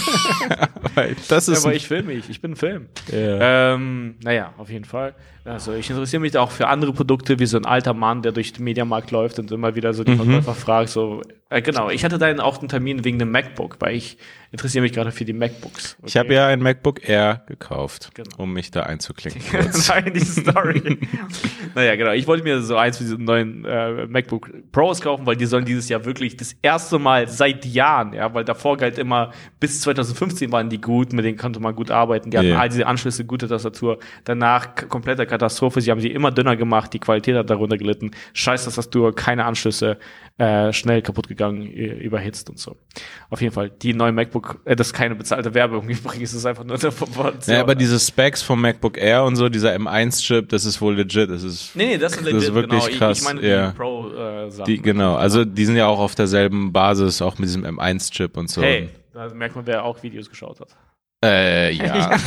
Ja, 0.96 1.38
aber 1.58 1.74
ich 1.74 1.86
filme 1.88 2.14
mich, 2.14 2.30
ich 2.30 2.40
bin 2.40 2.52
ein 2.52 2.56
Film. 2.56 2.86
Ja. 3.12 3.74
Ähm, 3.74 4.14
naja, 4.22 4.54
auf 4.56 4.70
jeden 4.70 4.86
Fall. 4.86 5.14
Also 5.46 5.72
ich 5.74 5.88
interessiere 5.88 6.20
mich 6.20 6.36
auch 6.36 6.50
für 6.50 6.68
andere 6.68 6.92
Produkte, 6.92 7.38
wie 7.38 7.46
so 7.46 7.56
ein 7.56 7.64
alter 7.64 7.94
Mann, 7.94 8.22
der 8.22 8.32
durch 8.32 8.52
den 8.52 8.64
Mediamarkt 8.64 9.10
läuft 9.12 9.38
und 9.38 9.50
immer 9.52 9.74
wieder 9.76 9.94
so 9.94 10.02
die 10.04 10.12
Mhm. 10.12 10.16
Verkäufer 10.16 10.54
fragt, 10.54 10.88
so, 10.90 11.22
äh, 11.50 11.62
genau, 11.62 11.88
ich 11.88 12.04
hatte 12.04 12.18
dann 12.18 12.40
auch 12.40 12.58
einen 12.58 12.68
Termin 12.68 13.04
wegen 13.04 13.18
dem 13.20 13.30
MacBook, 13.30 13.76
weil 13.78 13.94
ich 13.94 14.18
interessiere 14.50 14.82
mich 14.82 14.92
gerade 14.92 15.12
für 15.12 15.24
die 15.24 15.32
MacBooks. 15.32 15.96
ich 16.04 16.16
habe 16.16 16.32
ja 16.32 16.46
ein 16.46 16.60
MacBook 16.60 17.06
Air 17.08 17.42
gekauft, 17.46 18.10
Genau. 18.14 18.28
um 18.38 18.52
mich 18.52 18.70
da 18.70 18.82
einzuklinken. 18.84 19.42
kurz. 19.50 19.88
Nein, 19.88 20.12
diese 20.14 20.40
Story. 20.40 20.98
naja, 21.74 21.94
genau. 21.96 22.12
Ich 22.12 22.26
wollte 22.26 22.42
mir 22.44 22.60
so 22.62 22.76
eins 22.76 22.96
von 22.96 23.06
diesen 23.06 23.24
neuen 23.24 23.64
äh, 23.64 24.06
MacBook 24.06 24.50
Pros 24.72 25.00
kaufen, 25.00 25.26
weil 25.26 25.36
die 25.36 25.46
sollen 25.46 25.64
dieses 25.64 25.88
Jahr 25.88 26.04
wirklich 26.04 26.36
das 26.36 26.54
erste 26.62 26.98
Mal 26.98 27.28
seit 27.28 27.64
Jahren, 27.66 28.12
ja, 28.14 28.32
weil 28.34 28.44
davor 28.44 28.76
galt 28.76 28.98
immer, 28.98 29.32
bis 29.60 29.80
2015 29.82 30.50
waren 30.52 30.70
die 30.70 30.80
gut, 30.80 31.12
mit 31.12 31.24
denen 31.24 31.36
konnte 31.36 31.60
man 31.60 31.74
gut 31.76 31.90
arbeiten. 31.90 32.30
Die 32.30 32.38
hatten 32.38 32.48
Ja. 32.48 32.58
all 32.60 32.68
diese 32.68 32.86
Anschlüsse, 32.86 33.24
gute 33.24 33.46
Tastatur. 33.48 33.98
Danach 34.24 34.74
k- 34.74 34.86
komplette 34.86 35.26
Katastrophe. 35.38 35.80
Sie 35.80 35.90
haben 35.90 36.00
sie 36.00 36.10
immer 36.10 36.30
dünner 36.30 36.56
gemacht, 36.56 36.92
die 36.92 36.98
Qualität 36.98 37.36
hat 37.36 37.48
darunter 37.50 37.76
gelitten. 37.76 38.10
Scheiß 38.32 38.64
Tastatur, 38.64 39.14
keine 39.14 39.44
Anschlüsse, 39.44 39.98
äh, 40.38 40.72
schnell 40.72 41.02
kaputt 41.02 41.28
gegangen, 41.28 41.62
ü- 41.62 41.98
überhitzt 42.00 42.50
und 42.50 42.58
so. 42.58 42.76
Auf 43.30 43.40
jeden 43.40 43.52
Fall, 43.54 43.70
die 43.70 43.94
neue 43.94 44.12
MacBook, 44.12 44.60
äh, 44.64 44.76
das 44.76 44.88
ist 44.88 44.92
keine 44.92 45.14
bezahlte 45.14 45.54
Werbung 45.54 45.88
übrigens, 45.88 46.30
es 46.30 46.36
ist 46.38 46.46
einfach 46.46 46.64
nur 46.64 46.76
eine 46.76 46.88
Information. 46.88 47.54
Ja, 47.54 47.60
aber 47.60 47.74
diese 47.74 47.98
Specs 47.98 48.42
vom 48.42 48.60
MacBook 48.60 48.98
Air 48.98 49.24
und 49.24 49.36
so, 49.36 49.48
dieser 49.48 49.74
M1-Chip, 49.74 50.48
das 50.48 50.64
ist 50.64 50.80
wohl 50.80 50.94
legit. 50.96 51.30
Das 51.30 51.42
ist, 51.42 51.74
Nee, 51.76 51.86
nee, 51.86 51.98
das 51.98 52.12
ist 52.12 52.20
legit, 52.22 52.36
das 52.36 52.44
ist 52.44 52.54
wirklich 52.54 52.80
genau. 52.84 52.92
Ich- 52.92 52.98
krass. 52.98 53.18
Ich, 53.18 53.24
meine 53.24 53.40
ja. 53.46 53.70
die 53.70 53.76
Pro-Sachen. 53.76 54.64
Die, 54.66 54.80
genau, 54.82 55.16
also 55.16 55.44
die 55.44 55.64
sind 55.64 55.76
ja 55.76 55.86
auch 55.86 55.98
auf 55.98 56.14
derselben 56.14 56.72
Basis, 56.72 57.20
auch 57.22 57.38
mit 57.38 57.48
diesem 57.48 57.64
M1-Chip 57.64 58.36
und 58.36 58.50
so. 58.50 58.62
Hey, 58.62 58.88
da 59.12 59.28
merkt 59.34 59.56
man, 59.56 59.66
wer 59.66 59.84
auch 59.84 60.02
Videos 60.02 60.28
geschaut 60.28 60.60
hat. 60.60 60.68
Äh, 61.24 61.72
ja. 61.72 62.10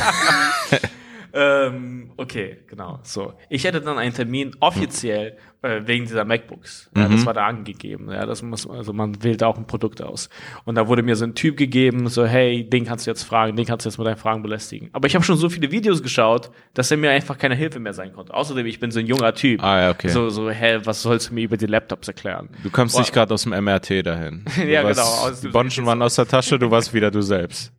ähm, 1.32 2.12
okay, 2.16 2.58
genau. 2.66 3.00
So, 3.02 3.34
ich 3.48 3.64
hätte 3.64 3.80
dann 3.80 3.98
einen 3.98 4.14
Termin 4.14 4.54
offiziell 4.60 5.36
äh, 5.62 5.82
wegen 5.84 6.06
dieser 6.06 6.24
MacBooks. 6.24 6.90
Ja, 6.96 7.08
Das 7.08 7.26
war 7.26 7.34
da 7.34 7.46
angegeben. 7.46 8.10
Ja, 8.10 8.24
das 8.26 8.42
muss, 8.42 8.68
also 8.68 8.92
man 8.92 9.22
wählt 9.22 9.42
auch 9.42 9.58
ein 9.58 9.66
Produkt 9.66 10.02
aus. 10.02 10.28
Und 10.64 10.74
da 10.76 10.88
wurde 10.88 11.02
mir 11.02 11.16
so 11.16 11.24
ein 11.24 11.34
Typ 11.34 11.56
gegeben, 11.56 12.08
so 12.08 12.24
hey, 12.24 12.68
den 12.68 12.84
kannst 12.86 13.06
du 13.06 13.10
jetzt 13.10 13.24
fragen, 13.24 13.56
den 13.56 13.66
kannst 13.66 13.84
du 13.84 13.90
jetzt 13.90 13.98
mit 13.98 14.06
deinen 14.06 14.16
Fragen 14.16 14.42
belästigen. 14.42 14.88
Aber 14.92 15.06
ich 15.06 15.14
habe 15.14 15.24
schon 15.24 15.36
so 15.36 15.48
viele 15.48 15.70
Videos 15.70 16.02
geschaut, 16.02 16.50
dass 16.74 16.90
er 16.90 16.96
mir 16.96 17.10
einfach 17.10 17.36
keine 17.38 17.54
Hilfe 17.54 17.78
mehr 17.78 17.92
sein 17.92 18.12
konnte. 18.12 18.32
Außerdem, 18.32 18.66
ich 18.66 18.80
bin 18.80 18.90
so 18.90 19.00
ein 19.00 19.06
junger 19.06 19.34
Typ. 19.34 19.62
Ah, 19.62 19.80
ja, 19.82 19.90
okay. 19.90 20.08
So, 20.08 20.30
so, 20.30 20.50
hä, 20.50 20.78
was 20.84 21.02
sollst 21.02 21.30
du 21.30 21.34
mir 21.34 21.44
über 21.44 21.56
die 21.56 21.66
Laptops 21.66 22.08
erklären? 22.08 22.48
Du 22.62 22.70
kommst 22.70 22.94
Boah. 22.94 23.00
nicht 23.00 23.12
gerade 23.12 23.34
aus 23.34 23.42
dem 23.42 23.52
MRT 23.52 24.06
dahin. 24.06 24.44
Ja, 24.66 24.82
genau, 24.82 25.30
Die 25.42 25.48
Bonschen 25.48 25.84
waren 25.86 26.00
aus 26.02 26.14
der 26.14 26.26
Tasche, 26.28 26.58
du 26.58 26.70
warst 26.70 26.92
wieder 26.94 27.10
du 27.10 27.22
selbst. 27.22 27.72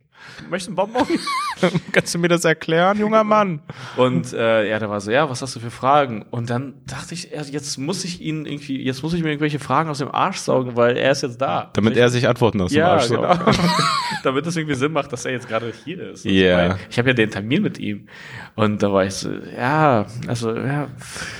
Möchtest 0.50 0.76
du 0.76 0.82
einen 0.82 0.92
Bonbon? 0.92 1.06
Kannst 1.92 2.14
du 2.14 2.18
mir 2.18 2.28
das 2.28 2.44
erklären, 2.44 2.98
junger 2.98 3.24
Mann? 3.24 3.60
Und 3.96 4.32
äh, 4.32 4.68
ja, 4.68 4.78
der 4.78 4.90
war 4.90 5.00
so, 5.00 5.10
ja, 5.10 5.28
was 5.30 5.42
hast 5.42 5.54
du 5.56 5.60
für 5.60 5.70
Fragen? 5.70 6.24
Und 6.30 6.50
dann 6.50 6.74
dachte 6.86 7.14
ich, 7.14 7.30
jetzt 7.30 7.78
muss 7.78 8.04
ich 8.04 8.20
ihn 8.20 8.46
irgendwie, 8.46 8.82
jetzt 8.82 9.02
muss 9.02 9.14
ich 9.14 9.22
mir 9.22 9.28
irgendwelche 9.28 9.58
Fragen 9.58 9.88
aus 9.88 9.98
dem 9.98 10.10
Arsch 10.10 10.38
saugen, 10.38 10.76
weil 10.76 10.96
er 10.96 11.12
ist 11.12 11.22
jetzt 11.22 11.40
da. 11.40 11.70
Damit 11.74 11.96
er 11.96 12.08
sich 12.08 12.28
Antworten 12.28 12.60
aus 12.60 12.70
dem 12.70 12.78
ja, 12.78 12.92
Arsch 12.92 13.08
genau. 13.08 13.22
saugt. 13.22 13.58
Damit 14.24 14.46
es 14.46 14.56
irgendwie 14.56 14.74
Sinn 14.74 14.92
macht, 14.92 15.12
dass 15.12 15.24
er 15.24 15.32
jetzt 15.32 15.48
gerade 15.48 15.72
hier 15.84 16.10
ist. 16.10 16.24
Ja. 16.24 16.56
weil 16.56 16.76
Ich 16.90 16.98
habe 16.98 17.08
ja 17.10 17.14
den 17.14 17.30
Termin 17.30 17.62
mit 17.62 17.78
ihm. 17.78 18.08
Und 18.54 18.82
da 18.82 18.92
war 18.92 19.04
ich 19.04 19.14
so, 19.14 19.30
ja, 19.56 20.06
also, 20.26 20.54
ja, 20.54 20.88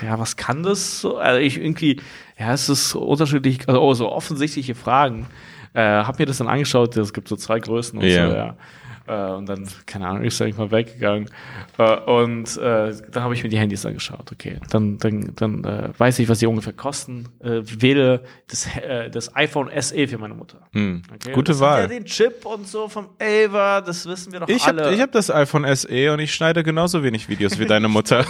ja, 0.03 0.19
was 0.19 0.37
kann 0.37 0.63
das 0.63 1.01
so? 1.01 1.17
Also 1.17 1.41
ich 1.41 1.59
irgendwie, 1.59 2.01
ja, 2.39 2.53
es 2.53 2.69
ist 2.69 2.91
so 2.91 3.01
unterschiedlich, 3.01 3.69
also 3.69 3.81
oh, 3.81 3.95
so 3.95 4.11
offensichtliche 4.11 4.75
Fragen. 4.75 5.27
Äh, 5.75 5.81
hab 5.83 6.19
mir 6.19 6.27
das 6.27 6.39
dann 6.39 6.49
angeschaut, 6.49 6.97
es 6.97 7.13
gibt 7.13 7.29
so 7.29 7.37
zwei 7.37 7.59
Größen 7.59 7.99
und 7.99 8.05
Ja. 8.05 8.29
so, 8.31 8.37
ja. 8.37 8.57
Äh, 9.05 9.33
und 9.35 9.49
dann, 9.49 9.67
keine 9.85 10.07
Ahnung, 10.07 10.23
ist 10.23 10.41
nicht 10.41 10.57
mal 10.57 10.71
weggegangen. 10.71 11.29
Äh, 11.77 11.97
und 12.03 12.57
äh, 12.59 12.95
dann 13.11 13.23
habe 13.25 13.35
ich 13.35 13.43
mir 13.43 13.49
die 13.49 13.59
Handys 13.59 13.85
angeschaut. 13.85 14.31
Okay, 14.31 14.59
dann, 14.71 14.97
dann, 14.99 15.33
dann 15.35 15.65
äh, 15.65 15.89
weiß 15.99 16.21
ich, 16.21 16.29
was 16.29 16.39
die 16.39 16.47
ungefähr 16.47 16.73
kosten. 16.73 17.29
Äh, 17.41 17.63
wähle 17.65 18.23
das, 18.49 18.69
äh, 18.77 19.11
das 19.11 19.35
iPhone 19.35 19.71
SE 19.81 20.07
für 20.07 20.19
meine 20.19 20.35
Mutter. 20.35 20.61
Hm. 20.73 21.03
Okay, 21.13 21.33
Gute 21.33 21.51
das 21.51 21.61
Wahl. 21.61 21.81
Ja 21.83 21.87
den 21.89 22.05
Chip 22.05 22.47
und 22.47 22.69
so 22.69 22.87
vom 22.89 23.09
Ava, 23.21 23.81
das 23.81 24.07
wissen 24.07 24.33
wir 24.33 24.39
doch 24.39 24.49
Ich 24.49 24.65
alle. 24.67 24.85
habe 24.85 24.95
ich 24.95 25.01
hab 25.01 25.11
das 25.11 25.33
iPhone 25.33 25.65
SE 25.75 26.13
und 26.13 26.21
ich 26.21 26.33
schneide 26.33 26.63
genauso 26.63 27.03
wenig 27.03 27.29
Videos 27.29 27.59
wie 27.59 27.67
deine 27.67 27.89
Mutter. 27.89 28.25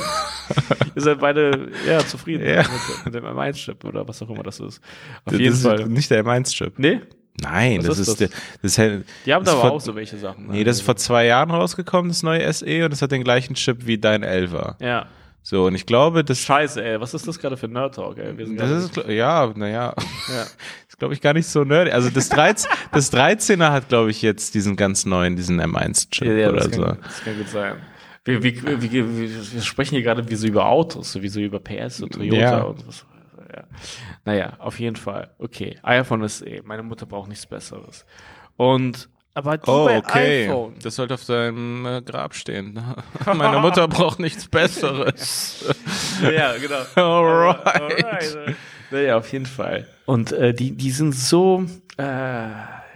Ihr 0.95 1.03
seid 1.03 1.19
beide 1.21 1.69
ja, 1.87 1.99
zufrieden 1.99 2.47
Ja. 2.47 2.63
mit, 2.63 3.05
mit 3.07 3.15
dem 3.15 3.25
M1-Chip 3.27 3.85
oder 3.85 4.09
was 4.09 4.23
auch 4.23 4.31
immer 4.31 4.43
das 4.43 4.59
ist. 4.59 4.81
Auf 5.27 5.33
das 5.33 5.39
jeden 5.39 5.53
ist 5.53 5.63
Fall. 5.65 5.87
nicht 5.87 6.11
der 6.11 6.25
M1-Chip. 6.25 6.79
Nee, 6.79 7.01
Nein, 7.41 7.79
Was 7.79 7.87
das 7.87 7.99
ist 7.99 8.09
ist, 8.09 8.21
das? 8.21 8.31
der. 8.31 8.39
Das 8.63 8.73
ist 8.73 8.79
halt, 8.79 9.05
die 9.27 9.33
haben 9.35 9.45
da 9.45 9.53
vor- 9.53 9.65
aber 9.65 9.73
auch 9.73 9.81
so 9.81 9.95
welche 9.97 10.19
Sachen. 10.19 10.47
ne? 10.47 10.53
Nee, 10.53 10.65
das 10.65 10.77
ist 10.77 10.83
vor 10.83 10.97
zwei 10.97 11.27
Jahren 11.27 11.51
rausgekommen, 11.51 12.09
das 12.11 12.23
neue 12.23 12.53
SE, 12.53 12.85
und 12.85 12.93
es 12.93 13.01
hat 13.03 13.11
den 13.11 13.25
gleichen 13.25 13.55
Chip 13.55 13.87
wie 13.87 13.99
dein 13.99 14.23
11er. 14.25 14.77
Ja. 14.85 15.07
So, 15.45 15.67
und 15.67 15.75
ich 15.75 15.87
glaube, 15.87 16.23
das, 16.23 16.39
Scheiße, 16.39 16.85
ey, 16.85 17.01
was 17.01 17.15
ist 17.15 17.27
das 17.27 17.39
gerade 17.39 17.57
für 17.57 17.67
Nerd 17.67 17.97
Talk, 17.97 18.17
ey? 18.19 18.33
Das 18.57 18.71
ist, 18.71 18.97
ja, 19.09 19.53
naja, 19.57 19.93
ja. 20.29 20.43
ist 20.89 20.99
glaube 20.99 21.15
ich 21.15 21.21
gar 21.21 21.33
nicht 21.33 21.49
so 21.49 21.65
nerdy. 21.65 21.91
Also 21.91 22.11
das 22.11 22.29
13, 22.29 22.71
das 22.93 23.13
13er 23.13 23.71
hat, 23.73 23.89
glaube 23.89 24.11
ich, 24.13 24.23
jetzt 24.23 24.55
diesen 24.55 24.77
ganz 24.77 25.05
neuen, 25.05 25.35
diesen 25.35 25.61
M1-Chip 25.61 26.29
Ja, 26.29 26.33
ja, 26.35 26.49
oder 26.51 26.59
das, 26.69 26.77
so. 26.77 26.83
kann, 26.83 26.99
das 27.03 27.25
kann 27.25 27.39
gut 27.39 27.49
sein. 27.49 27.75
Wir, 28.25 28.41
wir, 28.41 28.81
wir, 28.83 29.19
wir, 29.19 29.63
sprechen 29.63 29.97
hier 29.97 30.03
gerade 30.05 30.29
wie 30.31 30.37
so 30.37 30.47
über 30.47 30.67
Autos, 30.67 31.11
so 31.11 31.23
wie 31.23 31.29
so 31.29 31.41
über 31.41 31.59
PS 31.59 32.03
und 32.03 32.13
Toyota 32.13 32.37
Ja. 32.39 32.63
und 32.63 32.87
was. 32.87 33.05
Ja. 33.55 33.65
Naja, 34.25 34.57
auf 34.59 34.79
jeden 34.81 34.97
Fall. 34.97 35.35
Okay, 35.39 35.79
iPhone 35.83 36.23
ist 36.23 36.43
eh. 36.43 36.63
Meine 36.65 36.83
Mutter 36.83 37.07
braucht 37.07 37.29
nichts 37.29 37.47
Besseres. 37.47 38.07
Und 38.57 39.09
aber 39.35 39.57
die 39.57 39.71
Oh, 39.71 39.87
bei 39.87 39.99
okay. 39.99 40.45
iPhone. 40.47 40.75
Das 40.83 40.97
sollte 40.97 41.15
auf 41.15 41.25
deinem 41.25 41.87
äh, 41.87 42.03
Grab 42.03 42.35
stehen. 42.35 42.79
Meine 43.35 43.61
Mutter 43.61 43.89
braucht 43.89 44.19
nichts 44.19 44.49
Besseres. 44.49 45.65
Ja, 46.23 46.57
genau. 46.57 46.83
Alright. 46.95 47.67
Alright. 47.67 48.57
Naja, 48.93 49.17
auf 49.17 49.33
jeden 49.33 49.47
Fall. 49.47 49.89
Und 50.07 50.31
äh, 50.31 50.55
die, 50.55 50.77
die 50.77 50.91
sind 50.93 51.15
so 51.17 51.65
äh, 51.97 52.49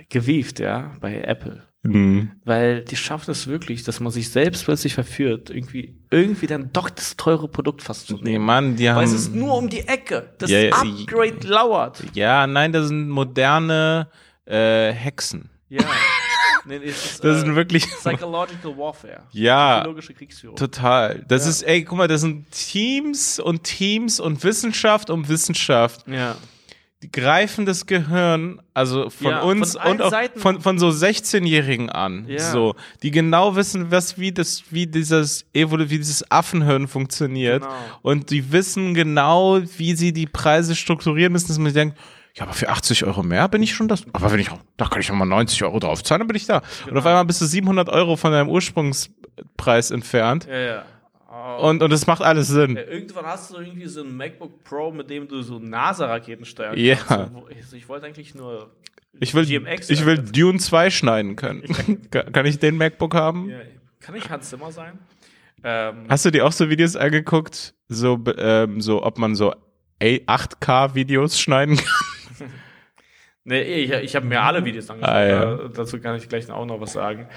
gewieft, 0.09 0.61
ja, 0.61 0.93
bei 1.01 1.23
Apple. 1.23 1.66
Hm. 1.93 2.31
Weil 2.45 2.83
die 2.85 2.97
schaffen 2.97 3.31
es 3.31 3.47
wirklich, 3.47 3.83
dass 3.85 4.01
man 4.01 4.13
sich 4.13 4.31
selbst 4.31 4.65
plötzlich 4.65 4.95
verführt, 4.95 5.51
irgendwie, 5.51 5.95
irgendwie 6.11 6.47
dann 6.47 6.71
doch 6.73 6.91
das 6.91 7.17
teure 7.17 7.49
Produkt 7.49 7.83
fast 7.83 8.07
zu 8.09 8.15
Nee, 8.17 8.33
nehmen. 8.33 8.45
Mann, 8.45 8.77
die 8.77 8.85
Weil 8.87 8.95
haben. 8.95 9.05
es 9.05 9.13
ist 9.13 9.35
nur 9.35 9.57
um 9.57 9.69
die 9.69 9.81
Ecke. 9.87 10.31
Das 10.39 10.51
Ja, 10.51 10.59
ja, 10.61 10.73
Upgrade 10.75 11.47
lauert. 11.47 12.03
ja, 12.15 12.47
nein, 12.47 12.73
das 12.73 12.89
sind 12.89 13.09
moderne 13.09 14.09
äh, 14.47 14.93
Hexen. 14.93 15.51
Ja. 15.69 15.83
nee, 16.65 16.79
nee, 16.79 16.85
ist, 16.87 17.23
Das 17.25 17.39
äh, 17.39 17.41
sind 17.41 17.57
wirklich. 17.57 17.85
Psychological 17.87 18.77
Warfare. 18.79 19.23
Ja, 19.33 19.79
Psychologische 19.79 20.15
Kriegsführung. 20.15 20.57
total. 20.57 21.25
Das 21.29 21.45
Ja. 21.45 21.51
ist, 21.51 21.63
ey, 21.63 21.83
guck 21.85 21.99
mal, 21.99 22.07
das 22.09 22.21
sind 22.21 22.51
Teams 22.53 23.41
und 23.41 23.65
Teams 23.65 24.21
und 24.21 24.43
Wissenschaft 24.45 25.11
um 25.11 25.29
Wissenschaft. 25.29 26.07
Ja. 26.09 26.37
Die 27.03 27.11
greifen 27.13 27.67
das 27.67 27.85
Gehirn, 27.85 28.61
also 28.73 29.11
von 29.11 29.31
Ja, 29.31 29.43
uns 29.43 29.77
von 29.77 29.91
und 29.93 30.03
auch 30.03 30.11
Seiten. 30.11 30.41
von, 30.41 30.63
von 30.63 30.79
so 30.79 30.89
16-Jährigen 30.89 31.91
an. 31.91 32.25
Ja. 32.27 32.39
So, 32.39 32.75
die 33.03 33.11
genau 33.11 33.55
wissen, 33.55 33.91
was, 33.91 34.19
wie 34.19 34.33
das, 34.33 34.65
wie 34.71 34.87
dieses 34.87 35.45
Evolu 35.53 35.91
wie 35.91 35.99
dieses 35.99 36.31
Affenhirn 36.31 36.89
funktioniert. 36.89 37.63
Genau. 37.65 37.75
Und 38.01 38.31
die 38.31 38.51
wissen 38.51 38.95
genau, 38.95 39.61
wie 39.77 39.95
sie 39.95 40.15
die 40.15 40.27
Preise 40.27 40.75
strukturieren 40.75 41.33
müssen, 41.35 41.49
dass 41.49 41.59
man 41.59 41.67
sich 41.67 41.75
denkt, 41.75 41.99
ja, 42.35 42.45
aber 42.45 42.55
für 42.55 42.69
80 42.71 43.05
Euro 43.05 43.23
mehr 43.23 43.47
bin 43.49 43.63
ich 43.63 43.75
schon 43.75 43.89
das. 43.89 44.05
Aber 44.13 44.33
wenn 44.33 44.41
ich, 44.41 44.49
da 44.79 44.87
kann 44.87 45.01
ich 45.01 45.09
noch 45.11 45.17
mal 45.17 45.25
90 45.27 45.63
Euro 45.65 45.79
drauf 45.79 46.03
zahlen, 46.03 46.21
dann 46.21 46.29
bin 46.29 46.37
ich 46.37 46.47
da. 46.47 46.59
Und 46.59 46.65
Genau. 46.89 47.01
auf 47.01 47.07
einmal 47.07 47.25
bist 47.27 47.41
du 47.43 47.47
700 47.47 47.89
Euro 47.91 48.17
von 48.17 48.33
deinem 48.33 48.49
Ursprungspreis 48.49 49.91
entfernt. 49.91 50.47
Ja, 50.51 50.59
ja. 50.59 50.85
Und, 51.61 51.83
und 51.83 51.93
es 51.93 52.07
macht 52.07 52.23
alles 52.23 52.49
Sinn. 52.49 52.77
Irgendwann 52.77 53.27
hast 53.27 53.51
du 53.53 53.59
irgendwie 53.59 53.87
so 53.87 54.03
ein 54.03 54.17
MacBook 54.17 54.63
Pro, 54.65 54.91
mit 54.91 55.09
dem 55.11 55.27
du 55.29 55.43
so 55.43 55.59
NASA-Raketen 55.59 56.45
steuern 56.45 56.79
Ja. 56.79 56.95
kannst. 56.97 57.33
So, 57.33 57.41
wo- 57.43 57.49
Ich, 57.77 57.89
wollte 57.89 58.07
eigentlich 58.07 58.35
nur 58.35 58.71
Ich 59.21 59.35
will, 59.35 59.45
GMX 59.47 59.91
ich 59.91 60.05
will. 60.07 60.19
Dune 60.19 60.59
2 60.59 60.91
schneiden 60.91 61.37
können. 61.37 61.63
Kann 62.11 62.47
ich 62.47 62.59
den 62.59 62.77
MacBook 62.77 63.15
haben? 63.15 63.49
Ja, 63.51 63.59
kann 64.01 64.15
ich 64.15 64.29
Hans 64.31 64.51
Zimmer 64.51 64.71
sein? 64.73 64.99
Ähm, 65.65 66.05
Hast 66.09 66.25
du 66.25 66.31
dir 66.31 66.47
auch 66.47 66.53
so 66.53 66.69
Videos 66.71 66.95
angeguckt, 66.97 67.75
so, 67.89 68.23
ähm, 68.39 68.81
so 68.81 69.03
ob 69.03 69.19
man 69.19 69.35
so 69.35 69.55
8K-Videos 70.01 71.41
schneiden 71.41 71.77
kann? 71.79 72.49
nee, 73.45 73.63
ich, 73.63 73.91
ich 73.93 74.17
habe 74.17 74.27
mir 74.27 74.41
alle 74.43 74.65
Videos 74.65 74.89
angeschaut. 74.91 75.15
Ah, 75.15 75.27
ja. 75.27 75.55
äh, 75.65 75.71
dazu 75.75 75.99
kann 76.01 76.17
ich 76.17 76.29
gleich 76.29 76.51
auch 76.51 76.67
noch 76.67 76.81
was 76.81 76.93
sagen. 76.93 77.29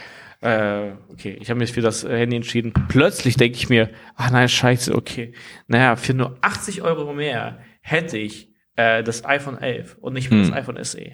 Äh, 0.41 0.91
okay, 1.09 1.37
ich 1.39 1.49
habe 1.49 1.59
mich 1.59 1.73
für 1.73 1.81
das 1.81 2.03
Handy 2.03 2.35
entschieden. 2.37 2.71
Plötzlich 2.87 3.35
denke 3.35 3.57
ich 3.57 3.67
mir, 3.69 3.89
ach 4.15 4.31
nein, 4.31 4.47
scheiße, 4.47 4.95
okay. 4.95 5.33
Naja, 5.67 5.95
für 5.97 6.13
nur 6.13 6.37
80 6.41 6.81
Euro 6.81 7.13
mehr 7.13 7.59
hätte 7.81 8.17
ich 8.17 8.49
äh, 8.75 9.03
das 9.03 9.25
iPhone 9.25 9.57
11 9.57 9.97
und 9.99 10.13
nicht 10.13 10.31
mehr 10.31 10.41
Hm. 10.41 10.49
das 10.49 10.57
iPhone 10.57 10.83
SE. 10.83 11.11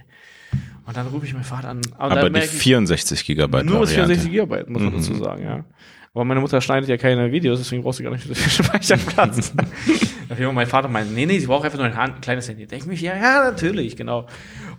Und 0.86 0.96
dann 0.96 1.08
rufe 1.08 1.26
ich 1.26 1.34
meinen 1.34 1.44
Vater 1.44 1.70
an. 1.70 1.82
Aber 1.98 2.26
die 2.26 2.30
merke 2.30 2.46
ich, 2.46 2.52
64 2.52 3.26
Gigabyte 3.26 3.66
Nur 3.66 3.80
bis 3.82 3.90
Variante. 3.92 4.14
64 4.20 4.32
Gigabyte, 4.32 4.70
muss 4.70 4.82
man 4.84 4.94
Mhm. 4.94 4.98
dazu 4.98 5.16
sagen, 5.16 5.44
ja. 5.44 5.66
Aber 6.14 6.24
meine 6.26 6.40
Mutter 6.40 6.62
schneidet 6.62 6.88
ja 6.88 6.98
keine 6.98 7.32
Videos, 7.32 7.58
deswegen 7.60 7.82
brauchst 7.82 8.00
du 8.00 8.04
gar 8.04 8.12
nicht 8.12 8.28
so 8.28 8.34
viel 8.36 8.52
Speicherplatz. 8.66 9.52
Auf 10.30 10.38
jeden 10.40 10.46
Fall 10.46 10.54
mein 10.54 10.68
Vater 10.68 10.88
meinte, 10.88 11.14
nee, 11.14 11.26
nee, 11.26 11.40
sie 11.40 11.48
braucht 11.48 11.66
einfach 11.66 11.78
nur 11.78 11.88
ein 11.88 12.22
kleines 12.22 12.48
Handy. 12.50 12.66
Denke 12.66 12.86
ich 12.86 12.90
mich, 12.90 13.02
ja, 13.02 13.16
ja, 13.16 13.44
natürlich, 13.52 13.96
genau. 13.96 14.26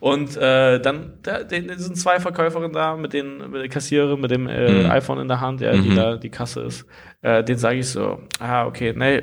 Und 0.00 0.36
äh, 0.36 0.80
dann 0.80 1.14
da, 1.22 1.44
da 1.44 1.56
sind 1.78 1.96
zwei 1.96 2.18
Verkäuferinnen 2.20 2.72
da 2.72 2.96
mit 2.96 3.12
den 3.12 3.38
mit 3.50 3.62
der 3.62 3.68
Kassiererin 3.68 4.20
mit 4.20 4.30
dem 4.30 4.48
äh, 4.48 4.82
Mhm. 4.84 4.90
iPhone 4.90 5.18
in 5.20 5.28
der 5.28 5.40
Hand, 5.40 5.60
ja, 5.60 5.76
die 5.76 5.90
Mhm. 5.90 5.94
da 5.94 6.16
die 6.16 6.30
Kasse 6.30 6.62
ist. 6.62 6.86
Äh, 7.22 7.44
den 7.44 7.58
sage 7.58 7.78
ich 7.78 7.88
so, 7.88 8.20
ah, 8.40 8.66
okay, 8.66 8.92
nee, 8.96 9.22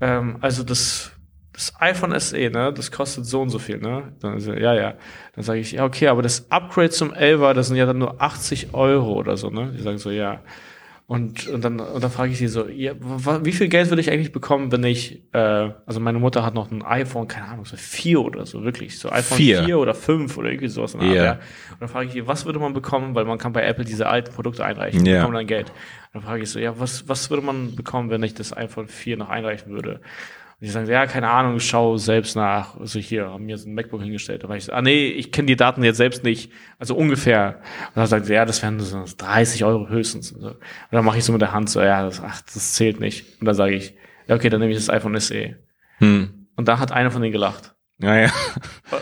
ähm, 0.00 0.38
also 0.40 0.62
das 0.62 1.12
das 1.52 1.74
iPhone 1.80 2.12
SE, 2.18 2.36
ne, 2.48 2.72
das 2.72 2.90
kostet 2.90 3.26
so 3.26 3.42
und 3.42 3.50
so 3.50 3.58
viel, 3.58 3.78
ne? 3.78 4.12
Dann 4.20 4.38
so, 4.40 4.52
ja, 4.54 4.72
ja. 4.72 4.94
Dann 5.34 5.44
sage 5.44 5.58
ich, 5.60 5.72
ja, 5.72 5.84
okay, 5.84 6.06
aber 6.08 6.22
das 6.22 6.50
Upgrade 6.50 6.88
zum 6.90 7.12
11er, 7.12 7.52
das 7.52 7.66
sind 7.68 7.76
ja 7.76 7.84
dann 7.84 7.98
nur 7.98 8.22
80 8.22 8.72
Euro 8.72 9.12
oder 9.14 9.36
so, 9.36 9.50
ne? 9.50 9.70
Die 9.76 9.82
sagen 9.82 9.98
so, 9.98 10.10
ja. 10.10 10.40
Und, 11.10 11.48
und 11.48 11.64
dann, 11.64 11.80
und 11.80 12.04
dann 12.04 12.10
frage 12.12 12.30
ich 12.30 12.38
sie 12.38 12.46
so, 12.46 12.68
ja, 12.68 12.92
wie 13.00 13.50
viel 13.50 13.66
Geld 13.66 13.90
würde 13.90 14.00
ich 14.00 14.12
eigentlich 14.12 14.30
bekommen, 14.30 14.70
wenn 14.70 14.84
ich, 14.84 15.20
äh, 15.32 15.38
also 15.84 15.98
meine 15.98 16.20
Mutter 16.20 16.44
hat 16.44 16.54
noch 16.54 16.70
ein 16.70 16.84
iPhone, 16.84 17.26
keine 17.26 17.48
Ahnung, 17.48 17.64
so 17.64 17.76
vier 17.76 18.20
oder 18.20 18.46
so, 18.46 18.62
wirklich, 18.62 18.96
so 18.96 19.10
iPhone 19.10 19.36
Vier. 19.36 19.64
4 19.64 19.78
oder 19.80 19.92
5 19.94 20.38
oder 20.38 20.50
irgendwie 20.50 20.68
sowas. 20.68 20.94
Art, 20.94 21.02
Ja. 21.02 21.32
Und 21.32 21.80
dann 21.80 21.88
frage 21.88 22.06
ich 22.06 22.12
sie, 22.12 22.28
was 22.28 22.46
würde 22.46 22.60
man 22.60 22.74
bekommen, 22.74 23.16
weil 23.16 23.24
man 23.24 23.38
kann 23.38 23.52
bei 23.52 23.64
Apple 23.64 23.84
diese 23.84 24.06
alten 24.06 24.32
Produkte 24.32 24.64
einreichen, 24.64 25.04
Ja. 25.04 25.16
bekommt 25.22 25.36
dann 25.36 25.46
Geld. 25.48 25.70
Und 25.70 25.74
dann 26.12 26.22
frage 26.22 26.44
ich 26.44 26.50
so, 26.50 26.60
ja, 26.60 26.78
was, 26.78 27.08
was 27.08 27.28
würde 27.28 27.44
man 27.44 27.74
bekommen, 27.74 28.08
wenn 28.10 28.22
ich 28.22 28.34
das 28.34 28.56
iPhone 28.56 28.86
4 28.86 29.16
noch 29.16 29.30
einreichen 29.30 29.72
würde? 29.72 30.00
Und 30.60 30.66
die 30.66 30.72
sagen, 30.72 30.86
ja, 30.90 31.06
keine 31.06 31.30
Ahnung, 31.30 31.58
schau 31.58 31.96
selbst 31.96 32.36
nach. 32.36 32.78
Also 32.78 32.98
hier, 32.98 33.30
haben 33.30 33.46
mir 33.46 33.56
so 33.56 33.66
ein 33.66 33.74
MacBook 33.74 34.02
hingestellt. 34.02 34.44
Da 34.44 34.48
war 34.50 34.56
ich 34.56 34.66
so, 34.66 34.72
ah 34.72 34.82
nee, 34.82 35.08
ich 35.08 35.32
kenne 35.32 35.46
die 35.46 35.56
Daten 35.56 35.82
jetzt 35.82 35.96
selbst 35.96 36.22
nicht. 36.22 36.52
Also 36.78 36.94
ungefähr. 36.94 37.60
Und 37.88 37.96
dann 37.96 38.06
sagt 38.06 38.26
sie, 38.26 38.34
ja, 38.34 38.44
das 38.44 38.62
wären 38.62 38.78
so 38.78 39.02
30 39.16 39.64
Euro 39.64 39.88
höchstens. 39.88 40.32
Und, 40.32 40.42
so. 40.42 40.48
und 40.48 40.58
dann 40.90 41.02
mache 41.02 41.16
ich 41.16 41.24
so 41.24 41.32
mit 41.32 41.40
der 41.40 41.52
Hand 41.52 41.70
so, 41.70 41.80
ja, 41.80 42.02
das, 42.02 42.20
ach, 42.22 42.42
das 42.42 42.74
zählt 42.74 43.00
nicht. 43.00 43.40
Und 43.40 43.46
dann 43.46 43.54
sage 43.54 43.74
ich, 43.74 43.94
ja, 44.28 44.34
okay, 44.34 44.50
dann 44.50 44.60
nehme 44.60 44.70
ich 44.72 44.76
das 44.76 44.90
iPhone 44.90 45.18
SE. 45.18 45.56
Hm. 45.96 46.46
Und 46.56 46.68
da 46.68 46.78
hat 46.78 46.92
einer 46.92 47.10
von 47.10 47.22
denen 47.22 47.32
gelacht. 47.32 47.74
Naja. 47.96 48.30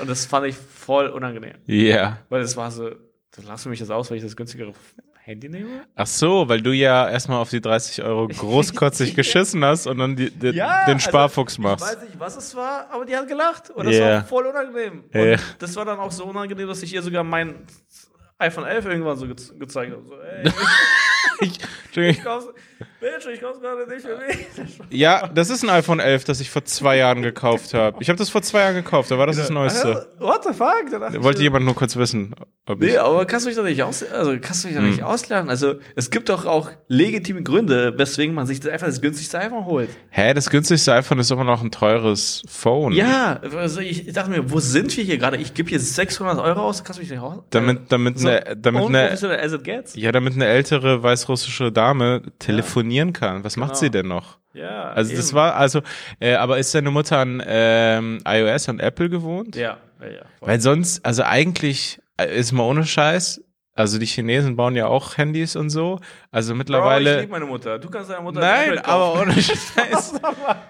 Und 0.01 0.09
das 0.09 0.27
fand 0.27 0.47
ich 0.47 0.55
voll 0.55 1.09
unangenehm. 1.09 1.57
Ja. 1.67 2.19
Weil 2.29 2.43
es 2.43 2.57
war 2.57 2.71
so, 2.71 2.89
dann 2.89 3.47
lass 3.47 3.67
mich 3.67 3.81
das 3.81 3.91
aus, 3.91 4.11
weil 4.11 4.19
ich 4.19 4.23
das 4.23 4.37
günstigere 4.37 4.75
Handy 5.29 5.49
nehme? 5.51 5.83
Ach 5.95 6.07
so, 6.07 6.49
weil 6.49 6.63
du 6.63 6.73
ja 6.73 7.07
erstmal 7.09 7.39
auf 7.39 7.51
die 7.51 7.61
30 7.61 8.03
Euro 8.03 8.29
großkotzig 8.29 9.15
geschissen 9.15 9.63
hast 9.63 9.87
und 9.87 9.99
dann 9.99 10.17
die, 10.17 10.31
die, 10.31 10.53
den 10.87 11.01
Sparfuchs 11.01 11.59
also, 11.59 11.63
machst. 11.63 11.85
Ich 11.85 11.97
weiß 11.99 12.03
nicht, 12.09 12.19
was 12.19 12.37
es 12.39 12.55
war, 12.57 12.89
aber 12.91 13.05
die 13.05 13.15
hat 13.15 13.29
gelacht. 13.29 13.69
Und 13.69 13.85
das 13.87 13.95
Ja. 13.97 14.15
war 14.15 14.25
voll 14.25 14.47
unangenehm. 14.47 15.05
Und 15.13 15.21
Ja. 15.31 15.37
das 15.59 15.77
war 15.77 15.85
dann 15.85 15.99
auch 15.99 16.11
so 16.13 16.25
unangenehm, 16.25 16.67
dass 16.67 16.83
ich 16.83 16.95
ihr 16.95 17.03
sogar 17.03 17.25
mein 17.25 17.67
iPhone 18.39 18.65
11 18.65 18.87
irgendwann 18.87 19.19
so 19.19 19.27
ge 19.27 19.37
gezeigt 19.59 19.93
habe. 19.93 20.03
So, 20.07 20.15
ey, 20.19 20.51
Ich, 21.41 21.59
ich 21.95 22.25
kauf's, 22.25 22.47
Bitch, 23.01 23.27
ich 23.33 23.41
kauf's 23.41 23.61
gerade 23.61 23.87
nicht 23.87 24.05
für 24.05 24.17
mich. 24.17 24.79
ja, 24.91 25.29
das 25.29 25.51
ist 25.51 25.63
ein 25.63 25.71
iPhone 25.71 26.01
11, 26.01 26.25
das 26.25 26.41
ich 26.41 26.51
vor 26.51 26.65
zwei 26.65 26.97
Jahren 26.97 27.23
gekauft 27.23 27.73
habe. 27.73 27.97
Ich 28.01 28.09
habe 28.09 28.19
das 28.19 28.29
vor 28.29 28.43
zwei 28.43 28.61
Jahren 28.61 28.75
gekauft, 28.75 29.13
da 29.13 29.19
war 29.19 29.29
das 29.29 29.37
das 29.37 29.51
Neueste. 29.51 30.09
What 30.19 30.43
the 30.43 30.53
fuck? 30.53 30.91
Da 30.91 31.23
Wollte 31.23 31.43
jemand 31.43 31.65
nur 31.65 31.77
kurz 31.77 31.95
wissen, 31.95 32.35
ob 32.67 32.81
Nee, 32.81 32.97
aber 32.97 33.25
kannst 33.25 33.47
du 33.47 33.51
mich 33.51 33.57
doch 33.57 33.63
nicht 33.63 33.85
aus, 33.85 34.03
also 34.03 34.37
kannst 34.41 34.65
du 34.65 34.69
mich 34.69 34.77
doch 34.77 34.83
Hm. 34.83 34.91
nicht 34.91 35.03
auslernen. 35.05 35.49
Also 35.49 35.77
es 35.95 36.11
gibt 36.11 36.29
doch 36.29 36.45
auch 36.45 36.71
legitime 36.89 37.45
Gründe, 37.45 37.97
weswegen 37.97 38.35
man 38.35 38.49
sich 38.49 38.59
das 38.59 38.73
einfach 38.73 38.89
das 38.89 39.01
günstigste 39.01 39.39
iPhone 39.39 39.65
holt. 39.65 39.91
Hä, 40.11 40.35
das 40.35 40.51
günstigste 40.51 40.93
iPhone 40.95 41.21
ist 41.21 41.31
immer 41.31 41.45
noch 41.45 41.63
ein 41.63 41.71
teures 41.71 42.43
Phone. 42.49 42.95
Ja, 42.95 43.41
also 43.57 43.81
ich, 43.81 44.13
dachte 44.13 44.31
mir, 44.31 44.51
wo 44.51 44.59
sind 44.59 44.97
wir 44.97 45.05
hier 45.05 45.19
gerade? 45.19 45.37
Ich 45.37 45.55
gebe 45.55 45.69
hier 45.69 45.79
600 45.79 46.41
Euro 46.41 46.63
aus, 46.63 46.83
kannst 46.83 46.99
du 46.99 47.03
mich 47.03 47.11
nicht 47.11 47.21
aus? 47.21 47.45
Damit, 47.51 47.93
damit, 47.93 48.19
so 48.19 48.27
eine, 48.29 48.57
damit 48.57 48.87
eine, 48.87 49.17
ja, 49.95 50.11
damit 50.13 50.35
eine 50.35 50.47
ältere 50.47 51.01
weißrussische 51.03 51.71
Dame 51.71 52.23
telefonieren 52.89 53.13
kann. 53.13 53.45
Was 53.45 53.57
macht 53.57 53.71
Genau. 53.71 53.81
sie 53.81 53.91
denn 53.91 54.09
noch? 54.09 54.39
Ja. 54.55 54.91
Also 54.91 55.15
das 55.15 55.29
eben. 55.29 55.37
war, 55.37 55.55
also, 55.57 55.83
äh, 56.21 56.35
aber 56.35 56.59
ist 56.59 56.75
deine 56.75 56.91
Mutter 56.91 57.19
an 57.19 57.43
ähm, 57.47 58.19
iOS, 58.27 58.69
an 58.69 58.81
Apple 58.81 59.09
gewohnt? 59.09 59.57
Ja, 59.57 59.79
ja, 60.01 60.07
ja. 60.07 60.23
voll. 60.39 60.49
Weil 60.49 60.61
sonst, 60.61 61.05
also 61.05 61.23
eigentlich 61.23 62.01
äh, 62.17 62.37
ist 62.39 62.53
mal 62.53 62.65
ohne 62.65 62.85
Scheiß, 62.85 63.43
also 63.75 63.99
die 64.01 64.07
Chinesen 64.07 64.57
bauen 64.57 64.75
ja 64.75 64.89
auch 64.89 65.17
Handys 65.19 65.55
und 65.55 65.71
so. 65.71 66.01
Also 66.33 66.49
Bro, 66.49 66.55
ich 66.55 66.59
mittlerweile. 66.59 67.21
liebe 67.21 67.31
meine 67.31 67.45
Mutter. 67.45 67.79
Du 67.79 67.89
kannst 67.89 68.11
deiner 68.11 68.23
Mutter 68.23 68.41
Nein, 68.41 68.77
aber 68.81 69.21
ohne 69.21 69.33
Scheiß. 69.41 70.15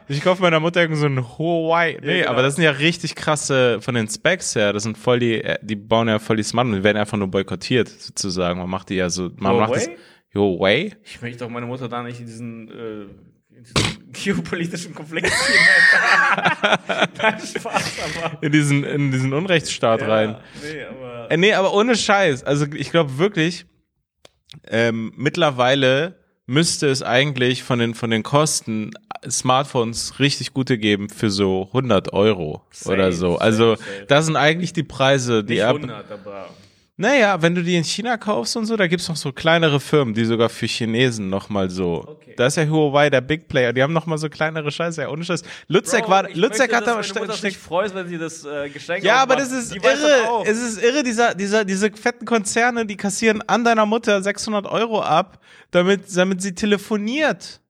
Ich 0.08 0.20
kaufe 0.22 0.42
meiner 0.42 0.60
Mutter 0.60 0.86
so 0.94 1.06
ein 1.06 1.26
Huawei. 1.38 1.96
Nee, 2.02 2.18
genau. 2.18 2.30
aber 2.32 2.42
das 2.42 2.56
sind 2.56 2.64
ja 2.64 2.72
richtig 2.72 3.14
krasse 3.14 3.80
von 3.80 3.94
den 3.94 4.08
Specs 4.08 4.54
her. 4.54 4.74
Das 4.74 4.82
sind 4.82 4.98
voll 4.98 5.20
die, 5.20 5.42
äh, 5.42 5.56
die 5.62 5.76
bauen 5.76 6.08
ja 6.08 6.18
voll 6.18 6.36
die 6.36 6.42
Smart 6.42 6.66
und 6.66 6.74
die 6.74 6.84
werden 6.84 6.98
einfach 6.98 7.16
nur 7.16 7.28
boykottiert, 7.28 7.88
sozusagen. 7.88 8.60
Man 8.60 8.68
macht 8.68 8.90
die 8.90 8.96
ja 8.96 9.08
so, 9.08 9.30
man 9.36 9.56
macht 9.56 9.74
das. 9.76 9.88
Huawei? 10.38 10.84
Huawei? 10.90 10.96
Ich 11.04 11.20
möchte 11.22 11.38
doch 11.40 11.50
meine 11.50 11.66
Mutter 11.66 11.88
da 11.88 12.02
nicht 12.02 12.20
in 12.20 12.26
diesen, 12.26 12.68
äh, 12.68 13.02
in 13.56 13.64
diesen 13.64 14.12
geopolitischen 14.12 14.94
Konflikt 14.94 15.28
ziehen. 15.28 15.60
Nein, 17.20 17.38
Spaß, 17.40 17.92
aber. 18.16 18.42
In 18.42 18.52
diesen, 18.52 18.84
in 18.84 19.10
diesen 19.12 19.32
Unrechtsstaat 19.32 20.02
rein. 20.02 20.30
Ja, 20.30 20.40
nee, 20.62 20.82
aber. 20.84 21.30
Äh, 21.30 21.36
nee, 21.36 21.52
aber 21.52 21.74
ohne 21.74 21.96
Scheiß. 21.96 22.44
Also 22.44 22.66
ich 22.72 22.90
glaube 22.90 23.18
wirklich, 23.18 23.66
ähm, 24.66 25.12
mittlerweile 25.16 26.16
müsste 26.46 26.88
es 26.88 27.02
eigentlich 27.02 27.62
von 27.62 27.78
den, 27.78 27.94
von 27.94 28.10
den 28.10 28.22
Kosten 28.22 28.92
Smartphones 29.28 30.18
richtig 30.20 30.54
gute 30.54 30.78
geben 30.78 31.10
für 31.10 31.28
so 31.30 31.64
100 31.68 32.12
Euro 32.12 32.62
Safe, 32.70 32.94
oder 32.94 33.12
so. 33.12 33.32
safe, 33.32 33.40
Also 33.42 33.74
safe. 33.76 34.04
das 34.06 34.26
sind 34.26 34.36
eigentlich 34.36 34.72
die 34.72 34.84
Preise, 34.84 35.42
die 35.44 35.54
Nicht 35.54 35.62
Apple- 35.64 35.82
100, 35.92 36.10
aber. 36.12 36.48
Naja, 37.00 37.40
wenn 37.40 37.54
du 37.54 37.62
die 37.62 37.76
in 37.76 37.84
China 37.84 38.16
kaufst 38.16 38.56
und 38.56 38.66
so, 38.66 38.76
da 38.76 38.88
gibt's 38.88 39.08
noch 39.08 39.14
so 39.14 39.30
kleinere 39.32 39.78
Firmen, 39.78 40.14
die 40.14 40.24
sogar 40.24 40.48
für 40.48 40.66
Chinesen 40.66 41.30
nochmal 41.30 41.70
so. 41.70 42.04
Okay. 42.04 42.34
Da 42.36 42.46
ist 42.46 42.56
ja 42.56 42.68
Huawei 42.68 43.08
der 43.08 43.20
Big 43.20 43.46
Player, 43.46 43.72
die 43.72 43.82
haben 43.84 43.92
nochmal 43.92 44.18
so 44.18 44.28
kleinere 44.28 44.72
Scheiße. 44.72 45.02
Ja, 45.02 45.08
ohne 45.08 45.22
Scheiß. 45.24 45.42
Lutzek 45.68 46.02
Bro, 46.02 46.10
war, 46.10 46.28
ich 46.28 46.34
Lutzek 46.34 46.74
hat 46.74 46.88
da 46.88 47.00
steck- 47.04 47.30
sich 47.32 47.56
freut, 47.56 47.94
wenn 47.94 48.08
sie 48.08 48.18
das 48.18 48.44
äh, 48.44 48.68
Geschenk 48.68 49.04
Ja, 49.04 49.22
aber 49.22 49.36
das 49.36 49.52
ist 49.52 49.72
Die 49.72 49.78
irre. 49.78 50.42
Es 50.44 50.60
ist 50.60 50.82
irre, 50.82 51.04
dieser, 51.04 51.36
dieser, 51.36 51.64
diese 51.64 51.92
fetten 51.92 52.24
Konzerne, 52.24 52.84
die 52.84 52.96
kassieren 52.96 53.42
an 53.46 53.62
deiner 53.62 53.86
Mutter 53.86 54.20
600 54.20 54.66
Euro 54.66 55.00
ab, 55.00 55.40
damit, 55.70 56.02
damit 56.16 56.42
sie 56.42 56.54
telefoniert. 56.56 57.60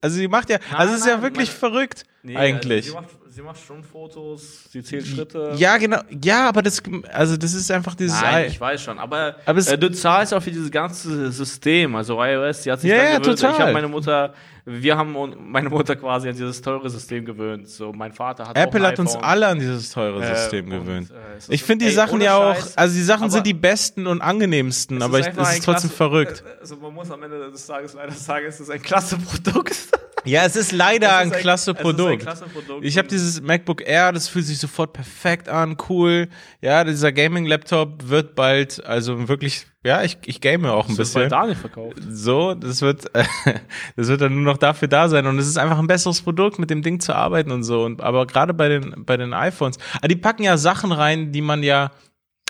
Also 0.00 0.16
sie 0.16 0.28
macht 0.28 0.48
ja, 0.48 0.58
also 0.76 0.94
es 0.94 1.00
ist 1.00 1.06
ja 1.08 1.14
nein, 1.14 1.22
wirklich 1.24 1.48
meine- 1.48 1.58
verrückt, 1.58 2.04
Nee, 2.22 2.36
eigentlich. 2.36 2.94
Also 2.96 3.08
sie, 3.30 3.42
macht, 3.42 3.60
schon 3.64 3.82
Fotos, 3.82 4.64
sie 4.70 4.82
zählt 4.82 5.06
Schritte. 5.06 5.52
ja, 5.56 5.76
genau. 5.78 6.00
Ja, 6.22 6.48
aber 6.48 6.62
das, 6.62 6.82
also 7.12 7.36
das 7.36 7.54
ist 7.54 7.70
einfach 7.70 7.94
dieses. 7.94 8.20
Nein, 8.20 8.34
Ei- 8.34 8.46
ich 8.48 8.60
weiß 8.60 8.82
schon, 8.82 8.98
aber, 8.98 9.36
Aber 9.46 9.58
es- 9.58 9.68
äh, 9.68 9.78
du 9.78 9.90
zahlst 9.90 10.34
auch 10.34 10.42
für 10.42 10.50
dieses 10.50 10.70
ganze 10.70 11.30
System, 11.32 11.94
also 11.96 12.22
iOS, 12.22 12.62
die 12.62 12.72
hat 12.72 12.80
sich 12.80 12.90
Ja, 12.90 12.96
dann 12.96 13.06
ja, 13.06 13.18
gewöhnt. 13.18 13.38
total. 13.38 13.52
Ich 13.54 13.60
habe 13.60 13.72
meine 13.72 13.88
Mutter, 13.88 14.34
wir 14.66 14.96
haben 14.96 15.16
meine 15.50 15.68
Mutter 15.70 15.96
quasi 15.96 16.28
an 16.28 16.34
dieses 16.36 16.60
teure 16.60 16.90
System 16.90 17.24
gewöhnt. 17.24 17.68
So, 17.68 17.92
mein 17.92 18.12
Vater 18.12 18.46
hat 18.48 18.56
auch 18.56 18.60
Apple 18.62 18.80
ein 18.80 18.86
hat 18.92 18.98
uns 18.98 19.16
alle 19.16 19.46
an 19.46 19.58
dieses 19.58 19.90
teure 19.90 20.22
Äh, 20.22 20.34
System 20.34 20.66
und, 20.66 20.70
gewöhnt. 20.80 21.10
äh, 21.10 21.14
es 21.38 21.44
ist- 21.44 21.52
ich 21.54 21.62
finde 21.62 21.84
die 21.86 21.90
ey, 21.90 21.94
Sachen 21.96 22.20
ja 22.20 22.36
auch, 22.36 22.54
Scheiß, 22.56 22.76
also 22.76 22.94
die 22.94 23.02
Sachen 23.02 23.30
sind 23.30 23.46
die 23.46 23.54
besten 23.54 24.06
und 24.06 24.20
angenehmsten, 24.20 24.98
Es 24.98 25.02
aber 25.02 25.18
ist 25.20 25.28
ich, 25.28 25.38
es 25.38 25.52
ist 25.54 25.64
trotzdem 25.64 25.90
klasse- 25.90 25.96
verrückt. 25.96 26.44
äh, 26.46 26.60
Also 26.60 26.76
man 26.76 26.92
muss 26.92 27.10
am 27.10 27.22
Ende 27.22 27.50
des 27.50 27.66
Tages 27.66 27.94
leider 27.94 28.12
sagen, 28.12 28.44
es 28.46 28.60
ist 28.60 28.70
ein 28.70 28.82
klasse 28.82 29.16
Produkt. 29.18 29.76
Ja, 30.24 30.44
es 30.44 30.56
ist 30.56 30.72
leider 30.72 31.08
Es 31.08 31.14
ein, 31.14 31.30
ist 31.32 31.38
klasse 31.38 31.70
es 31.70 31.76
ist 31.76 31.82
Produkt. 31.82 32.12
ein 32.12 32.18
klasse 32.18 32.44
Produkt. 32.46 32.84
Ich 32.84 32.98
habe 32.98 33.08
dieses 33.08 33.40
MacBook 33.40 33.86
Air, 33.86 34.12
das 34.12 34.28
fühlt 34.28 34.46
sich 34.46 34.58
sofort 34.58 34.92
perfekt 34.92 35.48
an, 35.48 35.76
cool. 35.88 36.28
Ja, 36.60 36.84
dieser 36.84 37.12
Gaming-Laptop 37.12 38.08
wird 38.08 38.34
bald, 38.34 38.84
also 38.84 39.28
wirklich, 39.28 39.66
ja, 39.84 40.02
ich, 40.02 40.18
ich 40.26 40.40
game 40.40 40.66
auch 40.66 40.88
ein 40.88 40.96
das 40.96 41.12
bisschen. 41.12 41.28
Daniel 41.28 41.56
verkauft. 41.56 41.96
So, 42.10 42.54
das 42.54 42.82
wird, 42.82 43.06
das 43.96 44.08
wird 44.08 44.20
dann 44.20 44.34
nur 44.34 44.44
noch 44.52 44.58
dafür 44.58 44.88
da 44.88 45.08
sein 45.08 45.26
und 45.26 45.38
es 45.38 45.46
ist 45.46 45.56
einfach 45.56 45.78
ein 45.78 45.86
besseres 45.86 46.20
Produkt, 46.20 46.58
mit 46.58 46.70
dem 46.70 46.82
Ding 46.82 47.00
zu 47.00 47.14
arbeiten 47.14 47.50
und 47.50 47.64
so. 47.64 47.84
Und 47.84 48.02
aber 48.02 48.26
gerade 48.26 48.52
bei 48.54 48.68
den 48.68 49.04
bei 49.04 49.16
den 49.16 49.32
iPhones, 49.32 49.78
ah, 50.02 50.08
die 50.08 50.16
packen 50.16 50.42
ja 50.42 50.56
Sachen 50.56 50.92
rein, 50.92 51.32
die 51.32 51.40
man 51.40 51.62
ja 51.62 51.90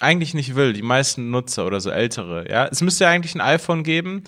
eigentlich 0.00 0.34
nicht 0.34 0.56
will. 0.56 0.72
Die 0.72 0.82
meisten 0.82 1.30
Nutzer 1.30 1.66
oder 1.66 1.80
so 1.80 1.90
ältere. 1.90 2.50
Ja, 2.50 2.66
es 2.66 2.80
müsste 2.80 3.04
ja 3.04 3.10
eigentlich 3.10 3.34
ein 3.34 3.40
iPhone 3.40 3.84
geben 3.84 4.24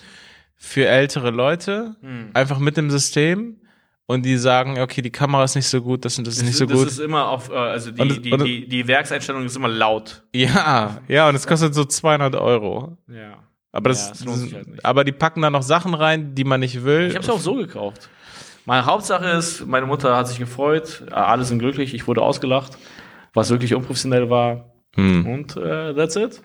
für 0.65 0.87
ältere 0.87 1.29
Leute, 1.31 1.95
Hm. 2.01 2.29
einfach 2.33 2.57
mit 2.59 2.77
dem 2.77 2.89
System. 2.89 3.57
Und 4.05 4.25
die 4.25 4.35
sagen, 4.37 4.79
okay, 4.79 5.01
die 5.01 5.11
Kamera 5.11 5.45
ist 5.45 5.55
nicht 5.55 5.67
so 5.67 5.81
gut, 5.81 6.03
das 6.03 6.17
und 6.17 6.27
das 6.27 6.35
ist 6.35 6.43
nicht 6.43 6.57
so 6.57 6.65
das 6.65 6.77
gut. 6.77 6.87
ist 6.87 6.99
immer 6.99 7.29
auf, 7.29 7.49
äh, 7.49 7.53
also 7.55 7.89
die, 7.89 8.01
Und- 8.01 8.25
die, 8.25 8.31
und- 8.33 8.43
die, 8.43 8.67
die 8.67 8.85
Werkseinstellung 8.87 9.45
ist 9.45 9.55
immer 9.55 9.69
laut. 9.69 10.23
ja, 10.35 10.97
ja, 11.07 11.29
und 11.29 11.35
es 11.35 11.47
kostet 11.47 11.73
so 11.73 11.85
200 11.85 12.35
Euro. 12.35 12.97
Ja. 13.07 13.37
Aber 13.71 13.89
Ja, 13.91 13.93
das, 13.95 14.09
das 14.11 14.25
lohnt 14.25 14.37
sich 14.39 14.53
halt 14.53 14.67
aber 14.85 15.03
die 15.05 15.13
packen 15.13 15.41
da 15.41 15.49
noch 15.49 15.63
Sachen 15.63 15.93
rein, 15.93 16.35
die 16.35 16.43
man 16.43 16.59
nicht 16.59 16.83
will. 16.83 17.07
Ich 17.07 17.15
habe 17.15 17.23
es 17.23 17.29
auch 17.29 17.39
so 17.39 17.55
gekauft. 17.55 18.09
Meine 18.65 18.85
Hauptsache 18.85 19.25
ist, 19.29 19.65
meine 19.65 19.85
Mutter 19.85 20.15
hat 20.17 20.27
sich 20.27 20.37
gefreut, 20.37 21.03
äh, 21.09 21.13
alle 21.13 21.43
sind 21.45 21.59
glücklich, 21.59 21.93
ich 21.93 22.05
wurde 22.07 22.21
ausgelacht, 22.21 22.77
was 23.33 23.49
wirklich 23.51 23.73
unprofessionell 23.73 24.29
war. 24.29 24.73
Hm. 24.95 25.25
Und 25.25 25.55
äh, 25.57 25.93
that's 25.95 26.15
it. 26.17 26.41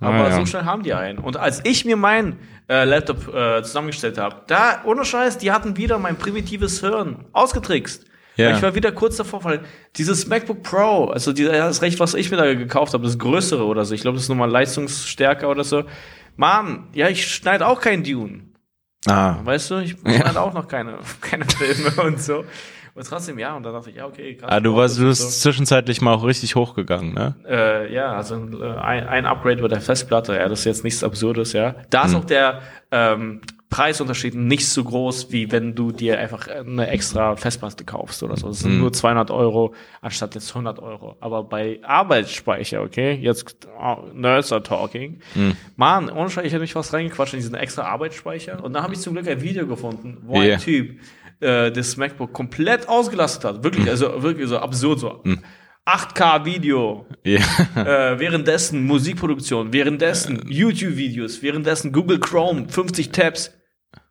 Ah, 0.00 0.08
Aber 0.08 0.28
ja. 0.28 0.36
so 0.36 0.46
schnell 0.46 0.64
haben 0.64 0.82
die 0.82 0.94
einen. 0.94 1.18
Und 1.18 1.36
als 1.36 1.60
ich 1.64 1.84
mir 1.84 1.96
meinen 1.96 2.38
äh, 2.68 2.84
Laptop 2.84 3.34
äh, 3.34 3.62
zusammengestellt 3.62 4.18
habe, 4.18 4.42
da, 4.46 4.82
ohne 4.84 5.04
Scheiß, 5.04 5.38
die 5.38 5.50
hatten 5.50 5.76
wieder 5.76 5.98
mein 5.98 6.16
primitives 6.16 6.80
Hirn 6.80 7.24
ausgetrickst. 7.32 8.04
Ja. 8.36 8.54
Ich 8.54 8.62
war 8.62 8.76
wieder 8.76 8.92
kurz 8.92 9.16
davor, 9.16 9.42
weil 9.42 9.60
dieses 9.96 10.28
MacBook 10.28 10.62
Pro, 10.62 11.06
also 11.06 11.32
die, 11.32 11.44
das 11.44 11.82
Recht, 11.82 11.98
was 11.98 12.14
ich 12.14 12.30
mir 12.30 12.36
da 12.36 12.54
gekauft 12.54 12.94
habe, 12.94 13.04
das 13.04 13.18
größere 13.18 13.64
oder 13.64 13.84
so, 13.84 13.94
ich 13.94 14.02
glaube, 14.02 14.14
das 14.14 14.24
ist 14.24 14.28
nochmal 14.28 14.48
leistungsstärker 14.48 15.48
oder 15.48 15.64
so. 15.64 15.82
Mann, 16.36 16.86
ja, 16.92 17.08
ich 17.08 17.26
schneide 17.34 17.66
auch 17.66 17.80
kein 17.80 18.04
Dune. 18.04 18.42
Ah. 19.06 19.38
Weißt 19.42 19.72
du, 19.72 19.78
ich 19.78 19.96
schneide 19.98 20.40
auch 20.40 20.54
noch 20.54 20.68
keine, 20.68 20.98
keine 21.20 21.46
Filme 21.46 21.90
und 22.00 22.22
so. 22.22 22.44
Und 22.98 23.06
trotzdem, 23.06 23.38
ja, 23.38 23.56
und 23.56 23.62
dann 23.62 23.72
dachte 23.72 23.90
ich, 23.90 23.96
ja, 23.96 24.06
okay, 24.06 24.34
krass. 24.34 24.50
Ah, 24.50 24.58
du 24.60 24.74
warst, 24.74 24.98
du 24.98 25.04
bist 25.04 25.40
zwischenzeitlich 25.42 26.00
mal 26.00 26.14
auch 26.14 26.24
richtig 26.26 26.56
hochgegangen, 26.56 27.14
ne? 27.14 27.36
äh, 27.48 27.92
ja, 27.94 28.12
also 28.12 28.34
äh, 28.34 28.72
ein, 28.76 29.06
ein 29.06 29.24
Upgrade 29.26 29.62
bei 29.62 29.68
der 29.68 29.80
Festplatte, 29.80 30.34
ja, 30.34 30.48
das 30.48 30.60
ist 30.60 30.64
jetzt 30.64 30.84
nichts 30.84 31.04
Absurdes, 31.04 31.52
ja. 31.52 31.76
Da 31.90 32.02
Hm. 32.02 32.10
ist 32.10 32.14
auch 32.16 32.24
der 32.24 32.60
ähm, 32.90 33.40
Preisunterschied 33.70 34.34
nicht 34.34 34.66
so 34.66 34.82
groß, 34.82 35.30
wie 35.30 35.52
wenn 35.52 35.74
du 35.74 35.92
dir 35.92 36.18
einfach 36.18 36.48
eine 36.48 36.88
extra 36.88 37.36
Festplatte 37.36 37.84
kaufst 37.84 38.22
oder 38.22 38.34
so. 38.38 38.48
Das 38.48 38.60
sind 38.60 38.78
nur 38.78 38.92
200 38.94 39.30
Euro 39.30 39.74
anstatt 40.00 40.34
jetzt 40.34 40.48
100 40.50 40.78
Euro. 40.78 41.16
Aber 41.20 41.44
bei 41.44 41.78
Arbeitsspeicher, 41.82 42.80
okay, 42.82 43.12
jetzt 43.12 43.68
oh, 43.78 43.96
Nerds 44.14 44.52
are 44.52 44.62
talking. 44.62 45.20
Hm. 45.34 45.52
Mann, 45.76 46.08
ohne 46.10 46.30
Scheiß, 46.30 46.46
ich 46.46 46.52
hätte 46.52 46.62
mich 46.62 46.72
fast 46.72 46.94
reingequatscht 46.94 47.34
in 47.34 47.40
diesen 47.40 47.54
extra 47.56 47.82
Arbeitsspeicher. 47.82 48.64
Und 48.64 48.72
dann 48.72 48.82
habe 48.82 48.94
ich 48.94 49.00
zum 49.00 49.12
Glück 49.12 49.28
ein 49.28 49.42
Video 49.42 49.66
gefunden, 49.66 50.16
wo 50.22 50.40
Ja. 50.40 50.54
ein 50.54 50.60
Typ 50.60 50.98
äh, 51.40 51.70
das 51.70 51.96
MacBook 51.96 52.32
komplett 52.32 52.88
ausgelastet 52.88 53.44
hat. 53.44 53.62
Wirklich, 53.64 53.84
Hm. 53.84 53.90
also 53.90 54.22
wirklich 54.22 54.48
so 54.48 54.58
absurd 54.58 55.00
so. 55.00 55.22
8K-Video, 55.86 57.06
Ja. 57.24 57.38
äh, 57.76 58.18
währenddessen 58.18 58.84
Musikproduktion, 58.84 59.72
währenddessen 59.72 60.42
YouTube-Videos, 60.46 61.42
währenddessen 61.42 61.92
Google 61.92 62.20
Chrome, 62.20 62.68
50 62.68 63.10
Tabs. 63.10 63.52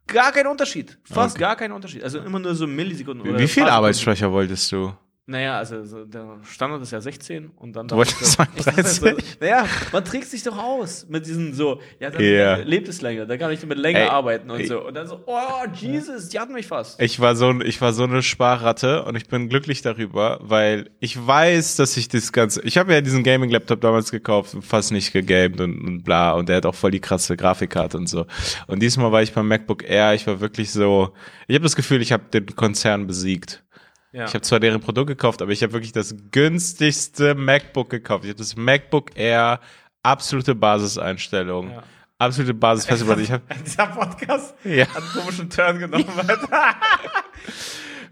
Gar 0.08 0.32
kein 0.32 0.48
Unterschied. 0.48 0.98
Fast 1.04 1.38
gar 1.38 1.56
kein 1.56 1.72
Unterschied. 1.72 2.02
Also 2.04 2.20
immer 2.20 2.40
nur 2.40 2.56
so 2.56 2.66
Millisekunden. 2.66 3.28
oder 3.30 3.40
Wie 3.40 3.48
viel 3.48 3.64
Arbeitsspeicher 3.66 4.32
wolltest 4.32 4.72
du? 4.72 4.94
Naja, 5.30 5.58
also 5.58 5.84
so 5.84 6.06
der 6.06 6.40
Standard 6.44 6.82
ist 6.82 6.92
ja 6.92 7.02
16 7.02 7.52
und 7.58 7.76
dann. 7.76 7.90
Du 7.90 7.98
wolltest 7.98 8.22
ich 8.22 8.28
sagen 8.30 8.50
ich 8.56 8.64
dachte 8.64 8.82
13? 8.82 8.94
So, 9.18 9.18
naja, 9.42 9.66
man 9.92 10.06
trägt 10.06 10.28
sich 10.28 10.42
doch 10.42 10.58
aus 10.58 11.06
mit 11.10 11.26
diesen 11.26 11.54
so, 11.54 11.82
ja, 12.00 12.10
dann 12.10 12.24
Ja. 12.24 12.56
lebt 12.56 12.88
es 12.88 13.02
länger, 13.02 13.26
dann 13.26 13.38
kann 13.38 13.52
ich 13.52 13.66
mit 13.66 13.78
länger 13.78 14.00
Ey, 14.00 14.08
arbeiten 14.08 14.50
und 14.50 14.62
ey. 14.62 14.68
so. 14.68 14.88
Und 14.88 14.94
dann 14.94 15.06
so, 15.06 15.22
oh, 15.26 15.66
Jesus, 15.74 16.30
die 16.30 16.40
hatten 16.40 16.54
mich 16.54 16.68
fast. 16.68 17.02
Ich 17.02 17.20
war 17.20 17.36
so, 17.36 17.60
ich 17.60 17.82
war 17.82 17.92
so 17.92 18.04
eine 18.06 18.24
Sparratte 18.24 19.04
und 19.04 19.18
ich 19.18 19.28
bin 19.28 19.50
glücklich 19.50 19.82
darüber, 19.82 20.40
weil 20.44 20.92
ich 21.02 21.18
weiß, 21.28 21.76
dass 21.76 21.98
ich 21.98 22.08
das 22.08 22.32
Ganze, 22.32 22.62
ich 22.64 22.78
habe 22.78 22.94
ja 22.94 23.02
diesen 23.02 23.24
Gaming-Laptop 23.24 23.82
damals 23.82 24.12
gekauft 24.12 24.54
und 24.56 24.62
fast 24.64 24.94
nicht 24.94 25.12
gegamed 25.12 25.60
und, 25.60 25.78
und 25.82 26.04
bla 26.04 26.32
und 26.32 26.48
der 26.48 26.56
hat 26.56 26.66
auch 26.66 26.76
voll 26.76 26.92
die 26.92 27.02
krasse 27.02 27.36
Grafikkarte 27.36 27.98
und 27.98 28.08
so. 28.08 28.26
Und 28.68 28.82
diesmal 28.82 29.12
war 29.12 29.22
ich 29.22 29.34
beim 29.34 29.50
MacBook 29.50 29.84
Air, 29.84 30.14
ich 30.14 30.26
war 30.26 30.40
wirklich 30.40 30.72
so, 30.72 31.12
ich 31.50 31.56
habe 31.56 31.64
das 31.64 31.76
Gefühl, 31.76 32.02
ich 32.02 32.14
habe 32.14 32.24
den 32.34 32.46
Konzern 32.56 33.08
besiegt. 33.08 33.66
Ja. 34.14 34.26
Ich 34.26 34.34
habe 34.34 34.42
zwar 34.42 34.60
deren 34.60 34.80
Produkt 34.82 35.08
gekauft, 35.08 35.42
aber 35.42 35.52
ich 35.52 35.62
habe 35.64 35.74
wirklich 35.74 35.92
das 35.92 36.16
günstigste 36.32 37.36
MacBook 37.36 37.90
gekauft. 37.90 38.24
Ich 38.24 38.30
habe 38.30 38.38
das 38.40 38.56
MacBook 38.56 39.16
Air, 39.16 39.60
absolute 40.04 40.56
Basiseinstellung. 40.56 41.72
Ja. 41.72 41.84
Absolute 42.20 42.54
Basisfestplatte. 42.56 43.22
Ich 43.22 43.32
habe 43.32 43.44
Dieser 43.66 43.88
Podcast 43.88 44.56
Ja. 44.64 44.88
hat 44.88 44.98
einen 44.98 45.12
komischen 45.14 45.50
Turn 45.50 45.78
genommen. 45.80 46.06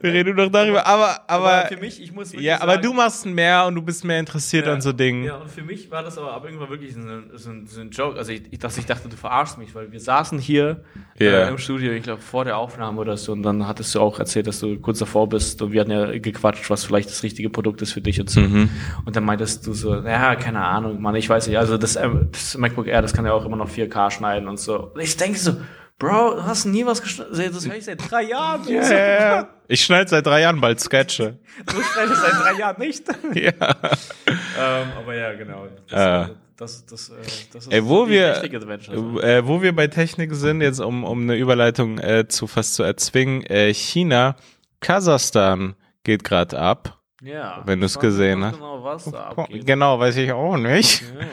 wir 0.06 0.14
reden 0.14 0.36
nur 0.36 0.46
noch 0.46 0.52
darüber, 0.52 0.86
aber 0.86 1.20
aber, 1.28 1.52
aber 1.52 1.68
für 1.68 1.78
mich, 1.78 2.02
ich 2.02 2.14
muss 2.14 2.32
Ja, 2.34 2.62
aber 2.62 2.74
sagen, 2.74 2.84
du 2.84 2.94
machst 2.94 3.26
mehr 3.26 3.66
und 3.66 3.76
du 3.76 3.82
bist 3.82 4.04
mehr 4.06 4.20
interessiert 4.20 4.66
Ja, 4.68 4.74
an 4.74 4.82
so 4.82 4.94
Dingen. 4.94 5.24
Ja, 5.26 5.36
und 5.38 5.50
für 5.50 5.62
mich 5.64 5.92
war 5.92 6.04
das 6.04 6.18
aber 6.18 6.34
ab 6.34 6.46
irgendwann 6.46 6.70
wirklich 6.70 6.94
so 6.94 7.00
ein, 7.02 7.32
so 7.34 7.50
ein, 7.50 7.68
so 7.68 7.82
ein 7.82 7.90
Joke. 7.90 8.18
Also, 8.18 8.32
ich, 8.32 8.58
dass 8.60 8.78
ich 8.78 8.86
dachte, 8.86 9.10
du 9.10 9.18
verarschst 9.18 9.58
mich, 9.58 9.74
weil 9.76 9.92
wir 9.92 10.00
saßen 10.00 10.40
hier 10.40 10.84
Ja. 11.20 11.46
äh, 11.46 11.50
im 11.50 11.58
Studio, 11.58 11.92
ich 11.94 12.04
glaube, 12.04 12.22
vor 12.22 12.46
der 12.46 12.58
Aufnahme 12.58 13.00
oder 13.02 13.18
so, 13.18 13.32
und 13.34 13.44
dann 13.44 13.68
hattest 13.68 13.94
du 13.96 14.00
auch 14.00 14.20
erzählt, 14.20 14.48
dass 14.48 14.60
du 14.60 14.80
kurz 14.80 15.00
davor 15.00 15.28
bist 15.28 15.62
und 15.62 15.72
wir 15.72 15.82
hatten 15.82 15.92
ja 15.92 16.18
gequatscht, 16.20 16.70
was 16.70 16.86
vielleicht 16.86 17.10
das 17.10 17.24
richtige 17.24 17.50
Produkt 17.50 17.82
ist 17.82 17.94
für 17.94 18.02
dich 18.02 18.20
und 18.22 18.30
so. 18.30 18.42
Mhm. 18.42 18.70
Und 19.06 19.16
dann 19.16 19.24
meintest 19.26 19.66
du 19.68 19.74
so, 19.74 19.96
ja, 19.96 20.36
keine 20.36 20.64
Ahnung, 20.64 21.02
Mann, 21.02 21.16
ich 21.16 21.30
weiß 21.30 21.48
nicht, 21.48 21.58
also 21.58 21.78
das, 21.78 21.96
ähm, 21.96 22.30
das 22.32 22.58
MacBook 22.58 22.88
Air, 22.88 23.02
das 23.02 23.14
kann 23.14 23.26
ja 23.26 23.34
auch 23.34 23.46
immer 23.46 23.58
noch 23.58 23.70
4K 23.70 24.12
schneiden 24.12 24.48
und 24.48 24.60
so. 24.60 24.92
Und 24.94 25.02
ich 25.02 25.18
denke 25.18 25.38
so, 25.40 25.56
Bro, 25.98 26.36
du 26.36 26.44
hast 26.44 26.66
nie 26.66 26.86
was 26.86 27.02
geschnitten, 27.02 27.32
das 27.34 27.66
höre 27.66 27.76
ich 27.76 27.86
seit 27.86 28.12
drei 28.12 28.24
Jahren. 28.24 28.68
Ja, 28.68 28.84
ja, 28.84 29.20
ja. 29.20 29.50
Ich 29.68 29.84
schneide 29.84 30.10
seit 30.10 30.26
drei 30.28 30.42
Jahren 30.42 30.62
bald 30.62 30.80
Sketche. 30.80 31.40
Du 31.66 31.82
schneidest 31.82 32.22
seit 32.22 32.34
drei 32.34 32.60
Jahren 32.60 32.80
nicht. 32.80 33.04
ja. 33.34 33.52
ähm, 34.60 34.88
aber 34.98 35.16
ja, 35.16 35.34
genau. 35.34 35.68
Das, 35.90 36.30
Äh. 36.30 36.34
das, 36.58 36.86
das, 36.86 37.10
äh, 37.10 37.14
das 37.52 37.66
ist 37.66 37.74
Ey, 37.74 37.84
wo 37.86 38.08
wir, 38.08 38.36
so. 38.82 39.20
äh, 39.22 39.48
wo 39.48 39.62
wir 39.64 39.76
bei 39.76 39.88
Technik 39.88 40.36
sind, 40.36 40.62
jetzt 40.62 40.80
um, 40.82 41.04
um 41.04 41.22
eine 41.24 41.36
Überleitung 41.36 41.98
äh, 41.98 42.28
zu 42.28 42.46
fast 42.46 42.76
zu 42.76 42.84
erzwingen, 42.84 43.44
äh, 43.46 43.74
China, 43.74 44.36
Kasachstan 44.82 45.76
geht 46.04 46.24
gerade 46.24 46.60
ab. 46.60 47.00
Ja. 47.22 47.64
wenn 47.66 47.80
ich 47.80 47.96
weiß 47.96 48.00
gesehen 48.00 48.44
hast. 48.44 48.56
Genau, 48.56 48.84
was 48.84 49.06
da 49.06 49.24
abgeht. 49.30 49.66
Genau, 49.66 49.98
weiß 50.00 50.18
ich 50.18 50.32
auch 50.32 50.58
nicht. 50.58 51.02
Ja. 51.02 51.26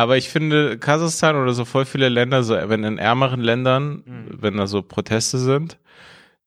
Aber 0.00 0.16
ich 0.16 0.30
finde, 0.30 0.78
Kasachstan 0.78 1.36
oder 1.36 1.52
so 1.52 1.66
voll 1.66 1.84
viele 1.84 2.08
Länder, 2.08 2.42
so 2.42 2.54
wenn 2.54 2.84
in 2.84 2.96
ärmeren 2.98 3.40
Ländern, 3.40 4.02
Mhm. 4.06 4.26
wenn 4.40 4.56
da 4.56 4.66
so 4.66 4.80
Proteste 4.82 5.36
sind, 5.38 5.76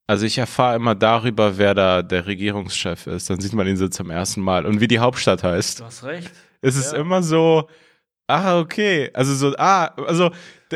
also 0.07 0.25
ich 0.25 0.37
erfahre 0.39 0.75
immer 0.75 0.95
darüber, 0.95 1.57
wer 1.59 1.75
da 1.75 2.01
der 2.01 2.25
Regierungschef 2.25 3.05
ist. 3.07 3.29
Dann 3.29 3.39
sieht 3.39 3.53
man 3.53 3.67
ihn 3.67 3.77
so 3.77 3.87
zum 3.87 4.09
ersten 4.09 4.41
Mal. 4.41 4.65
Und 4.65 4.81
wie 4.81 4.87
die 4.87 4.97
Hauptstadt 4.99 5.43
heißt. 5.43 5.81
Du 5.81 5.85
hast 5.85 6.03
recht. 6.03 6.31
Es 6.61 6.75
ist 6.75 6.93
Ja. 6.93 6.99
immer 6.99 7.21
so, 7.21 7.69
ah, 8.27 8.59
okay. 8.59 9.11
Also 9.13 9.33
so, 9.35 9.55
ah, 9.57 9.85
also 10.07 10.31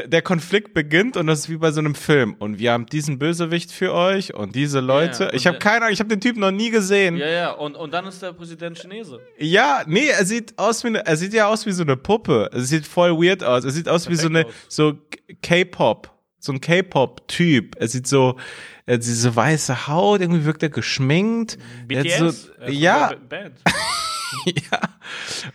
der, 0.06 0.22
Konflikt 0.22 0.74
beginnt 0.74 1.18
und 1.18 1.28
das 1.28 1.40
ist 1.40 1.50
wie 1.50 1.58
bei 1.58 1.72
so 1.72 1.80
einem 1.80 1.96
Film. 1.96 2.36
Und 2.40 2.60
wir 2.60 2.72
haben 2.72 2.86
diesen 2.86 3.20
Bösewicht 3.20 3.72
für 3.72 3.94
euch 3.94 4.34
und 4.34 4.56
diese 4.56 4.80
Leute. 4.80 5.30
und 5.30 5.34
ich 5.34 5.48
habe 5.48 5.58
keine 5.60 5.84
Ahnung, 5.84 5.94
ich 5.94 6.00
habe 6.00 6.10
den 6.10 6.22
Typen 6.22 6.40
noch 6.40 6.52
nie 6.52 6.70
gesehen. 6.70 7.18
Ja, 7.18 7.28
ja, 7.28 7.52
und, 7.52 7.76
und 7.76 7.94
dann 7.94 8.06
ist 8.06 8.22
der 8.22 8.34
Präsident 8.34 8.78
Chinese. 8.78 9.20
Ja, 9.38 9.84
nee, 9.88 10.08
er 10.08 10.26
sieht 10.26 10.58
aus 10.58 10.84
wie 10.84 10.90
eine, 10.90 11.06
er 11.06 11.18
sieht 11.18 11.34
ja 11.34 11.48
aus 11.48 11.66
wie 11.66 11.72
so 11.72 11.84
eine 11.84 11.98
Puppe. 11.98 12.50
Er 12.52 12.62
sieht 12.62 12.86
voll 12.86 13.12
weird 13.12 13.44
aus. 13.44 13.66
Er 13.66 13.72
sieht 13.72 13.90
aus 13.90 14.10
wie 14.10 14.16
so 14.16 14.28
eine, 14.28 14.44
Perfekt 14.44 14.68
aus. 14.68 14.76
so 14.76 14.94
K-Pop, 15.42 16.12
so 16.40 16.54
ein 16.54 16.62
K-Pop-Typ. 16.62 17.76
Er 17.80 17.88
sieht 17.88 18.08
so, 18.08 18.38
er 18.86 18.96
hat 18.96 19.04
diese 19.04 19.36
weiße 19.36 19.88
Haut, 19.88 20.22
irgendwie 20.22 20.46
wirkt 20.46 20.64
er 20.64 20.70
geschminkt. 20.70 21.58
Er 21.90 22.04
BTS? 22.04 22.18
so, 22.18 22.26
äh, 22.26 22.66
von 22.66 22.74
ja. 22.74 23.12
ja. 24.46 24.80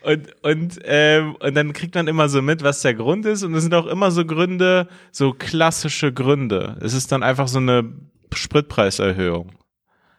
Und, 0.03 0.29
und, 0.43 0.79
ähm, 0.85 1.37
und 1.37 1.55
dann 1.55 1.73
kriegt 1.73 1.95
man 1.95 2.07
immer 2.09 2.29
so 2.29 2.43
mit, 2.43 2.63
was 2.63 2.83
der 2.83 2.95
Grund 2.95 3.27
ist. 3.27 3.43
Und 3.43 3.55
es 3.55 3.63
sind 3.63 3.75
auch 3.75 3.87
immer 3.87 4.11
so 4.11 4.25
Gründe, 4.25 4.89
so 5.11 5.33
klassische 5.33 6.13
Gründe. 6.13 6.77
Es 6.81 6.95
ist 6.95 7.13
dann 7.13 7.23
einfach 7.23 7.49
so 7.49 7.59
eine 7.59 7.93
Spritpreiserhöhung. 8.33 9.53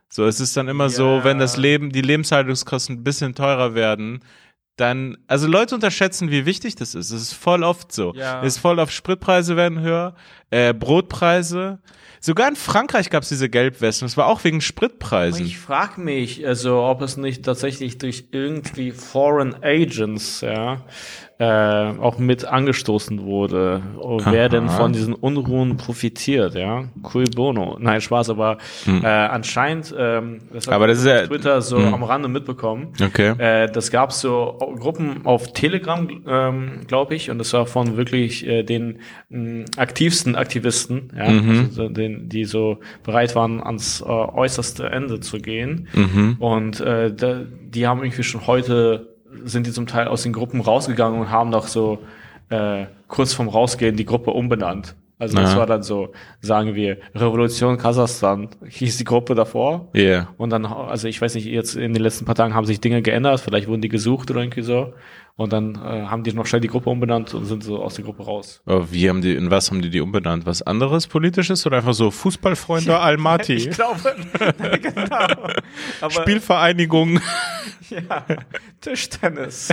So, 0.09 0.25
es 0.25 0.39
ist 0.39 0.55
dann 0.55 0.67
immer 0.67 0.89
so, 0.89 1.17
Ja. 1.17 1.23
wenn 1.23 1.39
das 1.39 1.57
Leben, 1.57 1.91
die 1.91 2.01
Lebenshaltungskosten 2.01 2.97
ein 2.97 3.03
bisschen 3.03 3.33
teurer 3.33 3.73
werden, 3.73 4.23
dann, 4.75 5.17
also 5.27 5.47
Leute 5.47 5.75
unterschätzen, 5.75 6.29
wie 6.31 6.45
wichtig 6.45 6.75
das 6.75 6.95
ist. 6.95 7.11
Es 7.11 7.21
ist 7.21 7.33
voll 7.33 7.63
oft 7.63 7.91
so. 7.91 8.13
Ja. 8.15 8.41
Es 8.43 8.55
ist 8.55 8.59
voll 8.59 8.79
oft, 8.79 8.91
Spritpreise 8.93 9.55
werden 9.55 9.79
höher, 9.81 10.15
äh, 10.49 10.73
Brotpreise. 10.73 11.79
Sogar 12.25 12.47
in 12.47 12.55
Frankreich 12.55 13.09
gab 13.09 13.23
es 13.23 13.29
diese 13.29 13.49
Gelbwesten. 13.49 14.05
Das 14.05 14.15
war 14.15 14.27
auch 14.27 14.45
wegen 14.45 14.61
Spritpreisen. 14.61 15.45
Ich 15.45 15.59
frage 15.59 15.99
mich, 15.99 16.47
also, 16.47 16.81
ob 16.81 17.01
es 17.01 17.17
nicht 17.17 17.43
tatsächlich 17.43 17.97
durch 17.97 18.29
irgendwie 18.31 18.93
Foreign 18.93 19.61
Agents, 19.61 20.39
ja, 20.39 20.85
äh, 21.43 21.99
auch 21.99 22.17
mit 22.19 22.45
angestoßen 22.45 23.23
wurde. 23.23 23.81
Oh, 23.99 24.19
Wer 24.23 24.49
denn 24.49 24.69
von 24.69 24.93
diesen 24.93 25.13
Unruhen 25.13 25.77
profitiert, 25.77 26.55
ja? 26.55 26.85
Cui 27.01 27.25
bono. 27.25 27.77
Nein, 27.79 27.99
Spaß, 28.01 28.29
aber 28.29 28.57
äh, 28.87 29.05
anscheinend, 29.05 29.93
ähm, 29.97 30.41
das 30.53 30.67
Hm. 30.67 30.73
Aber 30.73 30.87
das 30.87 30.99
ich 30.99 31.05
ist 31.05 31.11
auf 31.11 31.21
ja- 31.21 31.27
Twitter 31.27 31.61
so 31.61 31.77
hm. 31.79 31.93
am 31.93 32.03
Rande 32.03 32.27
mitbekommen. 32.29 32.93
Okay. 33.03 33.33
Äh, 33.37 33.69
das 33.71 33.91
gab 33.91 34.11
so 34.13 34.57
Gruppen 34.79 35.25
auf 35.25 35.51
Telegram, 35.53 36.07
ähm, 36.27 36.81
glaube 36.87 37.15
ich, 37.15 37.29
und 37.29 37.37
das 37.39 37.51
war 37.53 37.65
von 37.65 37.97
wirklich 37.97 38.47
äh, 38.47 38.63
den 38.63 38.99
mh, 39.29 39.65
aktivsten 39.77 40.35
Aktivisten, 40.35 41.11
ja, 41.17 41.29
Mhm. 41.29 41.49
also 41.49 41.71
so 41.71 41.89
den, 41.89 42.29
die 42.29 42.45
so 42.45 42.77
bereit 43.03 43.35
waren, 43.35 43.61
ans 43.61 44.01
äh, 44.01 44.05
äußerste 44.05 44.85
Ende 44.89 45.19
zu 45.19 45.37
gehen. 45.39 45.87
Mhm. 45.93 46.35
Und 46.39 46.79
äh, 46.79 47.13
da, 47.13 47.41
die 47.61 47.87
haben 47.87 48.03
irgendwie 48.03 48.23
schon 48.23 48.47
heute, 48.47 49.12
sind 49.45 49.67
die 49.67 49.71
zum 49.71 49.87
Teil 49.87 50.07
aus 50.07 50.23
den 50.23 50.33
Gruppen 50.33 50.61
rausgegangen 50.61 51.19
und 51.19 51.29
haben 51.29 51.51
doch 51.51 51.67
so 51.67 51.99
äh, 52.49 52.85
kurz 53.07 53.33
vorm 53.33 53.49
Rausgehen 53.49 53.95
die 53.95 54.05
Gruppe 54.05 54.31
umbenannt. 54.31 54.95
Also 55.19 55.37
das 55.37 55.51
Aha. 55.51 55.59
war 55.59 55.65
dann 55.67 55.83
so, 55.83 56.11
sagen 56.41 56.75
wir, 56.75 56.97
Revolution 57.15 57.77
Kasachstan 57.77 58.49
hieß 58.67 58.97
die 58.97 59.03
Gruppe 59.05 59.35
davor. 59.35 59.87
Yeah. 59.95 60.27
Und 60.37 60.49
dann, 60.49 60.65
also 60.65 61.07
ich 61.07 61.21
weiß 61.21 61.35
nicht, 61.35 61.45
jetzt 61.45 61.75
in 61.75 61.93
den 61.93 62.03
letzten 62.03 62.25
paar 62.25 62.35
Tagen 62.35 62.53
haben 62.53 62.65
sich 62.65 62.81
Dinge 62.81 63.01
geändert, 63.01 63.39
vielleicht 63.39 63.67
wurden 63.67 63.81
die 63.81 63.89
gesucht 63.89 64.29
oder 64.31 64.41
irgendwie 64.41 64.63
so. 64.63 64.93
Und 65.35 65.51
dann 65.51 65.73
äh, 65.75 66.05
haben 66.05 66.23
die 66.23 66.31
noch 66.31 66.45
schnell 66.45 66.61
die 66.61 66.67
Gruppe 66.67 66.91
umbenannt 66.91 67.33
und 67.33 67.45
sind 67.45 67.63
so 67.63 67.81
aus 67.81 67.95
der 67.95 68.05
Gruppe 68.05 68.23
raus. 68.23 68.61
Oh, 68.67 68.85
wie 68.91 69.09
haben 69.09 69.21
die, 69.21 69.33
in 69.33 69.49
was 69.49 69.71
haben 69.71 69.81
die 69.81 69.89
die 69.89 69.99
umbenannt? 69.99 70.45
Was 70.45 70.61
anderes 70.61 71.07
politisches 71.07 71.65
oder 71.65 71.77
einfach 71.77 71.95
so 71.95 72.11
Fußballfreunde 72.11 72.99
Almaty? 72.99 73.53
Ich 73.55 73.69
glaube, 73.71 73.99
genau. 74.79 75.49
Aber 76.01 76.11
Spielvereinigung. 76.11 77.19
ja, 77.89 78.25
Tischtennis. 78.79 79.69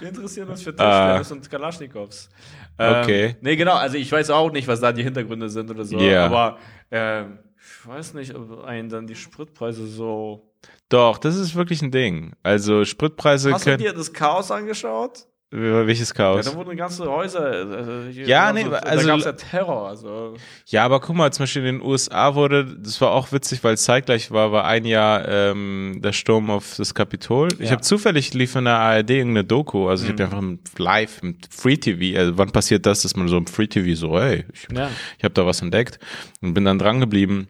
Wir 0.00 0.08
interessieren 0.08 0.48
uns 0.48 0.62
für 0.62 0.74
Ah. 0.78 1.18
Tischtennis 1.18 1.32
und 1.32 1.50
Kalaschnikows. 1.50 2.30
Ähm, 2.78 3.02
Okay. 3.02 3.36
Nee, 3.42 3.56
genau, 3.56 3.74
also 3.74 3.96
ich 3.96 4.10
weiß 4.10 4.30
auch 4.30 4.50
nicht, 4.50 4.66
was 4.66 4.80
da 4.80 4.92
die 4.92 5.02
Hintergründe 5.04 5.48
sind 5.48 5.70
oder 5.70 5.84
so. 5.84 5.98
Ja. 5.98 6.26
Aber 6.26 6.58
ähm, 6.90 7.38
ich 7.56 7.86
weiß 7.88 8.14
nicht, 8.14 8.34
ob 8.34 8.64
einen 8.64 8.88
dann 8.88 9.06
die 9.06 9.14
Spritpreise 9.14 9.86
so 9.86 10.51
Doch, 10.88 11.18
das 11.18 11.36
ist 11.36 11.54
wirklich 11.54 11.80
ein 11.82 11.90
Ding. 11.90 12.32
Also 12.42 12.84
Spritpreise 12.84 13.52
Hast 13.52 13.66
du 13.66 13.76
dir 13.78 13.92
das 13.92 14.12
Chaos 14.12 14.50
angeschaut? 14.50 15.26
Welches 15.54 16.08
Ja, 16.10 16.14
Chaos? 16.14 16.46
da 16.46 16.54
wurden 16.54 16.74
ganze 16.78 17.04
Häuser. 17.10 18.06
Äh, 18.08 18.12
hier- 18.12 18.26
Ja, 18.26 18.44
also, 18.46 18.54
nee, 18.64 18.70
da 18.70 18.76
also- 18.78 19.06
gab 19.06 19.18
es 19.18 19.24
ja 19.26 19.32
Terror. 19.32 19.86
Also, 19.88 20.34
Ja, 20.68 20.82
aber 20.86 20.98
guck 21.00 21.14
mal, 21.14 21.30
zum 21.30 21.42
Beispiel 21.42 21.66
in 21.66 21.78
den 21.78 21.86
USA 21.86 22.34
wurde, 22.34 22.64
das 22.78 22.98
war 23.02 23.10
auch 23.10 23.32
witzig, 23.32 23.62
weil 23.62 23.74
es 23.74 23.82
zeitgleich 23.84 24.30
war, 24.30 24.50
war 24.50 24.64
ein 24.64 24.86
Jahr 24.86 25.28
ähm, 25.28 26.00
der 26.02 26.12
Sturm 26.14 26.48
auf 26.48 26.76
das 26.78 26.94
Kapitol. 26.94 27.48
Ich 27.58 27.66
Ja. 27.66 27.72
habe 27.72 27.82
zufällig 27.82 28.32
lief 28.32 28.56
in 28.56 28.64
der 28.64 28.78
ARD 28.78 29.10
irgendeine 29.10 29.44
Doku, 29.44 29.88
also 29.90 30.04
ich 30.06 30.10
Mhm. 30.10 30.14
habe 30.14 30.24
einfach 30.24 30.38
im 30.38 30.58
live 30.78 31.18
im 31.22 31.36
Free 31.50 31.76
TV, 31.76 32.18
also 32.18 32.38
wann 32.38 32.50
passiert 32.50 32.86
das, 32.86 33.02
dass 33.02 33.14
man 33.16 33.28
so 33.28 33.36
im 33.36 33.46
Free 33.46 33.66
TV 33.66 33.94
so, 33.94 34.18
hey, 34.18 34.46
ich, 34.54 34.68
ja. 34.74 34.90
ich 35.18 35.24
habe 35.24 35.34
da 35.34 35.44
was 35.44 35.60
entdeckt 35.60 35.98
und 36.40 36.54
bin 36.54 36.64
dann 36.64 36.78
dran 36.78 36.98
geblieben. 37.00 37.48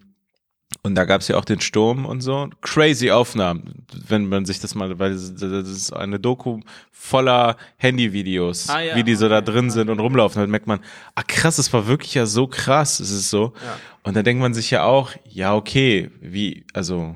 Und 0.84 0.96
da 0.96 1.04
gab's 1.04 1.28
ja 1.28 1.36
auch 1.36 1.44
den 1.44 1.60
Sturm 1.60 2.04
und 2.04 2.22
so. 2.22 2.50
Crazy 2.60 3.12
Aufnahmen, 3.12 3.86
wenn 4.09 4.28
man 4.28 4.44
sich 4.44 4.59
das 4.59 4.74
mal, 4.74 4.98
weil 4.98 5.12
das 5.12 5.34
das 5.34 5.68
ist 5.68 5.92
eine 5.92 6.18
Doku 6.18 6.59
voller 6.90 7.56
Handyvideos, 7.76 8.68
Ah, 8.68 8.80
ja, 8.80 8.96
wie 8.96 9.04
die 9.04 9.14
so 9.14 9.28
da 9.28 9.40
drin 9.40 9.70
sind 9.70 9.90
und 9.90 10.00
rumlaufen. 10.00 10.42
Dann 10.42 10.50
merkt 10.50 10.66
man, 10.66 10.80
ah 11.14 11.22
krass, 11.22 11.59
es 11.59 11.72
war 11.72 11.86
wirklich 11.86 12.14
ja 12.14 12.26
so 12.26 12.48
krass, 12.48 12.98
es 12.98 13.12
ist 13.12 13.30
so. 13.30 13.52
Ja. 13.64 13.78
Und 14.02 14.16
dann 14.16 14.24
denkt 14.24 14.42
man 14.42 14.54
sich 14.54 14.72
ja 14.72 14.82
auch, 14.82 15.12
ja 15.24 15.54
okay, 15.54 16.10
wie, 16.20 16.64
also 16.72 17.14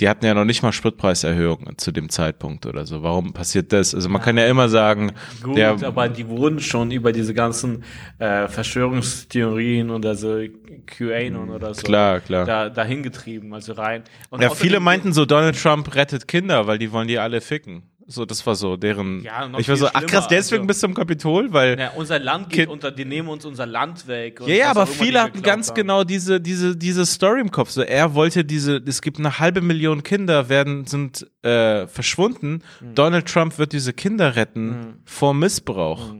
die 0.00 0.08
hatten 0.08 0.24
ja 0.24 0.34
noch 0.34 0.44
nicht 0.44 0.62
mal 0.62 0.72
Spritpreiserhöhungen 0.72 1.78
zu 1.78 1.92
dem 1.92 2.08
Zeitpunkt 2.08 2.66
oder 2.66 2.86
so. 2.86 3.02
Warum 3.02 3.32
passiert 3.32 3.72
das? 3.72 3.94
Also 3.94 4.08
man 4.08 4.22
kann 4.22 4.36
ja 4.36 4.46
immer 4.46 4.68
sagen, 4.68 5.12
Gut, 5.42 5.56
der, 5.56 5.76
aber 5.82 6.08
die 6.08 6.28
wurden 6.28 6.60
schon 6.60 6.90
über 6.90 7.12
diese 7.12 7.34
ganzen 7.34 7.84
äh, 8.18 8.48
Verschwörungstheorien 8.48 9.90
oder 9.90 10.14
so 10.14 10.42
QAnon 10.86 11.50
oder 11.50 11.74
so 11.74 11.82
Klar, 11.82 12.20
klar. 12.20 12.44
Da, 12.44 12.68
dahin 12.68 13.02
getrieben, 13.02 13.54
also 13.54 13.72
rein. 13.74 14.04
Und 14.30 14.42
ja, 14.42 14.50
viele 14.50 14.80
meinten 14.80 15.12
so, 15.12 15.24
Donald 15.24 15.60
Trump 15.60 15.94
rettet 15.94 16.28
Kinder, 16.28 16.66
weil 16.66 16.78
die 16.78 16.92
wollen 16.92 17.08
die 17.08 17.18
alle 17.18 17.40
ficken. 17.40 17.82
So, 18.06 18.26
das 18.26 18.46
war 18.46 18.54
so 18.54 18.76
deren. 18.76 19.22
Ja, 19.22 19.48
ich 19.56 19.68
war 19.68 19.76
so, 19.76 19.88
ach 19.92 20.04
krass, 20.04 20.28
deswegen 20.28 20.62
also- 20.62 20.66
bis 20.66 20.80
zum 20.80 20.92
Kapitol, 20.92 21.52
weil. 21.52 21.78
Ja, 21.78 21.92
unser 21.92 22.18
Land 22.18 22.50
geht 22.50 22.68
unter, 22.68 22.90
die 22.90 23.06
nehmen 23.06 23.28
uns 23.28 23.46
unser 23.46 23.64
Land 23.64 24.06
weg. 24.06 24.40
Ja, 24.46 24.54
ja, 24.54 24.70
aber 24.70 24.86
viele 24.86 25.22
hatten 25.22 25.40
ganz 25.40 25.68
haben. 25.68 25.74
genau 25.74 26.04
diese, 26.04 26.40
diese, 26.40 26.76
diese 26.76 27.06
Story 27.06 27.40
im 27.40 27.50
Kopf. 27.50 27.70
So, 27.70 27.80
er 27.80 28.14
wollte 28.14 28.44
diese, 28.44 28.76
es 28.86 29.00
gibt 29.00 29.18
eine 29.18 29.38
halbe 29.38 29.62
Million 29.62 30.02
Kinder, 30.02 30.50
werden, 30.50 30.86
sind 30.86 31.26
äh, 31.42 31.86
verschwunden. 31.86 32.62
Hm. 32.80 32.94
Donald 32.94 33.26
Trump 33.26 33.58
wird 33.58 33.72
diese 33.72 33.94
Kinder 33.94 34.36
retten 34.36 35.00
vor 35.06 35.32
Missbrauch. 35.32 36.14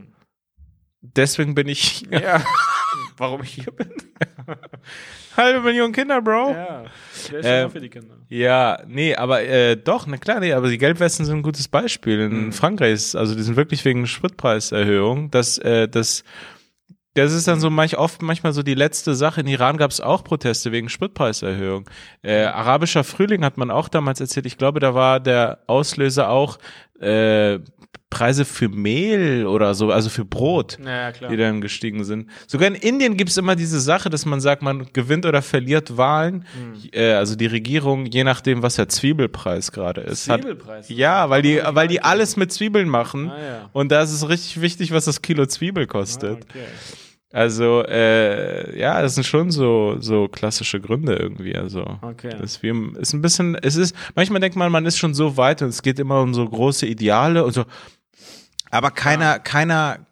Deswegen 1.01 1.53
bin 1.53 1.67
ich 1.67 1.81
hier. 1.81 2.19
Ja. 2.19 2.45
Warum 3.17 3.43
ich 3.43 3.51
hier 3.53 3.71
bin? 3.71 3.91
halbe 5.37 5.61
Million 5.61 5.91
Kinder, 5.91 6.21
Bro. 6.21 6.51
Ja. 6.51 6.83
Wer 7.29 7.39
ist 7.39 7.45
Ähm, 7.45 7.71
für 7.71 7.79
die 7.79 7.89
Kinder? 7.89 8.15
Ja, 8.29 8.79
nee, 8.87 9.15
aber 9.15 9.43
äh, 9.43 9.75
doch, 9.77 10.07
na 10.07 10.17
klar, 10.17 10.39
nee, 10.39 10.53
aber 10.53 10.69
die 10.69 10.77
Gelbwesten 10.77 11.25
sind 11.25 11.37
ein 11.37 11.43
gutes 11.43 11.67
Beispiel. 11.67 12.19
In 12.21 12.51
Frankreich 12.51 12.93
ist, 12.93 13.15
also 13.15 13.35
die 13.35 13.41
sind 13.43 13.55
wirklich 13.55 13.83
wegen 13.85 14.07
Spritpreiserhöhung, 14.07 15.31
dass 15.31 15.57
äh, 15.57 15.87
das 15.87 16.23
das 17.15 17.31
ist 17.31 17.47
dann 17.47 17.61
so 17.61 17.69
manch, 17.69 17.97
oft 17.97 18.21
manchmal 18.21 18.51
so 18.51 18.61
die 18.61 18.73
letzte 18.73 19.15
Sache. 19.15 19.39
In 19.39 19.47
Iran 19.47 19.77
gab 19.77 19.89
es 19.89 20.01
auch 20.01 20.25
Proteste 20.25 20.73
wegen 20.73 20.89
Spritpreiserhöhung. 20.89 21.89
Äh, 22.21 22.43
arabischer 22.43 23.05
Frühling 23.05 23.45
hat 23.45 23.55
man 23.55 23.71
auch 23.71 23.87
damals 23.87 24.19
erzählt. 24.19 24.45
Ich 24.45 24.57
glaube, 24.57 24.81
da 24.81 24.93
war 24.95 25.21
der 25.21 25.59
Auslöser 25.67 26.29
auch 26.29 26.59
äh, 26.99 27.59
Preise 28.15 28.45
für 28.45 28.69
Mehl 28.69 29.45
oder 29.45 29.73
so, 29.73 29.91
also 29.91 30.09
für 30.09 30.23
Brot 30.23 30.77
Ja, 30.85 31.11
die 31.11 31.35
dann 31.35 31.59
gestiegen 31.59 32.05
sind. 32.05 32.29
Sogar 32.47 32.69
in 32.69 32.75
Indien 32.75 33.17
gibt 33.17 33.29
es 33.29 33.35
immer 33.37 33.57
diese 33.57 33.81
Sache, 33.81 34.09
dass 34.09 34.25
man 34.25 34.39
sagt, 34.39 34.61
man 34.61 34.87
gewinnt 34.93 35.25
oder 35.25 35.41
verliert 35.41 35.97
Wahlen, 35.97 36.45
Hm. 36.55 36.89
äh, 36.93 37.11
also 37.13 37.35
die 37.35 37.47
Regierung, 37.47 38.05
je 38.05 38.23
nachdem, 38.23 38.61
was 38.63 38.75
der 38.75 38.87
Zwiebelpreis 38.87 39.73
gerade 39.73 39.99
ist. 40.01 40.29
Hat, 40.29 40.41
Zwiebelpreis? 40.43 40.87
ja, 40.87 41.29
weil 41.29 41.41
die, 41.41 41.59
weil 41.65 41.89
die 41.89 42.01
alles 42.01 42.37
mit 42.37 42.53
Zwiebeln 42.53 42.87
machen. 42.87 43.29
Ah, 43.29 43.37
ja. 43.37 43.69
Und 43.73 43.91
da 43.91 44.01
ist 44.01 44.13
es 44.13 44.29
richtig 44.29 44.61
wichtig, 44.61 44.91
was 44.93 45.03
das 45.05 45.21
Kilo 45.21 45.45
Zwiebel 45.45 45.83
Ah, 45.83 45.87
kostet. 45.87 46.45
okay. 46.45 46.63
Also, 47.33 47.83
äh, 47.83 48.79
ja, 48.79 49.01
das 49.01 49.15
sind 49.15 49.25
schon 49.25 49.51
so, 49.51 49.97
so 49.99 50.29
klassische 50.29 50.79
Gründe 50.79 51.15
irgendwie. 51.17 51.53
Also, 51.57 51.85
Okay. 52.01 52.33
das 52.39 52.63
wie, 52.63 52.71
ist 52.97 53.11
ein 53.13 53.21
bisschen, 53.21 53.55
es 53.61 53.75
ist, 53.75 53.93
manchmal 54.15 54.39
denkt 54.39 54.55
man, 54.55 54.71
man 54.71 54.85
ist 54.85 54.97
schon 54.97 55.13
so 55.13 55.35
weit 55.35 55.61
und 55.61 55.67
es 55.67 55.81
geht 55.81 55.99
immer 55.99 56.21
um 56.21 56.33
so 56.33 56.47
große 56.47 56.85
Ideale 56.85 57.43
und 57.43 57.51
so. 57.53 57.65
Aber 58.75 58.91
keiner, 58.91 59.39
keiner, 59.39 60.05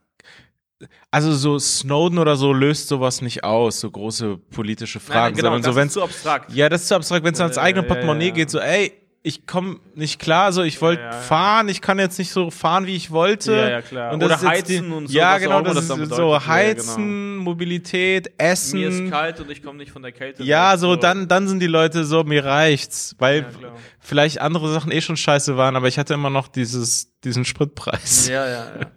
also 1.11 1.34
so 1.34 1.60
Snowden 1.60 2.18
oder 2.18 2.35
so 2.35 2.53
löst 2.53 2.88
sowas 2.88 3.22
nicht 3.22 3.44
aus, 3.44 3.80
so 3.80 3.91
große 3.91 4.38
politische 4.38 4.99
Fragen, 4.99 5.19
Nein, 5.19 5.34
genau, 5.35 5.48
sondern 5.52 5.61
das 5.64 5.72
so, 5.73 5.76
wenn 5.80 5.88
ist 5.88 5.94
zu 5.94 6.03
abstrakt. 6.03 6.52
ja, 6.53 6.69
das 6.69 6.81
ist 6.84 6.88
zu 6.88 6.95
abstrakt, 6.95 7.26
wenn 7.26 7.34
es 7.34 7.40
ans 7.41 7.56
Ja, 7.57 7.61
eigene 7.64 7.85
ja, 7.88 7.94
Portemonnaie 7.94 8.27
ja. 8.30 8.34
geht, 8.34 8.49
so, 8.49 8.60
ey, 8.60 8.94
ich 9.25 9.47
komme 9.47 9.77
nicht 9.95 10.19
klar, 10.19 10.51
so 10.51 10.63
ich 10.63 10.81
wollte 10.81 11.01
ja, 11.01 11.11
ja. 11.11 11.17
fahren, 11.17 11.69
ich 11.69 11.79
kann 11.79 11.97
jetzt 11.97 12.19
nicht 12.19 12.31
so 12.31 12.51
fahren, 12.51 12.87
wie 12.87 12.95
ich 12.95 13.09
wollte. 13.09 13.53
Ja, 13.53 13.69
ja, 13.69 13.81
klar. 13.81 14.13
Und 14.13 14.19
das 14.19 14.41
Oder 14.41 14.49
heizen 14.51 14.89
die, 14.89 14.93
und 14.93 15.07
so, 15.07 15.13
Ja, 15.17 15.37
genau, 15.37 15.61
das 15.61 15.87
das 15.87 15.97
ist 15.97 16.09
so. 16.09 16.33
Ja, 16.33 16.39
ja, 16.39 16.45
Heizen, 16.45 17.37
Mobilität, 17.37 18.33
Essen. 18.37 18.81
Mir 18.81 18.89
ist 18.89 19.09
kalt 19.09 19.39
und 19.39 19.49
ich 19.49 19.63
komme 19.63 19.77
nicht 19.77 19.93
von 19.93 20.01
der 20.01 20.11
Kälte. 20.11 20.43
Ja, 20.43 20.73
weg, 20.73 20.79
so 20.79 20.97
dann, 20.97 21.29
dann 21.29 21.47
sind 21.47 21.61
die 21.61 21.67
Leute 21.67 22.03
so, 22.03 22.25
mir 22.25 22.43
reicht's, 22.43 23.15
weil 23.17 23.43
Ja, 23.43 23.69
vielleicht 23.99 24.41
andere 24.41 24.69
Sachen 24.73 24.91
eh 24.91 24.99
schon 24.99 25.15
scheiße 25.15 25.55
waren, 25.55 25.77
aber 25.77 25.87
ich 25.87 25.97
hatte 25.97 26.13
immer 26.13 26.29
noch 26.29 26.49
dieses, 26.49 27.17
diesen 27.23 27.45
Spritpreis. 27.45 28.27
Ja, 28.27 28.45
ja, 28.45 28.51
ja. 28.51 28.91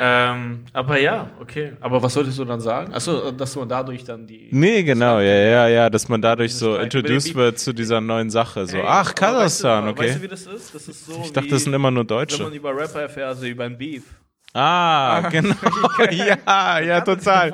Ähm, 0.00 0.64
aber 0.72 0.98
ja, 1.00 1.28
okay. 1.40 1.72
Aber 1.80 2.02
was 2.02 2.12
solltest 2.14 2.38
du 2.38 2.44
dann 2.44 2.60
sagen? 2.60 2.92
Achso, 2.92 3.30
dass 3.30 3.56
man 3.56 3.68
dadurch 3.68 4.04
dann 4.04 4.26
die. 4.26 4.48
Nee, 4.50 4.82
genau, 4.82 5.18
ja, 5.20 5.34
ja, 5.34 5.68
ja, 5.68 5.90
dass 5.90 6.08
man 6.08 6.20
dadurch 6.20 6.54
so 6.54 6.76
introduced 6.76 7.34
wird 7.34 7.58
zu 7.58 7.72
dieser 7.72 8.00
neuen 8.00 8.30
Sache. 8.30 8.66
So, 8.66 8.76
Hey, 8.76 8.84
ach, 8.86 9.14
Kasachstan, 9.14 9.84
weißt 9.86 9.98
du, 9.98 10.02
Weißt 10.02 10.10
du, 10.10 10.16
okay. 10.18 10.22
wie 10.22 10.28
das 10.28 10.46
ist? 10.46 10.74
Das 10.74 10.88
ist 10.88 11.06
so. 11.06 11.20
Ich 11.24 11.32
dachte, 11.32 11.48
das 11.48 11.64
sind 11.64 11.72
immer 11.74 11.90
nur 11.90 12.04
Wenn 12.08 12.16
man 12.16 12.26
Deutsche. 12.26 12.44
über 12.48 12.76
Rapper 12.76 13.02
erfährt, 13.02 13.28
also 13.28 13.46
über 13.46 13.64
ein 13.64 13.76
Beef. 13.78 14.02
Ah, 14.58 15.28
genau. 15.30 15.54
ja, 16.10 16.80
ja, 16.80 17.00
total. 17.02 17.52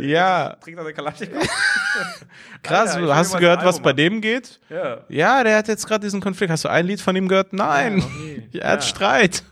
Ja. 0.00 0.56
Trinkt 0.60 0.80
eine 0.80 0.92
Kalaschnikow. 0.92 1.40
Krass, 2.62 2.96
ich 2.96 3.02
will 3.02 3.14
hast 3.14 3.34
du 3.34 3.38
gehört, 3.38 3.64
was 3.64 3.78
bei 3.80 3.92
dem 3.92 4.20
geht? 4.20 4.58
Ja. 4.68 4.98
Ja, 5.08 5.44
der 5.44 5.58
hat 5.58 5.68
jetzt 5.68 5.86
gerade 5.86 6.00
diesen 6.04 6.20
Konflikt. 6.20 6.50
Hast 6.50 6.64
du 6.64 6.68
ein 6.68 6.86
Lied 6.86 7.00
von 7.00 7.14
ihm 7.14 7.28
gehört? 7.28 7.52
Nein. 7.52 7.96
nie. 7.96 8.58
er 8.58 8.72
hat 8.72 8.80
Ja. 8.80 8.88
Streit. 8.88 9.44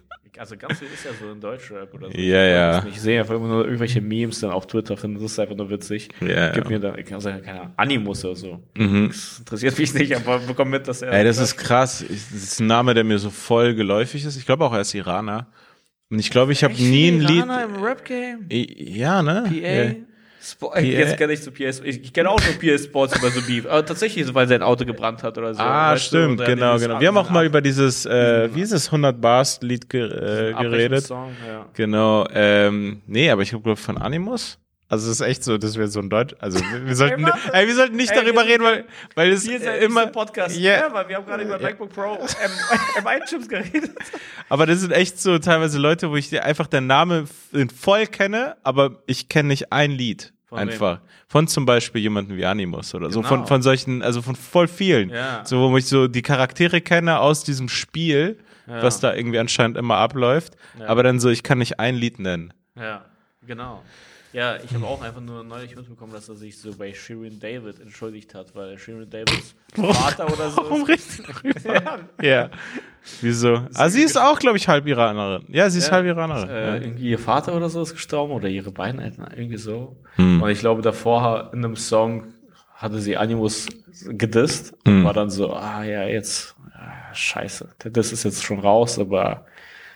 Also 0.43 0.57
ganz 0.57 0.81
viel 0.81 0.89
ist 0.93 1.05
ja 1.05 1.13
so 1.21 1.31
in 1.31 1.41
Deutschrap 1.41 1.95
oder 1.95 2.11
so. 2.11 2.19
Ja, 2.19 2.45
Ich 2.45 2.51
ja. 2.53 2.87
Ich 2.89 3.01
sehe 3.01 3.21
einfach 3.21 3.37
immer 3.37 3.47
nur 3.47 3.65
irgendwelche 3.65 4.01
Memes 4.01 4.41
dann 4.41 4.51
auf 4.51 4.67
Twitter, 4.67 4.97
finde 4.97 5.21
das 5.21 5.31
ist 5.31 5.39
einfach 5.39 5.55
nur 5.55 5.71
witzig. 5.71 6.09
Ja, 6.21 6.51
Gib 6.51 6.65
ja. 6.65 6.71
mir 6.71 6.81
dann, 6.81 6.97
also 7.15 7.31
keine 7.31 7.61
Ahnung, 7.61 7.73
Animus 7.77 8.25
oder 8.25 8.35
so. 8.35 8.61
Mhm. 8.77 9.07
Das 9.11 9.39
interessiert 9.39 9.79
mich 9.79 9.95
nicht, 9.95 10.17
aber 10.17 10.41
bekomm 10.41 10.71
mit, 10.71 10.89
dass 10.89 11.01
er. 11.03 11.13
Ey, 11.13 11.23
das 11.23 11.39
ist 11.39 11.57
krass. 11.57 12.03
Ich- 12.03 12.09
Das 12.33 12.43
ist 12.43 12.61
ein 12.61 12.67
Name, 12.67 12.93
der 12.95 13.05
mir 13.05 13.19
so 13.21 13.31
voll 13.31 13.75
geläufig 13.77 14.25
ist. 14.25 14.37
Ich 14.37 14.45
glaube 14.45 14.65
auch, 14.65 14.73
er 14.75 14.81
ist 14.81 14.93
Iraner. 14.95 15.47
Und 16.11 16.19
ich 16.19 16.31
glaube, 16.31 16.51
ich 16.51 16.65
habe 16.65 16.75
nie 16.75 17.09
ein 17.13 17.21
Lied. 17.21 17.45
im 17.45 17.83
Rap-Game. 17.85 18.47
Ja, 18.51 19.23
ne? 19.23 19.45
PA. 19.47 20.12
Ja. 20.43 20.49
Spo 20.49 20.77
Jetzt 20.77 21.17
kenne 21.17 21.33
ich 21.33 21.43
so 21.43 21.51
PS. 21.51 21.81
Ich, 21.85 22.03
ich 22.03 22.13
kenne 22.13 22.29
auch 22.29 22.41
nur 22.41 22.55
PS 22.55 22.85
Sports 22.85 23.17
über 23.17 23.31
so 23.31 23.41
Beef. 23.43 23.65
Aber 23.67 23.85
tatsächlich, 23.87 24.35
weil 24.35 24.49
sein 24.49 24.63
Auto 24.63 24.85
gebrannt 24.85 25.23
hat 25.23 25.39
oder 25.39 25.55
so. 25.55 25.61
Ah, 25.61 25.93
weißt 25.93 26.13
du, 26.13 26.17
stimmt, 26.17 26.41
oder 26.41 26.55
genau, 26.55 26.79
genau. 26.79 27.01
Wir 27.01 27.09
haben 27.09 27.17
auch 27.17 27.31
mal 27.31 27.47
über 27.47 27.61
dieses, 27.61 28.07
äh, 28.07 28.49
wie 28.55 28.63
ist 28.63 28.73
es, 28.73 28.87
100 28.87 29.21
Bars 29.21 29.61
Lied 29.63 29.89
ge 29.89 30.03
äh, 30.03 30.09
geredet. 30.09 31.11
Abrechnungssong, 31.11 31.37
Ja. 31.47 31.67
Genau, 31.75 32.27
ähm, 32.33 33.03
nee, 33.07 33.31
aber 33.31 33.43
ich 33.43 33.51
glaube 33.51 33.77
von 33.77 33.99
Animus. 33.99 34.59
Also 34.93 35.11
es 35.11 35.21
ist 35.21 35.27
echt 35.27 35.43
so, 35.43 35.57
dass 35.57 35.79
wir 35.79 35.89
so 35.89 36.01
ein 36.01 36.11
Deutsch, 36.11 36.35
also 36.39 36.61
wir, 36.85 36.95
sollten, 36.95 37.25
Ey, 37.53 37.67
wir 37.67 37.75
sollten 37.75 37.97
nicht 37.97 38.11
Ey, 38.13 38.21
darüber 38.23 38.45
reden, 38.45 38.63
weil, 38.63 38.85
weil 39.15 39.31
es 39.33 39.43
Hier 39.45 39.57
ist 39.57 39.65
ja 39.65 39.73
immer, 39.77 40.03
immer 40.03 40.13
Podcast. 40.13 40.55
Ja. 40.59 40.73
Ja, 40.89 40.93
weil 40.93 41.09
wir 41.09 41.17
haben 41.17 41.25
gerade 41.25 41.45
über 41.45 41.59
MacBook 41.59 41.95
Pro 41.95 42.17
M- 42.17 42.21
M1-Chips 43.05 43.49
geredet. 43.49 43.93
aber 44.51 44.67
das 44.67 44.81
sind 44.81 44.91
echt 44.93 45.19
so 45.19 45.39
teilweise 45.39 45.79
Leute, 45.79 46.11
wo 46.11 46.17
ich 46.17 46.29
dir 46.29 46.45
einfach 46.45 46.67
den 46.67 46.87
Namen 46.87 47.27
voll 47.75 48.07
kenne, 48.07 48.57
aber 48.65 49.03
ich 49.07 49.31
kenne 49.31 49.49
nicht 49.49 49.73
ein 49.73 49.93
Lied. 49.93 50.35
Von 50.51 50.59
einfach. 50.59 51.01
Von 51.27 51.49
zum 51.49 51.65
Beispiel 51.65 52.03
jemanden 52.03 52.37
wie 52.37 52.45
Animus 52.45 52.95
oder 52.95 53.11
so. 53.11 53.23
Von, 53.23 53.39
Genau. 53.39 53.47
von 53.49 53.63
solchen, 53.63 54.03
also 54.03 54.21
von 54.21 54.37
voll 54.37 54.69
vielen. 54.69 55.09
Ja. 55.09 55.43
So, 55.47 55.71
wo 55.71 55.77
ich 55.79 55.87
so 55.87 56.07
die 56.07 56.21
Charaktere 56.21 56.83
kenne 56.83 57.19
aus 57.21 57.45
diesem 57.45 57.71
Spiel, 57.71 58.39
Ja. 58.67 58.83
was 58.83 59.01
da 59.01 59.15
irgendwie 59.15 59.39
anscheinend 59.39 59.79
immer 59.79 59.97
abläuft. 59.97 60.53
Ja. 60.79 60.89
Aber 60.89 61.03
dann 61.03 61.19
so, 61.19 61.31
ich 61.31 61.43
kann 61.43 61.57
nicht 61.57 61.81
ein 61.81 61.95
Lied 61.95 62.19
nennen. 62.19 62.53
Ja, 62.79 63.07
genau. 63.47 63.83
Ja, 64.33 64.57
ich 64.57 64.73
habe 64.75 64.87
auch 64.87 65.03
einfach 65.03 65.21
nur 65.21 65.45
neulich 65.45 65.77
mitbekommen, 65.77 66.13
dass 66.13 66.29
er 66.29 66.37
sich 66.37 66.57
so 66.59 66.75
bei 66.75 66.95
Shirin 66.95 67.39
David 67.39 67.81
entschuldigt 67.81 68.35
hat, 68.35 68.55
weil 68.55 68.79
Shirin 68.79 69.09
Davids 69.11 69.55
Vater 69.75 70.27
oder 70.33 70.51
so. 70.51 70.57
Warum 70.57 70.87
du 70.87 71.23
darüber? 71.23 71.99
ja. 72.23 72.51
Wieso? 73.21 73.67
Ah, 73.75 73.89
sie 73.91 74.03
ist 74.03 74.17
auch, 74.17 74.39
glaube 74.39 74.57
ich, 74.57 74.69
halb 74.69 74.87
Iranerin. 74.87 75.45
Ja, 75.49 75.69
sie 75.69 75.79
ist 75.79 75.89
Ja, 75.89 75.93
halb 75.93 76.07
Iranerin. 76.07 76.49
Äh, 76.49 76.79
irgendwie 76.79 77.11
ihr 77.11 77.19
Vater 77.19 77.55
oder 77.55 77.69
so 77.69 77.83
ist 77.83 77.93
gestorben 77.93 78.33
oder 78.33 78.49
ihre 78.49 78.71
beiden 78.71 79.01
Eltern, 79.01 79.29
irgendwie 79.37 79.59
so. 79.59 79.97
Hm. 80.17 80.41
Und 80.41 80.51
ich 80.51 80.61
glaube, 80.61 80.81
davor 80.83 81.51
in 81.53 81.65
einem 81.65 81.77
Song 81.77 82.33
hatte 82.75 83.01
sie 83.01 83.17
Animus 83.17 83.67
gedisst 84.09 84.73
Hm. 84.87 84.99
und 85.01 85.05
war 85.05 85.13
dann 85.13 85.31
so, 85.31 85.53
ah 85.53 85.85
ja, 85.85 86.05
jetzt, 86.05 86.55
ah, 86.75 87.13
scheiße, 87.15 87.69
das 87.93 88.13
ist 88.13 88.23
jetzt 88.25 88.43
schon 88.43 88.61
raus, 88.61 88.99
aber 88.99 89.45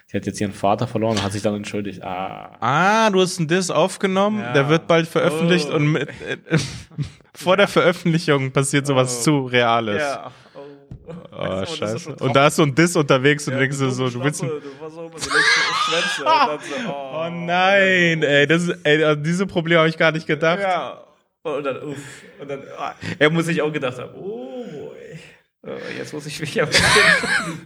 sie 0.06 0.16
hat 0.16 0.26
jetzt 0.26 0.40
ihren 0.40 0.52
Vater 0.52 0.86
verloren 0.86 1.16
und 1.16 1.22
hat 1.22 1.32
sich 1.32 1.42
dann 1.42 1.54
entschuldigt. 1.56 2.02
Ah, 2.02 2.56
Ah, 2.60 3.10
du 3.10 3.20
hast 3.20 3.38
einen 3.38 3.48
Diss 3.48 3.70
aufgenommen, 3.70 4.40
Ja. 4.40 4.52
der 4.52 4.68
wird 4.68 4.86
bald 4.86 5.08
veröffentlicht 5.08 5.68
Oh. 5.70 5.76
und 5.76 5.92
mit, 5.92 6.08
äh, 6.08 6.58
vor 7.34 7.56
der 7.56 7.68
Veröffentlichung 7.68 8.50
passiert 8.52 8.86
sowas 8.86 9.18
Oh. 9.20 9.22
zu 9.22 9.46
Reales. 9.46 10.02
ja. 10.02 10.30
Oh, 10.58 11.12
Oh, 11.38 11.60
ist 11.62 11.76
scheiße. 11.76 12.16
und 12.16 12.34
da 12.34 12.46
ist 12.48 12.56
so 12.56 12.62
ein 12.62 12.74
Diss 12.74 12.96
unterwegs 12.96 13.46
und 13.46 13.54
Ja, 13.54 13.60
denkst 13.60 13.78
du 13.78 13.90
so, 13.90 14.08
du 14.08 14.24
willst. 14.24 14.42
Du 14.42 14.46
warst 14.80 14.98
auch 14.98 15.06
immer 15.06 15.18
so 15.18 15.30
oh, 16.88 17.26
Oh 17.26 17.30
nein, 17.30 18.22
ey, 18.22 18.46
das 18.46 18.62
ist, 18.64 18.78
ey, 18.84 19.04
an 19.04 19.22
diese 19.22 19.46
Probleme 19.46 19.78
habe 19.80 19.88
ich 19.88 19.96
gar 19.98 20.10
nicht 20.12 20.26
gedacht. 20.26 20.60
Ja. 20.60 21.02
Und 21.42 21.62
dann, 21.64 21.76
uff. 21.82 21.96
Und 22.40 22.50
dann, 22.50 22.60
ah, 22.78 22.92
er 23.18 23.30
muss 23.30 23.46
sich 23.46 23.60
auch 23.62 23.72
gedacht 23.72 23.98
haben, 23.98 24.10
oh. 24.16 24.42
Oh, 24.42 24.45
jetzt 25.98 26.12
muss 26.14 26.26
ich 26.26 26.40
mich 26.40 26.60
aber. 26.62 26.70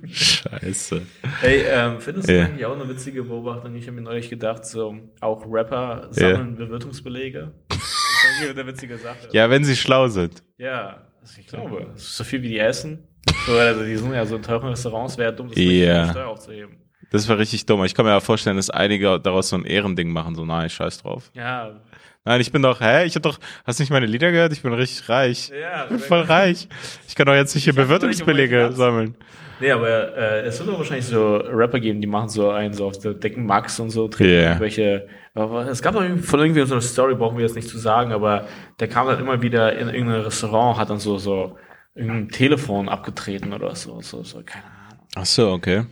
Scheiße. 0.06 1.02
Ey, 1.42 1.64
ähm, 1.68 2.00
findest 2.00 2.28
du 2.28 2.36
Ja. 2.36 2.44
eigentlich 2.46 2.66
auch 2.66 2.74
eine 2.74 2.88
witzige 2.88 3.22
Beobachtung? 3.24 3.74
Ich 3.74 3.86
habe 3.86 3.96
mir 3.96 4.02
neulich 4.02 4.30
gedacht, 4.30 4.64
so, 4.64 4.96
auch 5.20 5.44
Rapper 5.48 6.08
sammeln 6.10 6.56
Bewirtungsbelege. 6.56 7.52
Das 8.22 8.48
ist 8.48 8.50
eine 8.50 8.66
witzige 8.66 8.98
Sache. 8.98 9.16
Ja, 9.32 9.48
wenn 9.48 9.64
sie 9.64 9.74
schlau 9.74 10.06
sind. 10.08 10.42
Ja, 10.58 11.06
also 11.22 11.40
ich 11.40 11.46
glaube. 11.46 11.86
Das 11.94 12.02
ist 12.02 12.16
so 12.18 12.24
viel 12.24 12.42
wie 12.42 12.48
die 12.50 12.58
essen. 12.58 13.02
So, 13.46 13.56
also 13.56 13.82
die 13.82 13.96
sind 13.96 14.12
ja 14.12 14.26
so 14.26 14.36
in 14.36 14.42
teuren 14.42 14.68
Restaurants, 14.68 15.16
wäre 15.16 15.32
dumm, 15.34 15.48
das 15.48 15.56
der 15.56 16.10
Steuer 16.10 16.26
aufzuheben. 16.26 16.76
Das 17.10 17.26
war 17.30 17.38
richtig 17.38 17.64
dumm. 17.64 17.82
Ich 17.84 17.94
kann 17.94 18.04
mir 18.04 18.10
ja 18.12 18.20
vorstellen, 18.20 18.56
dass 18.56 18.68
einige 18.68 19.18
daraus 19.18 19.48
so 19.48 19.56
ein 19.56 19.64
Ehrending 19.64 20.10
machen, 20.12 20.34
so 20.34 20.44
nein, 20.44 20.68
scheiß 20.68 20.98
drauf. 21.02 21.30
Ja. 21.34 21.80
Nein, 22.24 22.40
ich 22.40 22.52
bin 22.52 22.60
doch, 22.62 22.80
hä? 22.80 23.06
Ich 23.06 23.14
hab 23.16 23.22
doch, 23.22 23.38
hast 23.64 23.78
du 23.78 23.82
nicht 23.82 23.90
meine 23.90 24.06
Lieder 24.06 24.30
gehört? 24.30 24.52
Ich 24.52 24.62
bin 24.62 24.72
richtig 24.74 25.08
reich. 25.08 25.50
Ja, 25.58 25.84
Ich 25.84 25.88
bin 25.90 25.98
voll 26.00 26.20
reich. 26.20 26.68
Ich 27.08 27.14
kann 27.14 27.26
doch 27.26 27.34
jetzt 27.34 27.54
nicht 27.54 27.64
hier 27.64 27.74
Bewirtungsbelege 27.74 28.72
sammeln. 28.72 29.16
Nee, 29.58 29.70
aber 29.72 30.16
äh, 30.16 30.40
es 30.42 30.58
wird 30.58 30.68
doch 30.70 30.78
wahrscheinlich 30.78 31.06
so 31.06 31.36
Rapper 31.36 31.80
geben, 31.80 32.00
die 32.00 32.06
machen 32.06 32.28
so 32.28 32.50
einen 32.50 32.72
so 32.74 32.86
auf 32.86 32.98
der 32.98 33.14
Dicken 33.14 33.44
Max 33.46 33.78
und 33.80 33.90
so, 33.90 34.08
treten 34.08 34.30
Yeah. 34.30 34.48
irgendwelche. 34.52 35.08
Aber 35.34 35.66
es 35.66 35.80
gab 35.82 35.94
doch 35.94 36.02
von 36.22 36.40
irgendwie 36.40 36.64
so 36.66 36.74
eine 36.74 36.82
Story, 36.82 37.14
brauchen 37.14 37.36
wir 37.38 37.44
jetzt 37.44 37.56
nicht 37.56 37.68
zu 37.68 37.78
sagen, 37.78 38.12
aber 38.12 38.46
der 38.80 38.88
kam 38.88 39.06
dann 39.06 39.20
immer 39.20 39.40
wieder 39.42 39.76
in 39.78 39.88
irgendein 39.88 40.22
Restaurant, 40.22 40.78
hat 40.78 40.90
dann 40.90 40.98
so, 40.98 41.18
so 41.18 41.56
irgendein 41.94 42.28
Telefon 42.30 42.88
abgetreten 42.88 43.52
oder 43.52 43.74
so, 43.74 44.00
so, 44.00 44.22
so, 44.24 44.42
keine 44.44 44.64
Ahnung. 44.64 45.06
Ach 45.16 45.26
so, 45.26 45.52
okay. 45.52 45.84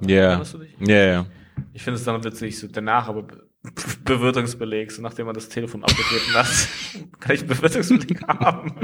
Ja. 0.00 0.36
Dich? 0.38 0.54
Ja, 0.80 0.96
ja. 0.96 1.26
Ich 1.72 1.82
finde 1.82 1.98
es 1.98 2.04
dann 2.04 2.22
witzig, 2.24 2.58
so 2.58 2.68
danach 2.70 3.08
aber 3.08 3.24
Be- 3.64 4.14
Bewirtungsbeleg, 4.16 4.92
so 4.92 5.00
nachdem 5.00 5.24
man 5.26 5.34
das 5.34 5.48
Telefon 5.48 5.82
abgetreten 5.82 6.34
hat, 6.34 6.46
kann 7.20 7.34
ich 7.34 7.40
einen 7.40 7.48
Bewirtungsbeleg 7.48 8.20
haben. 8.28 8.74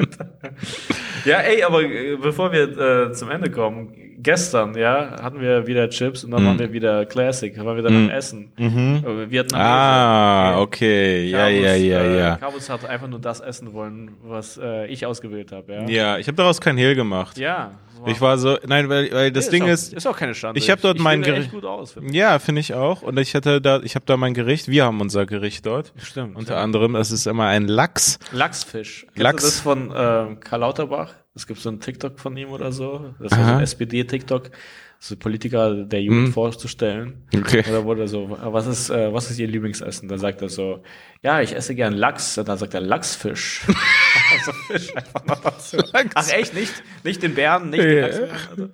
ja, 1.26 1.38
ey, 1.40 1.62
aber 1.62 1.82
äh, 1.82 2.16
bevor 2.16 2.50
wir 2.50 2.78
äh, 3.08 3.12
zum 3.12 3.30
Ende 3.30 3.50
kommen, 3.50 3.92
gestern, 4.22 4.74
ja, 4.76 5.20
hatten 5.22 5.40
wir 5.40 5.66
wieder 5.66 5.88
Chips 5.90 6.24
und 6.24 6.30
dann 6.30 6.42
Mhm. 6.42 6.46
waren 6.46 6.58
wir 6.60 6.72
wieder 6.72 7.04
Classic, 7.04 7.54
waren 7.62 7.76
wir 7.76 7.82
dann 7.82 7.94
am 7.94 8.10
Essen. 8.10 8.52
Mhm. 8.58 9.04
Äh, 9.06 9.30
Vietnamesisch. 9.30 9.54
Ah, 9.70 10.60
okay. 10.60 11.26
Ja, 11.28 11.38
Carlos, 11.40 11.62
ja, 11.62 11.74
ja, 11.76 12.00
äh, 12.00 12.18
ja. 12.18 12.36
Carlos 12.36 12.70
hat 12.70 12.84
einfach 12.86 13.08
nur 13.08 13.18
das 13.20 13.40
essen 13.40 13.72
wollen, 13.74 14.12
was 14.22 14.58
äh, 14.62 14.86
ich 14.86 15.04
ausgewählt 15.04 15.52
habe, 15.52 15.72
ja. 15.74 15.88
Ja, 15.88 16.18
ich 16.18 16.26
habe 16.26 16.36
daraus 16.36 16.58
kein 16.60 16.78
Hehl 16.78 16.94
gemacht. 16.94 17.36
Ja. 17.38 17.72
Ich 18.06 18.20
war 18.20 18.38
so, 18.38 18.56
nein, 18.66 18.88
weil, 18.88 19.10
weil 19.12 19.30
das 19.32 19.46
Nee, 19.46 19.58
Ding 19.58 19.62
auch, 19.64 19.68
ist, 19.68 19.92
ist 19.92 20.06
auch 20.06 20.16
keine 20.16 20.34
Schande. 20.34 20.58
ich 20.58 20.70
hab 20.70 20.80
dort 20.80 20.98
mein 20.98 21.20
wähle 21.24 21.34
Geri- 21.36 21.40
echt 21.42 21.50
gut 21.52 21.64
aus. 21.64 21.92
finde 21.92 22.10
ich. 22.10 22.14
ja, 22.16 22.38
finde 22.38 22.60
ich 22.60 22.74
auch. 22.74 23.02
Und 23.02 23.18
ich 23.18 23.34
hatte 23.34 23.60
da, 23.60 23.80
ich 23.82 23.94
habe 23.94 24.04
da 24.06 24.16
mein 24.16 24.34
Gericht, 24.34 24.68
wir 24.68 24.84
haben 24.84 25.00
unser 25.00 25.26
Gericht 25.26 25.66
dort. 25.66 25.92
Stimmt. 25.96 26.36
Unter 26.36 26.58
anderem, 26.58 26.94
es 26.96 27.10
ist 27.10 27.26
immer 27.26 27.46
ein 27.46 27.66
Lachs. 27.68 28.18
Lachsfisch. 28.32 29.06
Kennst 29.08 29.18
Lachs. 29.22 29.42
das 29.44 29.60
von 29.60 29.92
ähm, 29.94 30.40
Karl 30.40 30.60
Lauterbach? 30.60 31.14
Es 31.34 31.46
gibt 31.46 31.60
so 31.60 31.68
einen 31.68 31.80
TikTok 31.80 32.18
von 32.18 32.36
ihm 32.36 32.50
oder 32.50 32.72
so. 32.72 33.14
Das 33.20 33.32
war 33.32 33.44
so 33.46 33.52
ein 33.54 33.60
SPD-TikTok. 33.60 34.50
So 35.02 35.16
Politiker 35.16 35.72
der 35.84 36.02
Jugend 36.02 36.28
Mhm. 36.28 36.32
vorzustellen. 36.34 37.22
Okay. 37.34 37.64
Oder 37.70 37.84
wurde 37.86 38.02
er 38.02 38.08
so, 38.08 38.36
was 38.42 38.66
ist, 38.66 38.90
äh, 38.90 39.10
was 39.10 39.30
ist 39.30 39.38
Ihr 39.38 39.46
Lieblingsessen? 39.46 40.10
Dann 40.10 40.18
sagt 40.18 40.42
er 40.42 40.50
so, 40.50 40.82
ja, 41.22 41.40
ich 41.40 41.56
esse 41.56 41.74
gern 41.74 41.94
Lachs. 41.94 42.36
Und 42.36 42.48
dann 42.48 42.58
sagt 42.58 42.74
er 42.74 42.82
Lachsfisch. 42.82 43.62
also 44.32 44.52
Fisch 44.70 44.94
einfach. 44.96 45.24
Ach 46.14 46.28
echt? 46.32 46.54
Nicht, 46.54 46.72
nicht 47.04 47.22
den 47.22 47.34
Bären, 47.34 47.70
nicht 47.70 47.82
den. 47.82 48.00
Lachs. 48.00 48.20
Also, 48.50 48.68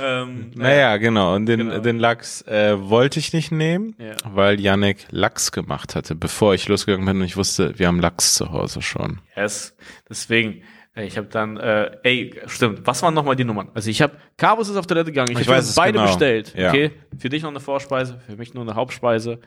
ähm, 0.00 0.50
Naja, 0.54 0.96
genau. 0.96 1.34
Und 1.34 1.46
den, 1.46 1.60
Genau. 1.60 1.78
den 1.80 1.98
Lachs 1.98 2.42
äh, 2.42 2.76
wollte 2.78 3.18
ich 3.18 3.32
nicht 3.32 3.50
nehmen, 3.52 3.94
Ja. 3.98 4.14
weil 4.24 4.60
Yannick 4.60 5.06
Lachs 5.10 5.50
gemacht 5.52 5.94
hatte, 5.96 6.14
bevor 6.14 6.54
ich 6.54 6.68
losgegangen 6.68 7.06
bin 7.06 7.16
und 7.18 7.24
ich 7.24 7.36
wusste, 7.36 7.78
wir 7.78 7.86
haben 7.88 8.00
Lachs 8.00 8.34
zu 8.34 8.52
Hause 8.52 8.80
schon. 8.82 9.20
Yes. 9.36 9.76
Deswegen, 10.08 10.62
äh, 10.94 11.04
ich 11.04 11.16
habe 11.16 11.26
dann, 11.28 11.56
äh, 11.56 11.90
ey, 12.04 12.34
stimmt, 12.46 12.86
was 12.86 13.02
waren 13.02 13.14
nochmal 13.14 13.34
die 13.36 13.44
Nummern? 13.44 13.70
Also 13.74 13.90
ich 13.90 14.00
habe, 14.00 14.16
Carbos 14.36 14.68
ist 14.68 14.76
auf 14.76 14.86
Toilette 14.86 15.10
gegangen, 15.10 15.32
ich, 15.32 15.40
Ich 15.40 15.48
habe 15.48 15.64
beide 15.74 15.92
genau. 15.94 16.06
bestellt. 16.06 16.54
Ja. 16.56 16.68
Okay, 16.68 16.92
für 17.18 17.28
dich 17.28 17.42
noch 17.42 17.50
eine 17.50 17.60
Vorspeise, 17.60 18.20
für 18.26 18.36
mich 18.36 18.54
nur 18.54 18.62
eine 18.62 18.74
Hauptspeise. 18.76 19.40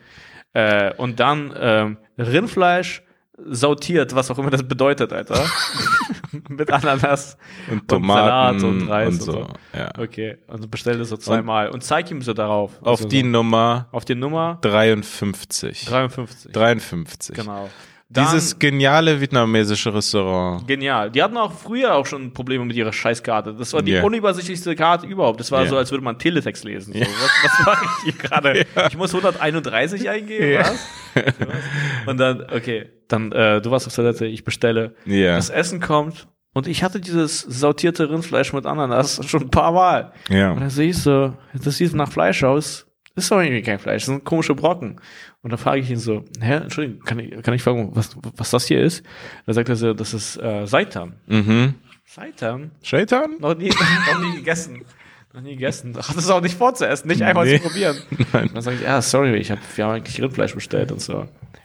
Äh, 0.54 0.92
und 0.96 1.18
dann 1.18 1.54
ähm, 1.58 1.96
Rindfleisch 2.18 3.02
sautiert, 3.46 4.14
was 4.14 4.30
auch 4.30 4.38
immer 4.38 4.50
das 4.50 4.62
bedeutet, 4.62 5.12
Alter. 5.12 5.44
Mit 6.48 6.70
Ananas 6.72 7.36
Und 7.70 7.90
Salat 7.90 8.58
Tomaten 8.60 8.64
und 8.64 8.88
Reis 8.88 9.08
und 9.14 9.22
so. 9.22 9.46
Ja. 9.76 9.90
Okay, 9.98 10.38
und 10.46 10.70
bestell 10.70 10.98
das 10.98 11.10
so 11.10 11.16
zweimal 11.16 11.68
und 11.68 11.82
zeig 11.82 12.10
ihm 12.10 12.22
so 12.22 12.32
darauf. 12.32 12.80
Auf 12.80 13.00
Also 13.00 13.08
die 13.08 13.20
so, 13.20 13.26
Nummer 13.26 13.88
auf 13.92 14.04
die 14.04 14.14
Nummer 14.14 14.58
53. 14.62 15.84
53. 15.84 16.52
53. 16.52 17.36
Genau. 17.36 17.68
Dann- 18.12 18.26
Dieses 18.26 18.58
geniale 18.58 19.20
vietnamesische 19.20 19.94
Restaurant. 19.94 20.66
Genial. 20.68 21.10
Die 21.10 21.22
hatten 21.22 21.36
auch 21.38 21.52
früher 21.52 21.94
auch 21.94 22.04
schon 22.04 22.32
Probleme 22.34 22.64
mit 22.64 22.76
ihrer 22.76 22.92
Scheißkarte. 22.92 23.54
Das 23.54 23.72
war 23.72 23.80
die 23.82 23.92
Ja. 23.92 24.02
unübersichtlichste 24.02 24.76
Karte 24.76 25.06
überhaupt. 25.06 25.40
Das 25.40 25.50
war 25.50 25.62
Ja. 25.62 25.68
so, 25.70 25.76
als 25.78 25.90
würde 25.90 26.04
man 26.04 26.18
Teletext 26.18 26.62
lesen. 26.64 26.92
So. 26.92 27.00
Was, 27.00 27.08
was 27.44 27.66
mache 27.66 27.84
ich 27.86 28.04
hier 28.04 28.12
gerade? 28.22 28.66
Ich 28.88 28.96
muss 28.98 29.14
131 29.14 30.10
eingeben, 30.10 30.52
Ja. 30.52 30.60
was? 30.60 30.88
Und 32.06 32.18
dann, 32.18 32.42
okay, 32.52 32.90
dann, 33.08 33.32
äh, 33.32 33.60
du 33.60 33.70
warst 33.70 33.86
auf 33.86 33.94
Toilette, 33.94 34.26
ich 34.26 34.44
bestelle. 34.44 34.94
Das 35.06 35.50
Essen 35.50 35.80
kommt 35.80 36.28
und 36.54 36.66
ich 36.66 36.82
hatte 36.82 37.00
dieses 37.00 37.40
sautierte 37.40 38.10
Rindfleisch 38.10 38.52
mit 38.52 38.66
Ananas 38.66 39.20
schon 39.28 39.42
ein 39.44 39.50
paar 39.50 39.72
Mal. 39.72 40.12
Und 40.28 40.36
Ja. 40.36 40.54
dann 40.54 40.70
sehe 40.70 40.90
ich 40.90 40.98
so, 40.98 41.34
das 41.54 41.76
sieht 41.76 41.94
nach 41.94 42.10
Fleisch 42.10 42.42
aus. 42.44 42.86
Das 43.14 43.24
ist 43.24 43.30
doch 43.30 43.40
irgendwie 43.40 43.62
kein 43.62 43.78
Fleisch, 43.78 44.02
das 44.02 44.06
sind 44.06 44.24
komische 44.24 44.54
Brocken. 44.54 45.00
Und 45.42 45.50
dann 45.50 45.58
frage 45.58 45.80
ich 45.80 45.90
ihn 45.90 45.98
so, 45.98 46.24
hä, 46.40 46.54
Entschuldigung, 46.54 47.00
kann 47.04 47.18
ich, 47.18 47.42
kann 47.42 47.52
ich 47.54 47.62
fragen, 47.62 47.90
was, 47.94 48.16
was 48.36 48.50
das 48.50 48.66
hier 48.66 48.80
ist? 48.80 49.04
Dann 49.46 49.54
sagt 49.54 49.68
er 49.68 49.76
so, 49.76 49.92
das 49.92 50.14
ist 50.14 50.36
äh, 50.36 50.66
Seitan. 50.66 51.14
Mhm. 51.26 51.74
Seitan? 52.04 52.70
Shaitan? 52.82 53.38
Noch 53.40 53.56
nie, 53.56 53.68
noch 54.12 54.20
nie 54.20 54.36
gegessen. 54.36 54.84
Noch 55.32 55.40
nie 55.40 55.54
gegessen. 55.54 55.96
Hat 55.96 56.16
es 56.16 56.28
auch 56.30 56.40
nicht 56.42 56.56
vorzuessen, 56.56 57.08
nicht 57.08 57.22
einfach 57.22 57.44
Nee. 57.44 57.58
zu 57.58 57.68
probieren. 57.68 57.96
Nein. 58.32 58.48
Und 58.48 58.54
dann 58.54 58.62
sage 58.62 58.76
ich, 58.76 58.82
ja, 58.82 59.00
sorry, 59.02 59.34
ich 59.36 59.50
hab, 59.50 59.58
wir 59.76 59.84
haben 59.86 59.94
eigentlich 59.94 60.20
Rindfleisch 60.22 60.54
bestellt 60.54 60.92
und 60.92 61.00
so. 61.00 61.20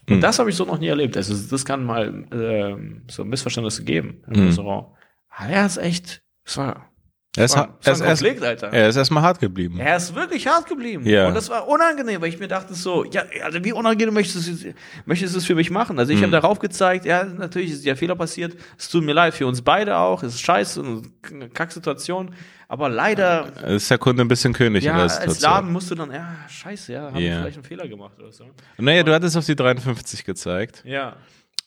Und 0.10 0.16
Hm. 0.16 0.22
das 0.22 0.40
habe 0.40 0.50
ich 0.50 0.56
so 0.56 0.64
noch 0.66 0.80
nie 0.80 0.88
erlebt. 0.88 1.18
Also 1.18 1.36
das 1.50 1.66
kann 1.66 1.84
mal 1.86 2.26
ähm, 2.32 3.02
so 3.10 3.26
Missverständnisse 3.26 3.84
geben 3.84 4.22
im 4.28 4.36
Hm. 4.36 4.46
Restaurant. 4.48 4.88
Ah, 5.30 5.48
er 5.50 5.66
ist 5.66 5.78
echt, 5.78 6.24
es 6.46 6.56
war, 6.58 6.90
Er 7.38 7.46
es 7.46 7.52
ist, 7.52 7.58
war, 7.58 7.78
es 7.80 7.88
er 7.88 7.94
ist, 7.94 8.02
erst, 8.02 8.22
Konflikt, 8.22 8.44
Alter. 8.44 8.74
er 8.74 8.90
ist 8.90 8.96
erstmal 8.96 9.24
hart 9.24 9.40
geblieben. 9.40 9.80
Er 9.80 9.96
ist 9.98 10.14
wirklich 10.16 10.48
hart 10.48 10.68
geblieben. 10.68 11.06
Ja. 11.08 11.28
Und 11.28 11.36
das 11.36 11.50
war 11.50 11.68
unangenehm, 11.68 12.20
weil 12.22 12.30
ich 12.30 12.40
mir 12.40 12.48
dachte 12.48 12.74
so, 12.74 13.06
ja, 13.06 13.24
also 13.44 13.64
wie 13.64 13.72
unangenehm 13.74 14.14
möchtest 14.14 14.48
du 14.48 14.52
es, 14.52 14.76
möchtest 15.06 15.34
du 15.36 15.38
es 15.40 15.46
für 15.46 15.56
mich 15.56 15.70
machen? 15.70 15.98
Also 16.00 16.12
ich 16.12 16.22
habe 16.22 16.32
darauf 16.32 16.60
gezeigt, 16.60 17.06
ja, 17.06 17.24
natürlich 17.24 17.72
ist 17.72 17.86
ja 17.86 17.96
Fehler 17.96 18.16
passiert. 18.16 18.56
Es 18.78 18.90
tut 18.90 19.04
mir 19.04 19.14
leid 19.14 19.34
für 19.34 19.48
uns 19.48 19.62
beide 19.62 19.98
auch. 19.98 20.24
Es 20.24 20.34
ist 20.36 20.42
scheiße 20.42 20.84
eine 21.32 21.50
Kacksituation. 21.50 22.32
Aber 22.70 22.90
leider, 22.90 23.48
Ist 23.68 23.90
der 23.90 23.98
Kunde 23.98 24.24
ein 24.24 24.28
bisschen 24.28 24.52
König 24.52 24.84
in 24.84 24.88
ja, 24.88 24.94
der 24.96 25.04
als 25.04 25.16
Situation. 25.16 25.52
Laden 25.52 25.72
musst 25.72 25.90
du 25.90 25.96
dann, 25.96 26.12
ja, 26.12 26.36
scheiße, 26.50 26.92
ja, 26.92 27.02
haben 27.04 27.16
wir 27.16 27.22
Ja. 27.22 27.40
vielleicht 27.40 27.58
einen 27.58 27.64
Fehler 27.64 27.88
gemacht 27.88 28.20
oder 28.20 28.32
so. 28.32 28.44
Naja, 28.78 29.04
du 29.04 29.14
hattest 29.14 29.38
auf 29.38 29.46
die 29.46 29.56
53 29.56 30.26
gezeigt. 30.26 30.82
Ja, 30.86 31.16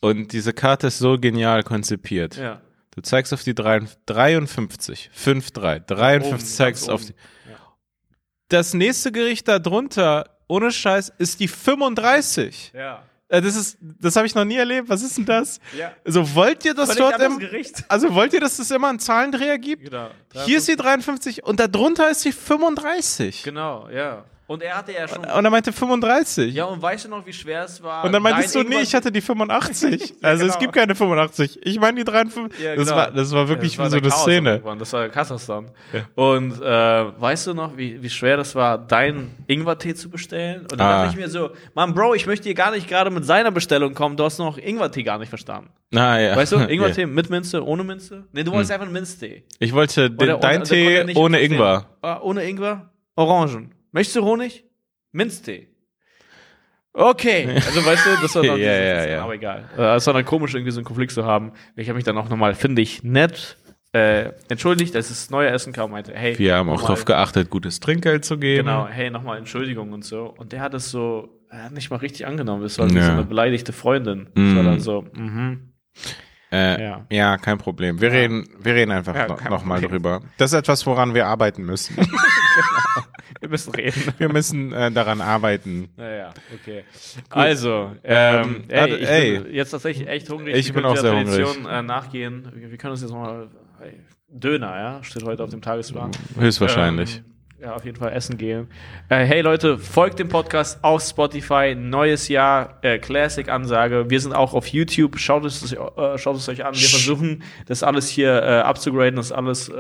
Und 0.01 0.33
diese 0.33 0.53
Karte 0.53 0.89
ist 0.89 0.99
so 0.99 1.17
genial 1.19 1.63
konzipiert. 1.63 2.37
ja. 2.37 2.61
Du 3.01 3.09
zeigst 3.09 3.33
auf 3.33 3.43
die 3.43 3.55
3 3.55 3.81
53, 4.05 5.09
5, 5.11 5.51
3, 5.53 5.79
53 5.79 6.33
Oben, 6.35 6.45
zeigst 6.45 6.91
auf 6.91 7.01
die. 7.07 7.15
Ja. 7.49 7.57
Das 8.49 8.75
nächste 8.75 9.11
Gericht 9.11 9.49
da 9.49 9.59
drunter, 9.59 10.29
ohne 10.49 10.71
Scheiß, 10.71 11.11
ist 11.17 11.41
die 11.41 11.49
35. 11.49 12.73
Ja. 12.75 13.03
Äh, 13.29 13.41
Das 13.41 13.57
ist, 13.57 13.79
das 13.81 14.17
habe 14.17 14.27
ich 14.27 14.35
noch 14.35 14.45
nie 14.45 14.57
erlebt. 14.57 14.91
Was 14.91 15.01
ist 15.03 15.17
denn 15.17 15.25
das? 15.25 15.61
Ja. 15.79 15.95
Also 16.05 16.35
wollt 16.35 16.63
ihr 16.67 16.75
das 16.75 16.93
Völlig 16.93 17.17
dort 17.17 17.23
im, 17.23 17.39
Gericht. 17.39 17.85
also 17.89 18.15
wollt 18.15 18.35
ihr, 18.35 18.41
dass 18.41 18.59
es 18.59 18.71
immer 18.71 18.91
einen 18.91 18.99
Zahlendreher 18.99 19.57
gibt? 19.59 19.85
Genau. 19.85 20.11
Hier 20.45 20.59
ist 20.59 20.69
die 20.69 20.77
53 20.77 21.43
und 21.43 21.59
da 21.59 21.69
drunter 21.69 22.11
ist 22.11 22.23
die 22.27 22.33
35. 22.33 23.45
Genau, 23.45 23.89
ja. 23.89 24.27
Und 24.51 24.65
er 24.65 24.77
hatte 24.79 24.91
ja 24.93 25.07
schon. 25.07 25.19
Und 25.21 25.45
er 25.45 25.49
meinte 25.49 25.73
35. 25.73 26.53
Ja, 26.53 26.65
und 26.65 26.83
weißt 26.83 27.05
du 27.05 27.09
noch, 27.09 27.25
wie 27.25 27.33
schwer 27.33 27.63
es 27.63 27.81
war? 27.85 28.03
Und 28.05 28.11
dann 28.11 28.21
meintest 28.21 28.57
dein 28.57 28.65
du, 28.65 28.69
nee, 28.71 28.81
ich 28.81 28.93
hatte 28.93 29.13
die 29.13 29.21
85. 29.21 30.15
Also 30.23 30.45
es 30.45 30.49
genau. 30.55 30.59
gibt 30.59 30.73
keine 30.75 30.97
85. 30.97 31.61
Ich 31.63 31.79
meine 31.79 31.99
die 31.99 32.05
53. 32.05 32.59
Ja, 32.61 32.75
das, 32.75 32.87
genau. 32.89 32.97
war, 32.97 33.11
das 33.13 33.31
war 33.31 33.49
wirklich 33.49 33.77
Ja, 33.77 33.85
das 33.85 33.93
wie 33.93 33.97
so 33.99 34.01
eine 34.03 34.09
Chaos 34.09 34.23
Szene. 34.23 34.51
irgendwann. 34.51 34.79
Das 34.81 34.93
war 34.93 35.09
Kasachstan. 35.09 35.71
Ja. 35.93 36.01
Und 36.17 36.61
äh, 36.61 37.21
weißt 37.21 37.47
du 37.47 37.55
noch, 37.55 37.77
wie, 37.77 38.03
wie 38.03 38.11
schwer 38.11 38.37
das 38.39 38.57
war, 38.57 38.77
deinen 38.77 39.31
Ingwertee 39.47 39.95
zu 39.95 40.11
bestellen? 40.11 40.63
Und 40.63 40.73
dann 40.73 40.81
Ah. 40.81 41.03
dachte 41.05 41.15
ich 41.17 41.25
mir 41.25 41.29
so, 41.31 41.51
Mann, 41.75 41.95
Bro, 41.95 42.15
ich 42.15 42.27
möchte 42.27 42.45
hier 42.49 42.55
gar 42.55 42.73
nicht 42.73 42.89
gerade 42.89 43.11
mit 43.11 43.25
seiner 43.25 43.53
Bestellung 43.53 43.95
kommen. 43.95 44.17
Du 44.17 44.25
hast 44.25 44.39
noch 44.39 44.59
Ingwertee 44.59 45.05
gar 45.05 45.19
nicht 45.19 45.29
verstanden. 45.29 45.71
Ah, 45.95 46.19
ja. 46.19 46.35
Weißt 46.35 46.51
du. 46.51 46.59
Hm. 46.61 46.69
Ingwertee 46.71 47.07
mit 47.07 47.31
Minze, 47.31 47.65
ohne 47.65 47.85
Minze? 47.85 48.25
Nee, 48.33 48.43
du 48.43 48.51
wolltest 48.51 48.73
einfach 48.73 48.87
einen 48.87 48.95
Minztee. 48.95 49.45
Ich 49.61 49.73
wollte 49.73 50.11
den, 50.11 50.29
Oder- 50.31 50.39
dein 50.39 50.65
Tee 50.65 51.15
ohne. 51.15 51.39
Ingwer. 51.41 51.87
Ah, 52.03 52.19
ohne 52.21 52.43
Ingwer? 52.43 52.91
Orangen. 53.15 53.75
Möchtest 53.93 54.17
du 54.17 54.25
Honig? 54.25 54.65
Minztee. 55.13 55.69
Okay, 56.93 57.47
also 57.55 57.85
weißt 57.87 58.07
du, 58.07 58.11
das 58.23 58.35
war 58.35 58.43
dann 58.43 58.59
Ja, 58.61 58.73
ja, 58.73 59.07
ja. 59.07 59.23
aber 59.23 59.35
egal. 59.35 59.69
Äh, 59.79 59.95
Es 59.97 60.07
war 60.07 60.15
dann 60.15 60.25
komisch, 60.25 60.55
irgendwie 60.55 60.73
so 60.73 60.81
einen 60.81 60.85
Konflikt 60.85 61.13
zu 61.13 61.25
haben. 61.25 61.53
Ich 61.77 61.89
habe 61.89 61.97
mich 61.97 62.05
dann 62.05 62.19
auch 62.19 62.29
nochmal, 62.29 62.55
finde 62.55 62.83
ich, 62.83 63.05
nett 63.05 63.57
äh, 63.93 64.33
entschuldigt, 64.49 64.95
als 64.97 65.09
das 65.09 65.31
neue 65.31 65.49
Essen 65.51 65.73
kam, 65.73 65.91
meinte, 65.93 66.13
hey, 66.15 66.37
Wir 66.39 66.57
haben 66.57 66.69
auch 66.69 66.75
nochmal- 66.75 66.89
darauf 66.89 67.05
geachtet, 67.05 67.51
gutes 67.51 67.81
Trinkgeld 67.81 68.25
zu 68.25 68.39
geben. 68.39 68.67
Genau, 68.67 68.87
hey, 68.89 69.11
nochmal 69.11 69.39
Entschuldigung 69.39 69.93
und 69.93 70.05
so. 70.05 70.35
Und 70.37 70.53
der 70.53 70.61
hat 70.61 70.75
es 70.75 70.91
so, 70.91 71.29
er 71.51 71.65
hat 71.65 71.73
nicht 71.73 71.91
mal 71.91 71.97
richtig 71.97 72.27
angenommen. 72.27 72.63
Das 72.63 72.79
war 72.79 72.89
Ja. 72.89 73.03
so 73.07 73.11
eine 73.13 73.25
beleidigte 73.25 73.73
Freundin. 73.73 74.27
Das 74.35 74.45
war 74.55 74.63
Mhm. 74.63 74.67
dann 74.67 74.81
so, 74.81 75.03
mhm. 75.13 75.73
Äh, 76.53 76.83
Ja. 76.83 77.07
ja. 77.11 77.37
kein 77.39 77.59
Problem. 77.59 78.01
Wir, 78.01 78.11
reden, 78.11 78.49
wir 78.61 78.75
reden 78.75 78.91
einfach 78.91 79.15
Ja, 79.15 79.29
noch, 79.29 79.37
kein 79.39 79.51
noch 79.53 79.65
mal 79.65 79.81
Problem. 79.81 80.03
drüber. 80.03 80.21
Das 80.39 80.53
ist 80.53 80.59
etwas, 80.59 80.85
woran 80.87 81.15
wir 81.15 81.27
arbeiten 81.29 81.63
müssen. 81.63 81.97
Wir 83.41 83.49
müssen 83.49 83.73
reden. 83.75 84.03
wir 84.19 84.29
müssen 84.29 84.73
äh, 84.73 84.91
daran 84.91 85.21
arbeiten. 85.21 85.89
Naja, 85.97 86.33
okay. 86.55 86.85
Also, 87.31 87.93
ähm, 88.05 88.65
Ähm, 88.69 88.69
ey, 88.69 88.95
ich 88.97 89.09
ey. 89.09 89.39
bin 89.41 89.55
jetzt 89.55 89.71
tatsächlich 89.71 90.07
echt 90.09 90.29
hungrig. 90.31 90.55
Ich 90.57 90.67
Wir 90.69 90.75
bin 90.75 90.85
auch 90.85 90.97
sehr 90.97 91.13
Tradition, 91.13 91.67
Äh, 91.67 91.83
nachgehen. 91.83 92.51
Wir, 92.55 92.71
wir 92.71 92.77
können 92.79 92.93
uns 92.93 93.01
jetzt 93.01 93.11
nochmal, 93.11 93.49
Döner, 94.29 94.77
ja, 94.77 95.03
steht 95.05 95.25
heute 95.25 95.43
auf 95.43 95.51
dem 95.51 95.63
Tagesplan. 95.63 96.11
Höchstwahrscheinlich. 96.39 97.19
Ähm, 97.19 97.25
ja, 97.61 97.75
auf 97.75 97.85
jeden 97.85 97.99
Fall 97.99 98.13
essen 98.13 98.39
gehen. 98.39 98.69
Äh, 99.09 99.25
hey 99.25 99.43
Leute, 99.43 99.79
folgt 99.79 100.19
dem 100.19 100.29
Podcast 100.29 100.83
auf 100.83 101.03
Spotify. 101.03 101.75
Neues 101.77 102.29
Jahr, 102.29 102.79
äh, 102.83 102.99
Classic-Ansage. 102.99 104.09
Wir 104.09 104.21
sind 104.21 104.33
auch 104.33 104.55
auf 104.55 104.67
YouTube. 104.69 105.19
Schaut 105.19 105.45
es, 105.45 105.73
äh, 105.73 105.77
schaut 106.19 106.37
es 106.37 106.49
euch 106.49 106.65
an. 106.65 106.75
Wir 106.75 106.89
versuchen, 106.89 107.43
das 107.67 107.83
alles 107.83 108.09
hier 108.09 108.43
äh, 108.43 108.61
abzugraden. 108.61 109.17
Das 109.17 109.31
alles 109.31 109.69
äh, 109.69 109.75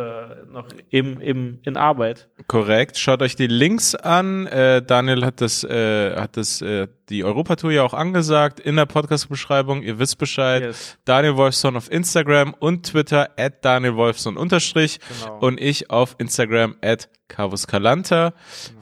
noch 0.52 0.66
im, 0.90 1.20
im, 1.20 1.58
in 1.62 1.76
Arbeit. 1.76 2.28
Korrekt. 2.48 2.98
Schaut 2.98 3.22
euch 3.22 3.34
die 3.34 3.46
Links 3.46 3.94
an. 3.94 4.46
Äh, 4.46 4.82
Daniel 4.82 5.24
hat 5.24 5.40
das, 5.40 5.62
hat 5.64 6.36
das, 6.36 6.62
die 7.10 7.24
Europatour 7.24 7.72
ja 7.72 7.82
auch 7.82 7.92
angesagt 7.94 8.60
in 8.60 8.76
der 8.76 8.86
Podcast-Beschreibung. 8.86 9.82
Ihr 9.82 9.98
wisst 9.98 10.18
Bescheid. 10.18 10.62
Yes. 10.62 10.96
Daniel 11.04 11.36
Wolfson 11.36 11.76
auf 11.76 11.90
Instagram 11.90 12.54
und 12.58 12.86
Twitter 12.86 13.30
at 13.36 13.64
Daniel 13.64 13.96
Wolfson 13.96 14.36
unterstrich 14.36 14.98
Genau. 15.22 15.38
und 15.40 15.60
ich 15.60 15.90
auf 15.90 16.14
Instagram 16.18 16.76
at 16.82 17.08
Carvus 17.28 17.66
Calanta. 17.66 18.32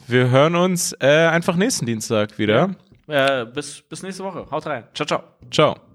Wir 0.06 0.30
hören 0.30 0.54
uns 0.54 0.92
äh, 1.00 1.06
einfach 1.26 1.56
nächsten 1.56 1.86
Dienstag 1.86 2.38
wieder. 2.38 2.74
Äh, 3.08 3.46
bis, 3.46 3.80
bis 3.82 4.02
nächste 4.02 4.22
Woche. 4.24 4.46
Haut 4.50 4.66
rein. 4.66 4.84
Ciao, 4.94 5.06
ciao. 5.06 5.22
Ciao. 5.50 5.87